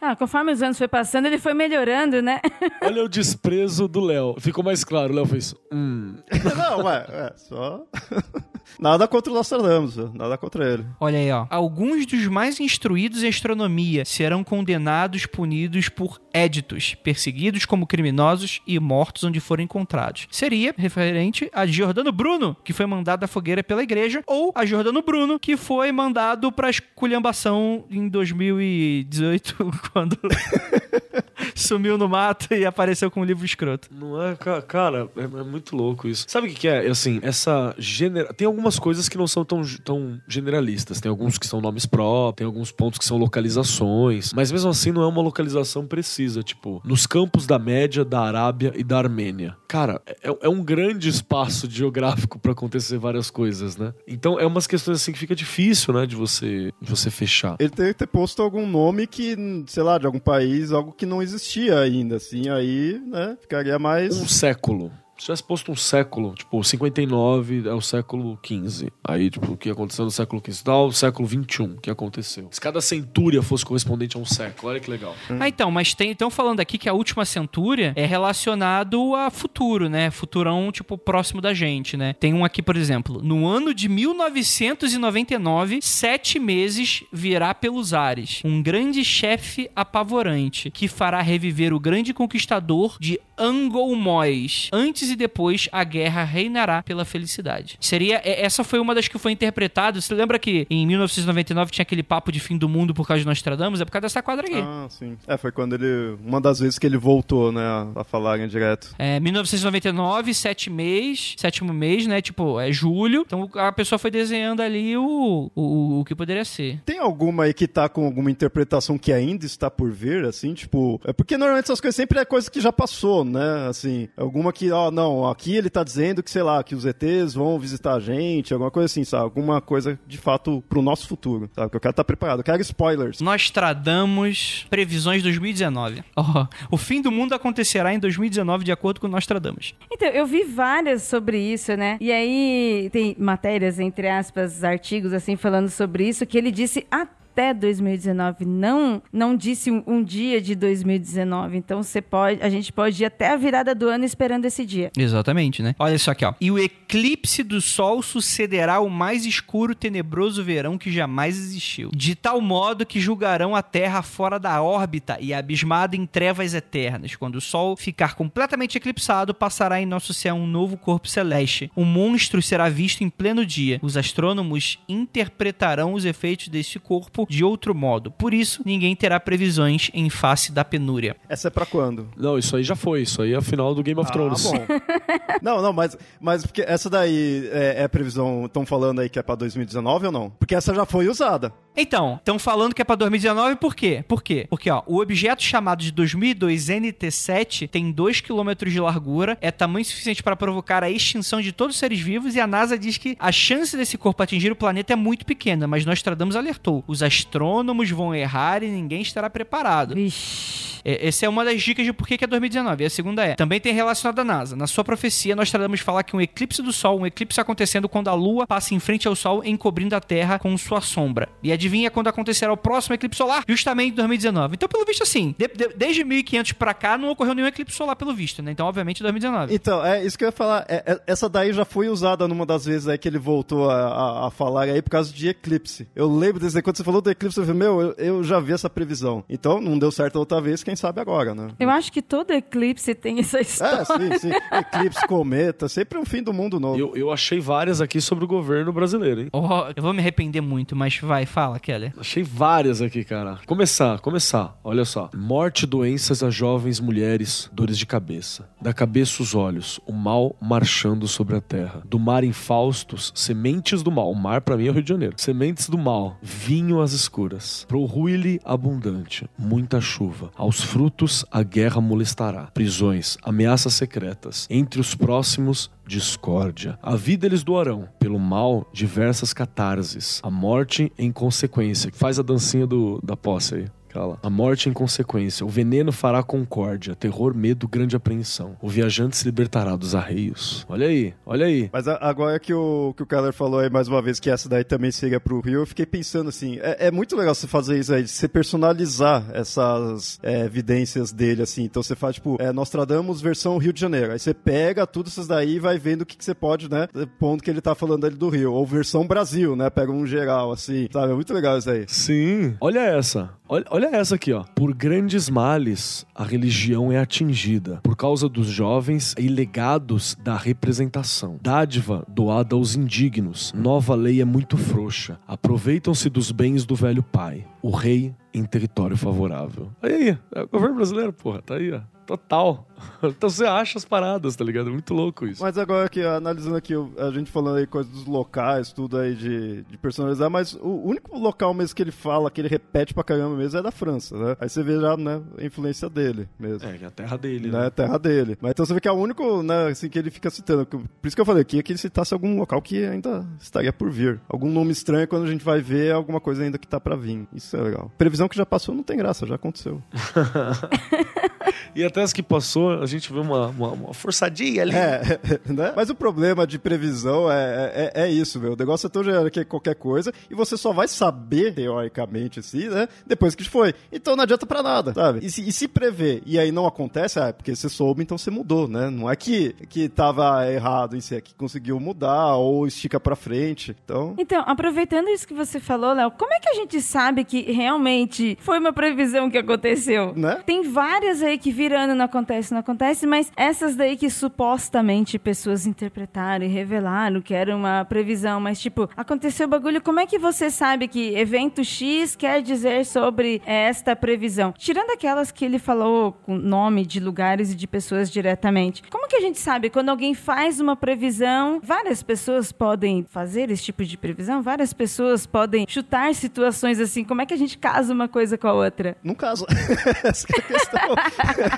Ah, 0.00 0.16
conforme 0.16 0.52
os 0.52 0.62
anos 0.62 0.78
foi 0.78 0.88
passando, 0.88 1.26
ele 1.26 1.38
foi 1.38 1.54
melhorando, 1.54 2.20
né? 2.20 2.40
Olha 2.82 3.04
o 3.04 3.08
desprezo 3.08 3.86
do 3.86 4.00
Léo. 4.00 4.34
Ficou 4.40 4.64
mais 4.64 4.82
claro. 4.82 5.12
O 5.12 5.16
Léo 5.16 5.26
fez. 5.26 5.54
Hum. 5.72 6.16
Não, 6.56 6.84
ué, 6.84 7.06
é, 7.20 7.36
só. 7.36 7.86
nada 8.78 9.06
contra 9.08 9.32
o 9.32 9.34
Nostradamus, 9.34 9.96
nada 10.14 10.36
contra 10.38 10.72
ele. 10.72 10.84
Olha 10.98 11.18
aí, 11.18 11.30
ó. 11.30 11.46
Alguns 11.50 12.06
dos 12.06 12.26
mais 12.26 12.60
instruídos 12.60 13.22
em 13.22 13.28
astronomia 13.28 14.04
serão 14.04 14.42
condenados, 14.44 15.26
punidos 15.26 15.88
por 15.88 16.20
éditos, 16.32 16.94
perseguidos 16.94 17.64
como 17.64 17.86
criminosos 17.86 18.60
e 18.66 18.78
mortos 18.78 19.24
onde 19.24 19.40
forem 19.40 19.64
encontrados. 19.64 20.26
Seria 20.30 20.74
referente 20.76 21.50
a 21.52 21.66
Giordano 21.66 22.12
Bruno, 22.12 22.56
que 22.64 22.72
foi 22.72 22.86
mandado 22.86 23.24
à 23.24 23.28
fogueira 23.28 23.62
pela 23.64 23.82
igreja, 23.82 24.22
ou 24.26 24.52
a 24.54 24.64
Giordano 24.64 25.02
Bruno, 25.02 25.38
que 25.38 25.56
foi 25.56 25.90
mandado 25.92 26.50
pra 26.52 26.70
esculhambação 26.70 27.84
em 27.90 28.08
2018, 28.08 29.56
quando 29.92 30.18
Sumiu 31.54 31.98
no 31.98 32.08
mato 32.08 32.54
e 32.54 32.64
apareceu 32.64 33.10
com 33.10 33.20
um 33.20 33.24
livro 33.24 33.44
escroto. 33.44 33.88
Não 33.90 34.22
é, 34.22 34.36
ca- 34.36 34.62
cara, 34.62 35.08
é, 35.16 35.22
é 35.22 35.42
muito 35.42 35.76
louco 35.76 36.06
isso. 36.08 36.24
Sabe 36.28 36.46
o 36.48 36.50
que, 36.50 36.56
que 36.60 36.68
é? 36.68 36.86
Assim, 36.86 37.18
essa 37.22 37.74
genera... 37.78 38.32
Tem 38.32 38.46
algumas 38.60 38.78
coisas 38.78 39.08
que 39.08 39.16
não 39.16 39.26
são 39.26 39.44
tão, 39.44 39.62
tão 39.82 40.20
generalistas. 40.28 41.00
Tem 41.00 41.08
alguns 41.08 41.38
que 41.38 41.46
são 41.46 41.60
nomes 41.60 41.86
próprios, 41.86 42.36
tem 42.36 42.46
alguns 42.46 42.70
pontos 42.70 42.98
que 42.98 43.04
são 43.04 43.16
localizações. 43.16 44.32
Mas 44.34 44.52
mesmo 44.52 44.68
assim 44.68 44.92
não 44.92 45.02
é 45.02 45.06
uma 45.06 45.22
localização 45.22 45.86
precisa. 45.86 46.42
Tipo, 46.42 46.82
nos 46.84 47.06
campos 47.06 47.46
da 47.46 47.58
Média, 47.58 48.04
da 48.04 48.20
Arábia 48.20 48.72
e 48.76 48.84
da 48.84 48.98
Armênia. 48.98 49.56
Cara, 49.66 50.02
é, 50.22 50.36
é 50.42 50.48
um 50.48 50.62
grande 50.62 51.08
espaço 51.08 51.68
geográfico 51.70 52.38
pra 52.38 52.52
acontecer 52.52 52.98
várias 52.98 53.30
coisas, 53.30 53.76
né? 53.76 53.94
Então 54.06 54.38
é 54.38 54.44
umas 54.44 54.66
questões 54.66 55.00
assim 55.00 55.12
que 55.12 55.18
fica 55.18 55.34
difícil, 55.34 55.94
né, 55.94 56.06
de 56.06 56.14
você, 56.14 56.72
de 56.80 56.90
você 56.90 57.10
fechar. 57.10 57.56
Ele 57.58 57.70
teve 57.70 57.94
que 57.94 58.00
ter 58.00 58.06
posto 58.06 58.42
algum 58.42 58.66
nome 58.66 59.06
que, 59.06 59.36
sei 59.66 59.82
lá, 59.82 59.96
de 59.96 60.04
algum 60.04 60.18
país, 60.18 60.70
algo 60.70 60.92
que 60.92 61.06
não 61.06 61.22
existia 61.22 61.78
ainda, 61.78 62.16
assim, 62.16 62.48
aí, 62.50 63.00
né, 63.06 63.36
ficaria 63.40 63.78
mais... 63.78 64.20
Um 64.20 64.28
século. 64.28 64.92
Se 65.20 65.26
tivesse 65.26 65.44
posto 65.44 65.70
um 65.70 65.76
século, 65.76 66.34
tipo, 66.34 66.64
59 66.64 67.68
é 67.68 67.74
o 67.74 67.80
século 67.82 68.38
XV. 68.42 68.90
Aí, 69.04 69.28
tipo, 69.28 69.52
o 69.52 69.56
que 69.56 69.68
aconteceu 69.68 70.06
no 70.06 70.10
século 70.10 70.42
XV? 70.42 70.64
Tal, 70.64 70.86
o 70.86 70.92
século 70.94 71.28
XXI, 71.28 71.76
que 71.82 71.90
aconteceu. 71.90 72.48
Se 72.50 72.58
cada 72.58 72.80
centúria 72.80 73.42
fosse 73.42 73.62
correspondente 73.62 74.16
a 74.16 74.20
um 74.20 74.24
século, 74.24 74.70
olha 74.70 74.80
que 74.80 74.90
legal. 74.90 75.14
Ah, 75.38 75.46
então, 75.46 75.70
mas 75.70 75.92
tem. 75.92 76.12
Estão 76.12 76.30
falando 76.30 76.60
aqui 76.60 76.78
que 76.78 76.88
a 76.88 76.94
última 76.94 77.26
centúria 77.26 77.92
é 77.96 78.06
relacionado 78.06 79.14
a 79.14 79.28
futuro, 79.28 79.90
né? 79.90 80.10
Futurão, 80.10 80.72
tipo, 80.72 80.96
próximo 80.96 81.42
da 81.42 81.52
gente, 81.52 81.98
né? 81.98 82.14
Tem 82.14 82.32
um 82.32 82.42
aqui, 82.42 82.62
por 82.62 82.74
exemplo. 82.74 83.20
No 83.22 83.46
ano 83.46 83.74
de 83.74 83.90
1999, 83.90 85.80
sete 85.82 86.38
meses 86.38 87.04
virá 87.12 87.52
pelos 87.52 87.92
ares. 87.92 88.40
Um 88.42 88.62
grande 88.62 89.04
chefe 89.04 89.70
apavorante 89.76 90.70
que 90.70 90.88
fará 90.88 91.20
reviver 91.20 91.74
o 91.74 91.80
grande 91.80 92.14
conquistador 92.14 92.96
de 92.98 93.20
Angolmóis. 93.36 94.68
Antes 94.72 95.09
e 95.10 95.16
depois, 95.16 95.68
a 95.72 95.84
guerra 95.84 96.24
reinará 96.24 96.82
pela 96.82 97.04
felicidade. 97.04 97.76
Seria. 97.80 98.20
é- 98.24 98.40
Essa 98.44 98.64
foi 98.64 98.78
uma 98.80 98.94
das 98.94 99.06
que 99.08 99.18
foi 99.18 99.32
interpretada. 99.32 100.00
Você 100.00 100.14
lembra 100.14 100.38
que 100.38 100.66
em 100.70 100.86
1999 100.86 101.70
tinha 101.70 101.82
aquele 101.82 102.02
papo 102.02 102.32
de 102.32 102.40
fim 102.40 102.56
do 102.56 102.68
mundo 102.68 102.94
por 102.94 103.06
causa 103.06 103.20
de 103.20 103.26
Nostradamus? 103.26 103.80
É 103.80 103.84
por 103.84 103.90
causa 103.92 104.02
dessa 104.02 104.22
quadra 104.22 104.46
aqui. 104.46 104.60
Ah, 104.60 104.86
sim. 104.88 105.16
É, 105.26 105.36
foi 105.36 105.52
quando 105.52 105.74
ele... 105.74 106.16
Uma 106.24 106.40
das 106.40 106.58
vezes 106.60 106.78
que 106.78 106.86
ele 106.86 106.96
voltou, 106.96 107.52
né, 107.52 107.62
a, 107.96 108.04
falarem 108.04 108.48
direto. 108.48 108.94
É, 108.98 109.20
1999, 109.20 110.32
sete 110.34 110.70
mês, 110.70 111.34
sétimo 111.36 111.72
mês, 111.72 112.06
né? 112.06 112.20
Tipo, 112.22 112.58
é 112.60 112.72
julho. 112.72 113.22
Então 113.26 113.48
a 113.54 113.72
pessoa 113.72 113.98
foi 113.98 114.10
desenhando 114.10 114.60
ali 114.62 114.96
o, 114.96 115.50
o, 115.54 116.00
o 116.00 116.04
que 116.04 116.14
poderia 116.14 116.44
ser. 116.44 116.80
Tem 116.84 116.98
alguma 116.98 117.44
aí 117.44 117.54
que 117.54 117.66
tá 117.68 117.88
com 117.88 118.04
alguma 118.04 118.30
interpretação 118.30 118.98
que 118.98 119.12
ainda 119.12 119.44
está 119.44 119.70
por 119.70 119.90
vir, 119.90 120.24
assim, 120.24 120.54
tipo... 120.54 121.00
É 121.04 121.12
porque 121.12 121.36
normalmente 121.36 121.64
essas 121.64 121.80
coisas 121.80 121.96
sempre 121.96 122.18
é 122.18 122.24
coisa 122.24 122.50
que 122.50 122.60
já 122.60 122.72
passou, 122.72 123.24
né, 123.24 123.66
assim. 123.68 124.08
Alguma 124.16 124.52
que, 124.52 124.70
ó, 124.70 124.90
não, 125.00 125.26
aqui 125.26 125.56
ele 125.56 125.70
tá 125.70 125.82
dizendo 125.82 126.22
que, 126.22 126.30
sei 126.30 126.42
lá, 126.42 126.62
que 126.62 126.74
os 126.74 126.84
ETs 126.84 127.34
vão 127.34 127.58
visitar 127.58 127.94
a 127.94 128.00
gente, 128.00 128.52
alguma 128.52 128.70
coisa 128.70 128.86
assim, 128.86 129.02
sabe? 129.02 129.24
Alguma 129.24 129.60
coisa, 129.60 129.98
de 130.06 130.18
fato, 130.18 130.62
pro 130.68 130.82
nosso 130.82 131.08
futuro, 131.08 131.50
sabe? 131.54 131.70
Que 131.70 131.76
eu 131.76 131.80
quero 131.80 131.92
estar 131.92 132.04
preparado. 132.04 132.40
Eu 132.40 132.44
quero 132.44 132.60
spoilers. 132.60 133.20
Nostradamus, 133.20 134.66
previsões 134.68 135.22
2019. 135.22 136.04
Ó, 136.16 136.46
o 136.70 136.76
fim 136.76 137.00
do 137.00 137.10
mundo 137.10 137.34
acontecerá 137.34 137.94
em 137.94 137.98
2019, 137.98 138.64
de 138.64 138.72
acordo 138.72 139.00
com 139.00 139.08
Nostradamus. 139.08 139.74
Então, 139.90 140.08
eu 140.08 140.26
vi 140.26 140.44
várias 140.44 141.02
sobre 141.02 141.38
isso, 141.38 141.74
né? 141.76 141.96
E 142.00 142.12
aí 142.12 142.90
tem 142.92 143.16
matérias, 143.18 143.78
entre 143.78 144.08
aspas, 144.08 144.62
artigos, 144.62 145.12
assim, 145.12 145.34
falando 145.36 145.70
sobre 145.70 146.06
isso, 146.08 146.26
que 146.26 146.36
ele 146.36 146.50
disse 146.50 146.86
até 146.90 147.19
2019, 147.52 148.44
não 148.44 149.02
não 149.12 149.36
disse 149.36 149.70
um, 149.70 149.82
um 149.86 150.02
dia 150.02 150.40
de 150.40 150.54
2019. 150.54 151.56
Então 151.56 151.82
você 151.82 152.00
pode, 152.00 152.42
a 152.42 152.48
gente 152.48 152.72
pode 152.72 153.02
ir 153.02 153.06
até 153.06 153.30
a 153.30 153.36
virada 153.36 153.74
do 153.74 153.88
ano 153.88 154.04
esperando 154.04 154.44
esse 154.44 154.64
dia. 154.64 154.90
Exatamente, 154.96 155.62
né? 155.62 155.74
Olha 155.78 155.98
só 155.98 156.12
aqui, 156.12 156.24
ó. 156.24 156.34
E 156.40 156.50
o 156.50 156.58
eclipse 156.58 157.42
do 157.42 157.60
sol 157.60 158.02
sucederá 158.02 158.74
ao 158.74 158.88
mais 158.88 159.24
escuro, 159.24 159.74
tenebroso 159.74 160.42
verão 160.44 160.78
que 160.78 160.90
jamais 160.90 161.36
existiu. 161.36 161.90
De 161.94 162.14
tal 162.14 162.40
modo 162.40 162.86
que 162.86 163.00
julgarão 163.00 163.54
a 163.54 163.62
Terra 163.62 164.02
fora 164.02 164.38
da 164.38 164.62
órbita 164.62 165.18
e 165.20 165.32
abismada 165.32 165.96
em 165.96 166.06
trevas 166.06 166.54
eternas. 166.54 167.16
Quando 167.16 167.36
o 167.36 167.40
sol 167.40 167.76
ficar 167.76 168.14
completamente 168.14 168.76
eclipsado, 168.76 169.34
passará 169.34 169.80
em 169.80 169.86
nosso 169.86 170.12
céu 170.12 170.34
um 170.34 170.46
novo 170.46 170.76
corpo 170.76 171.08
celeste. 171.08 171.70
O 171.74 171.84
monstro 171.84 172.42
será 172.42 172.68
visto 172.68 173.02
em 173.02 173.10
pleno 173.10 173.44
dia. 173.46 173.78
Os 173.82 173.96
astrônomos 173.96 174.78
interpretarão 174.88 175.94
os 175.94 176.04
efeitos 176.04 176.48
deste 176.48 176.78
corpo 176.78 177.26
de 177.30 177.44
outro 177.44 177.72
modo. 177.72 178.10
Por 178.10 178.34
isso, 178.34 178.60
ninguém 178.66 178.96
terá 178.96 179.20
previsões 179.20 179.88
em 179.94 180.10
face 180.10 180.50
da 180.50 180.64
penúria. 180.64 181.16
Essa 181.28 181.46
é 181.46 181.50
pra 181.50 181.64
quando? 181.64 182.08
Não, 182.16 182.36
isso 182.36 182.56
aí 182.56 182.64
já 182.64 182.74
foi. 182.74 183.02
Isso 183.02 183.22
aí 183.22 183.32
é 183.32 183.36
a 183.36 183.40
final 183.40 183.72
do 183.72 183.84
Game 183.84 184.00
of 184.00 184.10
Thrones. 184.10 184.46
Ah, 184.46 184.58
bom. 184.58 184.66
não, 185.40 185.62
não, 185.62 185.72
mas, 185.72 185.96
mas 186.20 186.44
porque 186.44 186.62
essa 186.62 186.90
daí 186.90 187.48
é, 187.52 187.84
é 187.84 187.88
previsão, 187.88 188.46
estão 188.46 188.66
falando 188.66 189.00
aí 189.00 189.08
que 189.08 189.18
é 189.18 189.22
pra 189.22 189.36
2019 189.36 190.06
ou 190.06 190.12
não? 190.12 190.30
Porque 190.30 190.56
essa 190.56 190.74
já 190.74 190.84
foi 190.84 191.08
usada. 191.08 191.52
Então, 191.76 192.16
estão 192.16 192.38
falando 192.38 192.74
que 192.74 192.82
é 192.82 192.84
pra 192.84 192.96
2019 192.96 193.56
por 193.56 193.76
quê? 193.76 194.04
Por 194.06 194.22
quê? 194.22 194.46
Porque, 194.50 194.68
ó, 194.68 194.82
o 194.86 195.00
objeto 195.00 195.42
chamado 195.42 195.82
de 195.82 195.92
2002 195.92 196.66
NT7 196.66 197.68
tem 197.68 197.92
2 197.92 198.20
km 198.20 198.50
de 198.66 198.80
largura, 198.80 199.38
é 199.40 199.50
tamanho 199.50 199.84
suficiente 199.84 200.22
para 200.22 200.34
provocar 200.34 200.82
a 200.82 200.90
extinção 200.90 201.40
de 201.40 201.52
todos 201.52 201.76
os 201.76 201.80
seres 201.80 202.00
vivos 202.00 202.34
e 202.34 202.40
a 202.40 202.46
NASA 202.46 202.76
diz 202.76 202.98
que 202.98 203.16
a 203.20 203.30
chance 203.30 203.76
desse 203.76 203.96
corpo 203.96 204.22
atingir 204.22 204.50
o 204.50 204.56
planeta 204.56 204.92
é 204.92 204.96
muito 204.96 205.24
pequena, 205.24 205.66
mas 205.66 205.86
Nostradamus 205.86 206.34
alertou. 206.34 206.82
Os 206.88 207.02
astrônomos 207.14 207.90
vão 207.90 208.14
errar 208.14 208.62
e 208.62 208.68
ninguém 208.68 209.02
estará 209.02 209.28
preparado. 209.28 209.94
Vixe. 209.94 210.70
É, 210.82 211.08
Essa 211.08 211.26
é 211.26 211.28
uma 211.28 211.44
das 211.44 211.60
dicas 211.62 211.84
de 211.84 211.92
por 211.92 212.06
que 212.08 212.24
é 212.24 212.26
2019. 212.26 212.82
E 212.82 212.86
a 212.86 212.90
segunda 212.90 213.22
é, 213.22 213.34
também 213.34 213.60
tem 213.60 213.74
relacionado 213.74 214.18
à 214.20 214.24
NASA. 214.24 214.56
Na 214.56 214.66
sua 214.66 214.82
profecia, 214.82 215.36
Nostradamus 215.36 215.80
fala 215.80 216.02
que 216.02 216.16
um 216.16 216.20
eclipse 216.22 216.62
do 216.62 216.72
Sol, 216.72 217.00
um 217.00 217.06
eclipse 217.06 217.38
acontecendo 217.38 217.86
quando 217.86 218.08
a 218.08 218.14
Lua 218.14 218.46
passa 218.46 218.74
em 218.74 218.78
frente 218.80 219.06
ao 219.06 219.14
Sol, 219.14 219.42
encobrindo 219.44 219.94
a 219.94 220.00
Terra 220.00 220.38
com 220.38 220.56
sua 220.56 220.80
sombra. 220.80 221.28
E 221.42 221.52
adivinha 221.52 221.90
quando 221.90 222.06
acontecerá 222.08 222.50
o 222.50 222.56
próximo 222.56 222.94
eclipse 222.94 223.18
solar? 223.18 223.44
Justamente 223.46 223.92
em 223.92 223.96
2019. 223.96 224.54
Então, 224.54 224.66
pelo 224.70 224.86
visto, 224.86 225.02
assim, 225.02 225.34
de- 225.38 225.48
de- 225.48 225.74
desde 225.76 226.02
1500 226.02 226.52
pra 226.52 226.72
cá, 226.72 226.96
não 226.96 227.10
ocorreu 227.10 227.34
nenhum 227.34 227.48
eclipse 227.48 227.76
solar, 227.76 227.94
pelo 227.94 228.14
visto, 228.14 228.42
né? 228.42 228.50
Então, 228.50 228.66
obviamente, 228.66 229.02
2019. 229.02 229.54
Então, 229.54 229.84
é 229.84 230.02
isso 230.02 230.16
que 230.16 230.24
eu 230.24 230.28
ia 230.28 230.32
falar. 230.32 230.64
É- 230.66 230.82
é- 230.94 231.00
essa 231.06 231.28
daí 231.28 231.52
já 231.52 231.66
foi 231.66 231.90
usada 231.90 232.26
numa 232.26 232.46
das 232.46 232.64
vezes 232.64 232.88
aí 232.88 232.96
que 232.96 233.06
ele 233.06 233.18
voltou 233.18 233.68
a, 233.68 233.74
a- 233.74 234.26
a 234.28 234.30
falar 234.30 234.62
aí 234.62 234.80
por 234.80 234.88
causa 234.90 235.12
de 235.12 235.28
eclipse. 235.28 235.86
Eu 235.94 236.10
lembro 236.10 236.40
desse 236.40 236.62
quando 236.62 236.78
você 236.78 236.84
falou 236.84 236.99
do 237.00 237.10
eclipse, 237.10 237.38
eu 237.38 237.44
falei, 237.44 237.58
meu, 237.58 237.80
eu, 237.80 237.94
eu 237.98 238.24
já 238.24 238.40
vi 238.40 238.52
essa 238.52 238.68
previsão. 238.68 239.24
Então, 239.28 239.60
não 239.60 239.78
deu 239.78 239.90
certo 239.90 240.16
a 240.16 240.18
outra 240.20 240.40
vez, 240.40 240.62
quem 240.62 240.76
sabe 240.76 241.00
agora, 241.00 241.34
né? 241.34 241.48
Eu 241.58 241.70
acho 241.70 241.92
que 241.92 242.02
todo 242.02 242.32
eclipse 242.32 242.94
tem 242.94 243.18
essa 243.20 243.40
história. 243.40 243.80
É, 243.80 243.84
sim, 243.84 244.18
sim. 244.18 244.30
Eclipse, 244.52 245.06
cometa, 245.06 245.68
sempre 245.68 245.98
um 245.98 246.04
fim 246.04 246.22
do 246.22 246.32
mundo 246.32 246.58
novo. 246.60 246.78
Eu, 246.78 246.96
eu 246.96 247.12
achei 247.12 247.40
várias 247.40 247.80
aqui 247.80 248.00
sobre 248.00 248.24
o 248.24 248.28
governo 248.28 248.72
brasileiro, 248.72 249.22
hein? 249.22 249.28
Oh, 249.32 249.70
eu 249.74 249.82
vou 249.82 249.92
me 249.92 250.00
arrepender 250.00 250.40
muito, 250.40 250.74
mas 250.76 250.98
vai, 250.98 251.26
fala, 251.26 251.58
Keller. 251.58 251.92
Achei 251.98 252.22
várias 252.22 252.80
aqui, 252.82 253.04
cara. 253.04 253.38
Começar, 253.46 253.98
começar. 254.00 254.58
Olha 254.62 254.84
só. 254.84 255.10
Morte 255.14 255.66
doenças 255.66 256.22
a 256.22 256.30
jovens 256.30 256.80
mulheres, 256.80 257.50
dores 257.52 257.78
de 257.78 257.86
cabeça. 257.86 258.48
Da 258.60 258.72
cabeça 258.72 259.22
os 259.22 259.34
olhos, 259.34 259.80
o 259.86 259.92
mal 259.92 260.36
marchando 260.40 261.06
sobre 261.08 261.36
a 261.36 261.40
terra. 261.40 261.82
Do 261.84 261.98
mar 261.98 262.24
infaustos, 262.24 263.12
sementes 263.14 263.82
do 263.82 263.90
mal. 263.90 264.10
O 264.10 264.14
mar 264.14 264.40
pra 264.40 264.56
mim 264.56 264.66
é 264.66 264.70
o 264.70 264.72
Rio 264.72 264.82
de 264.82 264.88
Janeiro. 264.88 265.14
Sementes 265.16 265.68
do 265.68 265.78
mal, 265.78 266.16
vinho 266.22 266.80
às 266.80 266.89
escuras. 266.92 267.64
Pro 267.68 267.84
ruile 267.84 268.40
abundante, 268.44 269.28
muita 269.38 269.80
chuva. 269.80 270.30
Aos 270.36 270.60
frutos 270.62 271.24
a 271.30 271.42
guerra 271.42 271.80
molestará. 271.80 272.50
Prisões, 272.52 273.16
ameaças 273.22 273.74
secretas. 273.74 274.46
Entre 274.50 274.80
os 274.80 274.94
próximos, 274.94 275.70
discórdia. 275.86 276.78
A 276.82 276.96
vida 276.96 277.26
eles 277.26 277.42
doarão, 277.42 277.88
pelo 277.98 278.18
mal, 278.18 278.68
diversas 278.72 279.32
catarses. 279.32 280.20
A 280.22 280.30
morte 280.30 280.92
em 280.98 281.10
consequência. 281.10 281.90
Faz 281.92 282.18
a 282.18 282.22
dancinha 282.22 282.66
do, 282.66 283.00
da 283.02 283.16
posse 283.16 283.54
aí. 283.54 283.66
Cala. 283.92 284.18
A 284.22 284.30
morte 284.30 284.68
em 284.68 284.72
consequência. 284.72 285.44
O 285.44 285.48
veneno 285.48 285.92
fará 285.92 286.22
concórdia. 286.22 286.94
Terror, 286.94 287.34
medo, 287.34 287.66
grande 287.68 287.96
apreensão. 287.96 288.56
O 288.60 288.68
viajante 288.68 289.16
se 289.16 289.24
libertará 289.24 289.76
dos 289.76 289.94
arreios. 289.94 290.64
Olha 290.68 290.86
aí, 290.86 291.12
olha 291.26 291.46
aí. 291.46 291.68
Mas 291.72 291.86
a- 291.88 291.98
agora 292.00 292.38
que 292.38 292.54
o, 292.54 292.94
que 292.96 293.02
o 293.02 293.06
Keller 293.06 293.32
falou 293.32 293.60
aí 293.60 293.68
mais 293.70 293.88
uma 293.88 294.00
vez 294.00 294.20
que 294.20 294.30
essa 294.30 294.48
daí 294.48 294.64
também 294.64 294.90
seria 294.90 295.18
pro 295.20 295.40
Rio, 295.40 295.60
eu 295.60 295.66
fiquei 295.66 295.84
pensando 295.86 296.28
assim, 296.28 296.58
é, 296.60 296.86
é 296.86 296.90
muito 296.90 297.16
legal 297.16 297.34
você 297.34 297.46
fazer 297.46 297.78
isso 297.78 297.92
aí, 297.92 298.06
você 298.06 298.28
personalizar 298.28 299.24
essas 299.32 300.18
é, 300.22 300.40
evidências 300.44 301.12
dele, 301.12 301.42
assim. 301.42 301.64
Então 301.64 301.82
você 301.82 301.96
faz, 301.96 302.14
tipo, 302.16 302.36
é, 302.40 302.52
Nostradamus 302.52 303.20
versão 303.20 303.58
Rio 303.58 303.72
de 303.72 303.80
Janeiro. 303.80 304.12
Aí 304.12 304.18
você 304.18 304.32
pega 304.34 304.86
tudo 304.86 305.08
essas 305.08 305.26
daí 305.26 305.54
e 305.56 305.58
vai 305.58 305.78
vendo 305.78 306.02
o 306.02 306.06
que, 306.06 306.16
que 306.16 306.24
você 306.24 306.34
pode, 306.34 306.70
né? 306.70 306.86
Ponto 307.18 307.42
que 307.42 307.50
ele 307.50 307.60
tá 307.60 307.74
falando 307.74 308.04
ali 308.06 308.14
do 308.16 308.28
Rio. 308.28 308.52
Ou 308.52 308.64
versão 308.66 309.06
Brasil, 309.06 309.56
né? 309.56 309.68
Pega 309.70 309.90
um 309.92 310.06
geral, 310.06 310.52
assim. 310.52 310.88
Sabe? 310.92 311.12
É 311.12 311.14
muito 311.14 311.32
legal 311.34 311.58
isso 311.58 311.70
aí. 311.70 311.84
Sim. 311.88 312.54
Olha 312.60 312.80
essa. 312.80 313.30
Olha, 313.48 313.64
olha 313.70 313.79
essa 313.86 314.14
aqui, 314.14 314.32
ó. 314.32 314.44
Por 314.54 314.74
grandes 314.74 315.28
males, 315.28 316.06
a 316.14 316.24
religião 316.24 316.92
é 316.92 316.98
atingida. 316.98 317.80
Por 317.82 317.96
causa 317.96 318.28
dos 318.28 318.46
jovens 318.46 319.14
e 319.18 319.28
legados 319.28 320.16
da 320.22 320.36
representação. 320.36 321.38
Dádiva 321.40 322.04
doada 322.08 322.54
aos 322.54 322.74
indignos. 322.74 323.52
Nova 323.54 323.94
lei 323.94 324.20
é 324.20 324.24
muito 324.24 324.56
frouxa. 324.56 325.18
Aproveitam-se 325.26 326.08
dos 326.08 326.30
bens 326.30 326.64
do 326.64 326.74
velho 326.74 327.02
pai. 327.02 327.46
O 327.62 327.70
rei 327.70 328.14
em 328.32 328.44
território 328.44 328.96
favorável. 328.96 329.70
Aí, 329.82 329.92
aí, 329.92 330.18
é 330.34 330.42
o 330.42 330.48
governo 330.48 330.76
brasileiro, 330.76 331.12
porra, 331.12 331.42
tá 331.42 331.56
aí, 331.56 331.72
ó. 331.72 331.80
Total. 332.10 332.66
Então 333.02 333.28
você 333.28 333.44
acha 333.44 333.78
as 333.78 333.84
paradas, 333.84 334.36
tá 334.36 334.44
ligado? 334.44 334.70
Muito 334.70 334.94
louco 334.94 335.26
isso. 335.26 335.42
Mas 335.42 335.58
agora 335.58 335.86
aqui, 335.86 336.02
analisando 336.02 336.56
aqui, 336.56 336.72
a 336.96 337.10
gente 337.10 337.30
falando 337.30 337.56
aí 337.56 337.66
coisas 337.66 337.92
dos 337.92 338.06
locais, 338.06 338.72
tudo 338.72 338.96
aí 338.96 339.14
de, 339.14 339.62
de 339.62 339.76
personalizar, 339.76 340.30
mas 340.30 340.54
o 340.54 340.82
único 340.86 341.18
local 341.18 341.52
mesmo 341.52 341.76
que 341.76 341.82
ele 341.82 341.90
fala, 341.90 342.30
que 342.30 342.40
ele 342.40 342.48
repete 342.48 342.94
pra 342.94 343.04
caramba 343.04 343.36
mesmo, 343.36 343.58
é 343.58 343.62
da 343.62 343.70
França, 343.70 344.16
né? 344.16 344.36
Aí 344.40 344.48
você 344.48 344.62
vê 344.62 344.80
já, 344.80 344.96
né, 344.96 345.20
a 345.36 345.44
influência 345.44 345.90
dele 345.90 346.26
mesmo. 346.38 346.66
É, 346.66 346.78
que 346.78 346.84
é 346.84 346.88
a 346.88 346.90
terra 346.90 347.16
dele, 347.16 347.50
né? 347.50 347.58
né? 347.58 347.64
É 347.64 347.66
a 347.66 347.70
terra 347.70 347.98
dele. 347.98 348.38
Mas 348.40 348.50
então 348.52 348.64
você 348.64 348.74
vê 348.74 348.80
que 348.80 348.88
é 348.88 348.92
o 348.92 348.96
único, 348.96 349.42
né, 349.42 349.68
assim, 349.68 349.88
que 349.88 349.98
ele 349.98 350.10
fica 350.10 350.30
citando. 350.30 350.64
Por 350.64 350.88
isso 351.04 351.14
que 351.14 351.20
eu 351.20 351.26
falei 351.26 351.42
aqui, 351.42 351.58
é 351.58 351.62
que 351.62 351.72
ele 351.72 351.78
citasse 351.78 352.14
algum 352.14 352.38
local 352.38 352.62
que 352.62 352.84
ainda 352.84 353.26
estaria 353.38 353.72
por 353.72 353.90
vir. 353.90 354.20
Algum 354.28 354.50
nome 354.50 354.72
estranho 354.72 355.06
quando 355.06 355.24
a 355.24 355.30
gente 355.30 355.44
vai 355.44 355.60
ver 355.60 355.88
é 355.88 355.92
alguma 355.92 356.20
coisa 356.20 356.42
ainda 356.42 356.58
que 356.58 356.66
tá 356.66 356.80
pra 356.80 356.96
vir. 356.96 357.26
Isso 357.34 357.56
é 357.56 357.60
legal. 357.60 357.90
Previsão 357.98 358.19
que 358.28 358.36
já 358.36 358.44
passou 358.46 358.74
não 358.74 358.82
tem 358.82 358.96
graça, 358.96 359.26
já 359.26 359.34
aconteceu. 359.34 359.82
e 361.74 361.84
até 361.84 362.02
as 362.02 362.12
que 362.12 362.22
passou, 362.22 362.70
a 362.70 362.86
gente 362.86 363.12
vê 363.12 363.18
uma, 363.18 363.48
uma, 363.48 363.68
uma 363.72 363.94
forçadinha 363.94 364.62
ali. 364.62 364.74
É, 364.74 365.20
né? 365.46 365.72
Mas 365.74 365.90
o 365.90 365.94
problema 365.94 366.46
de 366.46 366.58
previsão 366.58 367.30
é, 367.30 367.92
é, 367.94 368.02
é 368.04 368.10
isso, 368.10 368.40
meu. 368.40 368.52
O 368.52 368.56
negócio 368.56 368.86
é 368.86 368.90
tão 368.90 369.02
geral 369.04 369.28
que 369.30 369.40
é 369.40 369.44
qualquer 369.44 369.74
coisa 369.74 370.12
e 370.30 370.34
você 370.34 370.56
só 370.56 370.72
vai 370.72 370.88
saber, 370.88 371.54
teoricamente, 371.54 372.40
assim, 372.40 372.68
né? 372.68 372.88
Depois 373.06 373.34
que 373.34 373.44
foi. 373.44 373.74
Então 373.92 374.16
não 374.16 374.24
adianta 374.24 374.46
pra 374.46 374.62
nada, 374.62 374.92
sabe? 374.94 375.24
E 375.24 375.30
se, 375.30 375.46
e 375.48 375.52
se 375.52 375.68
prever 375.68 376.22
e 376.24 376.38
aí 376.38 376.52
não 376.52 376.66
acontece, 376.66 377.18
é 377.18 377.32
porque 377.32 377.54
você 377.54 377.68
soube, 377.68 378.02
então 378.02 378.18
você 378.18 378.30
mudou, 378.30 378.68
né? 378.68 378.90
Não 378.90 379.10
é 379.10 379.16
que, 379.16 379.54
que 379.68 379.88
tava 379.88 380.50
errado 380.50 380.96
em 380.96 381.00
si, 381.00 381.14
é 381.14 381.20
que 381.20 381.34
conseguiu 381.34 381.78
mudar 381.78 382.36
ou 382.36 382.66
estica 382.66 382.98
pra 382.98 383.16
frente. 383.16 383.76
Então. 383.84 384.14
Então, 384.18 384.42
aproveitando 384.46 385.08
isso 385.08 385.26
que 385.26 385.34
você 385.34 385.60
falou, 385.60 385.92
Léo, 385.92 386.10
como 386.12 386.32
é 386.32 386.40
que 386.40 386.48
a 386.48 386.54
gente 386.54 386.80
sabe 386.80 387.24
que 387.24 387.52
realmente 387.52 388.36
foi 388.40 388.58
uma 388.58 388.72
previsão 388.72 389.30
que 389.30 389.38
aconteceu? 389.38 390.12
Né? 390.14 390.42
Tem 390.46 390.70
várias 390.70 391.22
aí 391.22 391.38
que 391.38 391.50
virando 391.60 391.94
não 391.94 392.06
acontece, 392.06 392.52
não 392.52 392.60
acontece, 392.60 393.06
mas 393.06 393.30
essas 393.36 393.76
daí 393.76 393.94
que 393.94 394.08
supostamente 394.08 395.18
pessoas 395.18 395.66
interpretaram 395.66 396.42
e 396.42 396.48
revelaram 396.48 397.20
que 397.20 397.34
era 397.34 397.54
uma 397.54 397.84
previsão, 397.84 398.40
mas 398.40 398.58
tipo, 398.58 398.88
aconteceu 398.96 399.46
o 399.46 399.50
bagulho, 399.50 399.82
como 399.82 400.00
é 400.00 400.06
que 400.06 400.18
você 400.18 400.50
sabe 400.50 400.88
que 400.88 401.14
evento 401.14 401.62
X 401.62 402.16
quer 402.16 402.40
dizer 402.40 402.86
sobre 402.86 403.42
esta 403.44 403.94
previsão? 403.94 404.54
Tirando 404.56 404.88
aquelas 404.92 405.30
que 405.30 405.44
ele 405.44 405.58
falou 405.58 406.12
com 406.12 406.34
nome 406.34 406.86
de 406.86 406.98
lugares 406.98 407.52
e 407.52 407.54
de 407.54 407.66
pessoas 407.66 408.10
diretamente. 408.10 408.82
Como 408.88 409.06
que 409.06 409.16
a 409.16 409.20
gente 409.20 409.38
sabe 409.38 409.68
quando 409.68 409.90
alguém 409.90 410.14
faz 410.14 410.60
uma 410.60 410.74
previsão, 410.74 411.60
várias 411.62 412.02
pessoas 412.02 412.52
podem 412.52 413.04
fazer 413.04 413.50
esse 413.50 413.64
tipo 413.64 413.84
de 413.84 413.98
previsão? 413.98 414.40
Várias 414.40 414.72
pessoas 414.72 415.26
podem 415.26 415.66
chutar 415.68 416.14
situações 416.14 416.80
assim. 416.80 417.04
Como 417.04 417.20
é 417.20 417.26
que 417.26 417.34
a 417.34 417.36
gente 417.36 417.58
casa 417.58 417.92
uma 417.92 418.08
coisa 418.08 418.38
com 418.38 418.48
a 418.48 418.54
outra? 418.54 418.96
Não 419.04 419.14
casa. 419.14 419.44
Essa 420.02 420.26
é 420.32 420.38
a 420.38 420.42
questão. 420.42 421.49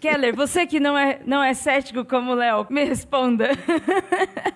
Keller, 0.00 0.34
você 0.34 0.66
que 0.66 0.80
não 0.80 0.96
é, 0.96 1.20
não 1.26 1.42
é 1.42 1.54
cético 1.54 2.04
como 2.04 2.32
o 2.32 2.34
Léo, 2.34 2.66
me 2.70 2.84
responda. 2.84 3.50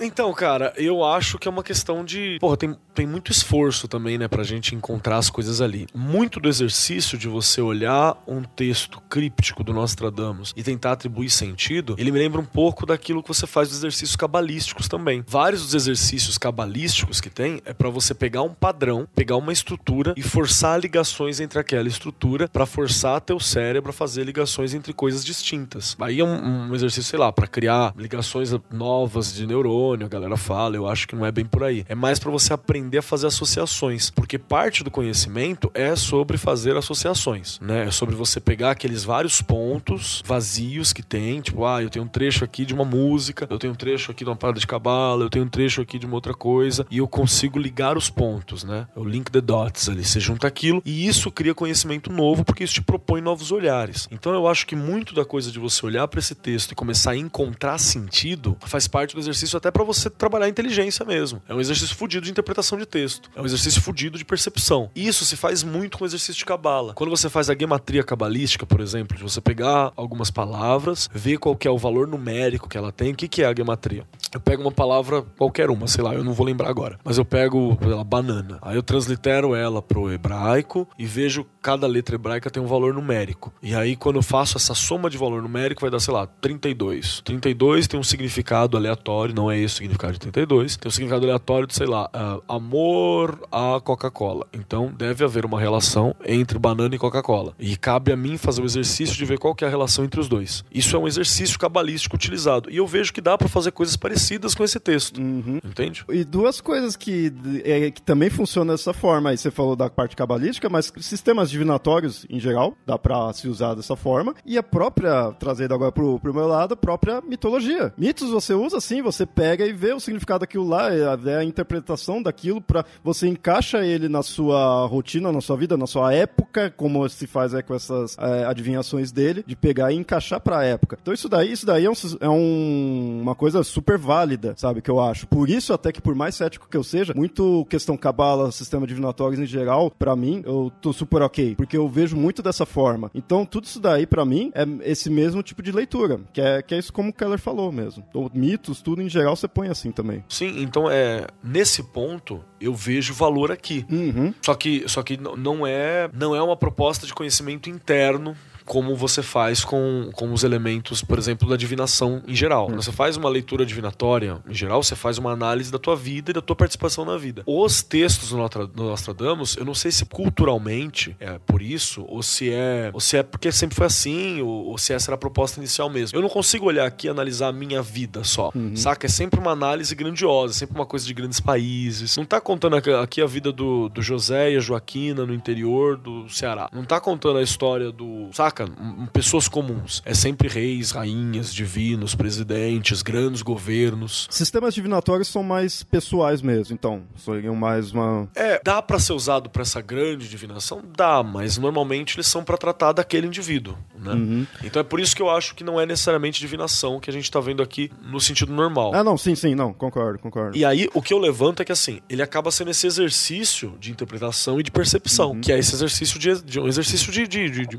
Então, 0.03 0.33
cara, 0.33 0.73
eu 0.77 1.05
acho 1.05 1.39
que 1.39 1.47
é 1.47 1.51
uma 1.51 1.63
questão 1.63 2.05
de. 2.05 2.39
Porra, 2.41 2.57
tem, 2.57 2.75
tem 2.95 3.07
muito 3.07 3.31
esforço 3.31 3.87
também, 3.87 4.17
né, 4.17 4.29
pra 4.29 4.43
gente 4.43 4.75
encontrar 4.75 5.19
as 5.19 5.29
coisas 5.29 5.61
ali. 5.61 5.87
Muito 5.95 6.41
do 6.41 6.49
exercício 6.49 7.19
de 7.19 7.29
você 7.29 7.61
olhar 7.61 8.17
um 8.27 8.43
texto 8.43 9.01
críptico 9.11 9.63
do 9.63 9.75
Nostradamus 9.75 10.55
e 10.57 10.63
tentar 10.63 10.93
atribuir 10.93 11.29
sentido, 11.29 11.97
ele 11.99 12.11
me 12.11 12.19
lembra 12.19 12.41
um 12.41 12.47
pouco 12.47 12.87
daquilo 12.87 13.23
que 13.23 13.29
você 13.29 13.47
faz 13.47 13.69
dos 13.69 13.79
exercícios 13.79 14.17
cabalísticos 14.17 14.89
também. 14.89 15.23
Vários 15.27 15.63
dos 15.63 15.75
exercícios 15.75 16.39
cabalísticos 16.39 17.21
que 17.21 17.29
tem 17.29 17.61
é 17.67 17.75
para 17.75 17.91
você 17.91 18.15
pegar 18.15 18.43
um 18.43 18.55
padrão, 18.55 19.07
pegar 19.15 19.37
uma 19.37 19.53
estrutura 19.53 20.15
e 20.17 20.23
forçar 20.23 20.81
ligações 20.81 21.41
entre 21.41 21.59
aquela 21.59 21.89
estrutura 21.89 22.49
para 22.49 22.65
forçar 22.65 23.21
teu 23.21 23.39
cérebro 23.39 23.91
a 23.91 23.93
fazer 23.93 24.25
ligações 24.25 24.40
entre 24.75 24.93
coisas 24.93 25.25
distintas. 25.25 25.97
Aí 26.01 26.21
é 26.21 26.25
um, 26.25 26.71
um 26.71 26.75
exercício, 26.75 27.11
sei 27.11 27.19
lá, 27.19 27.33
para 27.33 27.47
criar 27.47 27.95
ligações 27.97 28.53
novas 28.71 29.35
de 29.35 29.47
neurônio, 29.47 30.07
a 30.07 30.09
galera 30.09 30.37
fala, 30.37 30.77
eu 30.77 30.87
acho 30.87 31.07
que 31.07 31.17
não 31.17 31.27
é 31.27 31.33
bem 31.33 31.45
por 31.45 31.65
aí. 31.65 31.85
É 31.89 31.95
mais 31.95 32.19
para 32.19 32.31
você 32.31 32.53
aprender 32.53 32.99
a 32.99 33.03
fazer 33.03 33.27
associações, 33.27 34.11
porque 34.11 34.39
parte 34.39 34.85
do 34.85 34.91
conhecimento 34.91 35.71
é 35.75 35.95
sobre 35.97 36.37
fazer 36.37 36.77
associações, 36.77 37.59
né? 37.61 37.87
É 37.87 37.91
sobre 37.91 38.15
você 38.15 38.41
pegar 38.41 38.73
aqueles 38.73 39.05
vários 39.05 39.41
pontos 39.43 40.23
vazios 40.25 40.93
que 40.93 41.03
tem, 41.03 41.41
tipo, 41.41 41.65
ah, 41.65 41.83
eu 41.83 41.91
tenho 41.91 42.05
um 42.05 42.09
trecho 42.09 42.45
aqui 42.45 42.65
de 42.65 42.75
uma 42.75 42.85
música, 42.85 43.47
eu 43.51 43.59
tenho 43.59 43.73
um 43.73 43.77
trecho 43.77 44.11
aqui 44.11 44.25
de 44.25 44.31
uma 44.31 44.37
parada 44.37 44.61
de 44.61 44.67
cabala, 44.67 45.25
eu 45.25 45.31
tenho 45.31 45.45
um 45.45 45.49
trecho 45.49 45.81
aqui 45.81 45.99
de 45.99 46.07
uma 46.07 46.15
outra 46.15 46.35
coisa, 46.35 46.87
e 46.91 46.99
eu 46.99 47.09
consigo 47.09 47.59
ligar 47.59 47.97
os 47.97 48.11
pontos, 48.11 48.65
né? 48.65 48.87
Eu 48.95 49.05
link 49.05 49.31
the 49.31 49.41
dots 49.41 49.89
ali, 49.89 50.05
você 50.05 50.21
junta 50.21 50.47
aquilo, 50.47 50.83
e 50.85 51.07
isso 51.07 51.31
cria 51.31 51.55
conhecimento 51.55 52.13
novo, 52.13 52.45
porque 52.45 52.65
isso 52.65 52.75
te 52.75 52.83
propõe 52.83 53.21
novos 53.21 53.53
olhares. 53.53 54.09
Então 54.11 54.30
eu 54.35 54.49
acho 54.49 54.67
que 54.67 54.77
muito 54.77 55.15
da 55.15 55.25
coisa 55.25 55.51
de 55.51 55.59
você 55.59 55.85
olhar 55.85 56.07
para 56.09 56.21
esse 56.21 56.35
texto 56.35 56.73
e 56.73 56.75
começar 56.75 57.13
a 57.13 57.17
encontrar 57.17 57.79
sentido 57.79 58.57
faz 58.61 58.87
parte 58.87 59.15
do 59.15 59.21
exercício 59.21 59.57
até 59.57 59.71
para 59.71 59.85
você 59.85 60.09
trabalhar 60.09 60.47
a 60.47 60.49
inteligência 60.49 61.05
mesmo. 61.05 61.43
É 61.49 61.55
um 61.55 61.61
exercício 61.61 61.95
fudido 61.97 62.25
de 62.25 62.31
interpretação 62.31 62.79
de 62.79 62.87
texto. 62.87 63.31
É 63.35 63.41
um 63.41 63.47
exercício 63.47 63.81
fudido 63.81 64.19
de 64.19 64.25
percepção. 64.25 64.91
Isso 64.95 65.25
se 65.25 65.37
faz 65.37 65.63
muito 65.63 65.99
com 65.99 66.05
o 66.05 66.07
exercício 66.07 66.35
de 66.35 66.45
cabala. 66.45 66.95
Quando 66.95 67.11
você 67.11 67.29
faz 67.29 67.51
a 67.51 67.55
gematria 67.55 68.03
cabalística, 68.03 68.67
por 68.67 68.81
exemplo, 68.81 69.17
de 69.17 69.23
você 69.23 69.41
pegar 69.41 69.93
algumas 69.97 70.31
palavras, 70.31 71.09
ver 71.13 71.39
qual 71.39 71.57
que 71.57 71.67
é 71.67 71.71
o 71.71 71.79
valor 71.79 72.07
numérico 72.07 72.69
que 72.69 72.79
ela 72.79 72.93
tem. 72.93 73.13
O 73.13 73.17
que, 73.17 73.29
que 73.29 73.43
é 73.43 73.47
a 73.47 73.55
gematria? 73.55 74.05
Eu 74.33 74.41
pego 74.41 74.63
uma 74.63 74.73
palavra, 74.73 75.23
qualquer 75.37 75.71
uma, 75.71 75.89
sei 75.89 76.05
lá, 76.05 76.15
eu 76.15 76.23
não 76.23 76.33
vou 76.33 76.47
lembrar 76.47 76.69
agora. 76.69 76.99
Mas 77.05 77.19
eu 77.19 77.25
pego, 77.25 77.77
lá, 77.81 78.05
banana. 78.05 78.59
Aí 78.63 78.77
eu 78.77 78.83
translitero 78.83 79.55
ela 79.55 79.83
pro 79.83 80.13
hebraico 80.13 80.87
e 80.99 81.05
vejo 81.05 81.45
cada 81.61 81.87
letra 81.87 82.15
hebraica 82.15 82.51
tem 82.51 82.63
um 82.63 82.67
valor 82.67 82.95
numérico. 82.95 83.53
E 83.63 83.75
aí, 83.75 83.97
quando 83.97 84.20
eu 84.21 84.23
faço 84.23 84.59
essa 84.59 84.75
soma 84.75 85.09
de 85.09 85.17
valor 85.17 85.43
numérico, 85.43 85.81
vai 85.81 85.91
dar, 85.91 85.99
sei 85.99 86.13
lá, 86.13 86.27
32. 86.27 87.23
32 87.25 87.89
tem 87.89 87.99
um 87.99 88.03
significado 88.03 88.77
aleatório, 88.77 89.35
não 89.35 89.51
é 89.51 89.59
esse 89.59 89.75
o 89.75 89.77
significado 89.79 90.13
de 90.13 90.19
32. 90.19 90.77
Tem 90.77 90.89
um 90.89 90.93
significado 90.93 91.25
aleatório 91.25 91.67
de, 91.67 91.75
sei 91.75 91.87
lá, 91.87 92.11
uh, 92.15 92.43
amor 92.47 93.41
a 93.51 93.81
Coca-Cola. 93.83 94.47
Então, 94.53 94.93
deve 94.95 95.25
haver 95.25 95.47
uma 95.47 95.59
relação 95.59 96.15
entre 96.23 96.59
banana 96.59 96.95
e 96.95 96.99
Coca-Cola. 96.99 97.55
E 97.59 97.79
cabe 97.79 98.13
a 98.13 98.17
mim 98.17 98.37
fazer 98.37 98.61
o 98.61 98.67
exercício 98.67 99.17
de 99.17 99.25
ver 99.25 99.39
qual 99.39 99.55
que 99.55 99.65
é 99.65 99.67
a 99.67 99.71
relação 99.71 100.05
entre 100.05 100.21
os 100.21 100.29
dois. 100.29 100.63
Isso 100.71 100.95
é 100.95 100.99
um 100.99 101.09
exercício 101.09 101.59
cabalístico 101.59 102.15
utilizado. 102.15 102.71
E 102.71 102.77
eu 102.77 102.87
vejo 102.87 103.15
que 103.15 103.23
dá 103.23 103.39
para 103.39 103.49
fazer 103.49 103.71
coisas 103.71 103.97
parecidas 103.97 104.55
com 104.55 104.63
esse 104.63 104.79
texto. 104.79 105.17
Uhum. 105.17 105.61
Entende? 105.65 106.05
E 106.11 106.25
duas 106.25 106.61
coisas 106.61 106.95
que, 106.95 107.33
é, 107.65 107.91
que 107.91 108.03
também 108.03 108.29
funcionam 108.29 108.75
dessa 108.75 108.93
forma. 108.93 109.31
Aí 109.31 109.39
você 109.39 109.51
falou 109.51 109.75
da 109.75 109.89
parte 109.89 110.15
cabalística, 110.15 110.69
mas 110.69 110.93
sistemas 111.01 111.51
divinatórios, 111.51 112.27
em 112.29 112.39
geral, 112.39 112.77
dá 112.85 112.99
pra 112.99 113.33
se 113.33 113.49
usar 113.49 113.73
dessa 113.75 113.97
forma. 113.97 114.10
E 114.45 114.59
a 114.59 114.63
própria, 114.63 115.33
trazendo 115.39 115.75
agora 115.75 115.93
pro, 115.93 116.19
pro 116.19 116.35
meu 116.35 116.47
lado, 116.47 116.75
a 116.75 116.77
própria 116.77 117.21
mitologia. 117.21 117.93
Mitos 117.97 118.31
você 118.31 118.55
usa 118.55 118.79
assim, 118.79 119.03
você 119.03 119.27
pega 119.27 119.67
e 119.67 119.73
vê 119.73 119.93
o 119.93 120.01
significado 120.01 120.41
daquilo 120.41 120.67
lá, 120.67 120.93
é 120.93 121.05
a, 121.05 121.19
é 121.31 121.37
a 121.39 121.45
interpretação 121.45 122.23
daquilo, 122.23 122.61
para 122.61 122.85
você 123.03 123.29
encaixa 123.29 123.85
ele 123.85 124.09
na 124.09 124.23
sua 124.23 124.87
rotina, 124.87 125.33
na 125.33 125.41
sua 125.41 125.57
vida, 125.57 125.77
na 125.77 125.87
sua 125.87 126.13
época, 126.13 126.73
como 126.77 127.09
se 127.09 127.27
faz 127.27 127.55
é, 127.55 127.63
com 127.63 127.75
essas 127.75 128.17
é, 128.19 128.45
adivinhações 128.45 129.13
dele, 129.13 129.45
de 129.47 129.57
pegar 129.57 129.93
e 129.93 129.97
encaixar 129.97 130.41
pra 130.41 130.65
época. 130.65 130.99
Então 131.01 131.15
isso 131.15 131.29
daí, 131.29 131.53
isso 131.53 131.67
daí 131.67 131.85
é, 131.85 131.91
um, 131.91 131.95
é 132.21 132.29
um, 132.29 133.21
uma 133.23 133.35
coisa 133.35 133.63
super 133.63 133.99
válida, 133.99 134.55
sabe, 134.57 134.83
que 134.83 134.91
eu 134.91 135.01
acho. 135.01 135.27
Por 135.27 135.49
isso, 135.49 135.73
até 135.73 135.93
que 135.93 136.01
por 136.01 136.15
mais 136.15 136.35
cético 136.35 136.69
que 136.69 136.77
eu 136.77 136.85
seja, 136.85 137.13
muito 137.15 137.65
questão 137.69 137.97
cabala, 137.97 138.51
sistema 138.53 138.87
divinatórios 138.87 139.41
em 139.41 139.47
geral, 139.47 139.91
para 139.91 140.17
mim, 140.17 140.43
eu 140.47 140.73
tô 140.81 140.93
super 140.93 141.23
ok, 141.23 141.55
porque 141.55 141.77
eu 141.77 141.89
vejo 141.89 142.17
muito 142.17 142.43
dessa 142.43 142.67
forma. 142.67 143.11
Então, 143.15 143.45
tudo 143.45 143.65
isso 143.65 143.81
daí, 143.81 144.00
para 144.07 144.25
mim, 144.25 144.53
é 144.55 144.91
esse 144.91 145.11
mesmo 145.11 145.43
tipo 145.43 145.63
de 145.63 145.73
leitura, 145.73 146.21
que 146.33 146.41
é, 146.41 146.63
que 146.63 146.75
é 146.75 146.79
isso 146.79 146.93
como 146.93 147.11
o 147.11 147.13
Keller 147.13 147.39
falou 147.39 147.71
mesmo. 147.73 148.05
Então, 148.09 148.31
mitos, 148.35 148.81
tudo 148.83 149.03
em 149.03 149.09
geral, 149.09 149.37
você 149.37 149.49
põe 149.49 149.69
assim 149.69 149.91
também. 149.91 150.25
Sim, 150.29 150.63
então 150.63 150.91
é 150.91 151.27
nesse 151.43 151.83
ponto 151.83 152.45
eu 152.61 152.75
vejo 152.75 153.15
valor 153.15 153.51
aqui. 153.51 153.85
Uhum. 153.91 154.35
Só 154.43 154.55
que, 154.55 154.85
só 154.87 155.03
que 155.03 155.17
não 155.17 155.67
é, 155.67 156.11
não 156.13 156.35
é 156.35 156.43
uma 156.43 156.57
proposta 156.57 157.07
de 157.07 157.15
conhecimento 157.15 157.71
interno 157.71 158.37
como 158.71 158.95
você 158.95 159.21
faz 159.21 159.65
com, 159.65 160.11
com 160.13 160.33
os 160.33 160.45
elementos, 160.45 161.03
por 161.03 161.19
exemplo, 161.19 161.49
da 161.49 161.57
divinação 161.57 162.23
em 162.29 162.37
geral. 162.37 162.67
Quando 162.67 162.81
você 162.85 162.93
faz 162.93 163.17
uma 163.17 163.29
leitura 163.29 163.67
divinatória, 163.67 164.39
em 164.49 164.55
geral, 164.55 164.81
você 164.81 164.95
faz 164.95 165.19
uma 165.19 165.33
análise 165.33 165.73
da 165.73 165.79
tua 165.79 165.97
vida 165.97 166.31
e 166.31 166.35
da 166.35 166.41
tua 166.41 166.55
participação 166.55 167.05
na 167.05 167.17
vida. 167.17 167.43
Os 167.47 167.83
textos 167.83 168.29
do 168.31 168.37
Nostra- 168.37 168.69
do 168.69 168.85
Nostradamus, 168.85 169.57
eu 169.57 169.65
não 169.65 169.75
sei 169.75 169.91
se 169.91 170.05
culturalmente 170.05 171.17
é 171.19 171.39
por 171.45 171.61
isso, 171.61 172.05
ou 172.09 172.23
se 172.23 172.51
é, 172.53 172.91
ou 172.93 173.01
se 173.01 173.17
é 173.17 173.23
porque 173.25 173.51
sempre 173.51 173.75
foi 173.77 173.87
assim, 173.87 174.41
ou, 174.41 174.67
ou 174.69 174.79
se 174.79 174.93
essa 174.93 175.11
era 175.11 175.17
a 175.17 175.19
proposta 175.19 175.59
inicial 175.59 175.91
mesmo. 175.91 176.17
Eu 176.17 176.23
não 176.23 176.29
consigo 176.29 176.67
olhar 176.67 176.87
aqui 176.87 177.09
e 177.09 177.11
analisar 177.11 177.49
a 177.49 177.53
minha 177.53 177.83
vida 177.83 178.23
só, 178.25 178.53
saca? 178.77 179.07
É 179.07 179.11
sempre 179.11 179.41
uma 179.41 179.51
análise 179.51 179.95
grandiosa, 179.97 180.55
sempre 180.55 180.77
uma 180.77 180.87
coisa 180.87 181.05
de 181.05 181.13
grandes 181.13 181.41
países. 181.41 182.17
Não 182.17 182.25
tá 182.25 182.41
contando 182.41 182.77
aqui- 182.77 182.91
aqui 182.93 183.21
a 183.21 183.27
vida 183.27 183.51
do, 183.53 183.89
do 183.89 184.01
José 184.01 184.53
e 184.53 184.57
a 184.57 184.61
Joaquina 184.61 185.27
no 185.27 185.35
interior 185.35 185.97
do 185.97 186.29
Ceará. 186.29 186.69
Não 186.73 186.85
tá 186.85 187.01
contando 187.01 187.39
a 187.39 187.43
história 187.43 187.91
do, 187.91 188.29
saca? 188.33 188.60
Saca? 188.67 188.73
Pessoas 189.13 189.49
comuns. 189.49 190.03
É 190.05 190.15
sempre 190.15 190.49
reis, 190.49 190.91
rainhas, 190.93 191.53
divinos, 191.53 192.15
presidentes, 192.15 193.03
grandes 193.03 193.43
governos. 193.43 194.27
Sistemas 194.31 194.75
divinatórios 194.75 195.29
são 195.29 195.43
mais 195.43 195.83
pessoais 195.83 196.43
mesmo, 196.43 196.75
então. 196.75 197.03
Seriam 197.17 197.55
mais 197.55 197.93
uma. 197.93 198.29
É, 198.35 198.61
dá 198.63 198.81
pra 198.83 198.99
ser 198.99 199.13
usado 199.13 199.49
pra 199.51 199.63
essa 199.63 199.81
grande 199.81 200.29
divinação? 200.29 200.83
Dá, 200.97 201.23
mas 201.23 201.59
normalmente 201.59 202.17
eles 202.17 202.27
são 202.27 202.43
pra 202.45 202.57
tratar 202.57 202.93
daquele 202.93 203.27
indivíduo, 203.27 203.77
né? 203.99 204.47
Então 204.65 204.81
é 204.81 204.83
por 204.85 205.01
isso 205.01 205.15
que 205.15 205.23
eu 205.23 205.31
acho 205.31 205.55
que 205.55 205.65
não 205.65 205.81
é 205.81 205.87
necessariamente 205.87 206.41
divinação 206.41 207.01
que 207.01 207.11
a 207.11 207.13
gente 207.13 207.31
tá 207.31 207.41
vendo 207.41 207.63
aqui 207.63 207.91
no 208.03 208.21
sentido 208.21 208.53
normal. 208.53 208.95
Ah, 208.95 209.05
não, 209.05 209.17
sim, 209.17 209.35
sim, 209.35 209.55
não, 209.55 209.73
concordo, 209.73 210.19
concordo. 210.19 210.57
E 210.57 210.65
aí, 210.65 210.89
o 210.95 211.03
que 211.03 211.13
eu 211.13 211.19
levanto 211.19 211.61
é 211.61 211.65
que 211.65 211.73
assim, 211.73 212.01
ele 212.09 212.23
acaba 212.23 212.51
sendo 212.51 212.71
esse 212.71 212.87
exercício 212.87 213.77
de 213.81 213.91
interpretação 213.91 214.59
e 214.59 214.63
de 214.63 214.71
percepção, 214.71 215.41
que 215.41 215.53
é 215.53 215.59
esse 215.59 215.75
exercício 215.75 216.19
de, 216.19 216.43
de 216.43 216.61
um 216.61 216.67
exercício 216.69 217.13
de, 217.13 217.27
de, 217.27 217.51
de- 217.51 217.67
de 217.67 217.77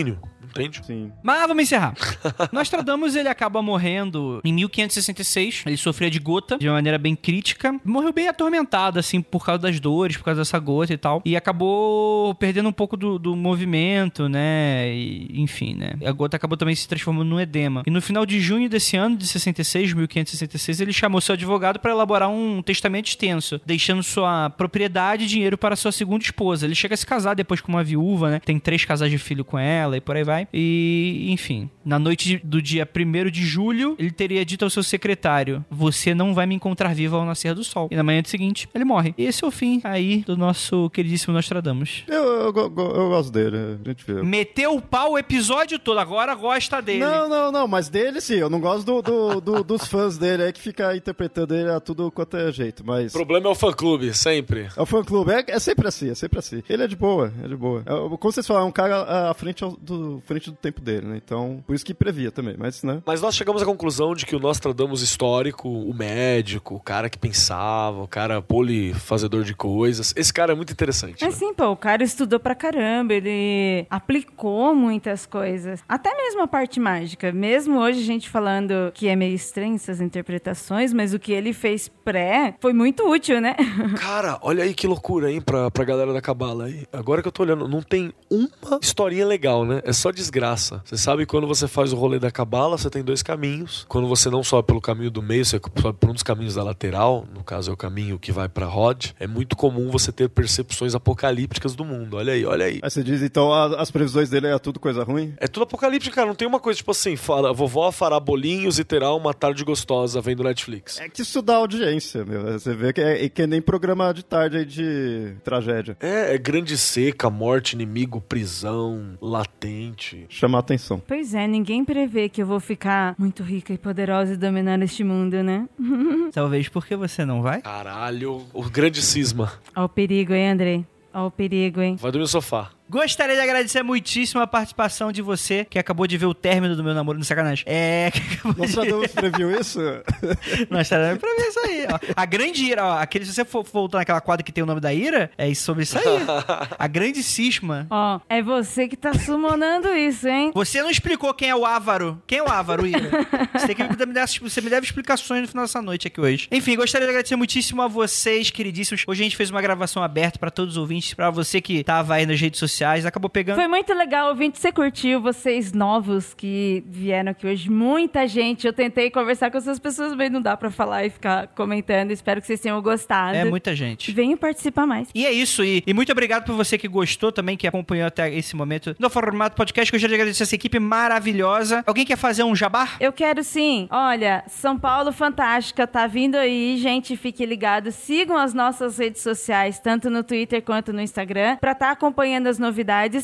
raciocínio, 0.00 0.20
entende? 0.50 0.80
Sim. 0.84 1.12
Mas 1.22 1.46
vamos 1.46 1.62
encerrar. 1.62 1.94
Nostradamus, 2.52 3.14
ele 3.16 3.28
acaba 3.28 3.62
morrendo 3.62 4.40
em 4.44 4.52
1566. 4.52 5.64
Ele 5.66 5.76
sofria 5.76 6.10
de 6.10 6.18
gota 6.18 6.58
de 6.58 6.68
uma 6.68 6.74
maneira 6.74 6.98
bem 6.98 7.14
crítica. 7.14 7.78
Morreu 7.84 8.12
bem 8.12 8.28
atormentado, 8.28 8.98
assim, 8.98 9.20
por 9.20 9.44
causa 9.44 9.62
das 9.62 9.80
dores, 9.80 10.16
por 10.16 10.24
causa 10.24 10.40
dessa 10.40 10.58
gota 10.58 10.92
e 10.92 10.96
tal. 10.96 11.22
E 11.24 11.36
acabou 11.36 12.34
perdendo 12.34 12.68
um 12.68 12.72
pouco 12.72 12.96
do, 12.96 13.18
do 13.18 13.36
movimento, 13.36 14.28
né? 14.28 14.92
E, 14.92 15.40
enfim, 15.40 15.74
né? 15.74 15.92
A 16.04 16.12
gota 16.12 16.36
acabou 16.36 16.56
também 16.56 16.74
se 16.74 16.88
transformando 16.88 17.28
num 17.28 17.40
edema. 17.40 17.82
E 17.86 17.90
no 17.90 18.02
final 18.02 18.26
de 18.26 18.40
junho 18.40 18.68
desse 18.68 18.96
ano, 18.96 19.16
de 19.16 19.26
66, 19.26 19.92
1566, 19.92 20.80
ele 20.80 20.92
chamou 20.92 21.20
seu 21.20 21.34
advogado 21.34 21.78
para 21.78 21.92
elaborar 21.92 22.28
um 22.28 22.62
testamento 22.62 23.06
extenso, 23.06 23.60
deixando 23.64 24.02
sua 24.02 24.50
propriedade 24.50 25.24
e 25.24 25.26
dinheiro 25.26 25.56
para 25.56 25.76
sua 25.76 25.92
segunda 25.92 26.24
esposa. 26.24 26.66
Ele 26.66 26.74
chega 26.74 26.94
a 26.94 26.96
se 26.96 27.06
casar 27.06 27.34
depois 27.34 27.60
com 27.60 27.72
uma 27.72 27.84
viúva, 27.84 28.30
né? 28.30 28.40
Tem 28.40 28.58
três 28.58 28.84
casais 28.84 29.10
de 29.10 29.18
filho 29.18 29.44
com 29.44 29.58
ela 29.58 29.96
e 29.96 30.00
por 30.00 30.16
aí 30.16 30.24
vai. 30.24 30.39
E, 30.52 31.26
enfim, 31.30 31.68
na 31.84 31.98
noite 31.98 32.40
do 32.44 32.60
dia 32.62 32.88
1 32.94 33.30
de 33.30 33.44
julho, 33.44 33.96
ele 33.98 34.10
teria 34.10 34.44
dito 34.44 34.64
ao 34.64 34.70
seu 34.70 34.82
secretário: 34.82 35.64
Você 35.70 36.14
não 36.14 36.34
vai 36.34 36.46
me 36.46 36.54
encontrar 36.54 36.94
vivo 36.94 37.16
ao 37.16 37.24
nascer 37.24 37.54
do 37.54 37.64
sol. 37.64 37.88
E 37.90 37.96
na 37.96 38.02
manhã 38.02 38.22
seguinte, 38.24 38.68
ele 38.74 38.84
morre. 38.84 39.14
E 39.18 39.24
esse 39.24 39.44
é 39.44 39.46
o 39.46 39.50
fim 39.50 39.80
aí 39.84 40.18
do 40.26 40.36
nosso 40.36 40.88
queridíssimo 40.90 41.32
Nostradamus. 41.34 42.04
Eu, 42.06 42.22
eu, 42.24 42.52
go- 42.52 42.62
eu 42.78 43.08
gosto 43.08 43.32
dele, 43.32 43.56
a 43.84 43.88
gente 43.88 44.04
vê. 44.06 44.22
Meteu 44.22 44.74
o 44.76 44.82
pau 44.82 45.12
o 45.12 45.18
episódio 45.18 45.78
todo, 45.78 45.98
agora 45.98 46.34
gosta 46.34 46.80
dele. 46.80 47.00
Não, 47.00 47.28
não, 47.28 47.52
não, 47.52 47.66
mas 47.68 47.88
dele 47.88 48.20
sim, 48.20 48.36
eu 48.36 48.50
não 48.50 48.60
gosto 48.60 48.84
do, 48.84 49.02
do- 49.02 49.40
do- 49.40 49.64
dos 49.64 49.86
fãs 49.86 50.16
dele 50.18 50.44
aí 50.44 50.52
que 50.52 50.60
fica 50.60 50.94
interpretando 50.96 51.54
ele 51.54 51.70
a 51.70 51.80
tudo 51.80 52.10
quanto 52.10 52.36
é 52.36 52.52
jeito, 52.52 52.84
mas. 52.86 53.10
O 53.14 53.16
problema 53.18 53.46
é 53.48 53.50
o 53.50 53.54
fã-clube, 53.54 54.12
sempre. 54.14 54.68
É 54.76 54.80
o 54.82 54.86
fã 54.86 55.02
clube, 55.02 55.32
é, 55.32 55.44
é 55.48 55.58
sempre 55.58 55.88
assim, 55.88 56.10
é 56.10 56.14
sempre 56.14 56.38
assim. 56.38 56.62
Ele 56.68 56.82
é 56.82 56.86
de 56.86 56.96
boa, 56.96 57.32
é 57.42 57.48
de 57.48 57.56
boa. 57.56 57.82
É, 57.86 57.90
como 58.18 58.32
vocês 58.32 58.46
falaram, 58.46 58.66
é 58.66 58.68
um 58.68 58.72
cara 58.72 59.30
à 59.30 59.34
frente, 59.34 59.64
do, 59.80 60.22
frente 60.30 60.48
do 60.48 60.56
tempo 60.56 60.80
dele, 60.80 61.08
né? 61.08 61.16
Então, 61.16 61.60
por 61.66 61.74
isso 61.74 61.84
que 61.84 61.92
previa 61.92 62.30
também, 62.30 62.54
mas, 62.56 62.84
né? 62.84 63.02
Mas 63.04 63.20
nós 63.20 63.34
chegamos 63.34 63.60
à 63.62 63.64
conclusão 63.64 64.14
de 64.14 64.24
que 64.24 64.36
o 64.36 64.38
Nostradamus 64.38 65.02
histórico, 65.02 65.68
o 65.68 65.92
médico, 65.92 66.76
o 66.76 66.80
cara 66.80 67.10
que 67.10 67.18
pensava, 67.18 68.02
o 68.02 68.06
cara 68.06 68.40
polifazedor 68.40 69.42
de 69.42 69.54
coisas, 69.54 70.14
esse 70.16 70.32
cara 70.32 70.52
é 70.52 70.54
muito 70.54 70.72
interessante. 70.72 71.24
É 71.24 71.26
né? 71.26 71.32
assim, 71.34 71.52
pô, 71.52 71.70
o 71.70 71.76
cara 71.76 72.04
estudou 72.04 72.38
pra 72.38 72.54
caramba, 72.54 73.12
ele 73.12 73.84
aplicou 73.90 74.72
muitas 74.72 75.26
coisas. 75.26 75.82
Até 75.88 76.14
mesmo 76.14 76.42
a 76.42 76.46
parte 76.46 76.78
mágica. 76.78 77.32
Mesmo 77.32 77.80
hoje 77.80 78.00
a 78.00 78.04
gente 78.04 78.30
falando 78.30 78.92
que 78.94 79.08
é 79.08 79.16
meio 79.16 79.34
estranho 79.34 79.74
essas 79.74 80.00
interpretações, 80.00 80.92
mas 80.92 81.12
o 81.12 81.18
que 81.18 81.32
ele 81.32 81.52
fez 81.52 81.88
pré 81.88 82.54
foi 82.60 82.72
muito 82.72 83.02
útil, 83.08 83.40
né? 83.40 83.56
Cara, 83.98 84.38
olha 84.42 84.62
aí 84.62 84.74
que 84.74 84.86
loucura, 84.86 85.32
hein, 85.32 85.40
pra, 85.40 85.72
pra 85.72 85.84
galera 85.84 86.12
da 86.12 86.20
Cabala 86.20 86.66
aí. 86.66 86.86
Agora 86.92 87.20
que 87.20 87.26
eu 87.26 87.32
tô 87.32 87.42
olhando, 87.42 87.66
não 87.66 87.82
tem 87.82 88.12
uma 88.30 88.78
historinha 88.80 89.26
legal, 89.26 89.64
né? 89.64 89.80
É 89.84 89.92
só 89.92 90.12
desgraça. 90.20 90.82
Você 90.84 90.96
sabe 90.96 91.24
quando 91.26 91.46
você 91.46 91.66
faz 91.66 91.92
o 91.92 91.96
rolê 91.96 92.18
da 92.18 92.30
Cabala, 92.30 92.76
você 92.78 92.88
tem 92.90 93.02
dois 93.02 93.22
caminhos. 93.22 93.84
Quando 93.88 94.06
você 94.06 94.28
não 94.30 94.44
sobe 94.44 94.66
pelo 94.66 94.80
caminho 94.80 95.10
do 95.10 95.22
meio, 95.22 95.44
você 95.44 95.60
sobe 95.80 95.98
por 95.98 96.10
um 96.10 96.12
dos 96.12 96.22
caminhos 96.22 96.54
da 96.54 96.62
lateral, 96.62 97.26
no 97.34 97.42
caso 97.42 97.70
é 97.70 97.74
o 97.74 97.76
caminho 97.76 98.18
que 98.18 98.30
vai 98.32 98.48
pra 98.48 98.66
Rod, 98.66 99.06
é 99.18 99.26
muito 99.26 99.56
comum 99.56 99.90
você 99.90 100.12
ter 100.12 100.28
percepções 100.28 100.94
apocalípticas 100.94 101.74
do 101.74 101.84
mundo. 101.84 102.16
Olha 102.18 102.32
aí, 102.34 102.44
olha 102.44 102.66
aí. 102.66 102.80
Aí 102.82 102.90
você 102.90 103.02
diz, 103.02 103.22
então, 103.22 103.52
a- 103.52 103.80
as 103.80 103.90
previsões 103.90 104.28
dele 104.28 104.46
é 104.48 104.58
tudo 104.58 104.78
coisa 104.78 105.02
ruim? 105.02 105.34
É 105.38 105.48
tudo 105.48 105.62
apocalíptico, 105.64 106.14
cara. 106.14 106.26
Não 106.28 106.34
tem 106.34 106.46
uma 106.46 106.60
coisa 106.60 106.76
tipo 106.76 106.90
assim, 106.90 107.16
fala, 107.16 107.52
vovó 107.52 107.90
fará 107.90 108.20
bolinhos 108.20 108.78
e 108.78 108.84
terá 108.84 109.12
uma 109.14 109.32
tarde 109.32 109.64
gostosa 109.64 110.20
vendo 110.20 110.42
Netflix. 110.44 111.00
É 111.00 111.08
que 111.08 111.22
isso 111.22 111.40
dá 111.42 111.56
audiência, 111.56 112.24
meu. 112.24 112.42
Você 112.52 112.74
vê 112.74 112.92
que 112.92 113.00
é, 113.00 113.28
que 113.28 113.42
é 113.42 113.46
nem 113.46 113.60
programa 113.62 114.12
de 114.12 114.24
tarde 114.24 114.58
aí 114.58 114.64
de 114.66 115.34
tragédia. 115.42 115.96
É, 116.00 116.34
é 116.34 116.38
grande 116.38 116.76
seca, 116.76 117.30
morte, 117.30 117.72
inimigo, 117.72 118.20
prisão, 118.20 119.18
latente. 119.20 120.09
Chamar 120.28 120.58
atenção. 120.60 121.02
Pois 121.06 121.34
é, 121.34 121.46
ninguém 121.46 121.84
prevê 121.84 122.28
que 122.28 122.42
eu 122.42 122.46
vou 122.46 122.60
ficar 122.60 123.14
muito 123.18 123.42
rica 123.42 123.72
e 123.72 123.78
poderosa 123.78 124.34
e 124.34 124.36
dominar 124.36 124.80
este 124.82 125.04
mundo, 125.04 125.42
né? 125.42 125.68
Talvez 126.32 126.68
porque 126.68 126.96
você 126.96 127.24
não 127.24 127.42
vai? 127.42 127.62
Caralho, 127.62 128.44
o 128.52 128.62
grande 128.68 129.02
cisma. 129.02 129.52
Ó 129.74 129.84
o 129.84 129.88
perigo, 129.88 130.32
hein, 130.32 130.50
Andrei? 130.50 130.86
Ó 131.12 131.26
o 131.26 131.30
perigo, 131.30 131.80
hein? 131.80 131.96
Vai 131.96 132.10
dormir 132.10 132.24
no 132.24 132.28
sofá. 132.28 132.70
Gostaria 132.90 133.36
de 133.36 133.40
agradecer 133.40 133.84
muitíssimo 133.84 134.40
a 134.40 134.48
participação 134.48 135.12
de 135.12 135.22
você, 135.22 135.64
que 135.64 135.78
acabou 135.78 136.08
de 136.08 136.18
ver 136.18 136.26
o 136.26 136.34
término 136.34 136.74
do 136.74 136.82
meu 136.82 136.92
namoro 136.92 137.16
no 137.16 137.24
sacanagem. 137.24 137.64
É. 137.68 138.10
que 138.12 138.18
acabou 138.18 138.54
de- 138.54 138.60
Nostradamus 138.62 139.12
previu 139.12 139.60
isso? 139.60 139.78
Nós 140.68 140.88
ver 140.88 141.16
isso 141.48 141.60
aí, 141.60 141.86
ó. 141.88 141.98
A 142.16 142.26
grande 142.26 142.64
ira, 142.64 142.84
ó. 142.84 142.98
Aquele, 142.98 143.24
se 143.24 143.32
você 143.32 143.44
for 143.44 143.62
voltar 143.62 143.98
naquela 143.98 144.20
quadra 144.20 144.42
que 144.42 144.50
tem 144.50 144.64
o 144.64 144.66
nome 144.66 144.80
da 144.80 144.92
ira, 144.92 145.30
é 145.38 145.48
isso 145.48 145.62
sobre 145.62 145.84
isso 145.84 145.96
aí. 145.96 146.04
A 146.76 146.88
grande 146.88 147.22
cisma. 147.22 147.86
Ó, 147.88 148.18
é 148.28 148.42
você 148.42 148.88
que 148.88 148.96
tá 148.96 149.14
summonando 149.14 149.94
isso, 149.94 150.26
hein? 150.26 150.50
Você 150.52 150.82
não 150.82 150.90
explicou 150.90 151.32
quem 151.32 151.48
é 151.48 151.54
o 151.54 151.64
Ávaro. 151.64 152.20
Quem 152.26 152.38
é 152.38 152.42
o 152.42 152.48
Ávaro, 152.50 152.84
Ira? 152.88 153.08
Você, 153.54 153.68
tem 153.68 153.76
que 153.76 154.06
me 154.06 154.12
dar, 154.12 154.26
você 154.26 154.60
me 154.60 154.68
deve 154.68 154.84
explicações 154.84 155.42
no 155.42 155.46
final 155.48 155.64
dessa 155.64 155.80
noite 155.80 156.08
aqui 156.08 156.20
hoje. 156.20 156.48
Enfim, 156.50 156.74
gostaria 156.74 157.06
de 157.06 157.10
agradecer 157.10 157.36
muitíssimo 157.36 157.82
a 157.82 157.86
vocês, 157.86 158.50
queridíssimos. 158.50 159.04
Hoje 159.06 159.22
a 159.22 159.24
gente 159.24 159.36
fez 159.36 159.48
uma 159.48 159.62
gravação 159.62 160.02
aberta 160.02 160.40
pra 160.40 160.50
todos 160.50 160.74
os 160.74 160.78
ouvintes, 160.80 161.14
pra 161.14 161.30
você 161.30 161.60
que 161.60 161.84
tava 161.84 162.14
aí 162.14 162.26
nas 162.26 162.40
redes 162.40 162.58
sociais, 162.58 162.79
acabou 162.84 163.28
pegando. 163.30 163.56
Foi 163.56 163.68
muito 163.68 163.92
legal, 163.94 164.28
ouvinte, 164.28 164.58
você 164.58 164.72
curtiu, 164.72 165.20
vocês 165.20 165.72
novos 165.72 166.34
que 166.34 166.82
vieram 166.86 167.32
aqui 167.32 167.46
hoje, 167.46 167.70
muita 167.70 168.26
gente. 168.26 168.66
Eu 168.66 168.72
tentei 168.72 169.10
conversar 169.10 169.50
com 169.50 169.58
essas 169.58 169.78
pessoas, 169.78 170.14
mas 170.14 170.30
não 170.30 170.40
dá 170.40 170.56
pra 170.56 170.70
falar 170.70 171.04
e 171.04 171.10
ficar 171.10 171.48
comentando. 171.48 172.10
Espero 172.10 172.40
que 172.40 172.46
vocês 172.46 172.60
tenham 172.60 172.80
gostado. 172.80 173.36
É 173.36 173.44
muita 173.44 173.74
gente. 173.74 174.12
Venham 174.12 174.36
participar 174.36 174.86
mais. 174.86 175.08
E 175.14 175.26
é 175.26 175.32
isso, 175.32 175.64
e, 175.64 175.82
e 175.86 175.94
muito 175.94 176.10
obrigado 176.12 176.44
por 176.44 176.54
você 176.54 176.76
que 176.78 176.88
gostou 176.88 177.30
também, 177.30 177.56
que 177.56 177.66
acompanhou 177.66 178.06
até 178.06 178.32
esse 178.32 178.56
momento 178.56 178.94
do 178.98 179.10
formato 179.10 179.56
podcast. 179.56 179.90
Gostaria 179.92 180.16
de 180.16 180.20
agradecer 180.22 180.42
essa 180.42 180.54
equipe 180.54 180.78
maravilhosa. 180.78 181.84
Alguém 181.86 182.04
quer 182.04 182.16
fazer 182.16 182.42
um 182.44 182.54
jabá? 182.54 182.88
Eu 182.98 183.12
quero 183.12 183.42
sim. 183.44 183.86
Olha, 183.90 184.44
São 184.48 184.78
Paulo 184.78 185.12
Fantástica 185.12 185.86
tá 185.86 186.06
vindo 186.06 186.36
aí, 186.36 186.76
gente. 186.78 187.16
Fique 187.16 187.44
ligado. 187.44 187.92
Sigam 187.92 188.36
as 188.36 188.54
nossas 188.54 188.98
redes 188.98 189.22
sociais, 189.22 189.78
tanto 189.78 190.08
no 190.10 190.22
Twitter 190.22 190.62
quanto 190.62 190.92
no 190.92 191.00
Instagram, 191.00 191.56
pra 191.60 191.72
estar 191.72 191.90
acompanhando 191.90 192.46
as 192.46 192.58
novidades 192.58 192.69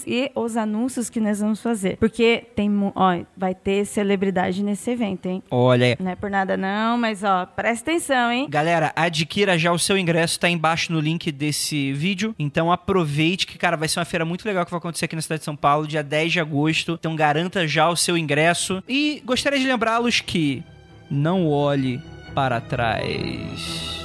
e 0.07 0.31
os 0.35 0.57
anúncios 0.57 1.09
que 1.09 1.21
nós 1.21 1.41
vamos 1.41 1.63
fazer. 1.63 1.97
Porque 1.97 2.45
tem, 2.55 2.71
ó, 2.95 3.19
vai 3.37 3.55
ter 3.55 3.85
celebridade 3.85 4.63
nesse 4.63 4.91
evento, 4.91 5.27
hein? 5.27 5.43
Olha. 5.51 5.97
Não 6.01 6.11
é 6.11 6.17
por 6.17 6.31
nada 6.31 6.57
não, 6.57 6.99
mas 6.99 7.23
ó, 7.23 7.47
presta 7.47 7.91
atenção, 7.91 8.31
hein? 8.31 8.47
Galera, 8.49 8.93
adquira 8.95 9.59
já 9.59 9.73
o 9.73 9.79
seu 9.79 9.97
ingresso, 9.97 10.41
tá 10.41 10.49
embaixo 10.49 10.93
no 10.93 11.01
link 11.01 11.31
desse 11.31 11.93
vídeo. 11.93 12.35
Então 12.39 12.71
aproveite 12.71 13.47
que, 13.47 13.59
cara, 13.59 13.77
vai 13.77 13.89
ser 13.89 13.99
uma 13.99 14.05
feira 14.05 14.25
muito 14.25 14.45
legal 14.47 14.65
que 14.65 14.71
vai 14.71 14.79
acontecer 14.79 15.05
aqui 15.05 15.17
na 15.17 15.23
cidade 15.23 15.41
de 15.41 15.45
São 15.45 15.57
Paulo, 15.57 15.87
dia 15.87 16.03
10 16.03 16.33
de 16.33 16.41
agosto. 16.41 16.97
Então 16.99 17.17
garanta 17.17 17.67
já 17.67 17.89
o 17.89 17.97
seu 17.97 18.17
ingresso. 18.17 18.83
E 18.89 19.23
gostaria 19.25 19.59
de 19.59 19.67
lembrá-los 19.67 20.21
que 20.21 20.63
não 21.11 21.49
olhe 21.49 22.01
para 22.35 22.61
trás. 22.61 23.97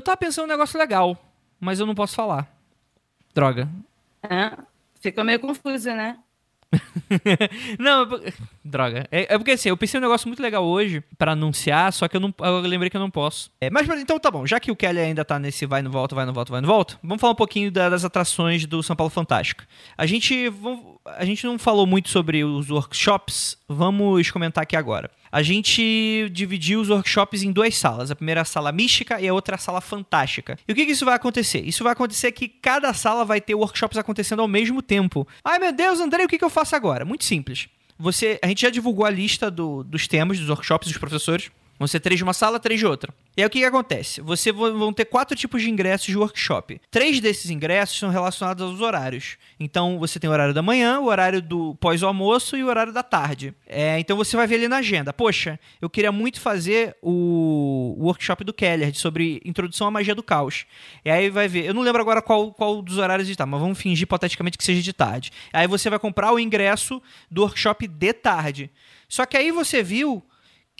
Eu, 0.00 0.02
tava 0.02 0.16
pensando 0.16 0.46
um 0.46 0.48
negócio 0.48 0.78
legal, 0.78 1.14
mas 1.60 1.78
eu 1.78 1.84
não 1.84 1.94
posso 1.94 2.16
falar. 2.16 2.50
Droga. 3.34 3.68
Ah, 4.22 4.56
fica 4.98 5.22
meio 5.22 5.38
confuso, 5.38 5.90
né? 5.90 6.16
não, 7.78 8.08
droga. 8.64 9.06
É, 9.10 9.34
é, 9.34 9.36
porque 9.36 9.50
assim, 9.50 9.68
eu 9.68 9.76
pensei 9.76 9.98
um 9.98 10.02
negócio 10.02 10.26
muito 10.26 10.40
legal 10.40 10.64
hoje 10.64 11.04
para 11.18 11.32
anunciar, 11.32 11.92
só 11.92 12.08
que 12.08 12.16
eu 12.16 12.20
não 12.20 12.32
eu 12.38 12.60
lembrei 12.60 12.88
que 12.88 12.96
eu 12.96 13.00
não 13.00 13.10
posso. 13.10 13.50
É, 13.60 13.68
mas 13.68 13.86
então 14.00 14.18
tá 14.18 14.30
bom, 14.30 14.46
já 14.46 14.58
que 14.58 14.70
o 14.70 14.76
Kelly 14.76 15.00
ainda 15.00 15.22
tá 15.22 15.38
nesse 15.38 15.66
vai 15.66 15.82
no 15.82 15.90
volta, 15.90 16.14
vai 16.14 16.24
no 16.24 16.32
volta, 16.32 16.50
vai 16.50 16.62
no 16.62 16.66
volta, 16.66 16.98
vamos 17.02 17.20
falar 17.20 17.34
um 17.34 17.36
pouquinho 17.36 17.70
da, 17.70 17.90
das 17.90 18.04
atrações 18.04 18.64
do 18.64 18.82
São 18.82 18.96
Paulo 18.96 19.10
Fantástico. 19.10 19.64
A 19.98 20.06
gente 20.06 20.50
a 21.04 21.24
gente 21.26 21.44
não 21.44 21.58
falou 21.58 21.86
muito 21.86 22.08
sobre 22.08 22.42
os 22.42 22.70
workshops, 22.70 23.58
vamos 23.68 24.30
comentar 24.30 24.62
aqui 24.62 24.76
agora. 24.76 25.10
A 25.32 25.42
gente 25.42 26.28
dividiu 26.32 26.80
os 26.80 26.90
workshops 26.90 27.42
em 27.42 27.52
duas 27.52 27.76
salas. 27.76 28.10
A 28.10 28.16
primeira 28.16 28.44
sala 28.44 28.72
mística 28.72 29.20
e 29.20 29.28
a 29.28 29.34
outra 29.34 29.56
sala 29.56 29.80
fantástica. 29.80 30.58
E 30.66 30.72
o 30.72 30.74
que, 30.74 30.86
que 30.86 30.92
isso 30.92 31.04
vai 31.04 31.14
acontecer? 31.14 31.60
Isso 31.60 31.84
vai 31.84 31.92
acontecer 31.92 32.32
que 32.32 32.48
cada 32.48 32.92
sala 32.92 33.24
vai 33.24 33.40
ter 33.40 33.54
workshops 33.54 33.96
acontecendo 33.96 34.42
ao 34.42 34.48
mesmo 34.48 34.82
tempo. 34.82 35.26
Ai 35.44 35.58
meu 35.58 35.72
Deus, 35.72 36.00
André, 36.00 36.24
o 36.24 36.28
que, 36.28 36.38
que 36.38 36.44
eu 36.44 36.50
faço 36.50 36.74
agora? 36.74 37.04
Muito 37.04 37.24
simples. 37.24 37.68
Você, 37.98 38.38
a 38.42 38.48
gente 38.48 38.62
já 38.62 38.70
divulgou 38.70 39.04
a 39.04 39.10
lista 39.10 39.50
do, 39.50 39.84
dos 39.84 40.08
temas 40.08 40.38
dos 40.38 40.48
workshops 40.48 40.88
dos 40.88 40.96
professores. 40.96 41.50
Vão 41.80 41.88
ser 41.88 41.98
três 41.98 42.18
de 42.18 42.24
uma 42.24 42.34
sala, 42.34 42.60
três 42.60 42.78
de 42.78 42.84
outra. 42.84 43.10
E 43.34 43.40
aí 43.40 43.46
o 43.46 43.48
que, 43.48 43.60
que 43.60 43.64
acontece? 43.64 44.20
Você 44.20 44.52
vão 44.52 44.92
ter 44.92 45.06
quatro 45.06 45.34
tipos 45.34 45.62
de 45.62 45.70
ingressos 45.70 46.08
de 46.08 46.18
workshop. 46.18 46.78
Três 46.90 47.20
desses 47.20 47.50
ingressos 47.50 47.98
são 47.98 48.10
relacionados 48.10 48.62
aos 48.62 48.82
horários. 48.82 49.38
Então 49.58 49.98
você 49.98 50.20
tem 50.20 50.28
o 50.28 50.32
horário 50.34 50.52
da 50.52 50.60
manhã, 50.60 51.00
o 51.00 51.06
horário 51.06 51.40
do 51.40 51.74
pós-almoço 51.76 52.54
e 52.54 52.62
o 52.62 52.66
horário 52.66 52.92
da 52.92 53.02
tarde. 53.02 53.54
É, 53.66 53.98
então 53.98 54.14
você 54.14 54.36
vai 54.36 54.46
ver 54.46 54.56
ali 54.56 54.68
na 54.68 54.76
agenda. 54.76 55.10
Poxa, 55.10 55.58
eu 55.80 55.88
queria 55.88 56.12
muito 56.12 56.38
fazer 56.38 56.94
o, 57.00 57.96
workshop 57.98 58.44
do 58.44 58.52
Keller 58.52 58.94
sobre 58.94 59.40
introdução 59.42 59.86
à 59.86 59.90
magia 59.90 60.14
do 60.14 60.22
caos. 60.22 60.66
E 61.02 61.08
aí 61.08 61.30
vai 61.30 61.48
ver. 61.48 61.64
Eu 61.64 61.72
não 61.72 61.80
lembro 61.80 62.02
agora 62.02 62.20
qual, 62.20 62.52
qual 62.52 62.82
dos 62.82 62.98
horários 62.98 63.26
tarde, 63.26 63.46
mas 63.46 63.58
vamos 63.58 63.78
fingir 63.78 64.02
hipoteticamente 64.02 64.58
que 64.58 64.64
seja 64.64 64.82
de 64.82 64.92
tarde. 64.92 65.32
Aí 65.50 65.66
você 65.66 65.88
vai 65.88 65.98
comprar 65.98 66.30
o 66.30 66.38
ingresso 66.38 67.00
do 67.30 67.40
workshop 67.40 67.88
de 67.88 68.12
tarde. 68.12 68.70
Só 69.08 69.24
que 69.24 69.38
aí 69.38 69.50
você 69.50 69.82
viu 69.82 70.22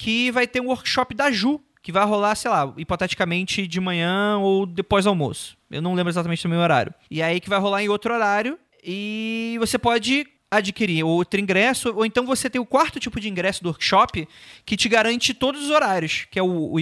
que 0.01 0.31
vai 0.31 0.47
ter 0.47 0.63
um 0.63 0.69
workshop 0.69 1.15
da 1.15 1.31
Ju, 1.31 1.61
que 1.83 1.93
vai 1.93 2.07
rolar, 2.07 2.35
sei 2.35 2.51
lá, 2.51 2.73
hipoteticamente 2.79 3.67
de 3.67 3.79
manhã 3.79 4.39
ou 4.39 4.65
depois 4.65 5.05
do 5.05 5.11
almoço. 5.11 5.59
Eu 5.71 5.83
não 5.83 5.93
lembro 5.93 6.11
exatamente 6.11 6.43
do 6.43 6.49
meu 6.49 6.59
horário. 6.59 6.95
E 7.11 7.23
aí 7.23 7.39
que 7.39 7.51
vai 7.51 7.59
rolar 7.59 7.83
em 7.83 7.91
outro 7.91 8.15
horário 8.15 8.59
e 8.83 9.59
você 9.61 9.79
pode 9.79 10.27
adquirir 10.51 11.05
outro 11.05 11.39
ingresso, 11.39 11.93
ou 11.95 12.07
então 12.07 12.25
você 12.25 12.49
tem 12.49 12.59
o 12.59 12.65
quarto 12.65 12.99
tipo 12.99 13.21
de 13.21 13.29
ingresso 13.29 13.63
do 13.63 13.69
workshop 13.69 14.27
que 14.65 14.75
te 14.75 14.89
garante 14.89 15.35
todos 15.35 15.65
os 15.65 15.71
horários, 15.71 16.27
que 16.31 16.39
é 16.39 16.43
o, 16.43 16.49
o, 16.49 16.79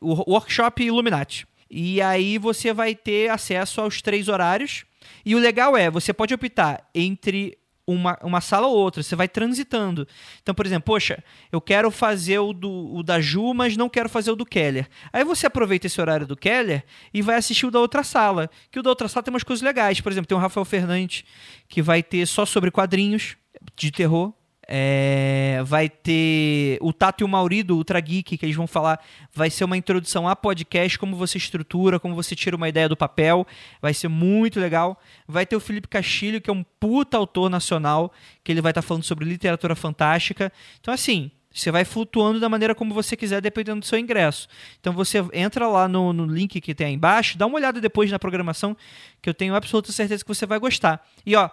o 0.00 0.30
workshop 0.30 0.84
Illuminati. 0.84 1.48
E 1.68 2.00
aí 2.00 2.38
você 2.38 2.72
vai 2.72 2.94
ter 2.94 3.32
acesso 3.32 3.80
aos 3.80 4.00
três 4.00 4.28
horários. 4.28 4.84
E 5.26 5.34
o 5.34 5.40
legal 5.40 5.76
é, 5.76 5.90
você 5.90 6.12
pode 6.12 6.32
optar 6.32 6.88
entre 6.94 7.58
uma, 7.92 8.18
uma 8.22 8.40
sala 8.40 8.66
ou 8.66 8.76
outra, 8.76 9.02
você 9.02 9.16
vai 9.16 9.28
transitando. 9.28 10.06
Então, 10.42 10.54
por 10.54 10.66
exemplo, 10.66 10.84
poxa, 10.86 11.22
eu 11.50 11.60
quero 11.60 11.90
fazer 11.90 12.38
o, 12.38 12.52
do, 12.52 12.94
o 12.94 13.02
da 13.02 13.20
Ju, 13.20 13.52
mas 13.54 13.76
não 13.76 13.88
quero 13.88 14.08
fazer 14.08 14.30
o 14.30 14.36
do 14.36 14.46
Keller. 14.46 14.88
Aí 15.12 15.24
você 15.24 15.46
aproveita 15.46 15.86
esse 15.86 16.00
horário 16.00 16.26
do 16.26 16.36
Keller 16.36 16.84
e 17.12 17.22
vai 17.22 17.36
assistir 17.36 17.66
o 17.66 17.70
da 17.70 17.78
outra 17.78 18.02
sala. 18.02 18.50
Que 18.70 18.78
o 18.78 18.82
da 18.82 18.90
outra 18.90 19.08
sala 19.08 19.22
tem 19.22 19.32
umas 19.32 19.44
coisas 19.44 19.62
legais. 19.62 20.00
Por 20.00 20.12
exemplo, 20.12 20.28
tem 20.28 20.36
o 20.36 20.40
Rafael 20.40 20.64
Fernandes, 20.64 21.24
que 21.68 21.82
vai 21.82 22.02
ter 22.02 22.26
só 22.26 22.46
sobre 22.46 22.70
quadrinhos 22.70 23.36
de 23.76 23.90
terror. 23.90 24.32
É, 24.72 25.60
vai 25.64 25.88
ter 25.88 26.78
o 26.80 26.92
Tato 26.92 27.22
e 27.22 27.24
o 27.24 27.28
Mauri 27.28 27.64
do 27.64 27.76
Ultra 27.76 27.98
Geek, 27.98 28.38
que 28.38 28.46
eles 28.46 28.54
vão 28.54 28.68
falar. 28.68 29.00
Vai 29.34 29.50
ser 29.50 29.64
uma 29.64 29.76
introdução 29.76 30.28
a 30.28 30.36
podcast, 30.36 30.96
como 30.96 31.16
você 31.16 31.38
estrutura, 31.38 31.98
como 31.98 32.14
você 32.14 32.36
tira 32.36 32.54
uma 32.54 32.68
ideia 32.68 32.88
do 32.88 32.96
papel. 32.96 33.44
Vai 33.82 33.92
ser 33.92 34.06
muito 34.06 34.60
legal. 34.60 35.00
Vai 35.26 35.44
ter 35.44 35.56
o 35.56 35.60
Felipe 35.60 35.88
Castilho, 35.88 36.40
que 36.40 36.48
é 36.48 36.52
um 36.52 36.62
puta 36.78 37.16
autor 37.16 37.50
nacional, 37.50 38.12
que 38.44 38.52
ele 38.52 38.60
vai 38.60 38.70
estar 38.70 38.82
tá 38.82 38.86
falando 38.86 39.02
sobre 39.02 39.24
literatura 39.24 39.74
fantástica. 39.74 40.52
Então, 40.80 40.94
assim, 40.94 41.32
você 41.52 41.72
vai 41.72 41.84
flutuando 41.84 42.38
da 42.38 42.48
maneira 42.48 42.72
como 42.72 42.94
você 42.94 43.16
quiser, 43.16 43.40
dependendo 43.40 43.80
do 43.80 43.86
seu 43.86 43.98
ingresso. 43.98 44.46
Então 44.80 44.92
você 44.92 45.18
entra 45.32 45.66
lá 45.66 45.88
no, 45.88 46.12
no, 46.12 46.26
link 46.26 46.60
que 46.60 46.74
tem 46.74 46.86
aí 46.86 46.94
embaixo, 46.94 47.36
dá 47.36 47.44
uma 47.44 47.56
olhada 47.56 47.80
depois 47.80 48.08
na 48.08 48.20
programação, 48.20 48.76
que 49.20 49.28
eu 49.28 49.34
tenho 49.34 49.54
absoluta 49.56 49.90
certeza 49.90 50.22
que 50.22 50.28
você 50.28 50.46
vai 50.46 50.60
gostar. 50.60 51.04
E 51.26 51.34
ó, 51.34 51.50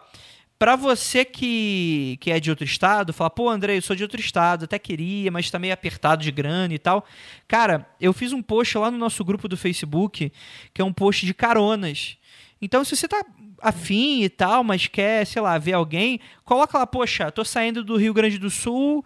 para 0.59 0.75
você 0.75 1.23
que, 1.23 2.17
que 2.19 2.31
é 2.31 2.39
de 2.39 2.49
outro 2.49 2.65
estado, 2.65 3.13
fala, 3.13 3.29
pô, 3.29 3.49
André, 3.49 3.77
eu 3.77 3.81
sou 3.81 3.95
de 3.95 4.03
outro 4.03 4.19
estado, 4.19 4.65
até 4.65 4.79
queria, 4.79 5.31
mas 5.31 5.51
tá 5.51 5.59
meio 5.59 5.73
apertado 5.73 6.23
de 6.23 6.31
grana 6.31 6.73
e 6.73 6.79
tal. 6.79 7.05
Cara, 7.47 7.87
eu 8.01 8.11
fiz 8.11 8.33
um 8.33 8.41
post 8.41 8.77
lá 8.77 8.89
no 8.89 8.97
nosso 8.97 9.23
grupo 9.23 9.47
do 9.47 9.55
Facebook, 9.55 10.31
que 10.73 10.81
é 10.81 10.85
um 10.85 10.93
post 10.93 11.25
de 11.25 11.33
caronas. 11.33 12.17
Então, 12.61 12.83
se 12.83 12.95
você 12.95 13.07
tá 13.07 13.23
afim 13.61 14.23
e 14.23 14.29
tal, 14.29 14.63
mas 14.63 14.87
quer, 14.87 15.25
sei 15.25 15.41
lá, 15.41 15.57
ver 15.57 15.73
alguém, 15.73 16.19
coloca 16.43 16.77
lá, 16.77 16.87
poxa, 16.87 17.31
tô 17.31 17.45
saindo 17.45 17.83
do 17.83 17.95
Rio 17.95 18.13
Grande 18.13 18.37
do 18.37 18.49
Sul 18.49 19.05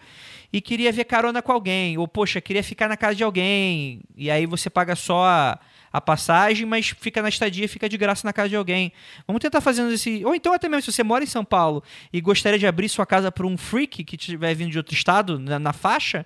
e 0.53 0.61
queria 0.61 0.91
ver 0.91 1.03
carona 1.03 1.41
com 1.41 1.51
alguém. 1.51 1.97
Ou, 1.97 2.07
poxa, 2.07 2.39
queria 2.39 2.63
ficar 2.63 2.87
na 2.87 2.95
casa 2.95 3.15
de 3.15 3.23
alguém. 3.23 4.01
E 4.15 4.31
aí 4.31 4.45
você 4.45 4.69
paga 4.69 4.95
só 4.95 5.57
a 5.91 6.01
a 6.01 6.03
passagem, 6.03 6.65
mas 6.65 6.89
fica 6.89 7.21
na 7.21 7.29
estadia, 7.29 7.67
fica 7.67 7.89
de 7.89 7.97
graça 7.97 8.25
na 8.25 8.31
casa 8.31 8.49
de 8.49 8.55
alguém. 8.55 8.91
Vamos 9.27 9.41
tentar 9.41 9.61
fazendo 9.61 9.91
esse. 9.91 10.23
Ou 10.25 10.33
então, 10.33 10.53
até 10.53 10.69
mesmo, 10.69 10.83
se 10.83 10.91
você 10.91 11.03
mora 11.03 11.23
em 11.23 11.27
São 11.27 11.43
Paulo 11.43 11.83
e 12.11 12.21
gostaria 12.21 12.57
de 12.57 12.65
abrir 12.65 12.87
sua 12.89 13.05
casa 13.05 13.31
para 13.31 13.45
um 13.45 13.57
freak 13.57 14.03
que 14.03 14.15
estiver 14.15 14.53
vindo 14.55 14.71
de 14.71 14.77
outro 14.77 14.93
estado, 14.93 15.37
na, 15.37 15.59
na, 15.59 15.73
faixa, 15.73 16.25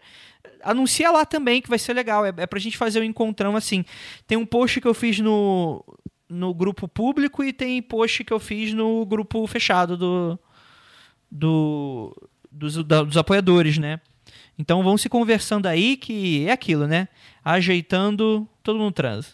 anuncia 0.63 1.11
lá 1.11 1.25
também, 1.25 1.61
que 1.61 1.69
vai 1.69 1.79
ser 1.79 1.93
legal. 1.93 2.25
É, 2.25 2.33
é 2.37 2.45
pra 2.45 2.59
gente 2.59 2.77
fazer 2.77 2.99
um 2.99 3.03
encontrão 3.03 3.55
assim. 3.55 3.83
Tem 4.27 4.37
um 4.37 4.45
post 4.45 4.79
que 4.79 4.87
eu 4.87 4.93
fiz 4.93 5.19
no, 5.19 5.83
no 6.29 6.53
grupo 6.53 6.87
público 6.87 7.43
e 7.43 7.51
tem 7.51 7.81
post 7.81 8.23
que 8.23 8.33
eu 8.33 8.39
fiz 8.39 8.71
no 8.71 9.05
grupo 9.05 9.45
fechado 9.47 9.97
do, 9.97 10.39
do 11.31 12.29
dos, 12.51 12.83
da, 12.83 13.03
dos 13.03 13.17
apoiadores, 13.17 13.77
né? 13.77 13.99
Então 14.57 14.81
vão 14.81 14.97
se 14.97 15.09
conversando 15.09 15.65
aí 15.65 15.97
que 15.97 16.47
é 16.47 16.51
aquilo, 16.51 16.87
né? 16.87 17.09
Ajeitando, 17.43 18.47
todo 18.63 18.79
mundo 18.79 18.93
transa. 18.93 19.33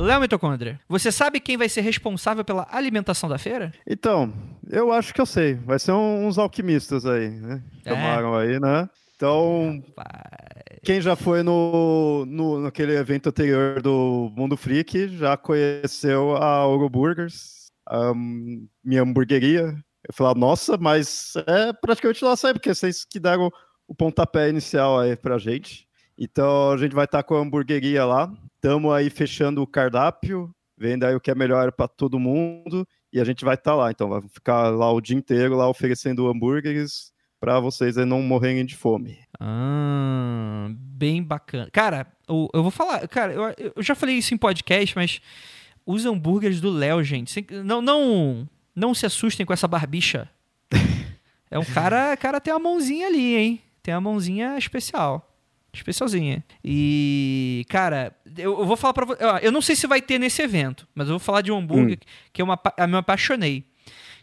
Léo 0.00 0.20
Mitocôndria, 0.20 0.80
você 0.88 1.12
sabe 1.12 1.40
quem 1.40 1.56
vai 1.56 1.68
ser 1.68 1.82
responsável 1.82 2.44
pela 2.44 2.66
alimentação 2.70 3.28
da 3.28 3.38
feira? 3.38 3.72
Então, 3.86 4.32
eu 4.68 4.92
acho 4.92 5.12
que 5.12 5.20
eu 5.20 5.26
sei. 5.26 5.54
Vai 5.54 5.78
ser 5.78 5.92
uns 5.92 6.38
alquimistas 6.38 7.04
aí, 7.04 7.28
né? 7.28 7.62
É. 7.84 7.90
Chamaram 7.90 8.34
aí, 8.34 8.58
né? 8.58 8.88
Então, 9.14 9.82
Rapaz. 9.88 10.80
quem 10.82 11.00
já 11.02 11.14
foi 11.14 11.42
no, 11.42 12.24
no, 12.26 12.60
naquele 12.60 12.96
evento 12.96 13.28
anterior 13.28 13.82
do 13.82 14.32
Mundo 14.34 14.56
Freak 14.56 15.08
já 15.08 15.36
conheceu 15.36 16.34
a 16.36 16.64
Ouro 16.64 16.88
Burgers, 16.88 17.70
a 17.86 18.14
minha 18.14 19.02
hamburgueria. 19.02 19.74
Eu 20.08 20.14
falei, 20.14 20.40
nossa, 20.40 20.78
mas 20.78 21.34
é 21.46 21.74
praticamente 21.74 22.22
nossa 22.22 22.48
aí, 22.48 22.54
porque 22.54 22.74
vocês 22.74 23.04
que 23.04 23.20
deram 23.20 23.50
o 23.86 23.94
pontapé 23.94 24.48
inicial 24.48 24.98
aí 24.98 25.14
pra 25.14 25.36
gente. 25.36 25.86
Então 26.18 26.72
a 26.72 26.76
gente 26.76 26.94
vai 26.94 27.04
estar 27.04 27.22
com 27.22 27.34
a 27.34 27.40
hamburgueria 27.40 28.04
lá. 28.04 28.32
Estamos 28.54 28.92
aí 28.92 29.08
fechando 29.10 29.62
o 29.62 29.66
cardápio, 29.66 30.50
vendo 30.76 31.04
aí 31.04 31.14
o 31.14 31.20
que 31.20 31.30
é 31.30 31.34
melhor 31.34 31.72
para 31.72 31.88
todo 31.88 32.18
mundo. 32.18 32.86
E 33.12 33.20
a 33.20 33.24
gente 33.24 33.44
vai 33.44 33.54
estar 33.54 33.74
lá. 33.74 33.90
Então 33.90 34.08
vai 34.08 34.22
ficar 34.22 34.68
lá 34.68 34.92
o 34.92 35.00
dia 35.00 35.16
inteiro 35.16 35.56
lá 35.56 35.68
oferecendo 35.68 36.28
hambúrgueres 36.28 37.12
para 37.40 37.58
vocês 37.58 37.96
aí 37.96 38.04
não 38.04 38.20
morrerem 38.20 38.66
de 38.66 38.76
fome. 38.76 39.18
Ah, 39.40 40.68
bem 40.70 41.22
bacana. 41.22 41.70
Cara, 41.72 42.06
eu, 42.28 42.50
eu 42.52 42.62
vou 42.62 42.70
falar, 42.70 43.08
cara, 43.08 43.32
eu, 43.32 43.72
eu 43.74 43.82
já 43.82 43.94
falei 43.94 44.16
isso 44.16 44.34
em 44.34 44.36
podcast, 44.36 44.94
mas 44.94 45.22
os 45.86 46.04
hambúrgueres 46.04 46.60
do 46.60 46.70
Léo, 46.70 47.02
gente, 47.02 47.46
não, 47.64 47.80
não, 47.80 48.46
não 48.76 48.94
se 48.94 49.06
assustem 49.06 49.46
com 49.46 49.52
essa 49.52 49.66
barbicha. 49.66 50.28
É 51.52 51.58
um 51.58 51.64
cara, 51.64 52.16
cara 52.16 52.40
tem 52.40 52.54
uma 52.54 52.60
mãozinha 52.60 53.08
ali, 53.08 53.34
hein? 53.34 53.60
Tem 53.82 53.92
uma 53.92 54.00
mãozinha 54.00 54.56
especial. 54.56 55.29
Especialzinha. 55.72 56.44
E, 56.64 57.64
cara, 57.68 58.14
eu, 58.36 58.58
eu 58.60 58.66
vou 58.66 58.76
falar 58.76 58.92
pra 58.92 59.06
você. 59.06 59.18
Eu 59.42 59.52
não 59.52 59.60
sei 59.60 59.76
se 59.76 59.86
vai 59.86 60.02
ter 60.02 60.18
nesse 60.18 60.42
evento, 60.42 60.86
mas 60.94 61.08
eu 61.08 61.12
vou 61.12 61.20
falar 61.20 61.42
de 61.42 61.52
um 61.52 61.58
hambúrguer 61.58 61.98
hum. 62.00 62.06
que 62.32 62.42
eu, 62.42 62.46
uma, 62.46 62.58
eu 62.76 62.88
me 62.88 62.96
apaixonei. 62.96 63.64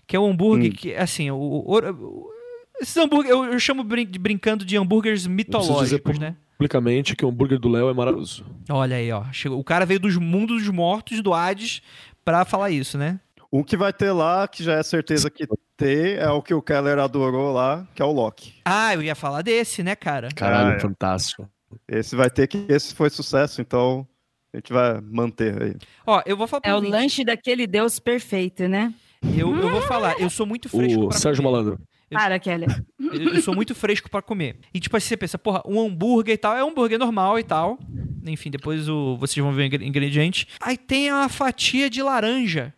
Que 0.06 0.16
é 0.16 0.20
um 0.20 0.30
hambúrguer 0.30 0.72
hum. 0.72 0.76
que, 0.76 0.96
assim, 0.96 1.32
o, 1.32 1.36
o, 1.36 1.78
o 1.78 2.38
esses 2.80 2.96
hambúrguer, 2.96 3.32
eu, 3.32 3.46
eu 3.46 3.60
chamo 3.60 3.84
brin 3.84 4.06
brincando 4.06 4.64
de 4.64 4.78
hambúrgueres 4.78 5.26
mitológicos, 5.26 6.20
né? 6.20 6.36
Publicamente 6.58 7.16
que 7.16 7.26
o 7.26 7.30
hambúrguer 7.30 7.60
do 7.60 7.70
Léo 7.70 7.90
é 7.90 7.94
maravilhoso. 7.94 8.46
Olha 8.70 8.98
aí, 8.98 9.12
ó. 9.12 9.24
Chegou, 9.32 9.60
o 9.60 9.64
cara 9.64 9.86
veio 9.86 10.00
dos 10.00 10.18
mundos 10.18 10.64
dos 10.64 10.74
mortos 10.74 11.22
do 11.22 11.34
Hades 11.34 11.82
pra 12.26 12.46
falar 12.46 12.72
isso, 12.72 12.98
né? 12.98 13.20
Um 13.52 13.64
que 13.64 13.78
vai 13.78 13.94
ter 13.94 14.12
lá, 14.12 14.48
que 14.48 14.64
já 14.64 14.74
é 14.74 14.84
certeza 14.84 15.30
que 15.30 15.48
ter, 15.78 16.18
é 16.18 16.30
o 16.30 16.42
que 16.42 16.54
o 16.54 16.62
Keller 16.62 16.98
adorou 16.98 17.54
lá, 17.54 17.88
que 17.94 18.02
é 18.02 18.06
o 18.06 18.12
Loki. 18.12 18.56
Ah, 18.66 18.96
eu 18.96 19.04
ia 19.04 19.16
falar 19.16 19.44
desse, 19.44 19.84
né, 19.84 19.96
cara? 19.96 20.30
Caralho, 20.36 20.72
ah, 20.72 20.76
é. 20.76 20.80
fantástico. 20.80 21.48
Esse 21.88 22.16
vai 22.16 22.30
ter 22.30 22.48
que. 22.48 22.66
Esse 22.68 22.96
foi 22.96 23.10
sucesso, 23.10 23.62
então 23.62 24.08
a 24.54 24.58
gente 24.58 24.74
vai 24.74 25.00
manter 25.02 25.62
aí. 25.62 25.76
Ó, 26.06 26.22
eu 26.26 26.36
vou 26.36 26.48
falar 26.48 26.62
É 26.66 26.74
o 26.74 26.80
lanche 26.80 27.24
daquele 27.24 27.68
Deus 27.68 28.00
perfeito, 28.00 28.68
né? 28.68 28.94
Eu, 29.24 29.56
eu 29.56 29.70
vou 29.70 29.82
falar, 29.82 30.20
eu 30.20 30.30
sou 30.30 30.46
muito 30.46 30.68
fresco. 30.70 31.08
O 31.08 31.12
Sérgio 31.12 31.44
comer. 31.44 31.52
Malandro. 31.52 31.80
Eu, 32.10 32.18
Para, 32.18 32.40
Keller. 32.40 32.84
Eu, 33.00 33.36
eu, 33.36 33.42
sou 33.42 33.54
muito 33.54 33.76
fresco 33.76 34.10
para 34.10 34.22
comer. 34.22 34.58
E 34.74 34.80
tipo 34.80 34.96
assim, 34.96 35.08
você 35.08 35.18
pensa, 35.18 35.38
porra, 35.38 35.62
um 35.66 35.80
hambúrguer 35.80 36.36
e 36.36 36.38
tal, 36.38 36.56
é 36.56 36.64
um 36.64 36.70
hambúrguer 36.70 36.98
normal 36.98 37.38
e 37.38 37.44
tal. 37.44 37.78
Enfim, 38.26 38.50
depois 38.50 38.88
o, 38.88 39.18
vocês 39.18 39.44
vão 39.44 39.54
ver 39.54 39.70
o 39.70 39.84
ingrediente. 39.84 40.48
Aí 40.62 40.78
tem 40.78 41.10
a 41.10 41.28
fatia 41.28 41.90
de 41.90 42.02
laranja 42.02 42.74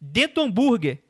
dentro 0.00 0.36
do 0.36 0.40
hambúrguer. 0.42 1.02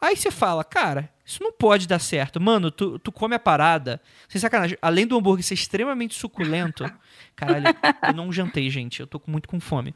Aí 0.00 0.16
você 0.16 0.30
fala, 0.30 0.62
cara, 0.62 1.10
isso 1.26 1.42
não 1.42 1.52
pode 1.52 1.88
dar 1.88 1.98
certo. 1.98 2.40
Mano, 2.40 2.70
tu, 2.70 2.98
tu 3.00 3.10
come 3.10 3.34
a 3.34 3.38
parada. 3.38 4.00
Sem 4.28 4.40
sacanagem. 4.40 4.78
Além 4.80 5.06
do 5.06 5.16
hambúrguer 5.18 5.44
ser 5.44 5.54
extremamente 5.54 6.14
suculento. 6.14 6.84
Caralho, 7.34 7.66
eu 8.06 8.14
não 8.14 8.32
jantei, 8.32 8.70
gente. 8.70 9.00
Eu 9.00 9.06
tô 9.06 9.20
muito 9.26 9.48
com 9.48 9.58
fome. 9.58 9.94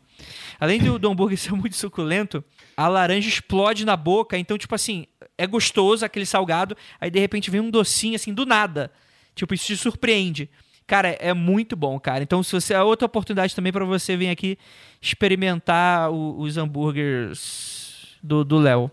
Além 0.58 0.80
do, 0.80 0.98
do 0.98 1.08
hambúrguer 1.10 1.38
ser 1.38 1.52
muito 1.52 1.76
suculento, 1.76 2.44
a 2.76 2.88
laranja 2.88 3.28
explode 3.28 3.84
na 3.84 3.96
boca. 3.96 4.36
Então, 4.36 4.58
tipo 4.58 4.74
assim, 4.74 5.06
é 5.38 5.46
gostoso 5.46 6.04
aquele 6.04 6.26
salgado. 6.26 6.76
Aí 7.00 7.10
de 7.10 7.20
repente 7.20 7.50
vem 7.50 7.60
um 7.60 7.70
docinho 7.70 8.16
assim 8.16 8.34
do 8.34 8.44
nada. 8.44 8.90
Tipo, 9.36 9.54
isso 9.54 9.66
te 9.66 9.76
surpreende. 9.76 10.50
Cara, 10.84 11.10
é 11.20 11.32
muito 11.32 11.76
bom, 11.76 11.98
cara. 12.00 12.24
Então, 12.24 12.42
se 12.42 12.50
você. 12.52 12.74
É 12.74 12.82
outra 12.82 13.06
oportunidade 13.06 13.54
também 13.54 13.72
pra 13.72 13.84
você 13.84 14.16
vir 14.16 14.28
aqui 14.30 14.58
experimentar 15.00 16.10
o- 16.10 16.40
os 16.40 16.56
hambúrgueres 16.56 18.16
do 18.22 18.58
Léo. 18.58 18.90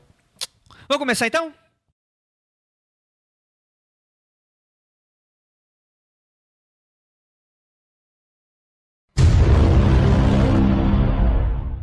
Vamos 0.89 1.01
começar 1.01 1.27
então? 1.27 1.53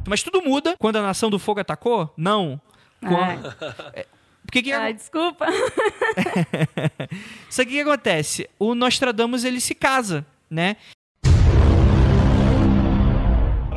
Mas 0.09 0.25
tudo 0.25 0.43
muda 0.43 0.77
quando 0.77 0.97
a 0.97 1.03
Nação 1.03 1.31
do 1.31 1.39
Fogo 1.39 1.61
atacou? 1.61 2.13
Não. 2.17 2.61
Quando... 3.01 3.47
É, 3.95 4.07
Porque 4.43 4.61
que 4.61 4.73
Ai, 4.73 4.93
desculpa. 4.93 5.47
Só 7.49 7.63
que 7.63 7.69
o 7.69 7.73
que 7.75 7.81
acontece? 7.83 8.51
O 8.59 8.75
Nostradamus 8.75 9.45
ele 9.45 9.61
se 9.61 9.77
casa, 9.77 10.27
né? 10.51 10.77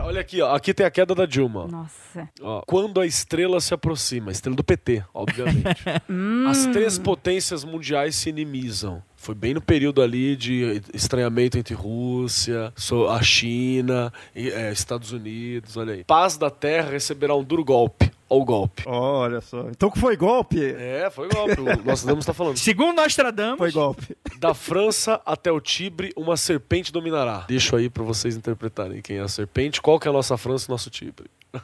Olha 0.10 0.22
aqui, 0.22 0.42
ó. 0.42 0.56
Aqui 0.56 0.74
tem 0.74 0.88
a 0.88 0.90
queda 0.90 1.14
da 1.14 1.28
Dilma. 1.28 1.68
Nossa. 1.68 2.28
Ó, 2.42 2.64
quando 2.66 3.00
a 3.00 3.06
estrela 3.06 3.62
se 3.62 3.76
aproxima, 3.76 4.32
a 4.32 4.34
estrela 4.34 4.56
do 4.56 4.64
PT, 4.64 5.04
obviamente. 5.14 5.84
As 6.50 6.66
três 6.66 6.98
potências 6.98 7.64
mundiais 7.64 8.16
se 8.16 8.30
inimizam. 8.30 9.04
Foi 9.16 9.36
bem 9.36 9.54
no 9.54 9.62
período 9.62 10.02
ali 10.02 10.36
de 10.36 10.82
estranhamento 10.96 11.60
entre 11.60 11.76
Rússia, 11.76 12.74
a 13.08 13.22
China, 13.22 14.12
e, 14.36 14.50
é, 14.50 14.72
Estados 14.72 15.12
Unidos, 15.12 15.78
olha 15.78 15.94
aí. 15.94 16.04
Paz 16.04 16.38
da 16.38 16.50
Terra 16.50 16.90
receberá 16.90 17.36
um 17.36 17.44
duro 17.44 17.64
golpe. 17.64 18.12
Olha 18.30 18.42
o 18.42 18.46
golpe. 18.46 18.84
Olha 18.86 19.42
só. 19.42 19.68
Então 19.70 19.90
que 19.90 20.00
foi 20.00 20.16
golpe? 20.16 20.64
É, 20.64 21.10
foi 21.10 21.28
golpe. 21.30 21.60
O 21.60 21.84
Nostradamus 21.84 22.26
tá 22.26 22.34
falando. 22.34 22.58
Segundo 22.58 22.96
Nostradamus, 22.96 23.58
Foi 23.58 23.72
golpe. 23.72 24.16
Da 24.38 24.54
França 24.54 25.20
até 25.26 25.52
o 25.52 25.60
Tibre, 25.60 26.14
uma 26.16 26.38
serpente 26.38 26.92
dominará. 26.92 27.46
Deixo 27.48 27.76
aí 27.76 27.90
pra 27.90 28.04
vocês 28.04 28.36
interpretarem 28.36 29.02
quem 29.02 29.18
é 29.18 29.22
a 29.22 29.28
serpente, 29.28 29.82
qual 29.82 30.00
que 30.00 30.08
é 30.08 30.12
a 30.12 30.14
nossa 30.14 30.38
França 30.38 30.66
e 30.66 30.70
o 30.70 30.72
nosso 30.72 30.90
Tibre. 30.92 31.26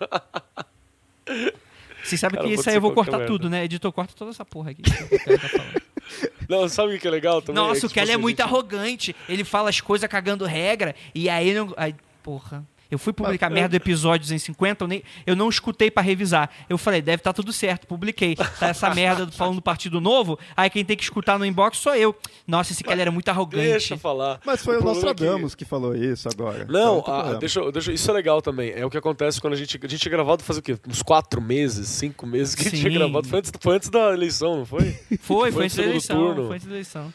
vocês 2.03 2.19
sabem 2.19 2.37
Cara, 2.37 2.47
que 2.47 2.53
isso 2.55 2.69
aí 2.69 2.75
eu 2.75 2.81
vou 2.81 2.93
cortar 2.93 3.17
merda. 3.17 3.27
tudo, 3.27 3.49
né? 3.49 3.63
Editor, 3.65 3.91
corta 3.91 4.13
toda 4.15 4.31
essa 4.31 4.45
porra 4.45 4.71
aqui. 4.71 4.81
que 4.81 4.91
o 4.91 5.19
cara 5.25 5.39
tá 5.39 5.49
falando. 5.49 5.85
Não, 6.47 6.69
sabe 6.69 6.95
o 6.95 6.99
que 6.99 7.07
é 7.07 7.11
legal 7.11 7.41
também? 7.41 7.55
Nossa, 7.63 7.77
É 7.77 7.79
que, 7.81 7.85
o 7.87 7.89
Kelly 7.89 8.05
tipo 8.05 8.11
é 8.11 8.13
assim, 8.13 8.21
muito 8.21 8.37
gente- 8.37 8.47
arrogante. 8.47 9.15
Ele 9.27 9.43
fala 9.43 9.69
as 9.69 9.81
coisas 9.81 10.07
cagando 10.07 10.45
regra 10.45 10.95
e 11.15 11.27
aí 11.27 11.51
não. 11.53 11.73
Aí, 11.75 11.95
porra. 12.21 12.63
Eu 12.89 12.99
fui 12.99 13.11
publicar 13.13 13.49
merda 13.49 13.69
do 13.69 13.75
episódio 13.75 14.21
250, 14.21 14.83
eu, 14.83 14.87
nem, 14.87 15.03
eu 15.25 15.35
não 15.35 15.49
escutei 15.49 15.89
pra 15.89 16.03
revisar. 16.03 16.49
Eu 16.69 16.77
falei, 16.77 17.01
deve 17.01 17.21
estar 17.21 17.33
tudo 17.33 17.51
certo, 17.51 17.87
publiquei. 17.87 18.35
Tá 18.35 18.67
essa 18.69 18.93
merda 18.93 19.27
falando 19.31 19.55
do 19.55 19.61
Partido 19.61 19.99
Novo, 19.99 20.37
aí 20.55 20.69
quem 20.69 20.85
tem 20.85 20.95
que 20.95 21.03
escutar 21.03 21.37
no 21.39 21.45
inbox 21.45 21.77
sou 21.77 21.95
eu. 21.95 22.15
Nossa, 22.47 22.71
esse 22.73 22.83
Kelly 22.83 23.01
era 23.01 23.11
muito 23.11 23.27
arrogante. 23.29 23.67
Deixa 23.67 23.93
eu 23.95 23.97
falar. 23.97 24.39
Mas 24.45 24.63
foi 24.63 24.77
o, 24.77 24.81
problema 24.81 24.99
é 25.11 25.13
que- 25.15 25.23
Nostradamus 25.23 25.55
que... 25.55 25.65
falou 25.65 25.95
isso 25.95 26.29
agora. 26.29 26.65
Não, 26.69 26.99
Então, 26.99 27.13
ah, 27.13 27.33
deixa, 27.33 27.59
eu- 27.59 27.71
deixa, 27.71 27.91
isso 27.91 28.09
é 28.09 28.13
legal 28.13 28.41
também. 28.41 28.71
É 28.71 28.85
o 28.85 28.89
que 28.89 28.97
acontece 28.97 29.41
quando 29.41 29.53
a 29.53 29.57
gente. 29.57 29.79
A 29.83 29.87
gente 29.87 29.99
tinha 30.01 30.11
gravado 30.11 30.43
faz 30.43 30.57
o 30.57 30.61
quê? 30.61 30.77
Uns 30.87 31.01
quatro 31.01 31.41
meses, 31.41 31.87
cinco 31.89 32.25
meses 32.27 32.53
que 32.55 32.61
a 32.61 32.63
gente 32.65 32.77
Sim. 32.77 32.81
tinha 32.89 32.99
gravado. 32.99 33.27
Foi 33.27 33.39
antes, 33.39 33.51
foi 33.59 33.75
antes 33.75 33.89
da 33.89 34.13
eleição, 34.13 34.57
não 34.57 34.65
foi? 34.65 34.91
Foi, 34.91 35.17
Foi 35.19 35.51
foi 35.51 35.63
antes 35.65 35.75
da 35.77 35.83
eleição. 35.83 36.17
turno. 36.17 36.47
Foi 36.47 36.55
antes 36.55 36.67
da 36.67 36.73
eleição. 36.73 37.13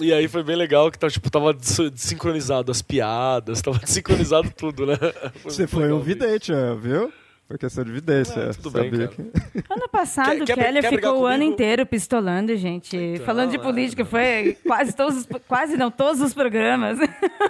E 0.00 0.12
aí 0.12 0.26
foi 0.28 0.42
bem 0.42 0.56
legal 0.56 0.90
que 0.90 0.98
tava, 0.98 1.10
tipo, 1.12 1.30
tava 1.30 1.52
des- 1.54 1.90
desincronizado 1.90 2.70
as 2.72 2.82
piadas, 2.82 3.60
tava 3.62 3.78
desincronizado 3.84 4.50
tudo, 4.56 4.86
né? 4.86 4.96
Você 5.44 5.62
muito 5.62 5.70
foi 5.70 5.92
um 5.92 6.00
vidente, 6.00 6.52
é, 6.52 6.74
viu? 6.74 7.12
Foi 7.48 7.58
questão 7.58 7.84
de 7.84 7.92
vidência. 7.92 8.40
É, 8.40 8.52
tudo 8.54 8.70
bem, 8.70 8.84
sabia 8.90 9.08
que... 9.08 9.20
Ano 9.70 9.86
passado, 9.90 10.44
Quer- 10.46 10.54
o 10.54 10.56
brigar 10.56 10.88
ficou 10.88 11.20
o 11.20 11.26
ano 11.26 11.42
inteiro 11.42 11.84
pistolando, 11.84 12.56
gente. 12.56 12.96
Então, 12.96 13.26
Falando 13.26 13.50
de 13.50 13.56
é, 13.56 13.58
política, 13.58 14.06
foi 14.06 14.56
quase 14.66 14.96
todos, 14.96 15.18
os- 15.18 15.26
quase 15.46 15.76
não, 15.76 15.90
todos 15.90 16.22
os 16.22 16.32
programas. 16.32 16.98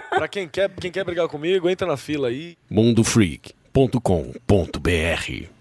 Pra 0.09 0.27
quem 0.27 0.45
quer, 0.49 0.69
quem 0.71 0.91
quer 0.91 1.05
brigar 1.05 1.29
comigo, 1.29 1.69
entra 1.69 1.87
na 1.87 1.95
fila 1.95 2.27
aí. 2.27 2.57
mundofreak.com.br 2.69 5.52